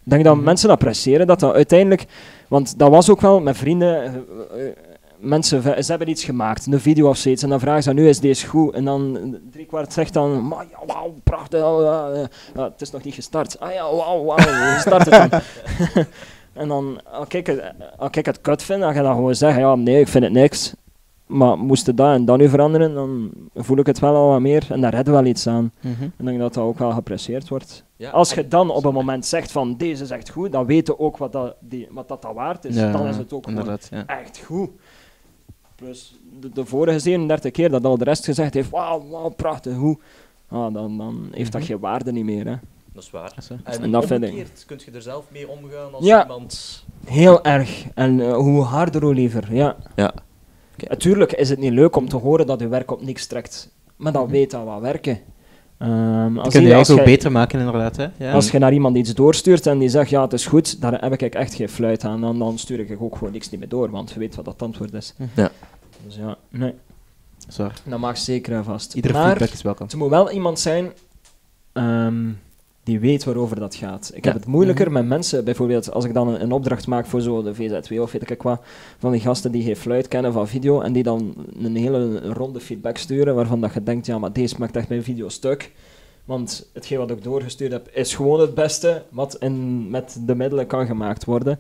Ik 0.04 0.12
denk 0.12 0.24
dat 0.24 0.36
Mhm. 0.36 0.44
mensen 0.46 0.70
appreciëren 0.70 1.28
dat 1.28 1.40
dat 1.40 1.54
uiteindelijk, 1.54 2.06
want 2.48 2.80
dat 2.80 2.90
was 2.90 3.10
ook 3.10 3.22
wel 3.22 3.40
met 3.40 3.58
vrienden, 3.58 4.04
eh, 4.04 4.68
eh, 4.68 4.74
mensen, 5.20 5.84
ze 5.84 5.90
hebben 5.92 6.10
iets 6.10 6.24
gemaakt, 6.24 6.66
een 6.66 6.80
video 6.80 7.10
of 7.10 7.18
zoiets, 7.18 7.44
en 7.44 7.50
dan 7.50 7.60
vragen 7.60 7.84
ze 7.84 7.94
nu 7.94 8.08
is 8.08 8.20
deze 8.20 8.48
goed, 8.48 8.74
en 8.74 8.86
dan 8.86 9.36
drie 9.52 9.66
kwart 9.66 9.94
zegt 9.94 10.14
dan, 10.14 10.48
maar 10.48 10.66
ja, 10.72 10.94
wauw, 10.94 11.14
prachtig, 11.24 11.62
ah, 11.62 12.22
eh, 12.22 12.28
het 12.64 12.82
is 12.82 12.92
nog 12.92 13.04
niet 13.04 13.14
gestart. 13.14 13.60
Ah 13.60 13.74
ja, 13.74 13.84
wauw, 13.96 14.24
wauw, 14.24 14.78
start 14.80 15.06
het 15.10 15.32
dan? 15.32 15.42
En 16.56 16.68
dan, 16.68 17.00
als 17.12 17.28
ik, 17.28 17.48
het- 17.48 17.74
als 17.98 18.10
ik 18.12 18.26
het 18.26 18.42
kut 18.42 18.64
vind, 18.64 18.80
dan 18.82 18.92
ga 18.92 18.98
je 18.98 19.04
dan 19.06 19.16
gewoon 19.16 19.36
zeggen, 19.36 19.62
ja, 19.62 19.76
nee, 19.76 20.00
ik 20.00 20.08
vind 20.08 20.24
het 20.24 20.34
niks. 20.34 20.74
Maar 21.26 21.58
moest 21.58 21.86
het 21.86 21.98
dat 21.98 22.14
en 22.14 22.26
dat 22.26 22.38
nu 22.38 22.50
veranderen, 22.50 22.94
dan 22.94 23.32
voel 23.56 23.78
ik 23.78 23.86
het 23.86 24.00
wel 24.00 24.16
al 24.16 24.28
wat 24.30 24.40
meer, 24.40 24.66
en 24.70 24.82
daar 24.82 24.94
redden 24.94 25.14
we 25.14 25.20
wel 25.22 25.30
iets 25.30 25.48
aan. 25.48 25.72
Mhm. 25.82 26.02
En 26.04 26.12
ik 26.18 26.26
denk 26.26 26.40
dat 26.40 26.54
dat 26.54 26.64
ook 26.64 26.80
wel 26.80 26.92
geapprecieerd 26.92 27.50
wordt. 27.50 27.84
Ja, 27.96 28.10
Als 28.10 28.34
je 28.34 28.48
dan 28.48 28.70
op 28.70 28.86
een 28.86 28.94
moment 28.94 29.26
zegt 29.26 29.52
van 29.52 29.78
deze 29.78 30.04
is 30.04 30.10
echt 30.10 30.30
goed, 30.30 30.52
dan 30.52 30.66
weten 30.66 31.00
ook 31.00 31.18
wat 31.18 31.32
dat, 31.32 31.56
die, 31.60 31.88
wat 31.92 32.08
dat, 32.08 32.22
dat 32.22 32.34
waard 32.34 32.66
is. 32.66 32.76
Ja, 32.76 32.92
dan 32.92 33.08
is 33.08 33.18
het 33.18 33.34
ook. 33.34 33.50
Ja. 33.90 34.06
echt 34.06 34.40
goed. 34.46 34.70
Plus 35.76 36.16
de, 36.40 36.50
de 36.54 36.66
vorige 36.66 37.00
37 37.00 37.52
keer 37.52 37.70
dat 37.70 37.86
al 37.86 37.98
de 37.98 38.04
rest 38.04 38.26
gezegd 38.26 38.54
heeft, 38.54 38.70
wauw, 38.70 39.08
wauw, 39.10 39.30
prachtig, 39.30 39.76
hoe. 39.76 39.98
Ah, 40.48 40.74
dan, 40.74 40.98
dan 40.98 41.28
heeft 41.32 41.52
dat 41.52 41.62
Mhm. 41.62 41.70
geen 41.70 41.80
waarde 41.80 42.12
niet 42.12 42.26
meer. 42.26 42.46
Hè. 42.48 42.56
Dat 42.96 43.04
is 43.04 43.10
waar. 43.10 43.34
Zo. 43.42 43.54
En, 43.64 43.82
En 43.82 43.92
dat 43.92 44.06
vind 44.06 44.24
ik- 44.24 44.30
omgekeerd, 44.30 44.64
kun 44.66 44.80
je 44.86 44.92
er 44.92 45.02
zelf 45.02 45.26
mee 45.32 45.48
omgaan 45.50 45.94
als 45.94 46.06
Ja. 46.06 46.22
iemand... 46.22 46.84
Heel 47.06 47.44
erg. 47.44 47.86
En 47.94 48.20
eh, 48.22 48.34
hoe 48.36 48.64
harder, 48.64 49.02
hoe 49.04 49.14
liever. 49.14 49.54
Ja. 49.56 49.76
Ja. 49.96 50.14
Natuurlijk 50.88 51.32
is 51.32 51.50
het 51.50 51.60
niet 51.60 51.72
leuk 51.72 51.96
om 51.96 52.10
te 52.10 52.16
horen 52.18 52.48
dat 52.48 52.60
je 52.60 52.68
werk 52.68 52.92
op 52.92 53.02
niks 53.02 53.26
trekt. 53.28 53.72
Maar 53.96 54.12
dan 54.12 54.24
Mhm. 54.24 54.32
weet 54.32 54.52
dat 54.52 54.64
wat 54.66 54.82
werken. 54.82 55.20
Ehm, 55.78 56.34
Dat 56.34 56.44
als 56.46 56.54
kun 56.54 56.62
je 56.62 56.68
je, 56.68 56.76
als, 56.76 56.88
eigenlijk 56.88 56.90
ook 56.92 56.98
je, 57.08 57.12
beter 57.16 57.32
maken, 57.32 57.60
inderdaad. 57.60 57.96
Hè? 57.96 58.08
Ja. 58.18 58.32
als 58.34 58.52
je 58.52 58.60
naar 58.60 58.74
iemand 58.74 58.98
iets 58.98 59.14
doorstuurt 59.14 59.68
en 59.68 59.78
die 59.80 59.90
zegt 59.90 60.10
ja, 60.10 60.22
het 60.22 60.34
is 60.34 60.46
goed, 60.46 60.82
daar 60.82 61.02
heb 61.02 61.14
ik 61.22 61.22
echt 61.36 61.54
geen 61.54 61.70
fluit 61.70 62.04
aan. 62.04 62.22
Dan, 62.22 62.40
dan 62.40 62.58
stuur 62.58 62.80
ik 62.80 63.02
ook 63.02 63.18
gewoon 63.18 63.34
niks 63.34 63.50
niet 63.50 63.60
meer 63.60 63.70
door, 63.70 63.90
want 63.92 64.12
je 64.12 64.20
weet 64.20 64.36
wat 64.36 64.46
dat 64.46 64.62
antwoord 64.62 64.94
is. 64.94 65.14
Ja. 65.34 65.52
Dus 66.06 66.16
ja, 66.16 66.38
nee, 66.50 66.74
Zwaar. 67.48 67.74
dat 67.86 68.00
mag 68.00 68.18
zeker 68.18 68.54
en 68.54 68.64
vast. 68.64 68.94
Iedere 68.94 69.14
maar 69.14 69.28
feedback 69.30 69.50
is 69.50 69.62
welkom. 69.62 69.86
het 69.86 69.96
moet 69.96 70.10
wel 70.10 70.32
iemand 70.32 70.60
zijn 70.60 70.92
ehm, 71.74 72.30
die 72.86 73.00
weet 73.00 73.24
waarover 73.24 73.60
dat 73.60 73.76
gaat. 73.76 74.12
Ik 74.14 74.24
heb 74.26 74.34
het 74.34 74.46
moeilijker 74.46 74.86
Mhm. 74.86 74.94
met 74.94 75.08
mensen, 75.08 75.44
bijvoorbeeld 75.44 75.92
als 75.92 76.06
ik 76.06 76.14
dan 76.14 76.28
een, 76.28 76.42
een 76.42 76.52
opdracht 76.52 76.88
maak 76.88 77.06
voor 77.06 77.22
zo 77.22 77.44
de 77.44 77.56
VZW 77.56 78.02
of 78.02 78.12
weet 78.12 78.30
ik 78.30 78.42
wat, 78.42 78.62
van 78.98 79.12
die 79.12 79.22
gasten 79.22 79.52
die 79.52 79.64
geen 79.64 79.76
fluit 79.76 80.08
kennen 80.08 80.34
van 80.34 80.48
video 80.48 80.82
en 80.82 80.94
die 80.94 81.04
dan 81.04 81.34
een 81.60 81.76
hele 81.76 82.20
ronde 82.34 82.60
feedback 82.60 82.98
sturen 82.98 83.36
waarvan 83.36 83.62
dat 83.62 83.74
je 83.74 83.84
denkt, 83.84 84.06
ja, 84.06 84.20
maar 84.20 84.34
deze 84.34 84.56
maakt 84.60 84.76
echt 84.76 84.90
mijn 84.90 85.04
video 85.04 85.30
stuk. 85.30 85.72
Want 86.26 86.70
hetgeen 86.74 86.98
wat 86.98 87.12
ik 87.12 87.24
doorgestuurd 87.24 87.72
heb, 87.72 87.90
is 87.94 88.16
gewoon 88.16 88.40
het 88.40 88.54
beste 88.54 89.04
wat 89.10 89.36
in, 89.36 89.90
met 89.90 90.18
de 90.26 90.36
middelen 90.36 90.68
kan 90.68 90.86
gemaakt 90.86 91.26
worden. 91.26 91.60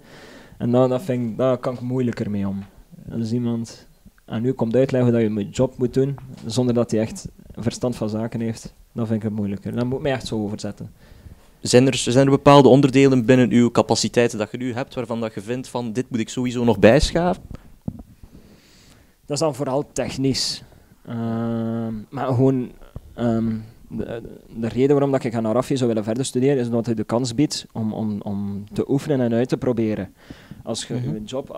En 0.57 0.69
nou, 0.69 0.89
dat 0.89 1.01
vind 1.01 1.30
ik, 1.32 1.38
daar 1.38 1.57
kan 1.57 1.73
ik 1.73 1.82
moeilijker 1.82 2.30
mee 2.32 2.47
om. 2.47 2.63
Als 3.11 3.32
iemand 3.32 3.88
aan 4.26 4.45
u 4.45 4.51
komt 4.51 4.76
uitleggen 4.76 5.11
dat 5.11 5.21
je 5.21 5.30
mijn 5.30 5.49
job 5.49 5.78
moet 5.78 5.93
doen, 5.93 6.15
zonder 6.45 6.73
dat 6.73 6.91
hij 6.91 6.99
echt 6.99 7.28
verstand 7.55 7.95
van 7.95 8.09
zaken 8.09 8.39
heeft, 8.39 8.73
dan 8.91 9.07
vind 9.07 9.17
ik 9.23 9.23
het 9.30 9.36
moeilijker. 9.38 9.76
Dan 9.76 9.88
moet 9.88 9.97
ik 9.97 10.03
mij 10.03 10.11
echt 10.11 10.28
zo 10.28 10.43
overzetten. 10.43 10.91
Zijn 11.68 11.88
er, 11.88 11.95
zijn 11.95 12.26
er 12.26 12.32
bepaalde 12.32 12.68
onderdelen 12.68 13.26
binnen 13.26 13.51
uw 13.51 13.72
capaciteiten 13.72 14.38
dat 14.38 14.51
je 14.51 14.57
nu 14.57 14.74
hebt, 14.74 14.93
waarvan 14.93 15.20
dat 15.20 15.34
je 15.34 15.41
vindt 15.41 15.68
van 15.68 15.93
dit 15.93 16.09
moet 16.09 16.20
ik 16.20 16.30
sowieso 16.30 16.63
nog 16.63 16.80
bijschaven? 16.80 17.43
Dat 19.26 19.38
is 19.38 19.39
dan 19.39 19.55
vooral 19.55 19.91
technisch. 19.91 20.63
Ehm, 21.05 21.93
maar 22.09 22.28
gewoon... 22.28 22.72
ehm, 23.13 23.55
de, 23.89 24.22
de 24.55 24.68
reden 24.68 24.89
waarom 24.89 25.11
dat 25.11 25.24
ik 25.24 25.36
aan 25.36 25.47
Arafi 25.47 25.78
zou 25.78 25.88
willen 25.88 26.03
verder 26.03 26.26
studeren, 26.26 26.57
is 26.57 26.68
omdat 26.68 26.86
hij 26.86 26.95
de 26.95 27.03
kans 27.03 27.36
biedt 27.36 27.66
om, 27.72 27.93
om, 27.93 28.22
om 28.22 28.63
te 28.74 28.89
oefenen 28.89 29.20
en 29.20 29.34
uit 29.34 29.49
te 29.49 29.57
proberen. 29.57 30.13
Als 30.66 30.88
je 30.88 30.93
je 30.93 31.24
job 31.24 31.49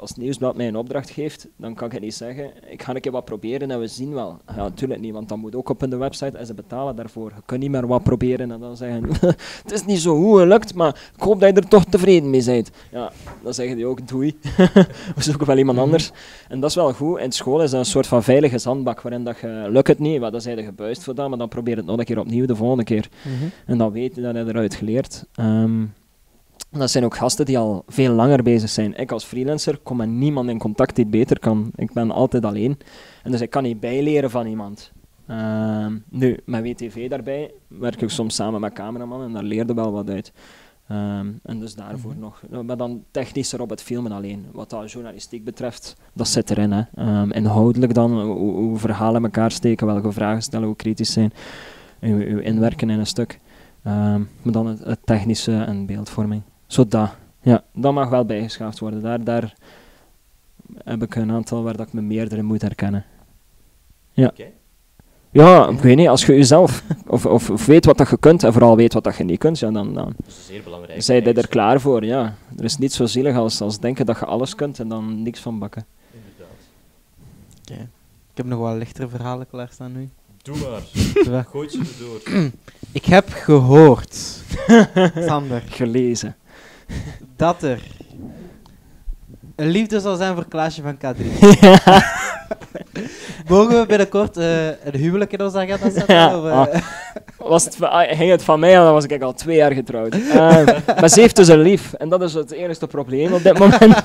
als 0.00 0.14
nieuwsblad 0.14 0.56
mij 0.56 0.68
een 0.68 0.76
opdracht 0.76 1.10
geeft, 1.10 1.48
dan 1.56 1.74
kan 1.74 1.86
ik 1.86 1.92
het 1.92 2.02
niet 2.02 2.14
zeggen, 2.14 2.50
ik 2.70 2.82
ga 2.82 2.94
een 2.94 3.00
keer 3.00 3.12
wat 3.12 3.24
proberen 3.24 3.70
en 3.70 3.80
we 3.80 3.86
zien 3.86 4.12
wel. 4.12 4.38
Ja, 4.46 4.54
natuurlijk 4.56 5.00
niet, 5.00 5.12
want 5.12 5.28
dan 5.28 5.38
moet 5.38 5.54
ook 5.54 5.68
op 5.68 5.80
hun 5.80 5.98
website 5.98 6.38
en 6.38 6.46
ze 6.46 6.54
betalen 6.54 6.96
daarvoor. 6.96 7.32
Je 7.36 7.42
kunt 7.44 7.60
niet 7.60 7.70
meer 7.70 7.86
wat 7.86 8.02
proberen 8.02 8.50
en 8.50 8.60
dan 8.60 8.76
zeggen, 8.76 9.08
het 9.62 9.72
is 9.72 9.84
niet 9.84 9.98
zo 10.00 10.16
goed 10.22 10.38
gelukt, 10.38 10.74
maar 10.74 11.10
ik 11.16 11.22
hoop 11.22 11.40
dat 11.40 11.54
je 11.54 11.60
er 11.60 11.68
toch 11.68 11.84
tevreden 11.84 12.30
mee 12.30 12.44
bent. 12.44 12.70
Ja, 12.90 13.12
dan 13.42 13.54
zeggen 13.54 13.76
die 13.76 13.86
ook, 13.86 14.08
doei. 14.08 14.38
We 15.16 15.22
zoeken 15.22 15.46
wel 15.46 15.58
iemand 15.58 15.76
Mhm. 15.76 15.86
anders. 15.86 16.10
En 16.48 16.60
dat 16.60 16.70
is 16.70 16.76
wel 16.76 16.92
goed. 16.92 17.18
In 17.20 17.32
school 17.32 17.62
is 17.62 17.70
dat 17.70 17.80
een 17.80 17.86
soort 17.86 18.06
van 18.06 18.22
veilige 18.22 18.58
zandbak, 18.58 19.00
waarin 19.00 19.24
dat 19.24 19.38
je, 19.38 19.66
lukt 19.70 19.88
het 19.88 19.98
niet, 19.98 20.20
wat 20.20 20.32
dan 20.32 20.40
zijn 20.40 20.56
je 20.56 20.62
gebuist 20.62 21.02
voor 21.02 21.14
dat, 21.14 21.28
maar 21.28 21.38
dan 21.38 21.48
probeer 21.48 21.76
het 21.76 21.86
nog 21.86 21.98
een 21.98 22.04
keer 22.04 22.18
opnieuw 22.18 22.46
de 22.46 22.56
volgende 22.56 22.84
keer. 22.84 23.08
Mhm. 23.22 23.44
En 23.66 23.78
dan 23.78 23.92
weet 23.92 24.14
je 24.14 24.20
dat 24.20 24.34
je 24.34 24.44
eruit 24.46 24.74
geleerd. 24.74 25.24
Ehm, 25.34 25.82
dat 26.80 26.90
zijn 26.90 27.04
ook 27.04 27.16
gasten 27.16 27.44
die 27.44 27.58
al 27.58 27.84
veel 27.86 28.12
langer 28.12 28.42
bezig 28.42 28.70
zijn. 28.70 28.96
Ik 28.96 29.12
als 29.12 29.24
freelancer 29.24 29.78
kom 29.78 29.96
met 29.96 30.08
niemand 30.08 30.48
in 30.48 30.58
contact 30.58 30.94
die 30.94 31.04
het 31.04 31.12
beter 31.12 31.38
kan. 31.38 31.70
Ik 31.74 31.92
ben 31.92 32.10
altijd 32.10 32.44
alleen. 32.44 32.78
En 33.22 33.30
dus 33.30 33.40
ik 33.40 33.50
kan 33.50 33.62
niet 33.62 33.80
bijleren 33.80 34.30
van 34.30 34.46
iemand. 34.46 34.92
Ehm, 35.26 35.96
nu, 36.08 36.38
met 36.44 36.62
WTV 36.62 37.08
daarbij 37.08 37.50
werk 37.68 38.02
ik 38.02 38.10
soms 38.10 38.34
samen 38.34 38.60
met 38.60 38.72
cameraman 38.72 39.22
en 39.22 39.32
daar 39.32 39.42
leerde 39.42 39.74
wel 39.74 39.92
wat 39.92 40.10
uit. 40.10 40.32
Ehm, 40.88 41.26
en 41.42 41.60
dus 41.60 41.74
daarvoor 41.74 42.14
nog. 42.16 42.42
Maar 42.64 42.76
dan 42.76 43.04
technischer 43.10 43.60
op 43.60 43.70
het 43.70 43.82
filmen 43.82 44.12
alleen. 44.12 44.46
Wat 44.52 44.70
dat 44.70 44.92
journalistiek 44.92 45.44
betreft, 45.44 45.96
dat 46.12 46.28
zit 46.28 46.50
erin. 46.50 46.72
Hè. 46.72 46.82
Ehm, 46.94 47.30
inhoudelijk 47.30 47.94
dan, 47.94 48.20
hoe, 48.20 48.52
hoe 48.54 48.78
verhalen 48.78 49.24
elkaar 49.24 49.50
steken, 49.50 49.86
welke 49.86 50.12
vragen 50.12 50.42
stellen, 50.42 50.66
hoe 50.66 50.76
kritisch 50.76 51.12
zijn. 51.12 51.32
Uw, 52.00 52.18
uw 52.18 52.38
inwerken 52.38 52.90
in 52.90 52.98
een 52.98 53.06
stuk. 53.06 53.38
Maar 53.82 54.26
dan 54.42 54.66
het, 54.66 54.84
het 54.84 54.98
technische 55.04 55.62
en 55.62 55.86
beeldvorming. 55.86 56.42
Zo 56.74 56.86
dat. 56.88 57.10
Ja, 57.40 57.64
dat 57.72 57.92
mag 57.92 58.08
wel 58.08 58.24
bijgeschaafd 58.24 58.78
worden. 58.78 59.02
Daar, 59.02 59.24
daar 59.24 59.54
heb 60.84 61.02
ik 61.02 61.14
een 61.14 61.30
aantal 61.32 61.62
waar 61.62 61.76
dat 61.76 61.86
ik 61.86 61.92
me 61.92 62.00
meerdere 62.00 62.42
moet 62.42 62.62
herkennen. 62.62 63.04
Ja. 64.12 64.26
Oké. 64.26 64.46
Ja, 65.30 65.68
ik 65.68 65.78
weet 65.78 65.96
niet, 65.96 66.08
als 66.08 66.26
je 66.26 66.32
jezelf 66.34 66.84
of, 67.06 67.26
of, 67.26 67.50
of 67.50 67.66
weet 67.66 67.84
wat 67.84 67.98
dat 67.98 68.10
je 68.10 68.18
kunt 68.18 68.42
en 68.42 68.52
vooral 68.52 68.76
weet 68.76 68.92
wat 68.92 69.04
dat 69.04 69.16
je 69.16 69.24
niet 69.24 69.38
kunt, 69.38 69.58
ja, 69.58 69.70
dan, 69.70 69.94
dan 69.94 70.12
Dat 70.16 70.26
is 70.26 70.46
zeer 70.46 70.62
belangrijk. 70.62 71.02
zijn 71.02 71.24
je 71.24 71.32
er 71.32 71.48
klaar 71.48 71.80
voor. 71.80 72.04
Ja. 72.04 72.34
Er 72.58 72.64
is 72.64 72.76
niet 72.78 72.92
zo 72.92 73.06
zielig 73.06 73.36
als, 73.36 73.60
als 73.60 73.78
denken 73.80 74.06
dat 74.06 74.18
je 74.18 74.24
alles 74.24 74.54
kunt 74.54 74.78
en 74.78 74.88
dan 74.88 75.22
niks 75.22 75.40
van 75.40 75.58
bakken. 75.58 75.84
Inderdaad. 76.12 77.86
Ik 78.30 78.36
heb 78.36 78.46
nog 78.46 78.58
wel 78.58 78.76
lichtere 78.76 79.08
verhalen 79.08 79.46
klaarstaan 79.46 79.92
nu. 79.92 80.08
Doe 80.42 80.56
maar. 80.56 81.44
Gooi 81.44 81.68
ze 81.68 81.78
erdoor. 81.78 82.50
Ik 82.92 83.04
heb 83.04 83.28
gehoord, 83.28 84.42
Sander, 85.28 85.62
Gelezen. 85.66 86.36
dat 87.36 87.62
er 87.62 87.80
Een 89.56 89.68
liefde 89.68 90.00
zal 90.00 90.16
zijn 90.16 90.34
voor 90.34 90.48
Klaasje 90.48 90.82
van 90.82 90.96
K3. 90.96 91.38
ja. 91.60 91.78
Mogen 93.48 93.80
we 93.80 93.86
binnenkort 93.86 94.36
eh, 94.36 94.66
een 94.66 94.94
huwelijk 94.94 95.32
in 95.32 95.42
onze 95.42 95.58
agenda 95.58 95.90
zetten? 95.90 96.14
Ja, 96.14 96.38
Of, 96.38 96.44
eh, 96.46 96.52
ah. 96.58 96.74
Was 97.38 97.64
het, 97.64 97.76
van- 97.76 97.90
ah, 97.90 98.16
ging 98.16 98.30
het 98.30 98.42
van 98.44 98.60
mij 98.60 98.74
dan 98.74 98.92
was 98.92 99.04
ik 99.04 99.22
al 99.22 99.32
twee 99.32 99.56
jaar 99.56 99.72
getrouwd. 99.72 100.14
Eh, 100.14 100.66
maar 101.00 101.08
ze 101.08 101.20
heeft 101.20 101.36
dus 101.36 101.48
een 101.48 101.60
lief. 101.60 101.92
En 101.92 102.08
dat 102.08 102.22
is 102.22 102.34
het 102.34 102.50
enige 102.50 102.86
probleem 102.86 103.32
op 103.32 103.42
dit 103.42 103.58
moment. 103.58 104.02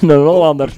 een 0.00 0.10
Hollander. 0.10 0.72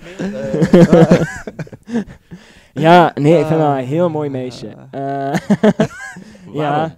ja, 2.73 3.13
nee, 3.15 3.39
ik 3.39 3.47
vind 3.47 3.61
dat 3.61 3.69
een 3.77 3.85
heel 3.85 4.11
mooi 4.11 4.31
meisje. 4.31 4.69
Eh, 4.91 5.33
ja. 6.53 6.97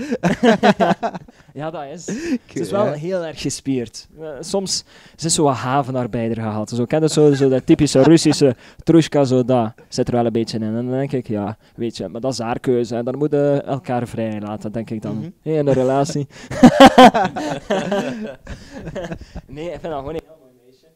ja, 1.60 1.70
dat 1.70 1.84
is. 1.92 2.06
Het 2.46 2.60
is 2.60 2.70
wel 2.70 2.92
heel 2.92 3.24
erg 3.24 3.40
gespierd. 3.40 4.08
Eh, 4.20 4.28
soms 4.40 4.84
ze 5.16 5.26
is 5.26 5.34
zo 5.34 5.42
wat 5.42 5.54
havenarbeider 5.54 6.36
gehaald. 6.36 6.68
Zo, 6.68 6.84
ken 6.84 7.00
je 7.00 7.08
zo, 7.08 7.32
zo 7.32 7.48
dat 7.48 7.66
typische 7.66 8.02
Russische 8.02 8.56
trushka, 8.82 9.24
zo 9.24 9.44
dat 9.44 9.72
zit 9.88 10.08
er 10.08 10.14
wel 10.14 10.26
een 10.26 10.32
beetje 10.32 10.58
in. 10.58 10.62
En 10.62 10.74
dan 10.74 10.90
denk 10.90 11.12
ik, 11.12 11.28
ja, 11.28 11.56
weet 11.74 11.96
je, 11.96 12.08
maar 12.08 12.20
dat 12.20 12.32
is 12.32 12.38
haar 12.38 12.60
keuze. 12.60 12.96
En 12.96 13.04
dan 13.04 13.18
moeten 13.18 13.52
we 13.52 13.62
elkaar 13.62 14.08
vrij 14.08 14.40
laten, 14.40 14.72
denk 14.72 14.90
ik 14.90 15.02
dan. 15.02 15.16
Mhm. 15.16 15.28
Hey, 15.42 15.54
in 15.54 15.66
een 15.66 15.72
relatie. 15.72 16.26
nee, 19.46 19.64
ik 19.64 19.80
vind 19.80 19.82
dat 19.82 19.98
gewoon 19.98 20.14
een 20.14 20.20
heel 20.24 20.36
mooi 20.40 20.52
meisje. 20.64 20.86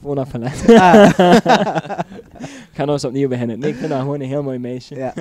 Mhm. 0.00 0.08
Microfoon 0.08 0.18
afgelegd. 0.18 0.68
Ah. 0.68 1.98
Ik 2.48 2.74
ga 2.76 2.84
nog 2.84 2.94
eens 2.94 3.04
opnieuw 3.04 3.28
beginnen. 3.28 3.58
Nee, 3.58 3.70
ik 3.70 3.76
vind 3.76 3.90
dat 3.90 4.00
gewoon 4.00 4.20
een 4.20 4.28
heel 4.28 4.42
mooi 4.42 4.58
meisje. 4.58 4.94
Ja. 4.94 5.12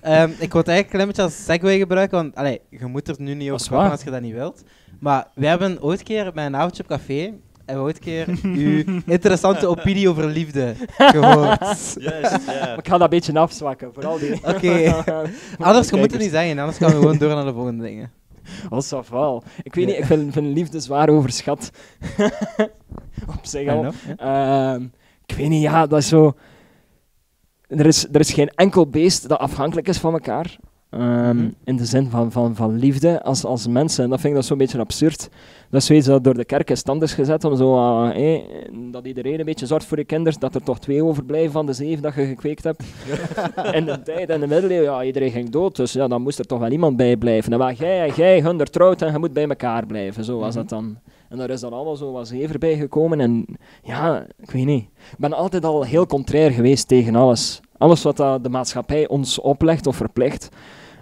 Ehm, 0.00 0.30
ik 0.38 0.52
wil 0.52 0.60
het 0.60 0.68
eigenlijk 0.68 0.80
een 0.80 0.88
klein 0.88 1.06
beetje 1.06 1.22
als 1.22 1.44
segue 1.44 1.78
gebruiken, 1.78 2.18
want 2.18 2.34
allee, 2.36 2.60
je 2.70 2.86
moet 2.86 3.08
er 3.08 3.14
nu 3.18 3.34
niet 3.34 3.50
over 3.50 3.66
praten 3.66 3.82
waar. 3.84 3.90
als 3.90 4.02
je 4.02 4.10
dat 4.10 4.20
niet 4.20 4.34
wilt. 4.34 4.62
Maar 5.00 5.26
we 5.34 5.46
hebben 5.46 5.82
ooit 5.82 5.98
een 5.98 6.04
keer 6.04 6.32
bij 6.32 6.46
een 6.46 6.56
avondje 6.56 6.82
op 6.82 6.88
café, 6.88 7.20
hebben 7.64 7.84
we 7.84 7.90
ooit 7.90 7.96
een 7.96 8.02
keer 8.02 8.26
uw 8.64 9.00
interessante 9.06 9.66
opinie 9.66 10.08
over 10.08 10.26
liefde 10.26 10.74
gehoord. 11.14 11.96
Juist, 11.98 11.98
ja. 12.00 12.40
Maar 12.46 12.78
ik 12.78 12.86
ga 12.88 12.92
dat 12.92 13.00
een 13.00 13.08
beetje 13.08 13.38
afzwakken, 13.38 13.90
vooral 13.94 14.18
die. 14.18 14.34
Oké. 14.44 14.94
Anders, 15.58 15.88
je 15.88 15.96
moet 15.96 16.10
het 16.12 16.20
niet 16.20 16.30
zeggen, 16.30 16.58
anders 16.58 16.78
gaan 16.78 16.90
we 16.90 16.94
gewoon 16.96 17.18
door 17.18 17.34
naar 17.34 17.44
de 17.44 17.52
volgende 17.52 17.84
dingen. 17.84 18.10
Oh, 18.70 18.80
ça 18.80 19.00
va. 19.08 19.42
Ik 19.62 19.74
weet 19.74 19.86
niet, 19.86 19.96
ik 19.96 20.04
vind, 20.04 20.32
vind 20.32 20.56
liefde 20.56 20.80
zwaar 20.80 21.08
overschat. 21.08 21.70
Op 23.36 23.46
zich 23.46 23.68
al. 23.68 23.92
Ehm, 24.16 24.82
ik 25.26 25.36
weet 25.36 25.48
niet, 25.48 25.62
ja, 25.62 25.86
dat 25.86 25.98
is 25.98 26.08
zo... 26.08 26.34
Er 27.66 27.86
is, 27.86 28.06
er 28.12 28.20
is 28.20 28.32
geen 28.32 28.48
enkel 28.48 28.86
beest 28.86 29.28
dat 29.28 29.38
afhankelijk 29.38 29.88
is 29.88 29.98
van 29.98 30.12
elkaar. 30.12 30.56
Ehm, 30.90 31.36
Mhm. 31.36 31.48
In 31.64 31.76
de 31.76 31.84
zin 31.84 32.10
van, 32.10 32.32
van, 32.32 32.54
van 32.54 32.76
liefde 32.78 33.22
als, 33.22 33.44
als 33.44 33.66
mensen. 33.66 34.04
En 34.04 34.10
dat 34.10 34.20
vind 34.20 34.32
ik 34.32 34.38
dat 34.38 34.48
zo'n 34.48 34.58
beetje 34.58 34.78
absurd. 34.78 35.28
Dat 35.70 35.80
is 35.80 35.86
zoiets 35.86 36.06
dat 36.06 36.24
door 36.24 36.34
de 36.34 36.44
kerk 36.44 36.70
in 36.70 36.76
stand 36.76 37.02
is 37.02 37.12
gezet 37.12 37.44
om 37.44 37.56
zo... 37.56 37.76
eh, 38.08 38.34
eh, 38.34 38.42
dat 38.90 39.06
iedereen 39.06 39.38
een 39.38 39.44
beetje 39.44 39.66
zorgt 39.66 39.86
voor 39.86 39.98
je 39.98 40.04
kinderen. 40.04 40.40
Dat 40.40 40.54
er 40.54 40.62
toch 40.62 40.78
twee 40.80 41.04
overblijven 41.04 41.52
van 41.52 41.66
de 41.66 41.72
zeven 41.72 42.02
dat 42.02 42.14
je 42.14 42.26
gekweekt 42.26 42.64
hebt. 42.64 42.82
in 43.78 43.84
de 43.84 44.02
tijd, 44.02 44.30
in 44.30 44.40
de 44.40 44.46
middeleeuwen, 44.46 44.92
ja, 44.92 45.02
iedereen 45.02 45.30
ging 45.30 45.50
dood. 45.50 45.76
Dus 45.76 45.92
ja, 45.92 46.08
dan 46.08 46.22
moest 46.22 46.38
er 46.38 46.46
toch 46.46 46.58
wel 46.58 46.70
iemand 46.70 46.96
bij 46.96 47.16
blijven. 47.16 47.52
En 47.52 47.58
waar 47.58 47.74
jij 47.74 48.08
en 48.08 48.14
jij, 48.14 48.40
hun 48.40 48.60
er 48.60 48.70
trouwt 48.70 49.02
en 49.02 49.12
je 49.12 49.18
moet 49.18 49.32
bij 49.32 49.48
elkaar 49.48 49.86
blijven. 49.86 50.24
Zo 50.24 50.38
was 50.38 50.48
Mhm. 50.54 50.58
dat 50.58 50.68
dan. 50.68 50.98
En 51.28 51.36
daar 51.38 51.50
is 51.50 51.60
dan 51.60 51.72
allemaal 51.72 51.96
zo 51.96 52.12
wat 52.12 52.28
zever 52.28 52.58
bij 52.58 52.76
gekomen. 52.76 53.20
En 53.20 53.46
ja, 53.82 54.26
ik 54.40 54.50
weet 54.50 54.64
niet. 54.64 54.82
Ik 55.10 55.18
ben 55.18 55.32
altijd 55.32 55.64
al 55.64 55.82
heel 55.82 56.06
contrair 56.06 56.50
geweest 56.50 56.88
tegen 56.88 57.14
alles. 57.14 57.60
Alles 57.78 58.02
wat 58.02 58.16
dat 58.16 58.42
de 58.42 58.48
maatschappij 58.50 59.08
ons 59.08 59.40
oplegt 59.40 59.86
of 59.86 59.96
verplicht. 59.96 60.48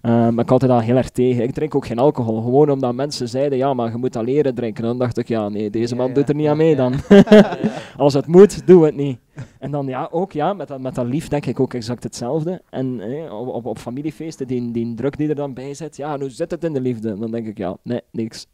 Uh, 0.07 0.29
ben 0.29 0.39
ik 0.39 0.51
altijd 0.51 0.71
al 0.71 0.81
heel 0.81 0.97
erg 0.97 1.11
tegen. 1.11 1.43
Ik 1.43 1.53
drink 1.53 1.75
ook 1.75 1.87
geen 1.87 1.99
alcohol. 1.99 2.43
Gewoon 2.43 2.71
omdat 2.71 2.95
mensen 2.95 3.29
zeiden, 3.29 3.59
ja, 3.59 3.75
maar 3.75 3.91
je 3.91 3.97
moet 3.97 4.13
dat 4.13 4.25
leren 4.25 4.55
drinken. 4.55 4.83
Dan 4.83 4.99
dacht 4.99 5.19
ik, 5.19 5.29
ja, 5.29 5.49
nee, 5.49 5.71
deze 5.71 5.97
man 5.97 6.09
ja. 6.09 6.15
doet 6.15 6.29
er 6.29 6.35
niet 6.35 6.49
aan 6.49 6.57
mee 6.57 6.71
Ja. 6.71 6.77
dan. 6.77 6.95
Als 7.97 8.15
het 8.15 8.27
moet, 8.27 8.67
doe 8.67 8.85
het 8.85 8.97
niet. 8.97 9.19
En 9.59 9.71
dan 9.71 9.87
ja, 9.87 10.09
ook 10.11 10.33
ja, 10.33 10.53
met 10.53 10.69
dat, 10.69 10.81
met 10.81 10.95
dat 10.95 11.07
lief 11.07 11.29
denk 11.29 11.47
ik 11.47 11.61
ook 11.61 11.75
exact 11.75 12.03
hetzelfde. 12.03 12.63
En 12.71 13.01
eh, 13.01 13.39
op, 13.41 13.49
op, 13.49 13.67
op 13.67 13.79
familiefeesten, 13.79 14.47
die, 14.47 14.71
die 14.71 14.95
druk 14.95 15.17
die 15.17 15.29
er 15.29 15.35
dan 15.35 15.55
bij 15.55 15.75
zit, 15.75 15.97
ja, 15.97 16.15
en 16.15 16.21
hoe 16.21 16.31
zit 16.31 16.51
het 16.51 16.65
in 16.65 16.73
de 16.73 16.81
liefde? 16.81 17.19
Dan 17.19 17.31
denk 17.31 17.47
ik, 17.47 17.59
ja, 17.59 17.77
nee, 17.83 18.01
niks. 18.11 18.47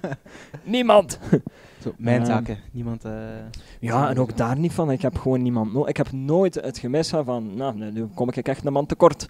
Niemand! 0.64 1.18
Zo, 1.82 1.92
mijn 1.96 2.26
zaken. 2.26 2.58
Niemand... 2.72 3.04
eh, 3.04 3.12
Ja, 3.80 4.08
en 4.10 4.18
ook 4.18 4.36
daar 4.36 4.58
niet 4.58 4.72
van. 4.72 4.90
Ik 4.90 5.02
heb 5.02 5.16
gewoon 5.18 5.42
niemand 5.42 5.72
nodig. 5.72 5.88
Ik 5.88 5.96
heb 5.96 6.12
nooit 6.12 6.54
het 6.54 6.78
gemis 6.78 7.08
gehad 7.10 7.24
van, 7.24 7.54
nou, 7.54 7.90
nu 7.92 8.06
kom 8.14 8.28
ik 8.28 8.48
echt 8.48 8.66
een 8.66 8.72
man 8.72 8.86
tekort. 8.86 9.28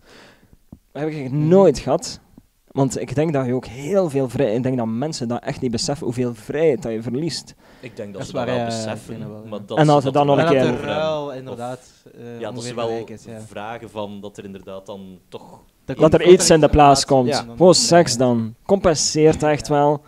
Heb 0.99 1.09
ik 1.09 1.23
echt 1.23 1.33
nooit 1.33 1.79
gehad. 1.79 2.21
Want 2.69 3.01
ik 3.01 3.15
denk 3.15 3.33
dat 3.33 3.47
je 3.47 3.55
ook 3.55 3.67
heel 3.67 4.11
veel 4.11 4.29
vrij... 4.29 4.55
Ik 4.55 4.63
denk 4.63 4.77
dat 4.77 4.87
mensen 4.87 5.29
dat 5.29 5.43
echt 5.43 5.61
niet 5.61 5.71
beseffen 5.71 6.05
hoeveel 6.07 6.35
vrijheid 6.35 6.83
dat 6.83 6.93
je 6.93 7.03
verliest. 7.03 7.55
Ik 7.81 7.97
denk 7.97 8.09
dat, 8.09 8.19
Dat 8.19 8.27
ze 8.27 8.33
dat 8.37 8.45
wel 8.45 8.57
ja, 8.57 8.65
beseffen. 8.65 9.19
wel, 9.19 9.41
ja. 9.45 9.49
maar 9.49 9.59
dat 9.67 9.79
En 9.79 9.89
als 9.89 10.05
ze 10.05 10.13
dan 10.13 10.27
nog 10.27 10.39
een 10.39 10.45
wel 10.45 10.53
dat 10.53 10.63
keer- 10.81 11.27
Of- 11.29 11.35
inderdaad 11.35 11.81
eh, 12.19 12.41
Ja, 12.41 12.51
dat 12.53 12.65
ze 12.65 12.75
wel 12.75 12.87
gelijk 12.87 13.11
is, 13.11 13.25
ja. 13.25 13.41
vragen 13.47 13.91
van 13.91 14.21
dat 14.21 14.37
er 14.39 14.45
inderdaad 14.45 14.87
dan 14.87 15.19
toch... 15.29 15.61
Dat 15.85 16.15
er 16.15 16.27
iets 16.27 16.51
in 16.51 16.61
de 16.61 16.69
plaats 16.69 17.05
komt. 17.05 17.29
Ja. 17.29 17.45
Gewoon 17.57 17.75
seks 17.75 18.17
dan. 18.17 18.55
Compenseert 18.65 19.43
echt 19.43 19.69
wel. 19.69 20.03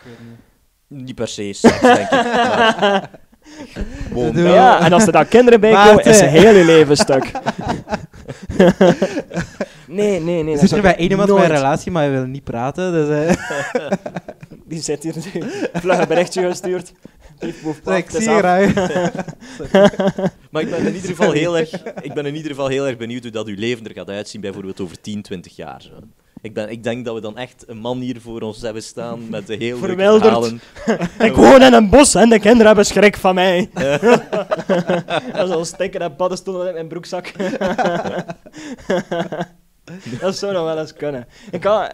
Niet. 0.89 1.07
Niet 1.07 1.15
per 1.15 1.29
se 1.29 1.53
seks, 1.53 1.81
denk 1.81 1.99
ik. 1.99 2.11
maar 2.11 3.11
Ja, 4.53 4.81
en 4.81 4.93
als 4.93 5.07
er 5.07 5.13
dan 5.13 5.29
kinderen 5.29 5.61
bij 5.61 5.73
komen, 5.87 6.05
is 6.05 6.19
zijn 6.19 6.31
hele 6.31 6.65
leven 6.65 6.97
stuk. 6.97 7.31
nee, 9.91 10.21
nee, 10.21 10.43
nee. 10.43 10.55
Er 10.55 10.61
zit 10.61 10.73
er 10.73 10.83
bij 10.83 10.97
één 10.97 11.11
iemand 11.11 11.35
bij 11.35 11.45
een 11.45 11.51
relatie, 11.51 11.93
maar 11.93 12.03
hij 12.03 12.13
wil 12.13 12.25
niet 12.25 12.45
praten. 12.45 12.93
Dus, 12.93 13.09
eh, 13.09 13.91
Die 14.67 14.81
zit 14.83 15.03
hier 15.03 15.15
nu. 15.17 15.43
Vlug 15.73 15.99
een 15.99 16.09
berichtje 16.09 16.49
gestuurd. 16.49 16.93
Ik 17.39 18.11
zie. 18.11 18.31
Maar 20.51 20.63
ik 20.63 20.71
ben, 20.71 20.87
in 20.87 20.95
ieder 20.95 21.11
geval 21.11 21.33
heel 21.33 21.59
erg, 21.59 21.71
ik 22.03 22.15
ben 22.15 22.27
in 22.27 22.35
ieder 22.35 22.51
geval 22.51 22.69
heel 22.69 22.87
erg 22.87 22.97
benieuwd 22.97 23.23
hoe 23.23 23.31
dat 23.33 23.47
uw 23.47 23.55
leven 23.59 23.87
er 23.87 23.93
gaat 23.93 24.09
uitzien, 24.09 24.41
bijvoorbeeld 24.41 24.81
over 24.81 25.01
10, 25.01 25.23
20 25.23 25.57
jaar. 25.57 25.83
zo. 25.83 25.91
Ik, 26.43 26.55
ben, 26.55 26.71
ik 26.71 26.83
denk 26.83 27.05
dat 27.05 27.15
we 27.15 27.21
dan 27.21 27.37
echt 27.39 27.65
een 27.67 27.79
man 27.79 27.99
hier 27.99 28.21
voor 28.21 28.41
ons 28.41 28.61
hebben 28.61 28.83
staan 28.83 29.29
met 29.29 29.47
de 29.47 29.55
heel 29.55 29.81
leuke 29.81 29.87
Verwilderd. 29.87 30.23
verhalen. 30.23 30.61
Ik 31.31 31.35
woon 31.35 31.63
in 31.63 31.73
een 31.73 31.91
bos 31.91 32.15
en 32.15 32.29
de 32.29 32.39
kinderen 32.39 32.67
hebben 32.67 32.87
schrik 32.87 33.17
van 33.17 33.35
mij. 33.35 33.71
dat 35.33 35.49
is 35.49 35.55
al 35.55 35.65
stikken 35.65 36.01
en 36.01 36.17
paddenstoelen 36.17 36.67
in 36.69 36.75
mijn 36.75 36.89
broekzak. 36.89 37.33
Dat 40.21 40.37
zou 40.37 40.53
nog 40.53 40.65
wel 40.65 40.79
eens 40.79 40.95
kunnen. 40.95 41.27
Ik, 41.51 41.65
had, 41.65 41.93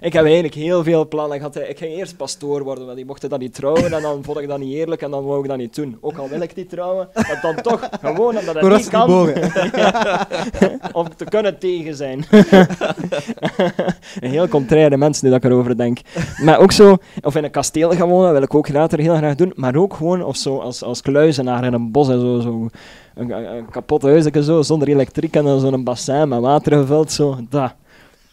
ik 0.00 0.12
heb 0.12 0.24
eigenlijk 0.24 0.54
heel 0.54 0.82
veel 0.82 1.08
plannen. 1.08 1.36
Ik, 1.36 1.42
had, 1.42 1.56
ik 1.56 1.78
ging 1.78 1.96
eerst 1.96 2.16
pastoor 2.16 2.62
worden, 2.62 2.84
want 2.84 2.96
die 2.96 3.06
mochten 3.06 3.28
dat 3.28 3.38
niet 3.38 3.54
trouwen. 3.54 3.92
En 3.92 4.02
dan 4.02 4.24
vond 4.24 4.38
ik 4.38 4.48
dat 4.48 4.58
niet 4.58 4.74
eerlijk 4.74 5.02
en 5.02 5.10
dan 5.10 5.24
wou 5.24 5.42
ik 5.42 5.48
dat 5.48 5.56
niet 5.56 5.74
doen. 5.74 5.98
Ook 6.00 6.16
al 6.16 6.28
wil 6.28 6.40
ik 6.40 6.54
niet 6.54 6.70
trouwen, 6.70 7.08
dat 7.12 7.38
dan 7.42 7.54
toch 7.62 7.88
gewoon 8.00 8.38
omdat 8.38 8.54
het 8.54 8.76
niet 8.76 8.88
kan. 8.88 9.10
om 11.00 11.16
te 11.16 11.24
kunnen 11.24 11.58
tegen 11.58 11.94
zijn. 11.96 12.24
een 14.20 14.30
heel 14.30 14.48
contraire 14.48 14.96
mens 14.96 15.22
nu 15.22 15.30
dat 15.30 15.44
ik 15.44 15.50
erover 15.50 15.76
denk. 15.76 15.98
Maar 16.42 16.58
ook 16.58 16.72
zo, 16.72 16.96
of 17.22 17.34
in 17.36 17.44
een 17.44 17.50
kasteel 17.50 17.90
gaan 17.90 18.08
wonen, 18.08 18.32
wil 18.32 18.42
ik 18.42 18.54
ook 18.54 18.68
later 18.68 18.98
heel 18.98 19.16
graag 19.16 19.34
doen. 19.34 19.52
Maar 19.54 19.76
ook 19.76 19.94
gewoon 19.94 20.24
of 20.24 20.36
zo, 20.36 20.58
als, 20.58 20.82
als 20.82 21.02
kluizenaar 21.02 21.64
in 21.64 21.72
een 21.72 21.90
bos 21.90 22.08
en 22.08 22.20
zo. 22.20 22.40
zo 22.40 22.68
een, 23.14 23.30
een, 23.30 23.56
een 23.56 23.70
kapot 23.70 24.02
huisje 24.02 24.42
zo, 24.42 24.62
zonder 24.62 24.88
elektriek 24.88 25.36
en 25.36 25.44
dan 25.44 25.60
zo'n 25.60 25.84
bassin 25.84 26.28
met 26.28 26.40
water 26.40 26.78
gevuld. 26.78 27.12
Zo, 27.12 27.36
dat. 27.48 27.74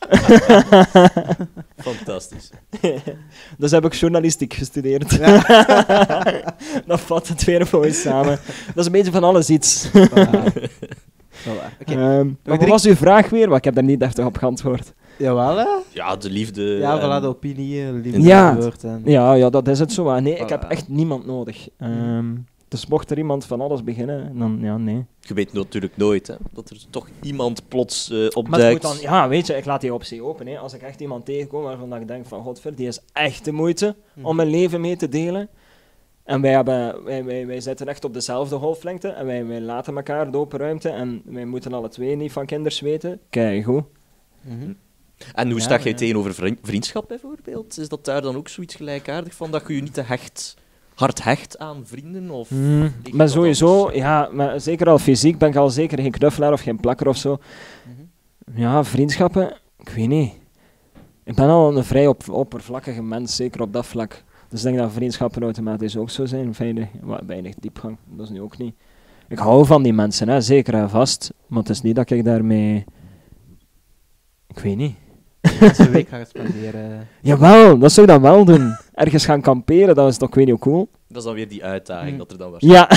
Fantastisch. 1.78 2.50
Dus 3.58 3.72
heb 3.72 3.86
ik 3.86 3.94
journalistiek 3.94 4.54
gestudeerd. 4.54 5.20
dat 6.88 7.00
vat 7.00 7.28
het 7.28 7.44
weer 7.44 7.68
mooi 7.72 7.92
samen. 7.92 8.40
Dat 8.68 8.78
is 8.78 8.86
een 8.86 8.92
beetje 8.92 9.12
van 9.12 9.24
alles 9.24 9.50
iets. 9.50 9.90
Oké. 9.94 10.52
Ehm, 11.86 12.28
maar 12.44 12.58
wat 12.58 12.68
was 12.68 12.86
uw 12.86 12.96
vraag 12.96 13.30
weer? 13.30 13.46
Want 13.46 13.58
ik 13.58 13.64
heb 13.64 13.74
daar 13.76 13.84
niet 13.84 14.02
echt 14.02 14.20
op 14.20 14.38
geantwoord. 14.38 14.94
Jawel, 15.18 15.58
hè? 15.58 15.66
Ja, 15.90 16.16
de 16.16 16.30
liefde. 16.30 16.62
Ja, 16.64 17.00
en- 17.00 17.00
voilà, 17.00 17.22
de 17.22 17.28
opinie, 17.28 17.86
de 17.86 18.00
liefde, 18.04 18.22
Ja. 18.22 18.50
het 18.56 18.64
woord 18.64 18.84
en... 18.84 19.02
Ja, 19.06 19.34
ja, 19.34 19.50
dat 19.50 19.68
is 19.68 19.80
het 19.80 19.94
zo. 19.94 20.20
Nee, 20.20 20.36
ik 20.36 20.50
heb 20.50 20.64
Voilà. 20.66 20.68
echt 20.68 20.88
niemand 20.90 21.26
nodig. 21.26 21.68
Ehm, 21.78 22.26
dus 22.72 22.86
mocht 22.88 23.12
er 23.12 23.18
iemand 23.18 23.46
van 23.46 23.62
alles 23.62 23.84
beginnen, 23.84 24.38
dan 24.38 24.58
ja, 24.62 24.78
nee. 24.78 25.06
Je 25.20 25.34
weet 25.34 25.54
natuurlijk 25.54 25.98
nooit 25.98 26.28
hè, 26.28 26.36
dat 26.52 26.70
er 26.70 26.78
toch 26.90 27.08
iemand 27.22 27.68
plots 27.68 28.10
eh 28.10 28.16
Maar 28.16 28.24
het 28.26 28.36
opduikt. 28.36 28.84
moet 28.84 28.92
dan, 28.92 29.02
ja, 29.02 29.28
weet 29.28 29.48
je, 29.48 29.56
ik 29.58 29.66
laat 29.66 29.82
die 29.82 29.94
optie 29.94 30.24
open. 30.24 30.48
Hè. 30.48 30.58
Als 30.58 30.74
ik 30.74 30.82
echt 30.82 31.00
iemand 31.02 31.26
tegenkom 31.26 31.64
waarvan 31.64 31.90
dat 31.90 32.02
ik 32.02 32.08
denk 32.08 32.26
van, 32.26 32.44
godver, 32.44 32.76
die 32.76 32.88
is 32.88 33.00
echt 33.14 33.46
de 33.46 33.52
moeite 33.52 33.96
om 34.22 34.36
mijn 34.36 34.48
leven 34.50 34.82
mee 34.82 34.96
te 34.96 35.10
delen. 35.10 35.50
En 36.24 36.42
wij, 36.42 36.52
hebben, 36.52 37.04
wij, 37.04 37.24
wij, 37.24 37.48
wij 37.48 37.62
zitten 37.62 37.88
echt 37.88 38.04
op 38.04 38.14
dezelfde 38.14 38.56
golflengte 38.58 39.08
en 39.08 39.26
wij, 39.26 39.46
wij 39.46 39.62
laten 39.62 39.96
elkaar 39.96 40.32
de 40.32 40.38
open 40.38 40.60
ruimte 40.60 40.90
en 40.90 41.22
wij 41.26 41.46
moeten 41.46 41.74
alle 41.74 41.90
twee 41.90 42.16
niet 42.16 42.32
van 42.32 42.46
kinders 42.46 42.80
weten. 42.80 43.20
Kijk, 43.30 43.64
goed. 43.64 43.84
Mhm. 44.42 44.74
En 45.34 45.48
hoe 45.50 45.58
Ja, 45.60 45.64
sta 45.64 45.78
jij 45.78 45.92
ja. 45.92 45.98
tegenover 45.98 46.34
vriend- 46.34 46.60
vriendschap 46.62 47.08
bijvoorbeeld? 47.08 47.78
Is 47.78 47.90
dat 47.90 48.06
daar 48.06 48.22
dan 48.22 48.36
ook 48.36 48.48
zoiets 48.48 48.76
gelijkaardig 48.76 49.34
van 49.34 49.52
dat 49.52 49.64
je 49.68 49.76
je 49.76 49.82
niet 49.82 49.94
te 49.94 50.02
hecht, 50.02 50.56
hard 51.02 51.24
hecht 51.24 51.60
aan 51.60 51.86
vrienden? 51.86 52.30
Of 52.30 52.50
Mm, 52.52 52.82
ligt 53.04 53.14
maar 53.14 53.30
sowieso, 53.30 53.78
anders? 53.80 53.98
ja, 53.98 54.30
maar 54.32 54.60
zeker 54.62 54.90
al 54.90 54.98
fysiek 55.00 55.38
ben 55.38 55.50
ik 55.50 55.56
al 55.56 55.70
zeker 55.70 56.00
geen 56.00 56.12
knuffelaar 56.12 56.54
of 56.54 56.62
geen 56.62 56.80
plakker 56.80 57.08
of 57.08 57.18
zo. 57.18 57.38
Ja, 58.56 58.84
vriendschappen, 58.84 59.58
ik 59.80 59.90
weet 59.90 60.08
niet. 60.08 60.34
Ik 61.24 61.36
ben 61.36 61.48
al 61.50 61.78
een 61.78 61.84
vrij 61.84 62.08
op, 62.08 62.30
oppervlakkige 62.30 63.04
mens, 63.04 63.36
zeker 63.36 63.62
op 63.62 63.74
dat 63.74 63.86
vlak. 63.86 64.24
Dus 64.50 64.60
ik 64.60 64.66
denk 64.66 64.78
dat 64.78 64.92
vriendschappen 64.92 65.44
automatisch 65.44 65.98
ook 65.98 66.10
zo 66.10 66.26
zijn. 66.26 66.54
Weinig, 66.58 66.88
weinig 67.26 67.56
diepgang, 67.56 67.98
dat 68.10 68.26
is 68.26 68.32
nu 68.32 68.42
ook 68.42 68.58
niet. 68.58 68.76
Ik 69.28 69.38
hou 69.38 69.66
van 69.66 69.84
die 69.84 69.94
mensen, 69.94 70.30
hè, 70.30 70.42
zeker 70.42 70.74
en 70.74 70.90
vast. 70.90 71.34
Maar 71.48 71.60
het 71.60 71.70
is 71.70 71.82
niet 71.82 71.96
dat 71.96 72.10
ik 72.10 72.24
daarmee... 72.24 72.84
Ik 74.48 74.60
weet 74.60 74.78
niet. 74.78 74.96
Een 75.42 75.92
week 75.98 76.08
gaan 76.08 76.26
spenderen. 76.26 77.08
Jawel, 77.22 77.78
dat 77.78 77.92
zou 77.92 78.08
ik 78.08 78.14
dan 78.14 78.22
wel 78.22 78.46
doen. 78.46 78.76
Ergens 78.94 79.26
gaan 79.26 79.42
kamperen, 79.42 79.96
dat 79.96 80.10
is 80.10 80.18
toch, 80.18 80.30
ik 80.30 80.36
weet 80.36 80.46
niet 80.46 80.54
hoe 80.62 80.64
cool. 80.74 80.90
Dat 81.08 81.18
is 81.18 81.24
dan 81.24 81.34
weer 81.34 81.48
die 81.50 81.64
uitdaging 81.64 82.12
Mm. 82.12 82.18
dat 82.18 82.32
er 82.32 82.38
dan 82.38 82.52
was. 82.52 82.62
Ja, 82.76 82.88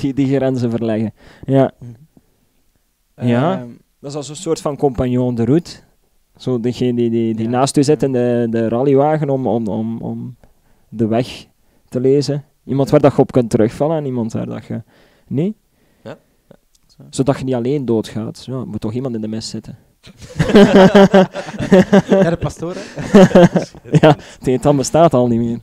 die, 0.00 0.14
die 0.14 0.36
grenzen 0.36 0.70
verleggen. 0.70 1.12
Ja, 1.44 1.72
Ja. 3.16 3.58
Ehm, 3.58 3.68
dat 4.00 4.10
is 4.10 4.16
als 4.16 4.28
een 4.28 4.36
soort 4.36 4.60
van 4.60 4.76
compagnon 4.76 5.34
de 5.34 5.44
route. 5.44 5.70
Zo 6.36 6.60
degene 6.60 6.94
die, 6.94 7.10
die, 7.10 7.34
die 7.34 7.44
Ja. 7.44 7.50
naast 7.50 7.76
u 7.76 7.82
zit 7.84 8.02
in 8.02 8.12
de, 8.12 8.46
de 8.50 8.68
rallywagen 8.68 9.28
om, 9.30 9.46
om, 9.46 9.66
om, 9.68 10.00
om 10.02 10.36
de 10.88 11.06
weg 11.06 11.46
te 11.88 12.00
lezen. 12.00 12.44
Iemand 12.64 12.86
Ja. 12.88 12.92
waar 12.92 13.02
dat 13.02 13.14
je 13.16 13.22
op 13.22 13.32
kunt 13.32 13.50
terugvallen 13.50 13.96
en 13.96 14.04
iemand 14.04 14.32
waar 14.32 14.46
dat 14.46 14.64
je... 14.64 14.82
Nee? 15.26 15.56
Ja. 16.02 16.16
Zodat 17.10 17.38
je 17.38 17.44
niet 17.44 17.54
alleen 17.54 17.84
doodgaat. 17.84 18.44
Ja, 18.44 18.52
er 18.52 18.66
moet 18.66 18.80
toch 18.80 18.92
iemand 18.92 19.14
in 19.14 19.20
de 19.20 19.28
mist 19.28 19.48
zitten. 19.48 19.78
ja, 22.08 22.30
de 22.30 22.36
pastoren. 22.40 22.82
ja, 24.00 24.16
het 24.40 24.62
dan 24.62 24.76
bestaat 24.76 25.14
al 25.14 25.26
niet 25.28 25.38
meer. 25.40 25.58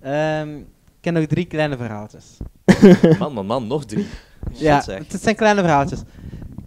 Ehm, 0.00 0.56
ik 0.56 0.64
ken 1.00 1.12
nog 1.12 1.26
drie 1.26 1.44
kleine 1.44 1.76
verhaaltjes. 1.76 2.36
Man, 3.18 3.32
man, 3.32 3.46
man, 3.46 3.66
nog 3.66 3.84
drie. 3.84 4.06
Ja, 4.52 4.80
zeg. 4.80 4.98
het 5.08 5.22
zijn 5.22 5.36
kleine 5.36 5.60
verhaaltjes. 5.60 6.00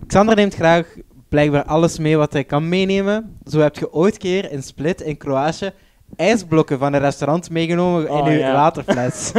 Xander 0.08 0.36
neemt 0.36 0.56
graag 0.56 0.86
blijkbaar 1.30 1.64
alles 1.66 1.98
mee 1.98 2.18
wat 2.18 2.34
hij 2.34 2.44
kan 2.44 2.70
meenemen. 2.70 3.38
Zo 3.46 3.60
heb 3.60 3.76
je 3.76 3.94
ooit 3.94 4.18
keer 4.18 4.52
in 4.52 4.64
Split 4.64 5.02
in 5.02 5.18
Kroatië 5.18 5.72
ijsblokken 6.16 6.80
van 6.80 6.94
een 6.94 7.00
restaurant 7.00 7.50
meegenomen 7.50 8.10
Oh, 8.12 8.18
in 8.28 8.34
uw 8.34 8.40
ja. 8.40 8.54
waterfles. 8.54 9.32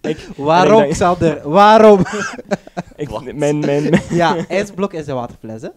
Ik- 0.00 0.28
Waarom, 0.36 0.82
ik 0.82 0.90
Xander? 0.90 1.48
Waarom? 1.50 2.00
Ik, 2.96 3.34
mijn, 3.34 3.58
mijn- 3.58 4.00
ja, 4.10 4.36
ijsblok 4.48 4.92
is 4.92 5.06
een 5.06 5.14
waterfles, 5.14 5.62
hè? 5.62 5.68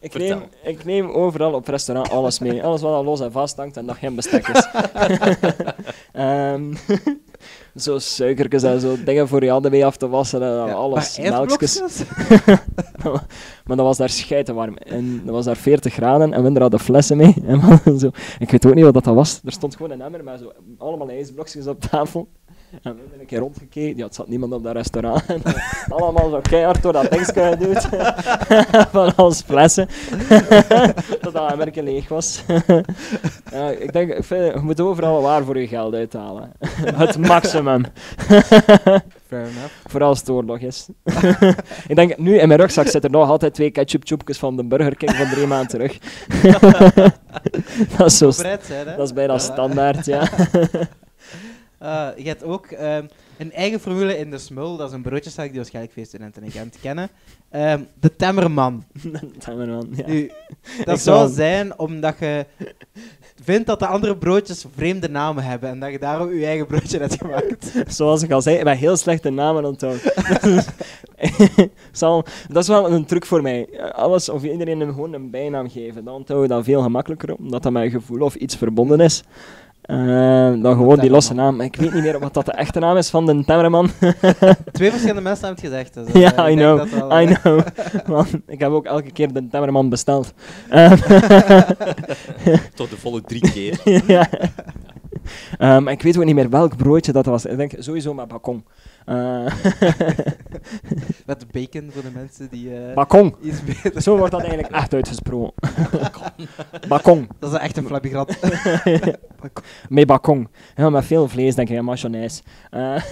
Ik, 0.00 0.14
neem, 0.14 0.42
ik 0.62 0.84
neem 0.84 1.10
overal 1.10 1.52
op 1.52 1.68
restaurant 1.68 2.10
alles 2.10 2.38
mee. 2.38 2.64
Alles 2.64 2.80
wat 2.80 2.92
al 2.92 3.04
los 3.04 3.20
en 3.20 3.32
vast 3.32 3.56
hangt 3.56 3.76
en 3.76 3.86
dat 3.86 3.96
geen 3.96 4.14
bestek 4.14 4.48
is. 4.48 4.66
Ehm, 6.12 6.74
zo 7.76 7.98
suikertjes 7.98 8.62
en 8.62 8.80
zo 8.80 8.96
dingen 9.04 9.28
voor 9.28 9.44
je 9.44 9.50
handen 9.50 9.70
mee 9.70 9.86
af 9.86 9.96
te 9.96 10.08
wassen 10.08 10.42
en 10.42 10.48
Ja, 10.48 10.72
alles. 10.72 11.18
maar 11.18 11.30
Melkjes. 11.30 11.82
Maar 13.64 13.76
dat 13.76 13.86
was 13.86 13.96
daar 13.96 14.08
scheitenwarm. 14.08 14.76
En 14.76 15.22
dat 15.24 15.34
was 15.34 15.44
daar 15.44 15.56
40 15.56 15.92
graden 15.92 16.32
en 16.32 16.52
we 16.52 16.60
hadden 16.60 16.80
flessen 16.80 17.16
mee. 17.16 17.34
En 17.46 17.98
zo, 17.98 18.10
ik 18.38 18.50
weet 18.50 18.66
ook 18.66 18.74
niet 18.74 18.84
wat 18.84 19.04
dat 19.04 19.14
was. 19.14 19.40
Er 19.44 19.52
stond 19.52 19.76
gewoon 19.76 19.90
een 19.90 20.00
emmer 20.02 20.24
met 20.24 20.38
zo 20.40 20.52
allemaal 20.78 21.08
ijsblokjes 21.08 21.66
op 21.66 21.80
tafel. 21.80 22.28
En 22.82 22.94
we 22.94 23.00
hebben 23.00 23.20
een 23.20 23.26
keer 23.26 23.38
rondgekeken. 23.38 23.96
Ja, 23.96 24.04
het 24.04 24.14
zat 24.14 24.28
niemand 24.28 24.52
op 24.52 24.62
dat 24.62 24.74
restaurant. 24.74 25.22
En 25.84 25.92
allemaal 25.92 26.30
zo 26.30 26.40
keihard 26.40 26.82
door 26.82 26.92
dat 26.92 27.10
dingetje 27.10 27.42
geduwd. 27.42 27.88
Van 28.92 29.16
als 29.16 29.42
flessen. 29.42 29.88
Tot 31.22 31.32
dat 31.32 31.50
emmerke 31.50 31.82
leeg 31.82 32.08
was. 32.08 32.44
ja, 33.50 33.68
ik 33.68 33.92
denk, 33.92 34.12
ik 34.12 34.24
vind, 34.24 34.54
je 34.54 34.60
moet 34.60 34.80
overal 34.80 35.22
waar 35.22 35.44
voor 35.44 35.58
je 35.58 35.66
geld 35.66 35.94
uithalen. 35.94 36.52
het 36.94 37.18
maximum. 37.18 37.84
Fair 39.26 39.46
enough. 39.46 39.72
Vooral 39.86 40.08
als 40.08 40.18
het 40.18 40.30
oorlog 40.30 40.58
is. 40.58 40.88
ik 41.88 41.96
denk, 41.96 42.18
nu 42.18 42.38
in 42.38 42.48
mijn 42.48 42.60
rugzak 42.60 42.86
zitten 42.86 43.10
er 43.10 43.18
nog 43.18 43.28
altijd 43.28 43.54
twee 43.54 43.70
ketchup-tjoepjes 43.70 44.38
van 44.38 44.56
de 44.56 44.64
Burger 44.64 44.96
King 44.96 45.14
van 45.14 45.28
drie 45.28 45.46
maanden 45.46 45.68
terug. 45.68 45.98
dat 47.96 48.06
is 48.06 48.18
zo... 48.18 48.30
hè? 48.42 48.96
Dat 48.96 49.06
is 49.06 49.12
bijna 49.12 49.38
standaard, 49.38 50.06
ja. 50.06 50.28
Eh, 51.84 52.08
je 52.16 52.28
hebt 52.28 52.42
ook 52.42 52.66
ehm, 52.66 53.06
een 53.38 53.52
eigen 53.52 53.80
formule 53.80 54.18
in 54.18 54.30
de 54.30 54.38
Smul. 54.38 54.76
Dat 54.76 54.88
is 54.88 54.94
een 54.94 55.02
broodjeszaak 55.02 55.46
die 55.46 55.56
waarschijnlijk 55.56 55.94
veel 55.94 56.04
studenten 56.04 56.42
in 56.42 56.50
Gent 56.50 56.76
kennen. 56.80 57.08
Ehm, 57.50 57.80
de 58.00 58.16
Temmerman. 58.16 58.84
Timmerman, 59.44 59.88
ja. 59.96 60.06
Nu, 60.06 60.30
dat 60.84 61.00
zou 61.00 61.32
zijn 61.32 61.78
omdat 61.78 62.18
je 62.18 62.46
vindt 63.42 63.66
dat 63.66 63.78
de 63.78 63.86
andere 63.86 64.16
broodjes 64.16 64.64
vreemde 64.74 65.08
namen 65.08 65.44
hebben 65.44 65.68
en 65.68 65.80
dat 65.80 65.90
je 65.90 65.98
daarom 65.98 66.34
je 66.34 66.46
eigen 66.46 66.66
broodje 66.66 66.98
hebt 66.98 67.16
gemaakt. 67.16 67.72
Zoals 67.96 68.22
ik 68.22 68.30
al 68.30 68.42
zei, 68.42 68.56
ik 68.56 68.64
ben 68.64 68.76
heel 68.76 68.96
slecht 68.96 69.22
de 69.22 69.30
namen 69.30 69.64
onthouden. 69.64 70.12
Dat 72.48 72.62
is 72.62 72.68
wel 72.68 72.92
een 72.92 73.04
truc 73.06 73.26
voor 73.26 73.42
mij. 73.42 73.68
Alles, 73.92 74.28
of 74.28 74.42
iedereen 74.42 74.80
hem 74.80 74.92
gewoon 74.92 75.12
een 75.12 75.30
bijnaam 75.30 75.70
geven. 75.70 76.04
Dan 76.04 76.14
onthoud 76.14 76.42
je 76.42 76.48
dat 76.48 76.64
veel 76.64 76.82
gemakkelijker, 76.82 77.34
omdat 77.34 77.62
dat 77.62 77.72
met 77.72 77.82
een 77.82 77.90
gevoel 77.90 78.20
of 78.20 78.34
iets 78.34 78.56
verbonden 78.56 79.00
is. 79.00 79.22
Eh, 79.84 79.96
dan 80.62 80.76
gewoon 80.76 80.98
die 80.98 81.10
losse 81.10 81.34
naam. 81.34 81.60
Ik 81.60 81.76
weet 81.76 81.92
niet 81.94 82.02
meer 82.02 82.18
wat 82.18 82.34
dat 82.34 82.46
de 82.46 82.52
echte 82.52 82.78
naam 82.78 82.96
is 82.96 83.10
van 83.10 83.26
de 83.26 83.44
Timmerman. 83.44 83.90
Twee 84.72 84.90
verschillende 84.90 85.20
mensen 85.22 85.46
hebben 85.46 85.64
het 85.64 85.72
gezegd. 85.72 85.94
Dus, 85.94 86.06
eh, 86.12 86.20
Ja, 86.20 86.46
ik 86.46 86.52
I 86.52 86.56
denk 86.56 86.78
know. 86.90 87.00
wel, 87.08 87.20
I 87.20 87.24
eh, 87.26 87.34
know. 87.34 87.60
Man, 88.08 88.26
ik 88.46 88.58
heb 88.60 88.70
ook 88.70 88.84
elke 88.86 89.10
keer 89.12 89.32
de 89.32 89.48
Timmerman 89.48 89.88
besteld. 89.88 90.32
Ehm, 90.70 90.96
Toch 92.74 92.88
de 92.88 92.96
volle 92.98 93.22
drie 93.22 93.50
keer. 93.50 93.80
ja. 94.06 94.28
Ehm, 95.58 95.88
ik 95.88 96.02
weet 96.02 96.16
ook 96.18 96.24
niet 96.24 96.34
meer 96.34 96.50
welk 96.50 96.76
broodje 96.76 97.12
dat 97.12 97.26
was. 97.26 97.46
Ik 97.46 97.56
denk 97.56 97.72
sowieso 97.78 98.14
met 98.14 98.28
bacon. 98.28 98.64
Eh, 99.04 99.46
Met 101.26 101.46
bacon 101.52 101.90
voor 101.92 102.02
de 102.02 102.10
mensen 102.14 102.48
die 102.50 102.76
eh, 102.76 102.94
bacon. 102.94 103.34
iets 103.42 103.64
beter... 103.64 104.02
Zo 104.02 104.16
wordt 104.16 104.32
dat 104.32 104.40
eigenlijk 104.40 104.74
echt 104.74 104.94
uitgesproken. 104.94 105.54
bacon. 106.88 107.28
Dat 107.38 107.52
is 107.52 107.58
echt 107.58 107.76
een 107.76 107.86
flabigrat. 107.86 108.36
Met 109.88 110.06
bacon. 110.06 110.48
Ja, 110.76 110.90
met 110.90 111.04
veel 111.04 111.28
vlees, 111.28 111.54
denk 111.54 111.68
ik, 111.68 111.76
en 111.76 111.84
mayonaise. 111.84 112.42
Eh, 112.70 113.02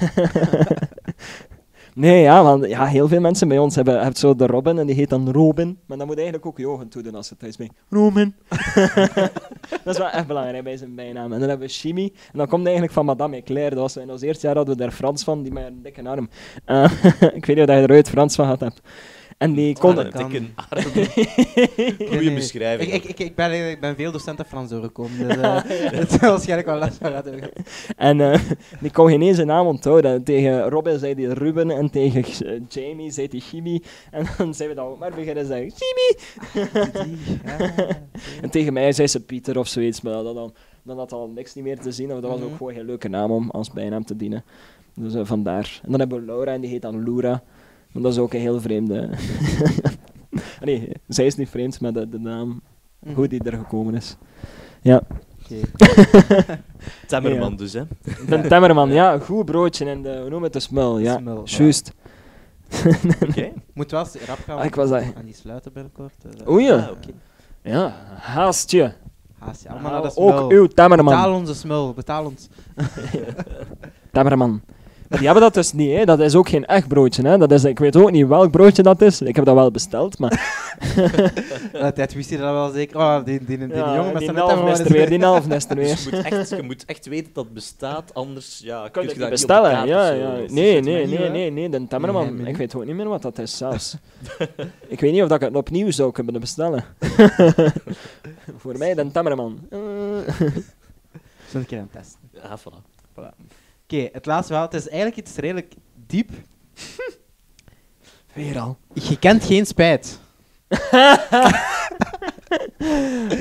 nee, 1.95 2.23
ja, 2.23 2.43
want 2.43 2.67
ja, 2.67 2.87
heel 2.87 3.09
veel 3.09 3.21
mensen 3.21 3.49
bij 3.49 3.59
ons 3.59 3.75
hebben, 3.75 3.95
hebben 3.95 4.17
zo 4.17 4.35
de 4.35 4.47
Robin 4.47 4.79
en 4.79 4.87
die 4.87 4.95
heet 4.95 5.11
dan 5.11 5.31
Robin. 5.31 5.79
Maar 5.87 5.99
dan 5.99 6.07
moet 6.07 6.17
eigenlijk 6.17 6.47
ook 6.47 6.59
Johan 6.59 6.89
toedoen 6.89 7.15
als 7.15 7.31
het 7.31 7.39
thuis 7.39 7.57
bij. 7.57 7.71
Robin. 7.89 8.35
dat 9.85 9.95
is 9.95 9.99
wel 9.99 10.11
echt 10.11 10.27
belangrijk 10.27 10.65
bij 10.65 10.77
zijn 10.77 10.95
bijnaam. 10.95 11.33
En 11.33 11.41
dan 11.41 11.49
hebben 11.49 11.67
we 11.67 11.73
Chimie. 11.73 12.13
En 12.33 12.39
dat 12.39 12.49
komt 12.49 12.65
eigenlijk 12.65 12.95
van 12.95 13.05
Madame 13.05 13.37
Eclair. 13.37 13.71
Dat 13.71 13.79
was 13.79 13.97
in 13.97 14.11
ons 14.11 14.23
eerste 14.23 14.47
jaar 14.47 14.57
hadden 14.57 14.77
we 14.77 14.83
daar 14.83 14.93
Frans 14.93 15.25
van, 15.25 15.43
die 15.43 15.53
met 15.53 15.67
een 15.67 15.83
dikke 15.83 16.09
arm. 16.09 16.29
Eh, 16.65 16.85
ik 17.39 17.47
weet 17.47 17.57
niet 17.57 17.69
of 17.69 17.75
je 17.75 17.81
er 17.81 17.91
ooit 17.91 18.09
Frans 18.09 18.35
van 18.35 18.45
gehad 18.45 18.61
hebt. 18.61 18.81
En 19.43 19.53
die 19.55 19.79
kon... 19.79 19.95
dat 19.95 20.05
Een 20.05 20.11
kan. 20.13 20.31
dikke 20.31 20.47
arm. 20.55 20.85
Nee, 20.95 22.09
Goeie 22.09 22.25
nee. 22.27 22.35
beschrijving. 22.35 22.93
Ik, 22.93 23.03
ik, 23.05 23.11
ik, 23.11 23.19
ik, 23.19 23.35
ben, 23.35 23.71
ik 23.71 23.81
ben 23.81 23.97
veel 23.97 24.13
docenten 24.13 24.45
Frans 24.47 24.71
doorgekomen, 24.71 25.19
dus 25.19 25.37
eh, 25.47 25.61
het 25.91 26.11
is 26.13 26.17
waarschijnlijk 26.17 26.69
wel 26.69 26.89
van 27.01 27.13
hebben. 27.13 27.51
En 27.97 28.21
eh, 28.21 28.41
die 28.81 28.91
kon 28.91 29.09
geen 29.09 29.23
eens 29.23 29.37
zijn 29.37 29.47
naam 29.49 29.67
onthouden. 29.67 30.25
Tegen 30.25 30.69
Robin 30.69 30.99
zei 30.99 31.15
hij 31.15 31.25
Ruben 31.25 31.71
en 31.71 31.91
tegen 31.91 32.25
eh, 32.47 32.61
Jamie 32.69 33.11
zei 33.11 33.27
hij 33.31 33.41
Chimie. 33.41 33.83
En 34.11 34.27
dan 34.39 34.55
zijn 34.55 34.69
we 34.69 34.75
dan 34.75 34.87
ook 34.87 34.99
maar 34.99 35.13
beginnen 35.15 35.47
zeggen 35.47 35.73
Chimie. 35.77 36.17
En 38.43 38.51
tegen 38.51 38.73
mij 38.73 38.93
zei 38.93 39.09
ze 39.09 39.21
Pieter 39.25 39.59
of 39.59 39.69
zoiets, 39.69 40.01
maar 40.01 40.13
dat 40.13 40.35
dan, 40.35 40.55
dan 40.83 40.99
had 40.99 41.13
al 41.13 41.29
niks 41.29 41.55
niet 41.55 41.65
meer 41.65 41.79
te 41.79 41.93
zien. 41.93 42.09
Dat 42.09 42.23
was 42.23 42.41
ook 42.41 42.49
Mhm. 42.49 42.57
gewoon 42.57 42.75
een 42.75 42.85
leuke 42.87 43.09
naam 43.09 43.31
om 43.31 43.51
als 43.51 43.71
bijnaam 43.71 44.05
te 44.05 44.17
dienen. 44.17 44.45
Dus 44.95 45.15
eh, 45.15 45.21
vandaar. 45.25 45.81
En 45.85 45.91
dan 45.91 46.01
hebben 46.01 46.19
we 46.21 46.25
Laura 46.25 46.53
en 46.53 46.61
die 46.61 46.71
heet 46.71 46.83
dan 46.83 47.05
Loura. 47.05 47.43
Maar 47.93 48.03
dat 48.03 48.13
is 48.13 48.19
ook 48.19 48.33
een 48.33 48.41
heel 48.41 48.61
vreemde... 48.61 49.11
nee, 50.65 50.93
zij 51.09 51.27
is 51.27 51.37
niet 51.37 51.49
vreemd, 51.49 51.81
maar 51.81 51.93
de, 51.93 52.09
de 52.09 52.19
naam, 52.19 52.63
hoe 53.15 53.29
die 53.29 53.43
er 53.45 53.53
gekomen 53.59 53.95
is. 53.95 54.17
Ja. 54.83 55.03
Temmerman 57.07 57.51
Ja. 57.51 57.57
dus, 57.57 57.73
hè. 57.73 57.83
De 58.29 58.41
Temmerman, 58.49 58.93
ja, 58.93 59.19
goed 59.19 59.45
broodje 59.45 59.85
en 59.91 60.03
de, 60.03 60.19
hoe 60.21 60.31
noem 60.31 60.43
het, 60.43 60.53
de 60.53 60.61
smul, 60.61 60.99
ja. 60.99 61.17
Smul, 61.17 61.43
ja. 61.45 61.57
Juist. 61.57 61.93
Oké. 63.23 63.53
Moet 63.75 63.91
wel 63.91 64.01
eens 64.01 64.17
rap 64.27 64.39
gaan 64.45 64.59
Ah, 64.59 64.65
ik 64.65 64.75
was 64.75 64.89
dat- 64.91 65.03
aan 65.03 65.25
die 65.25 65.35
sluiten 65.35 65.73
binnenkort. 65.73 66.15
Dus, 66.23 66.41
eh, 66.41 66.49
Oei, 66.53 66.71
Ah, 66.71 66.91
oké. 66.91 67.09
ja, 67.63 67.95
haastje. 68.15 68.95
haast 69.39 69.63
je 69.63 69.69
allemaal 69.69 69.93
naar 69.93 70.03
de 70.03 70.11
smul. 70.11 70.39
ook 70.39 70.51
uw 70.51 70.67
Temmerman. 70.67 71.15
Betaal 71.15 71.33
onze 71.35 71.55
smul, 71.55 71.93
betaal 71.95 72.25
ons. 72.25 72.49
Temmerman. 74.13 74.61
Die 75.19 75.25
hebben 75.25 75.43
dat 75.43 75.55
dus 75.55 75.73
niet, 75.73 75.97
hè. 75.97 76.05
dat 76.05 76.21
is 76.21 76.35
ook 76.35 76.49
geen 76.49 76.67
echt 76.67 76.89
broodje. 76.89 77.29
Hè. 77.29 77.39
Dat 77.39 77.53
is, 77.53 77.65
ik 77.65 77.79
weet 77.79 77.97
ook 77.97 78.11
niet 78.11 78.27
welk 78.27 78.51
broodje 78.51 78.83
dat 78.83 79.01
is. 79.01 79.21
Ik 79.21 79.37
heb 79.37 79.45
dat 79.45 79.55
wel 79.55 79.71
besteld, 79.71 80.19
maar 80.19 80.31
Dat 81.73 81.95
tijd 81.95 82.15
wist 82.15 82.31
hij 82.31 82.39
dat 82.39 82.53
wel 82.53 82.71
zeker. 82.71 82.97
Oh, 82.97 83.25
die, 83.25 83.39
die, 83.45 83.59
die, 83.59 83.67
die 83.67 83.77
ja, 83.77 83.97
jongen 83.97 84.13
met 84.13 84.23
zijn 84.23 84.37
er 84.37 84.93
weer, 84.93 85.09
die 85.09 85.19
elf 85.19 85.47
is 85.47 85.69
er 85.69 85.77
weer. 85.77 85.87
Dus 85.87 86.05
je 86.05 86.11
moet, 86.11 86.25
echt, 86.25 86.51
je 86.51 86.63
moet 86.63 86.85
echt 86.85 87.07
weten 87.07 87.31
dat 87.33 87.45
het 87.45 87.55
bestaat, 87.55 88.15
anders 88.15 88.61
ja, 88.65 88.89
kun 88.89 89.03
je 89.03 89.09
je 89.09 89.15
dat 89.15 89.17
niet 89.17 89.17
niet 89.17 89.17
op 89.17 89.23
de 89.23 89.29
bestellen? 89.29 89.87
Ja, 89.87 90.11
ja. 90.11 90.35
Is 90.35 90.51
Nee, 90.51 90.81
nee, 90.81 91.07
nee, 91.07 91.29
nee, 91.31 91.51
nee, 91.51 91.69
de 91.69 91.87
Nee. 92.31 92.47
Ik 92.47 92.57
weet 92.57 92.75
ook 92.75 92.85
niet 92.85 92.95
meer 92.95 93.09
wat 93.09 93.23
dat 93.23 93.39
is 93.39 93.57
zelfs. 93.57 93.97
ik 94.89 95.01
weet 95.01 95.13
niet 95.13 95.23
of 95.23 95.29
dat 95.29 95.41
ik 95.41 95.47
het 95.47 95.57
opnieuw 95.57 95.91
zou 95.91 96.13
kunnen 96.13 96.41
bestellen. 96.41 96.85
Voor 98.63 98.79
mij 98.79 98.95
de 98.95 99.11
Temmerman. 99.11 99.59
Eh. 99.71 99.79
Zullen 99.79 100.57
een 101.53 101.67
keer 101.67 101.79
aan 101.79 101.89
testen. 101.93 102.21
Ja, 102.33 102.59
voilà. 102.59 103.61
Oké, 103.93 104.09
het 104.13 104.27
laatste 104.27 104.47
verhaal. 104.53 104.65
Het 104.71 104.75
is 104.81 104.89
eigenlijk 104.89 105.17
iets 105.29 105.37
redelijk 105.37 105.75
diep. 106.07 106.31
Weer 108.35 108.59
al. 108.59 108.77
Je 108.93 109.19
kent 109.19 109.45
geen 109.45 109.67
spijt. 109.67 110.19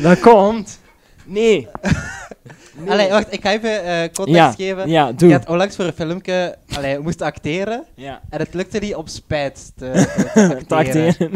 Dat 0.01 0.19
komt. 0.19 0.79
Nee. 1.25 1.67
Allee, 2.87 3.09
wacht, 3.09 3.33
ik 3.33 3.41
ga 3.41 3.51
even 3.51 3.83
eh, 3.83 3.99
context 4.13 4.35
Ja, 4.35 4.51
geven. 4.51 4.89
ja, 4.89 5.09
Ik 5.09 5.19
doe. 5.19 5.31
had 5.31 5.47
onlangs 5.47 5.75
voor 5.75 5.85
een 5.85 5.93
filmpje 5.93 6.57
allee, 6.75 6.99
moest 6.99 7.21
acteren 7.21 7.83
Ja. 7.95 8.21
en 8.29 8.39
het 8.39 8.53
lukte 8.53 8.79
niet 8.79 8.95
op 8.95 9.09
spijt 9.09 9.71
te, 9.75 9.91
te 10.33 10.63
te 10.67 10.75
acteren. 10.75 11.31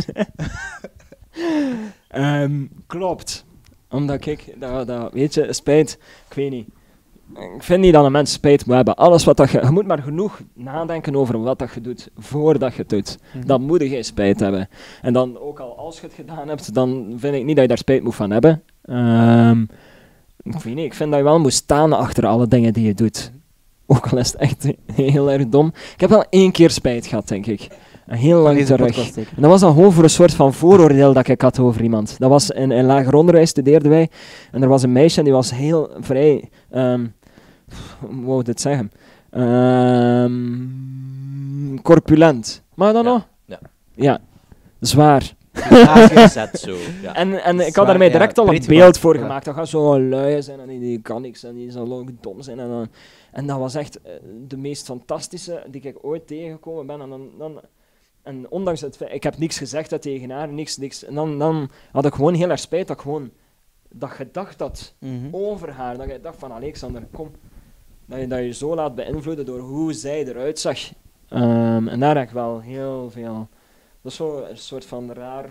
Ehm, 2.07 2.65
klopt. 2.87 3.45
Omdat 3.89 4.25
ik, 4.25 4.53
dat, 4.59 4.87
dat, 4.87 5.13
weet 5.13 5.33
je, 5.33 5.53
spijt, 5.53 5.97
ik 6.29 6.33
weet 6.35 6.51
niet. 6.51 6.67
Ik 7.39 7.63
vind 7.63 7.81
niet 7.81 7.93
dat 7.93 8.05
een 8.05 8.11
mens 8.11 8.31
spijt 8.31 8.65
moet 8.65 8.75
hebben. 8.75 8.95
Alles 8.95 9.23
wat 9.23 9.37
dat 9.37 9.51
je, 9.51 9.61
je 9.63 9.71
moet 9.71 9.87
maar 9.87 10.01
genoeg 10.01 10.41
nadenken 10.53 11.15
over 11.15 11.41
wat 11.41 11.59
dat 11.59 11.73
je 11.73 11.81
doet 11.81 12.09
voordat 12.17 12.73
je 12.73 12.79
het 12.79 12.89
doet. 12.89 13.17
Mhm. 13.33 13.47
Dan 13.47 13.61
moet 13.61 13.81
je 13.81 13.89
geen 13.89 14.03
spijt 14.03 14.39
hebben. 14.39 14.69
En 15.01 15.13
dan 15.13 15.39
ook 15.39 15.59
al 15.59 15.77
als 15.77 15.99
je 15.99 16.05
het 16.05 16.15
gedaan 16.15 16.47
hebt, 16.47 16.73
dan 16.73 17.13
vind 17.17 17.35
ik 17.35 17.45
niet 17.45 17.55
dat 17.55 17.63
je 17.63 17.67
daar 17.67 17.77
spijt 17.77 18.03
moet 18.03 18.15
van 18.15 18.31
hebben. 18.31 18.63
Ehm, 18.81 19.61
ik 20.43 20.59
weet 20.63 20.75
niet, 20.75 20.85
ik 20.85 20.93
vind 20.93 21.09
dat 21.09 21.19
je 21.19 21.25
wel 21.25 21.39
moet 21.39 21.53
staan 21.53 21.93
achter 21.93 22.25
alle 22.25 22.47
dingen 22.47 22.73
die 22.73 22.85
je 22.85 22.93
doet. 22.93 23.31
Ook 23.85 24.07
al 24.07 24.17
is 24.17 24.31
het 24.31 24.41
echt 24.41 24.73
heel 24.93 25.31
erg 25.31 25.47
dom. 25.47 25.67
Ik 25.93 25.99
heb 25.99 26.09
wel 26.09 26.25
één 26.29 26.51
keer 26.51 26.69
spijt 26.69 27.07
gehad, 27.07 27.27
denk 27.27 27.45
ik. 27.45 27.67
Een 28.07 28.17
heel 28.17 28.41
lang 28.41 28.65
terug. 28.65 29.15
En 29.15 29.41
dat 29.41 29.49
was 29.49 29.61
dan 29.61 29.73
gewoon 29.73 29.91
voor 29.91 30.03
een 30.03 30.09
soort 30.09 30.33
van 30.33 30.53
vooroordeel 30.53 31.13
dat 31.13 31.27
ik 31.27 31.41
had 31.41 31.59
over 31.59 31.81
iemand. 31.81 32.15
Dat 32.19 32.29
was 32.29 32.49
in, 32.49 32.71
in 32.71 32.85
lager 32.85 33.13
onderwijs 33.13 33.49
studeerden 33.49 33.89
wij. 33.89 34.09
En 34.51 34.61
er 34.61 34.69
was 34.69 34.83
een 34.83 34.91
meisje 34.91 35.17
en 35.17 35.23
die 35.23 35.33
was 35.33 35.51
heel 35.51 35.89
vrij... 35.99 36.49
ehm 36.71 37.05
hoe 37.99 38.25
wou 38.25 38.39
ik 38.39 38.45
dit 38.45 38.61
zeggen? 38.61 38.91
Ehm, 40.55 41.75
corpulent. 41.81 42.61
Maar 42.73 42.93
dan 42.93 43.03
Ja, 43.03 43.09
nog? 43.11 43.27
ja. 43.45 43.59
Ja. 43.95 44.19
Zwaar. 44.79 45.33
Zo. 46.53 46.75
Ja. 47.01 47.15
En, 47.15 47.43
en 47.43 47.59
ik 47.59 47.75
had 47.75 47.87
daarmee 47.87 48.11
direct 48.11 48.37
al 48.37 48.53
een 48.53 48.63
beeld 48.67 48.97
voor 48.99 49.15
gemaakt. 49.15 49.45
Dat 49.45 49.55
gaat 49.55 49.67
zo 49.67 49.99
lui 50.01 50.41
zijn 50.41 50.59
en 50.59 50.67
die, 50.67 50.79
die 50.79 51.01
kan 51.01 51.21
niks 51.21 51.43
en 51.43 51.55
die 51.55 51.71
zal 51.71 51.93
ook 51.93 52.09
dom 52.21 52.41
zijn. 52.41 52.59
En, 52.59 52.67
dan, 52.69 52.87
en 53.31 53.47
dat 53.47 53.57
was 53.57 53.75
echt 53.75 54.01
eh, 54.01 54.11
de 54.47 54.57
meest 54.57 54.85
fantastische 54.85 55.63
die 55.69 55.81
ik 55.81 55.97
ooit 56.01 56.27
tegengekomen 56.27 56.85
ben. 56.87 57.01
En, 57.01 57.09
dan, 57.09 57.29
dan, 57.37 57.59
en 58.23 58.49
ondanks 58.49 58.81
het 58.81 58.95
feit, 58.97 59.13
ik 59.13 59.23
heb 59.23 59.37
niks 59.37 59.57
gezegd 59.57 59.89
dat 59.89 60.01
tegen 60.01 60.29
haar, 60.29 60.47
niks, 60.47 60.77
niks. 60.77 61.03
En 61.05 61.13
dan, 61.15 61.39
dan 61.39 61.69
had 61.91 62.05
ik 62.05 62.13
gewoon 62.13 62.33
heel 62.33 62.49
erg 62.49 62.59
spijt 62.59 62.87
dat 62.87 62.95
ik 62.95 63.01
gewoon 63.01 63.29
dat 63.89 64.09
gedacht 64.09 64.59
had 64.59 64.93
Mhm. 64.99 65.27
over 65.31 65.71
haar. 65.71 65.97
Dat 65.97 66.07
je 66.11 66.19
dacht 66.21 66.39
van 66.39 66.51
Alexander, 66.51 67.07
kom. 67.11 67.31
Dat 68.05 68.19
je 68.19 68.27
dat 68.27 68.39
je 68.39 68.53
zo 68.53 68.75
laat 68.75 68.95
beïnvloeden 68.95 69.45
door 69.45 69.59
hoe 69.59 69.93
zij 69.93 70.25
eruit 70.27 70.59
zag. 70.59 70.79
Ehm, 71.29 71.87
en 71.87 71.99
daar 71.99 72.17
heb 72.17 72.27
ik 72.27 72.33
wel 72.33 72.59
heel 72.59 73.09
veel. 73.11 73.47
Dat 74.01 74.11
is 74.11 74.17
zo 74.17 74.45
een 74.49 74.57
soort 74.57 74.85
van 74.85 75.11
raar 75.11 75.49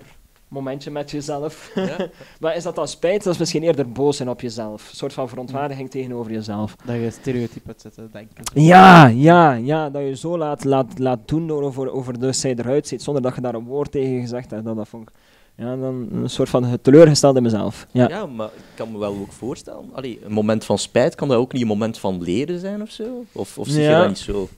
momentje 0.55 0.91
met 0.91 1.11
jezelf. 1.11 1.71
Ja. 1.75 2.09
maar 2.41 2.57
is 2.57 2.63
dat 2.63 2.75
dan 2.75 2.89
spijt? 2.89 3.25
Dat 3.25 3.33
is 3.33 3.39
misschien 3.39 3.63
eerder 3.63 3.93
boos 3.93 4.17
zijn 4.17 4.29
op 4.29 4.41
jezelf. 4.41 4.91
Een 4.91 4.97
soort 4.97 5.13
van 5.13 5.29
verontwaardiging 5.29 5.91
tegenover 5.91 6.33
jezelf. 6.33 6.77
Dat 6.85 6.95
je 6.95 7.11
stereotypen 7.11 7.67
hebt 7.67 7.81
zitten, 7.81 8.11
denk 8.13 8.31
ik. 8.31 8.51
Ja, 8.55 9.07
ja, 9.07 9.53
ja. 9.53 9.91
Dat 9.91 10.03
je 10.03 10.17
zo 10.17 10.39
laat, 10.39 10.65
laat, 10.65 10.99
laat 10.99 11.29
doen 11.29 11.47
door 11.47 11.63
over, 11.63 11.93
over 11.93 12.19
de 12.19 12.33
zij 12.33 12.55
eruit 12.55 12.89
ziet, 12.89 13.03
zonder 13.03 13.23
dat 13.23 13.35
je 13.35 13.41
daar 13.41 13.55
een 13.55 13.65
woord 13.65 13.91
tegen 13.91 14.21
gezegd 14.21 14.51
hebt. 14.51 14.65
Dat, 14.65 14.77
dat 14.77 14.89
vond 14.89 15.09
ik 15.09 15.15
ja, 15.57 15.77
dan 15.77 16.09
een 16.13 16.31
soort 16.31 16.49
van 16.49 16.79
teleurgesteld 16.83 17.37
in 17.37 17.43
mezelf. 17.43 17.87
Ja. 17.91 18.09
Ja, 18.09 18.27
maar 18.27 18.47
ik 18.47 18.63
kan 18.75 18.93
me 18.93 18.99
wel 18.99 19.17
ook 19.21 19.33
voorstellen. 19.33 19.85
Allee, 19.93 20.21
een 20.25 20.33
moment 20.33 20.65
van 20.65 20.79
spijt, 20.79 21.15
kan 21.15 21.29
dat 21.29 21.37
ook 21.37 21.53
niet 21.53 21.63
een 21.63 21.69
moment 21.69 21.99
van 21.99 22.23
leren 22.23 22.59
zijn 22.59 22.83
of 22.83 22.91
zo? 22.91 23.25
Of, 23.33 23.59
of 23.59 23.69
zie 23.69 23.83
je 23.83 23.89
dat 23.89 24.09
niet 24.09 24.19
zo? 24.19 24.49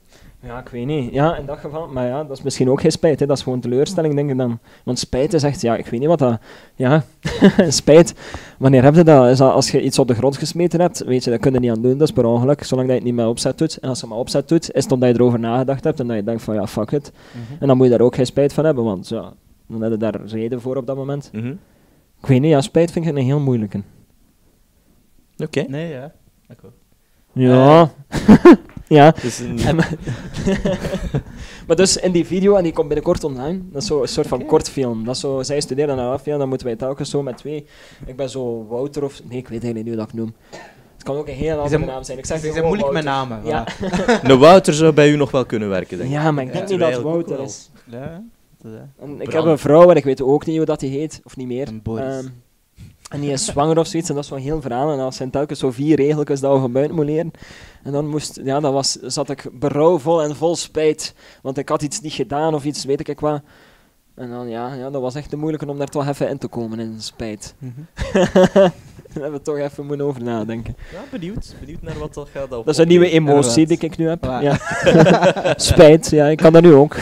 Ja, 0.46 0.58
ik 0.58 0.68
weet 0.68 0.86
niet. 0.86 1.12
Ja, 1.12 1.36
in 1.36 1.46
dat 1.46 1.58
geval. 1.58 1.88
Maar 1.88 2.06
ja, 2.06 2.24
dat 2.24 2.36
is 2.36 2.42
misschien 2.42 2.70
ook 2.70 2.80
geen 2.80 2.90
spijt. 2.90 3.20
Hè. 3.20 3.26
Dat 3.26 3.36
is 3.36 3.42
gewoon 3.42 3.60
teleurstelling, 3.60 4.14
denk 4.14 4.30
ik 4.30 4.38
dan. 4.38 4.58
Want 4.84 4.98
spijt 4.98 5.32
is 5.32 5.42
echt, 5.42 5.60
ja, 5.60 5.76
ik 5.76 5.86
weet 5.86 6.00
niet 6.00 6.08
wat 6.08 6.18
dat... 6.18 6.38
Ja, 6.74 7.04
spijt. 7.68 8.14
Wanneer 8.58 8.82
heb 8.82 8.94
je 8.94 9.04
dat? 9.04 9.28
Is 9.28 9.38
dat 9.38 9.52
als 9.52 9.70
je 9.70 9.82
iets 9.82 9.98
op 9.98 10.08
de 10.08 10.14
grond 10.14 10.36
gesmeten 10.36 10.80
hebt, 10.80 11.04
weet 11.04 11.24
je, 11.24 11.30
dat 11.30 11.40
kun 11.40 11.52
je 11.52 11.60
niet 11.60 11.70
aan 11.70 11.82
doen. 11.82 11.98
Dat 11.98 12.08
is 12.08 12.14
per 12.14 12.24
ongeluk, 12.24 12.62
zolang 12.62 12.88
dat 12.88 12.96
je 12.96 13.02
het 13.02 13.12
niet 13.12 13.20
met 13.20 13.30
opzet 13.30 13.58
doet. 13.58 13.78
En 13.78 13.88
als 13.88 14.00
je 14.00 14.06
maar 14.06 14.18
opzet 14.18 14.48
doet, 14.48 14.72
is 14.72 14.82
het 14.82 14.92
omdat 14.92 15.08
je 15.08 15.14
erover 15.14 15.38
nagedacht 15.38 15.84
hebt 15.84 16.00
en 16.00 16.06
dat 16.06 16.16
je 16.16 16.24
denkt 16.24 16.42
van, 16.42 16.54
ja, 16.54 16.66
fuck 16.66 16.90
it. 16.90 17.12
Mhm. 17.32 17.60
En 17.60 17.66
dan 17.66 17.76
moet 17.76 17.86
je 17.86 17.92
daar 17.92 18.06
ook 18.06 18.14
geen 18.14 18.26
spijt 18.26 18.52
van 18.52 18.64
hebben, 18.64 18.84
want 18.84 19.08
ja, 19.08 19.32
dan 19.68 19.82
heb 19.82 19.90
je 19.90 19.96
daar 19.98 20.20
reden 20.24 20.60
voor 20.60 20.76
op 20.76 20.86
dat 20.86 20.96
moment. 20.96 21.30
Mhm. 21.32 21.54
Ik 22.20 22.26
weet 22.26 22.40
niet, 22.40 22.50
ja, 22.50 22.60
spijt 22.60 22.90
vind 22.90 23.06
ik 23.06 23.16
een 23.16 23.24
heel 23.24 23.40
moeilijke. 23.40 23.82
Oké. 25.36 25.64
Nee, 25.68 25.88
ja. 25.92 26.12
Akkoord. 26.48 26.72
Ja. 27.32 27.90
ja. 28.88 29.10
Dus 29.22 29.38
een, 29.38 29.56
Maar 31.66 31.76
dus 31.76 31.96
in 31.96 32.12
die 32.12 32.26
video, 32.26 32.54
en 32.56 32.62
die 32.62 32.72
komt 32.72 32.86
binnenkort 32.88 33.24
online, 33.24 33.60
dat 33.72 33.82
is 33.82 33.88
zo 33.88 34.02
een 34.02 34.08
soort 34.08 34.26
van 34.26 34.38
Oké. 34.38 34.46
kortfilm. 34.48 35.04
Dat 35.04 35.14
is 35.14 35.20
zo, 35.20 35.42
zij 35.42 35.60
studeren 35.60 35.96
naar 35.96 36.10
af, 36.12 36.24
ja, 36.24 36.36
dan 36.36 36.48
moeten 36.48 36.66
wij 36.66 36.76
telkens 36.76 37.10
zo 37.10 37.22
met 37.22 37.36
twee. 37.36 37.66
Ik 38.06 38.16
ben 38.16 38.30
zo 38.30 38.66
Wouter 38.68 39.04
of... 39.04 39.20
Nee, 39.24 39.38
ik 39.38 39.48
weet 39.48 39.62
eigenlijk 39.64 39.74
niet 39.74 39.86
hoe 39.86 39.96
dat 39.96 40.08
ik 40.08 40.14
noem. 40.14 40.34
Het 40.94 41.02
kan 41.04 41.16
ook 41.16 41.28
een 41.28 41.34
heel 41.34 41.50
andere 41.58 41.68
zijn- 41.68 41.86
naam 41.86 42.02
zijn. 42.04 42.18
Ik 42.18 42.26
zeg 42.26 42.40
Ze 42.40 42.52
zijn 42.52 42.64
moeilijk 42.64 42.92
met 42.92 43.04
namen. 43.04 43.40
Ja. 43.44 43.66
voilà. 44.22 44.38
Wouter 44.38 44.74
zou 44.74 44.92
bij 44.92 45.10
u 45.10 45.16
nog 45.16 45.30
wel 45.30 45.46
kunnen 45.46 45.68
werken, 45.68 45.98
denk 45.98 46.10
ik. 46.10 46.16
ja, 46.16 46.30
maar 46.30 46.44
ik 46.44 46.52
denk 46.52 46.68
Ja. 46.68 46.76
niet 46.76 46.80
dat 46.94 47.02
Wouter 47.02 47.40
is. 47.40 47.70
Ja, 47.84 48.22
dat. 48.62 48.72
En 48.98 49.20
ik 49.20 49.32
heb 49.32 49.44
een 49.44 49.58
vrouw 49.58 49.90
en 49.90 49.96
ik 49.96 50.04
weet 50.04 50.22
ook 50.22 50.46
niet 50.46 50.56
hoe 50.56 50.66
dat 50.66 50.80
die 50.80 50.90
heet, 50.90 51.20
of 51.24 51.36
niet 51.36 51.46
meer. 51.46 51.68
Een 51.68 51.82
Boris. 51.82 52.04
Ehm, 52.04 52.26
en 53.10 53.20
die 53.20 53.30
is 53.30 53.44
zwanger 53.44 53.78
of 53.78 53.86
zoiets, 53.86 54.08
en 54.08 54.14
dat 54.14 54.24
is 54.24 54.30
zo'n 54.30 54.38
heel 54.38 54.60
verhaal. 54.60 54.90
En 54.90 54.98
dat 54.98 55.14
zijn 55.14 55.30
telkens 55.30 55.58
zo 55.58 55.70
vier 55.70 55.96
regeltjes 55.96 56.40
dat 56.40 56.52
we 56.52 56.60
van 56.60 56.72
buiten 56.72 56.96
moeten 56.96 57.14
leren. 57.14 57.30
En 57.82 57.92
dan 57.92 58.08
moest, 58.08 58.40
ja, 58.44 58.60
dan 58.60 58.72
was, 58.72 58.92
zat 58.92 59.30
ik 59.30 59.48
berouwvol 59.52 60.22
en 60.22 60.36
vol 60.36 60.56
spijt, 60.56 61.14
want 61.42 61.58
ik 61.58 61.68
had 61.68 61.82
iets 61.82 62.00
niet 62.00 62.12
gedaan 62.12 62.54
of 62.54 62.64
iets, 62.64 62.84
weet 62.84 63.08
ik 63.08 63.20
wat. 63.20 63.42
En 64.14 64.30
dan, 64.30 64.48
ja, 64.48 64.74
ja, 64.74 64.90
dat 64.90 65.00
was 65.02 65.14
echt 65.14 65.30
te 65.30 65.36
moeilijk 65.36 65.68
om 65.68 65.78
daar 65.78 65.86
toch 65.86 66.08
even 66.08 66.28
in 66.28 66.38
te 66.38 66.48
komen 66.48 66.78
in 66.78 66.94
spijt. 66.98 67.54
Mhm. 67.58 67.80
Daar 69.16 69.24
hebben 69.24 69.40
we 69.40 69.46
toch 69.46 69.58
even 69.58 69.86
moeten 69.86 70.06
over 70.06 70.22
nadenken. 70.22 70.76
Ja, 70.92 71.00
benieuwd. 71.10 71.54
Benieuwd 71.60 71.82
naar 71.82 71.98
wat 71.98 72.14
dat 72.14 72.28
gaat. 72.32 72.50
Dat 72.50 72.68
is 72.68 72.76
een 72.76 72.88
nieuwe 72.88 73.10
emotie 73.10 73.60
Inderdaad. 73.60 73.80
die 73.80 73.90
ik 73.90 73.96
nu 73.96 74.08
heb. 74.08 74.24
Ja. 74.24 74.58
spijt, 75.72 76.10
ja, 76.10 76.26
ik 76.26 76.36
kan 76.36 76.52
dat 76.52 76.62
nu 76.62 76.74
ook. 76.74 76.96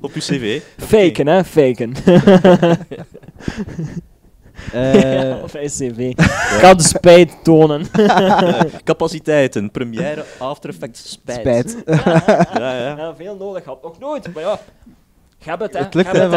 Op 0.00 0.12
uw 0.12 0.20
cv. 0.20 0.60
Faken, 0.76 1.26
hè, 1.26 1.44
faken. 1.44 1.94
Eh, 4.72 5.22
ja, 5.22 5.36
of 5.42 5.50
SCV. 5.64 6.12
Kan 6.60 6.80
spijt 6.80 7.36
tonen. 7.42 7.86
Capaciteiten, 8.84 9.70
première, 9.70 10.24
After 10.38 10.70
Effects, 10.70 11.10
spijt. 11.10 11.38
spijt. 11.70 11.82
Ja, 12.04 12.52
ja. 12.54 12.96
Ja, 12.96 13.14
veel 13.16 13.36
nodig 13.36 13.64
had. 13.64 13.82
Nog 13.82 13.98
nooit, 13.98 14.34
maar 14.34 14.42
ja. 14.42 14.60
Heb 15.44 15.60
het, 15.60 15.72
hè. 15.72 15.78
Het 15.82 15.94
lukt, 15.94 16.12
hè. 16.12 16.28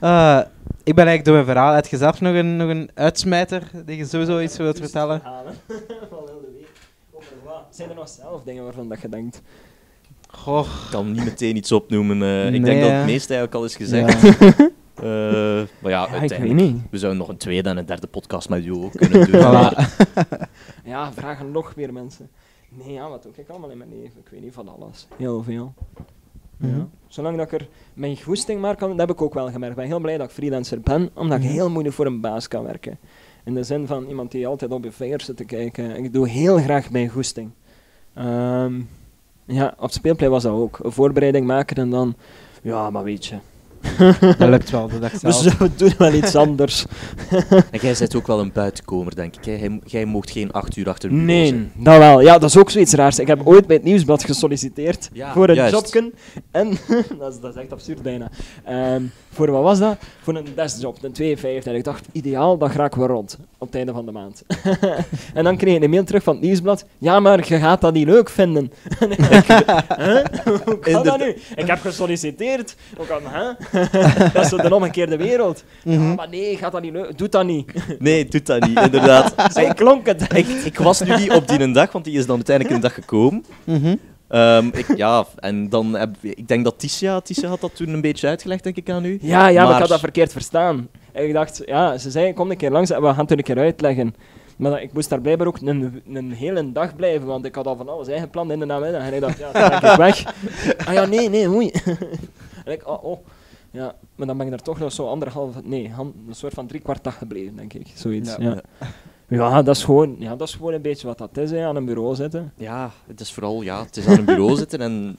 Eh, 0.00 0.40
ik 0.84 0.94
ben 0.94 1.06
eigenlijk 1.06 1.24
door 1.24 1.34
mijn 1.34 1.46
verhaal. 1.46 1.74
Heb 1.74 1.86
je 1.86 1.96
zelf 1.96 2.20
nog 2.20 2.34
een, 2.34 2.56
nog 2.56 2.68
een 2.68 2.90
uitsmijter 2.94 3.62
die 3.84 3.96
je 3.96 4.04
sowieso 4.06 4.40
iets 4.40 4.56
wilt 4.56 4.78
vertellen? 4.78 5.20
Verhalen. 5.20 5.54
Van 5.66 5.76
heel 6.26 6.40
de 6.40 6.50
week. 6.58 6.68
Over 7.12 7.36
wat? 7.44 7.62
Zijn 7.70 7.88
er 7.88 7.94
nog 7.94 8.08
zelf 8.08 8.42
dingen 8.42 8.64
waarvan 8.64 8.88
dat 8.88 9.00
je 9.00 9.08
denkt? 9.08 9.42
Goh, 10.30 10.66
Ik 10.84 10.90
kan 10.90 11.12
niet 11.12 11.24
meteen 11.24 11.56
iets 11.56 11.72
opnoemen. 11.72 12.22
eh, 12.22 12.52
ik 12.54 12.64
denk 12.64 12.80
dat 12.80 12.90
het 12.90 13.04
meeste 13.04 13.34
eigenlijk 13.34 13.54
al 13.54 13.64
is 13.64 13.76
gezegd. 13.76 14.38
ja. 14.40 14.52
Eh, 14.98 15.04
maar 15.78 15.90
ja, 15.90 15.98
Ja, 16.00 16.04
ik 16.04 16.10
weet 16.10 16.20
uiteindelijk. 16.20 16.60
niet. 16.60 16.82
We 16.90 16.98
zouden 16.98 17.20
nog 17.20 17.28
een 17.28 17.36
tweede 17.36 17.68
en 17.68 17.76
een 17.76 17.86
derde 17.86 18.06
podcast 18.06 18.48
met 18.48 18.64
u 18.64 18.72
ook 18.72 18.92
kunnen 18.92 19.30
doen. 19.30 19.40
Voilà. 19.44 19.88
Ja, 20.84 21.12
vragen 21.12 21.50
nog 21.50 21.72
weer 21.74 21.92
mensen. 21.92 22.28
Nee, 22.68 22.92
ja, 22.92 23.08
wat 23.08 23.22
doe 23.22 23.32
ik 23.36 23.48
allemaal 23.48 23.70
in 23.70 23.78
mijn 23.78 23.90
leven? 23.90 24.18
Ik 24.24 24.28
weet 24.30 24.42
niet 24.42 24.52
van 24.54 24.68
alles. 24.68 25.06
Heel 25.16 25.42
veel. 25.42 25.74
Mhm. 26.56 26.76
Ja. 26.76 26.88
Zolang 27.08 27.36
dat 27.36 27.52
ik 27.52 27.60
er 27.60 27.68
mijn 27.94 28.22
goesting 28.22 28.60
maar 28.60 28.76
kan, 28.76 28.88
dat 28.90 28.98
heb 28.98 29.10
ik 29.10 29.22
ook 29.22 29.34
wel 29.34 29.50
gemerkt. 29.50 29.68
Ik 29.74 29.80
ben 29.80 29.86
heel 29.86 30.00
blij 30.00 30.16
dat 30.18 30.26
ik 30.26 30.32
freelancer 30.34 30.80
ben, 30.80 31.10
omdat 31.14 31.38
ik 31.38 31.44
Mhm. 31.44 31.52
heel 31.52 31.70
moeilijk 31.70 31.94
voor 31.94 32.06
een 32.06 32.20
baas 32.20 32.48
kan 32.48 32.64
werken. 32.64 32.98
In 33.44 33.54
de 33.54 33.62
zin 33.62 33.86
van 33.86 34.04
iemand 34.06 34.30
die 34.30 34.46
altijd 34.46 34.70
op 34.70 34.84
je 34.84 34.92
vingers 34.92 35.24
zit 35.24 35.36
te 35.36 35.44
kijken. 35.44 35.96
Ik 36.04 36.12
doe 36.12 36.28
heel 36.28 36.56
graag 36.58 36.90
mijn 36.90 37.08
goesting. 37.08 37.50
Ehm, 38.14 38.80
ja, 39.48 39.74
op 39.78 39.90
speelplay 39.90 40.28
was 40.28 40.42
dat 40.42 40.52
ook. 40.52 40.78
Een 40.82 40.92
voorbereiding 40.92 41.46
maken 41.46 41.76
en 41.76 41.90
dan... 41.90 42.14
Ja, 42.62 42.90
maar 42.90 43.04
weet 43.04 43.26
je. 43.26 43.36
Dat 44.38 44.48
lukt 44.48 44.70
wel, 44.70 44.88
dat 44.88 45.12
ik 45.12 45.18
We 45.20 45.32
zelf. 45.32 45.36
zullen 45.36 45.72
doen 45.76 45.92
wel 45.98 46.12
iets 46.12 46.34
anders. 46.46 46.84
En 47.50 47.78
jij 47.80 47.94
bent 47.98 48.14
ook 48.14 48.26
wel 48.26 48.40
een 48.40 48.52
buitenkomer, 48.52 49.14
denk 49.14 49.36
ik. 49.36 49.44
hè? 49.44 49.52
Jij, 49.52 49.80
jij 49.84 50.04
mocht 50.04 50.30
geen 50.30 50.52
acht 50.52 50.76
uur 50.76 50.88
achter 50.88 51.08
bureau 51.08 51.26
Nee, 51.32 51.44
zitten. 51.46 51.70
dat 51.76 51.98
wel. 51.98 52.20
Ja, 52.20 52.38
dat 52.38 52.48
is 52.50 52.56
ook 52.56 52.70
zoiets 52.70 52.92
raars. 52.92 53.18
Ik 53.18 53.26
heb 53.26 53.40
ooit 53.46 53.66
bij 53.66 53.76
het 53.76 53.84
nieuwsblad 53.84 54.24
gesolliciteerd 54.24 55.08
Ja, 55.12 55.32
voor 55.32 55.48
een 55.48 55.54
juist. 55.54 55.72
jobken. 55.74 56.12
En 56.50 56.68
dat, 57.18 57.32
is, 57.34 57.40
dat 57.40 57.54
is 57.56 57.60
echt 57.62 57.72
absurd 57.72 58.02
bijna. 58.02 58.28
Ehm, 58.64 59.02
voor 59.32 59.50
wat 59.50 59.62
was 59.62 59.78
dat? 59.78 59.96
Voor 60.22 60.36
een 60.36 60.46
deskjob, 60.54 60.98
een 61.02 61.12
52. 61.12 61.72
En 61.72 61.78
ik 61.78 61.84
dacht, 61.84 62.06
ideaal, 62.12 62.58
dan 62.58 62.70
raken 62.70 63.00
we 63.00 63.06
rond 63.06 63.38
op 63.58 63.66
het 63.66 63.76
einde 63.76 63.92
van 63.92 64.06
de 64.06 64.12
maand. 64.12 64.42
en 65.34 65.44
dan 65.44 65.56
kreeg 65.56 65.76
ik 65.76 65.82
een 65.82 65.90
mail 65.90 66.04
terug 66.04 66.22
van 66.22 66.34
het 66.34 66.42
nieuwsblad. 66.44 66.84
Ja, 66.98 67.20
maar 67.20 67.48
je 67.48 67.58
gaat 67.58 67.80
dat 67.80 67.92
niet 67.92 68.06
leuk 68.06 68.28
vinden. 68.30 68.72
En 69.00 69.10
ik 69.10 69.18
huh? 69.96 70.24
Hoe 70.64 70.78
kan 70.78 71.02
dat 71.04 71.18
nu? 71.18 71.36
Ik 71.56 71.66
heb 71.66 71.80
gesolliciteerd. 71.80 72.76
Hoe 72.96 73.06
kan, 73.06 73.20
hè? 73.24 73.50
dat 74.32 74.42
is 74.42 74.48
zo 74.48 74.56
de 74.56 74.74
omgekeerde 74.74 75.16
wereld. 75.16 75.64
Mhm. 75.84 76.08
Ja, 76.08 76.14
maar 76.14 76.28
nee, 76.28 76.56
gaat 76.56 76.72
dat 76.72 76.82
niet 76.82 76.92
leuk. 76.92 77.18
Doe 77.18 77.28
dat 77.28 77.44
niet. 77.44 77.72
Nee, 77.98 78.24
doet 78.24 78.46
dat 78.46 78.66
niet, 78.66 78.80
inderdaad. 78.80 79.34
Zo 79.54 79.68
klonk 79.74 80.06
het. 80.06 80.36
ik, 80.36 80.46
ik 80.48 80.78
was 80.78 81.00
nu 81.00 81.16
niet 81.16 81.32
op 81.32 81.48
die 81.48 81.60
een 81.60 81.72
dag, 81.72 81.92
want 81.92 82.04
die 82.04 82.18
is 82.18 82.26
dan 82.26 82.36
uiteindelijk 82.36 82.76
een 82.76 82.82
dag 82.82 82.94
gekomen. 82.94 83.44
Mhm. 83.64 83.96
Ehm, 84.28 84.66
ik, 84.72 84.96
ja, 84.96 85.24
en 85.36 85.68
dan 85.68 85.94
heb, 85.94 86.16
ik 86.20 86.48
denk 86.48 86.64
dat 86.64 86.78
Tisha, 86.78 87.20
Tisha 87.20 87.48
had 87.48 87.60
dat 87.60 87.76
toen 87.76 87.88
een 87.88 88.00
beetje 88.00 88.28
uitgelegd, 88.28 88.62
denk 88.64 88.76
ik, 88.76 88.90
aan 88.90 89.04
u. 89.04 89.18
Ja, 89.22 89.48
ja, 89.48 89.64
maar, 89.64 89.72
ik 89.72 89.78
had 89.78 89.88
dat 89.88 90.00
verkeerd 90.00 90.32
verstaan. 90.32 90.88
En 91.12 91.24
ik 91.26 91.32
dacht, 91.32 91.62
ja, 91.66 91.98
ze 91.98 92.10
zei, 92.10 92.32
kom 92.32 92.50
een 92.50 92.56
keer 92.56 92.70
langs 92.70 92.90
en 92.90 93.00
we 93.02 93.06
gaan 93.08 93.18
het 93.18 93.30
er 93.30 93.38
een 93.38 93.44
keer 93.44 93.58
uitleggen. 93.58 94.14
Maar 94.56 94.70
dat- 94.70 94.80
ik 94.80 94.92
moest 94.92 95.08
daar 95.08 95.20
blijkbaar 95.20 95.46
ook 95.46 95.58
een, 95.62 96.02
een 96.12 96.32
hele 96.32 96.72
dag 96.72 96.96
blijven, 96.96 97.26
want 97.26 97.44
ik 97.44 97.54
had 97.54 97.66
al 97.66 97.76
van 97.76 97.88
alles 97.88 98.08
ingepland 98.08 98.50
in 98.50 98.58
de 98.58 98.64
namiddag. 98.64 99.02
En 99.02 99.14
ik 99.14 99.20
dacht, 99.20 99.38
ja, 99.38 99.52
dan 99.52 99.80
ben 99.80 99.90
ik 99.90 99.96
weg. 99.96 100.24
Ah 100.86 100.94
ja, 100.94 101.04
nee, 101.04 101.28
nee, 101.28 101.48
oei. 101.48 101.70
en 102.64 102.72
ik, 102.72 102.88
oh, 102.88 103.04
oh. 103.04 103.18
Ja, 103.70 103.94
maar 104.16 104.26
dan 104.26 104.36
ben 104.36 104.46
ik 104.46 104.52
er 104.52 104.62
toch 104.62 104.78
nog 104.78 104.92
zo 104.92 105.06
anderhalf, 105.08 105.54
nee, 105.64 105.92
een 105.98 106.34
soort 106.34 106.54
van 106.54 106.66
drie 106.66 106.80
kwart 106.80 107.04
dag 107.04 107.18
gebleven, 107.18 107.56
denk 107.56 107.72
ik. 107.72 107.86
Zoiets, 107.94 108.36
ja. 108.38 108.60
Ja, 109.30 109.62
dat, 109.62 109.76
is 109.76 109.84
gewoon, 109.84 110.16
ja, 110.18 110.36
dat 110.36 110.48
is 110.48 110.54
gewoon 110.54 110.72
een 110.72 110.82
beetje 110.82 111.06
wat 111.06 111.18
dat 111.18 111.36
is, 111.36 111.50
hè, 111.50 111.64
aan 111.66 111.76
een 111.76 111.84
bureau 111.84 112.14
zitten. 112.14 112.52
Ja, 112.56 112.90
het 113.06 113.20
is 113.20 113.32
vooral 113.32 113.62
ja, 113.62 113.84
het 113.84 113.96
is 113.96 114.06
aan 114.06 114.18
een 114.18 114.24
bureau 114.24 114.56
zitten 114.62 114.80
en 114.80 115.16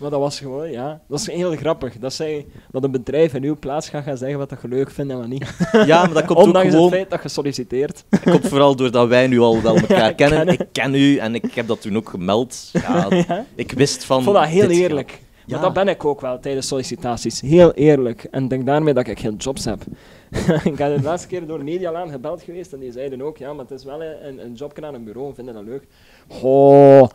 Maar 0.00 0.10
dat 0.10 0.20
was 0.20 0.38
gewoon, 0.40 0.70
ja, 0.70 1.00
dat 1.08 1.18
is 1.20 1.26
heel 1.26 1.56
grappig. 1.56 1.98
Dat, 1.98 2.12
zij, 2.12 2.46
dat 2.70 2.84
een 2.84 2.90
bedrijf 2.90 3.34
in 3.34 3.42
uw 3.44 3.56
plaats 3.58 3.88
gaat 3.88 4.02
gaan 4.04 4.16
zeggen 4.16 4.38
wat 4.38 4.48
dat 4.48 4.58
je 4.62 4.68
leuk 4.68 4.90
vindt 4.90 5.12
en 5.12 5.18
wat 5.18 5.26
niet. 5.28 5.56
ja, 5.86 6.04
maar 6.04 6.14
dat 6.14 6.24
komt 6.24 6.38
ook 6.38 6.44
Ondanks 6.46 6.68
gewoon 6.68 6.84
het 6.84 6.94
feit 6.94 7.10
dat 7.10 7.22
je 7.22 7.28
solliciteert. 7.28 8.04
Dat 8.08 8.20
komt 8.22 8.48
vooral 8.48 8.76
doordat 8.76 9.08
wij 9.08 9.26
nu 9.26 9.38
al 9.38 9.62
wel 9.62 9.76
elkaar 9.86 10.10
ik 10.10 10.16
kennen. 10.16 10.46
ken 10.46 10.58
ik 10.58 10.66
ken 10.72 10.94
u 10.94 11.16
en 11.16 11.34
ik 11.34 11.54
heb 11.54 11.66
dat 11.66 11.80
toen 11.80 11.96
ook 11.96 12.08
gemeld. 12.08 12.68
Ja, 12.72 13.06
Ja. 13.10 13.44
Ik 13.54 13.72
wist 13.72 14.04
van. 14.04 14.18
Ik 14.18 14.24
vond 14.24 14.36
dat 14.36 14.46
heel 14.46 14.70
eerlijk. 14.70 15.10
gaat- 15.10 15.26
Ja. 15.48 15.60
dat 15.60 15.72
ben 15.72 15.88
ik 15.88 16.04
ook 16.04 16.20
wel 16.20 16.38
tijdens 16.40 16.68
sollicitaties. 16.68 17.40
Heel 17.40 17.72
eerlijk. 17.72 18.24
En 18.30 18.48
denk 18.48 18.66
daarmee 18.66 18.94
dat 18.94 19.06
ik 19.06 19.18
geen 19.20 19.36
jobs 19.36 19.64
heb. 19.64 19.80
ik 20.70 20.76
ben 20.76 20.96
de 20.96 21.02
laatste 21.02 21.28
keer 21.28 21.46
door 21.46 21.64
Medialaan 21.64 22.10
gebeld 22.10 22.42
geweest 22.42 22.72
en 22.72 22.78
die 22.78 22.92
zeiden 22.92 23.22
ook, 23.22 23.36
ja, 23.36 23.52
maar 23.52 23.64
het 23.64 23.78
is 23.78 23.84
wel 23.84 24.02
een, 24.02 24.44
een 24.44 24.54
jobje 24.54 24.86
aan 24.86 24.94
een 24.94 25.04
bureau, 25.04 25.34
vinden 25.34 25.54
dat 25.54 25.64
leuk? 25.64 25.86
Goh. 26.28 27.08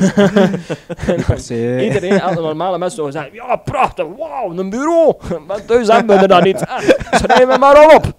Se. 1.36 1.78
Iedereen, 1.86 2.20
alle 2.22 2.40
normale 2.40 2.78
mensen 2.78 2.96
zouden 2.96 3.20
zeggen, 3.20 3.34
ja, 3.48 3.56
prachtig, 3.56 4.06
wauw, 4.18 4.58
een 4.58 4.70
bureau. 4.70 5.14
Maar 5.46 5.64
thuis 5.64 5.88
hebben 5.88 6.18
we 6.20 6.26
dat 6.26 6.42
niet. 6.44 6.60
Ah, 6.66 6.78
Schrijf 7.10 7.46
me 7.46 7.58
maar 7.58 7.76
al 7.76 7.96
op. 7.96 8.12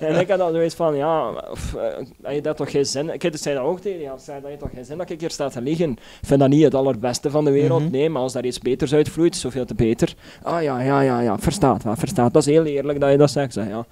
en 0.00 0.20
ik 0.20 0.28
had 0.28 0.38
dan 0.38 0.52
zoiets 0.52 0.74
van, 0.74 0.96
ja, 0.96 1.28
of, 1.50 1.74
eh, 1.74 1.82
heb 2.22 2.34
je 2.34 2.40
dat 2.42 2.56
toch 2.56 2.70
geen 2.70 2.86
zin? 2.86 3.10
Ik 3.14 3.30
zei 3.32 3.54
dat 3.56 3.64
ook 3.64 3.80
tegen 3.80 4.00
je, 4.00 4.10
zei 4.16 4.40
dat 4.40 4.50
je 4.50 4.56
toch 4.56 4.70
geen 4.74 4.84
zin 4.84 4.98
dat 4.98 5.10
ik 5.10 5.20
hier 5.20 5.30
sta 5.30 5.48
te 5.48 5.60
liggen. 5.60 5.90
Ik 5.90 5.98
vind 6.22 6.40
dat 6.40 6.48
niet 6.48 6.62
het 6.64 6.74
allerbeste 6.74 7.30
van 7.30 7.44
de 7.44 7.50
wereld, 7.50 7.82
Mhm. 7.82 7.90
nee, 7.90 8.08
maar 8.10 8.22
als 8.22 8.32
daar 8.32 8.44
iets 8.44 8.58
beters 8.58 8.94
uitvloeit, 8.94 9.36
zoveel 9.36 9.64
te 9.64 9.74
beter. 9.74 10.14
Ah 10.42 10.62
ja, 10.62 10.80
ja, 10.80 11.00
ja, 11.00 11.20
ja, 11.20 11.38
verstaat, 11.38 11.82
verstaat. 11.86 12.32
Dat 12.32 12.46
is 12.46 12.52
heel 12.52 12.64
eerlijk 12.64 13.00
dat 13.00 13.10
je 13.10 13.16
dat 13.16 13.30
zegt. 13.30 13.52
Zeg, 13.52 13.68
ja. 13.68 13.84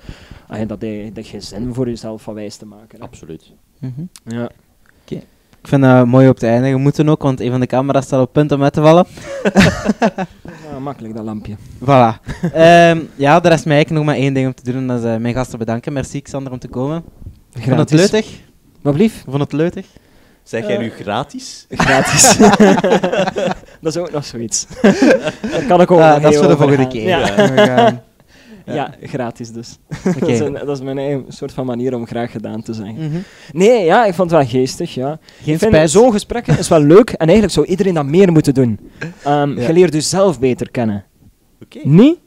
Ah, 0.48 0.58
ja, 0.58 0.64
dat 0.64 0.80
je 0.80 1.10
dat 1.12 1.24
je 1.24 1.30
geen 1.30 1.42
zin 1.42 1.74
voor 1.74 1.88
jezelf 1.88 2.22
van 2.22 2.34
wijs 2.34 2.56
te 2.56 2.66
maken. 2.66 2.98
hè. 2.98 3.04
Absoluut. 3.04 3.52
Mhm. 3.78 4.02
Ja. 4.24 4.48
Ik 5.64 5.70
vind 5.70 5.82
dat 5.82 6.06
mooi 6.06 6.28
op 6.28 6.38
te 6.38 6.46
eindigen. 6.46 6.76
We 6.76 6.82
moeten 6.82 7.08
ook, 7.08 7.22
want 7.22 7.40
een 7.40 7.50
van 7.50 7.60
de 7.60 7.66
camera's 7.66 8.04
staat 8.04 8.20
op 8.20 8.32
punt 8.32 8.52
om 8.52 8.62
uit 8.62 8.72
te 8.72 8.80
vallen. 8.80 9.06
ja, 10.70 10.78
makkelijk 10.80 11.14
dat 11.16 11.24
lampje. 11.24 11.54
Voilà. 11.84 11.86
Ehm, 12.52 12.98
ja, 13.14 13.42
er 13.42 13.52
is 13.52 13.64
mij 13.64 13.74
eigenlijk 13.74 13.90
nog 13.90 14.04
maar 14.04 14.14
één 14.14 14.34
ding 14.34 14.46
om 14.46 14.54
te 14.54 14.62
doen. 14.64 14.74
En 14.80 14.86
dat 14.86 14.98
is 14.98 15.04
eh, 15.04 15.16
mijn 15.16 15.34
gasten 15.34 15.58
bedanken. 15.58 15.92
Merci, 15.92 16.22
Xander, 16.22 16.52
om 16.52 16.58
te 16.58 16.68
komen. 16.68 17.04
Vond 17.58 17.78
het 17.78 17.90
leutig. 17.90 18.26
Wat 18.82 18.94
blief? 18.94 19.16
Ik 19.18 19.24
vond 19.30 19.40
het 19.42 19.52
leutig. 19.52 19.86
Zeg 20.42 20.66
jij 20.66 20.74
Eh. 20.76 20.80
nu 20.80 20.90
gratis? 20.90 21.66
Gratis. 21.70 22.36
dat 23.82 23.94
is 23.94 23.96
ook 23.96 24.12
nog 24.12 24.24
zoiets. 24.24 24.66
Daar 24.82 25.64
kan 25.68 25.80
ik 25.80 25.90
ook 25.90 25.98
nog 25.98 26.20
dat 26.20 26.32
is 26.32 26.38
voor 26.38 26.48
de 26.48 26.56
volgende 26.56 26.88
keer. 26.88 27.08
Ja. 27.08 27.34
We 27.34 27.98
Ja, 28.66 28.94
gratis 29.02 29.50
dus. 29.52 29.78
Dat, 30.20 30.28
is 30.28 30.38
een- 30.40 30.52
dat 30.52 30.68
is 30.68 30.80
mijn 30.80 30.98
eigen 30.98 31.24
soort 31.28 31.52
van 31.52 31.66
manier 31.66 31.94
om 31.94 32.06
graag 32.06 32.30
gedaan 32.30 32.62
te 32.62 32.72
zijn. 32.74 32.94
Mhm. 32.94 33.16
Nee, 33.52 33.84
ja, 33.84 34.04
ik 34.06 34.14
vond 34.14 34.30
het 34.30 34.38
wel 34.40 34.48
geestig, 34.48 34.94
ja. 34.94 35.08
Geen 35.42 35.52
ik 35.54 35.58
vind 35.58 35.72
spijt. 35.72 35.90
zo'n 35.90 36.12
gesprek 36.12 36.46
is 36.46 36.68
wel 36.68 36.80
leuk 36.80 37.10
en 37.10 37.18
eigenlijk 37.26 37.52
zou 37.52 37.66
iedereen 37.66 37.94
dat 37.94 38.04
meer 38.04 38.32
moeten 38.32 38.54
doen. 38.54 38.78
Ehm, 39.24 39.58
Ja. 39.60 39.66
Je 39.66 39.72
leert 39.72 39.92
jezelf 39.94 40.40
beter 40.40 40.70
kennen. 40.70 41.04
Oké. 41.62 41.78
Niet? 41.82 42.18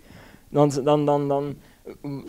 Want 0.50 0.84
dan, 0.84 1.06
dan, 1.06 1.28
dan, 1.28 1.56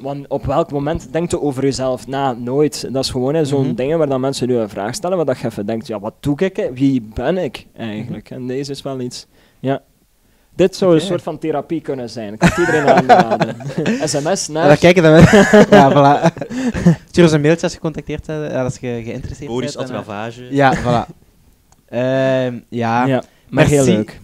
want 0.00 0.28
op 0.28 0.44
welk 0.46 0.70
moment 0.72 1.12
denkt 1.12 1.30
je 1.30 1.40
over 1.40 1.62
jezelf 1.62 2.06
na? 2.06 2.32
Nooit. 2.32 2.88
Dat 2.92 3.04
is 3.04 3.10
gewoon 3.10 3.46
zo'n 3.46 3.66
Mhm. 3.66 3.74
dingen 3.74 3.98
waar 3.98 4.08
dan 4.08 4.20
mensen 4.20 4.48
nu 4.48 4.54
een 4.56 4.68
vraag 4.68 4.94
stellen, 4.94 5.16
waar 5.16 5.26
dat 5.26 5.38
je 5.38 5.46
even 5.46 5.66
denkt, 5.66 5.86
ja, 5.86 6.00
wat 6.00 6.14
doe 6.20 6.38
ik? 6.38 6.70
Wie 6.74 7.02
ben 7.14 7.38
ik 7.38 7.66
eigenlijk? 7.76 8.30
En 8.30 8.46
deze 8.46 8.70
is 8.70 8.82
wel 8.82 9.00
iets. 9.00 9.26
Ja. 9.60 9.82
Dit 10.58 10.76
zou 10.76 10.94
een 10.94 11.00
soort 11.00 11.22
van 11.22 11.38
therapie 11.38 11.80
kunnen 11.80 12.10
zijn. 12.10 12.32
Ik 12.32 12.38
kan 12.38 12.48
het 12.48 12.58
iedereen 12.58 12.88
aanraden. 12.94 13.56
SMS 14.08 14.46
Ja, 14.46 14.52
naar... 14.52 14.68
dan 14.68 14.78
kijken 14.78 15.02
dan 15.02 15.12
Ja, 15.78 15.90
voilà. 15.92 16.34
Stuur 17.08 17.24
ons 17.24 17.32
een 17.32 17.40
mailtje 17.40 17.62
als 17.62 17.72
je 17.72 17.78
gecontacteerd 17.78 18.26
bent, 18.26 18.52
eh, 18.52 18.62
als 18.62 18.74
je 18.74 19.00
geïnteresseerd 19.04 19.50
Boris 19.50 19.74
bent. 19.74 19.88
en, 19.88 19.94
eh, 19.94 20.00
Atravage. 20.00 20.46
Ja, 20.50 20.76
voilà. 20.76 21.12
Ehm, 21.88 22.58
ja. 22.68 23.06
Ja, 23.06 23.22
maar 23.48 23.66
heel 23.66 23.76
Merci. 23.84 23.92
leuk. 23.96 24.20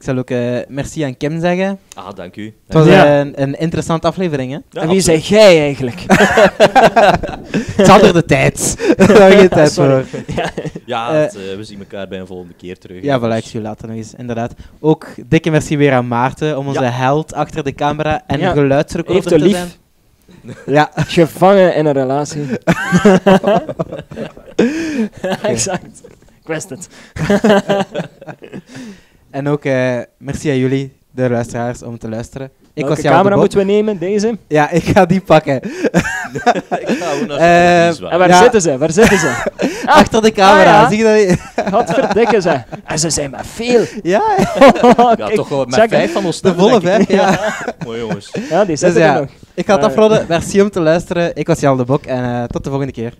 Ik 0.00 0.06
zal 0.06 0.18
ook 0.18 0.30
eh, 0.30 0.58
merci 0.68 1.02
aan 1.02 1.16
Kim 1.16 1.40
zeggen. 1.40 1.78
Ah, 1.94 2.14
dank 2.14 2.36
u. 2.36 2.54
Het 2.66 2.74
was 2.74 2.86
Ja. 2.86 3.04
eh, 3.06 3.18
een, 3.18 3.42
een 3.42 3.58
interessante 3.58 4.06
aflevering, 4.06 4.52
hè? 4.52 4.58
Ja, 4.70 4.80
en 4.82 4.88
wie 4.88 5.00
zeg 5.00 5.28
jij 5.28 5.60
eigenlijk? 5.60 6.00
Het 7.76 7.86
had 7.88 8.02
er 8.02 8.12
de 8.12 8.24
tijd. 8.24 8.76
Daar 9.50 9.70
voor. 9.70 10.04
ja. 10.36 10.50
Ja, 10.86 11.08
Eh, 11.14 11.20
het, 11.20 11.32
we 11.56 11.64
zien 11.64 11.78
elkaar 11.78 12.08
bij 12.08 12.18
een 12.18 12.26
volgende 12.26 12.54
keer 12.54 12.78
terug. 12.78 13.02
Ja, 13.02 13.18
voilà, 13.20 13.36
ik 13.36 13.44
zie 13.44 13.60
je 13.60 13.66
later 13.66 13.88
nog 13.88 13.96
eens, 13.96 14.14
inderdaad. 14.14 14.54
Ook 14.80 15.06
dikke 15.26 15.50
merci 15.50 15.76
weer 15.76 15.92
aan 15.92 16.08
Maarten, 16.08 16.58
om 16.58 16.66
onze 16.66 16.84
held 16.84 17.34
achter 17.34 17.64
de 17.64 17.72
camera 17.74 18.22
en 18.26 18.38
Ja. 18.38 18.52
geluidsrecorder 18.52 19.22
Heeft 19.22 19.42
te 19.42 19.48
lief? 19.48 19.56
zijn. 19.56 20.56
Ja, 20.66 20.90
Gevangen 20.94 21.74
in 21.74 21.86
een 21.86 21.92
relatie. 21.92 22.42
exact. 25.42 26.00
Ik 26.40 26.46
wist 26.46 26.70
het. 26.70 26.88
En 29.30 29.48
ook 29.48 29.64
eh, 29.64 29.98
merci 30.18 30.50
aan 30.50 30.56
jullie, 30.58 30.92
de 31.10 31.30
luisteraars, 31.30 31.82
om 31.82 31.98
te 31.98 32.08
luisteren. 32.08 32.50
Ik 32.74 32.84
Welke 32.86 33.02
was 33.02 33.12
camera 33.12 33.36
moeten 33.36 33.58
we 33.58 33.64
nemen? 33.64 33.98
Deze? 33.98 34.38
Ja, 34.48 34.70
ik 34.70 34.82
ga 34.84 35.06
die 35.06 35.20
pakken. 35.20 35.60
Ik 36.32 36.88
ga 36.88 37.26
naar 37.26 37.36
Eh, 37.38 37.86
En 38.12 38.18
waar 38.18 38.28
Ja. 38.28 38.42
zitten 38.42 38.60
ze? 38.60 38.78
Waar 38.78 38.90
zitten 38.92 39.18
ze? 39.18 39.34
Achter 39.86 40.22
de 40.22 40.32
camera, 40.32 40.82
Ah, 40.82 40.82
ja. 40.82 40.88
zie 40.88 40.98
je 40.98 41.04
dat 41.04 41.28
niet? 41.64 41.70
Wat 41.70 41.90
verdikken 41.94 42.42
ze? 42.42 42.60
En 42.84 42.98
ze 42.98 43.10
zijn 43.10 43.30
maar 43.30 43.44
veel. 43.44 43.84
Ja, 44.02 44.22
Ja, 45.16 45.28
toch 45.28 45.48
wel 45.48 45.64
met 45.64 45.74
check, 45.74 45.88
vijf 45.88 46.12
van 46.12 46.24
ons 46.24 46.40
de 46.40 46.54
volle 46.54 46.80
vijf, 46.80 47.08
ja. 47.08 47.38
Mooi 47.84 48.00
jongens. 48.00 48.32
Ja, 48.50 48.64
die 48.64 48.76
zitten 48.76 49.00
ja. 49.02 49.14
er 49.14 49.20
nog. 49.20 49.30
Ik 49.54 49.66
ga 49.66 49.72
het 49.72 49.82
ja. 49.82 49.88
afronden. 49.88 50.24
Merci 50.28 50.62
om 50.62 50.70
te 50.70 50.80
luisteren. 50.80 51.30
Ik 51.36 51.46
was 51.46 51.60
Jan 51.60 51.76
de 51.76 51.84
Bok 51.84 52.04
en 52.04 52.24
eh, 52.24 52.44
tot 52.44 52.64
de 52.64 52.70
volgende 52.70 52.92
keer. 52.92 53.14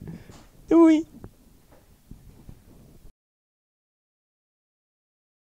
Doei. 0.69 1.05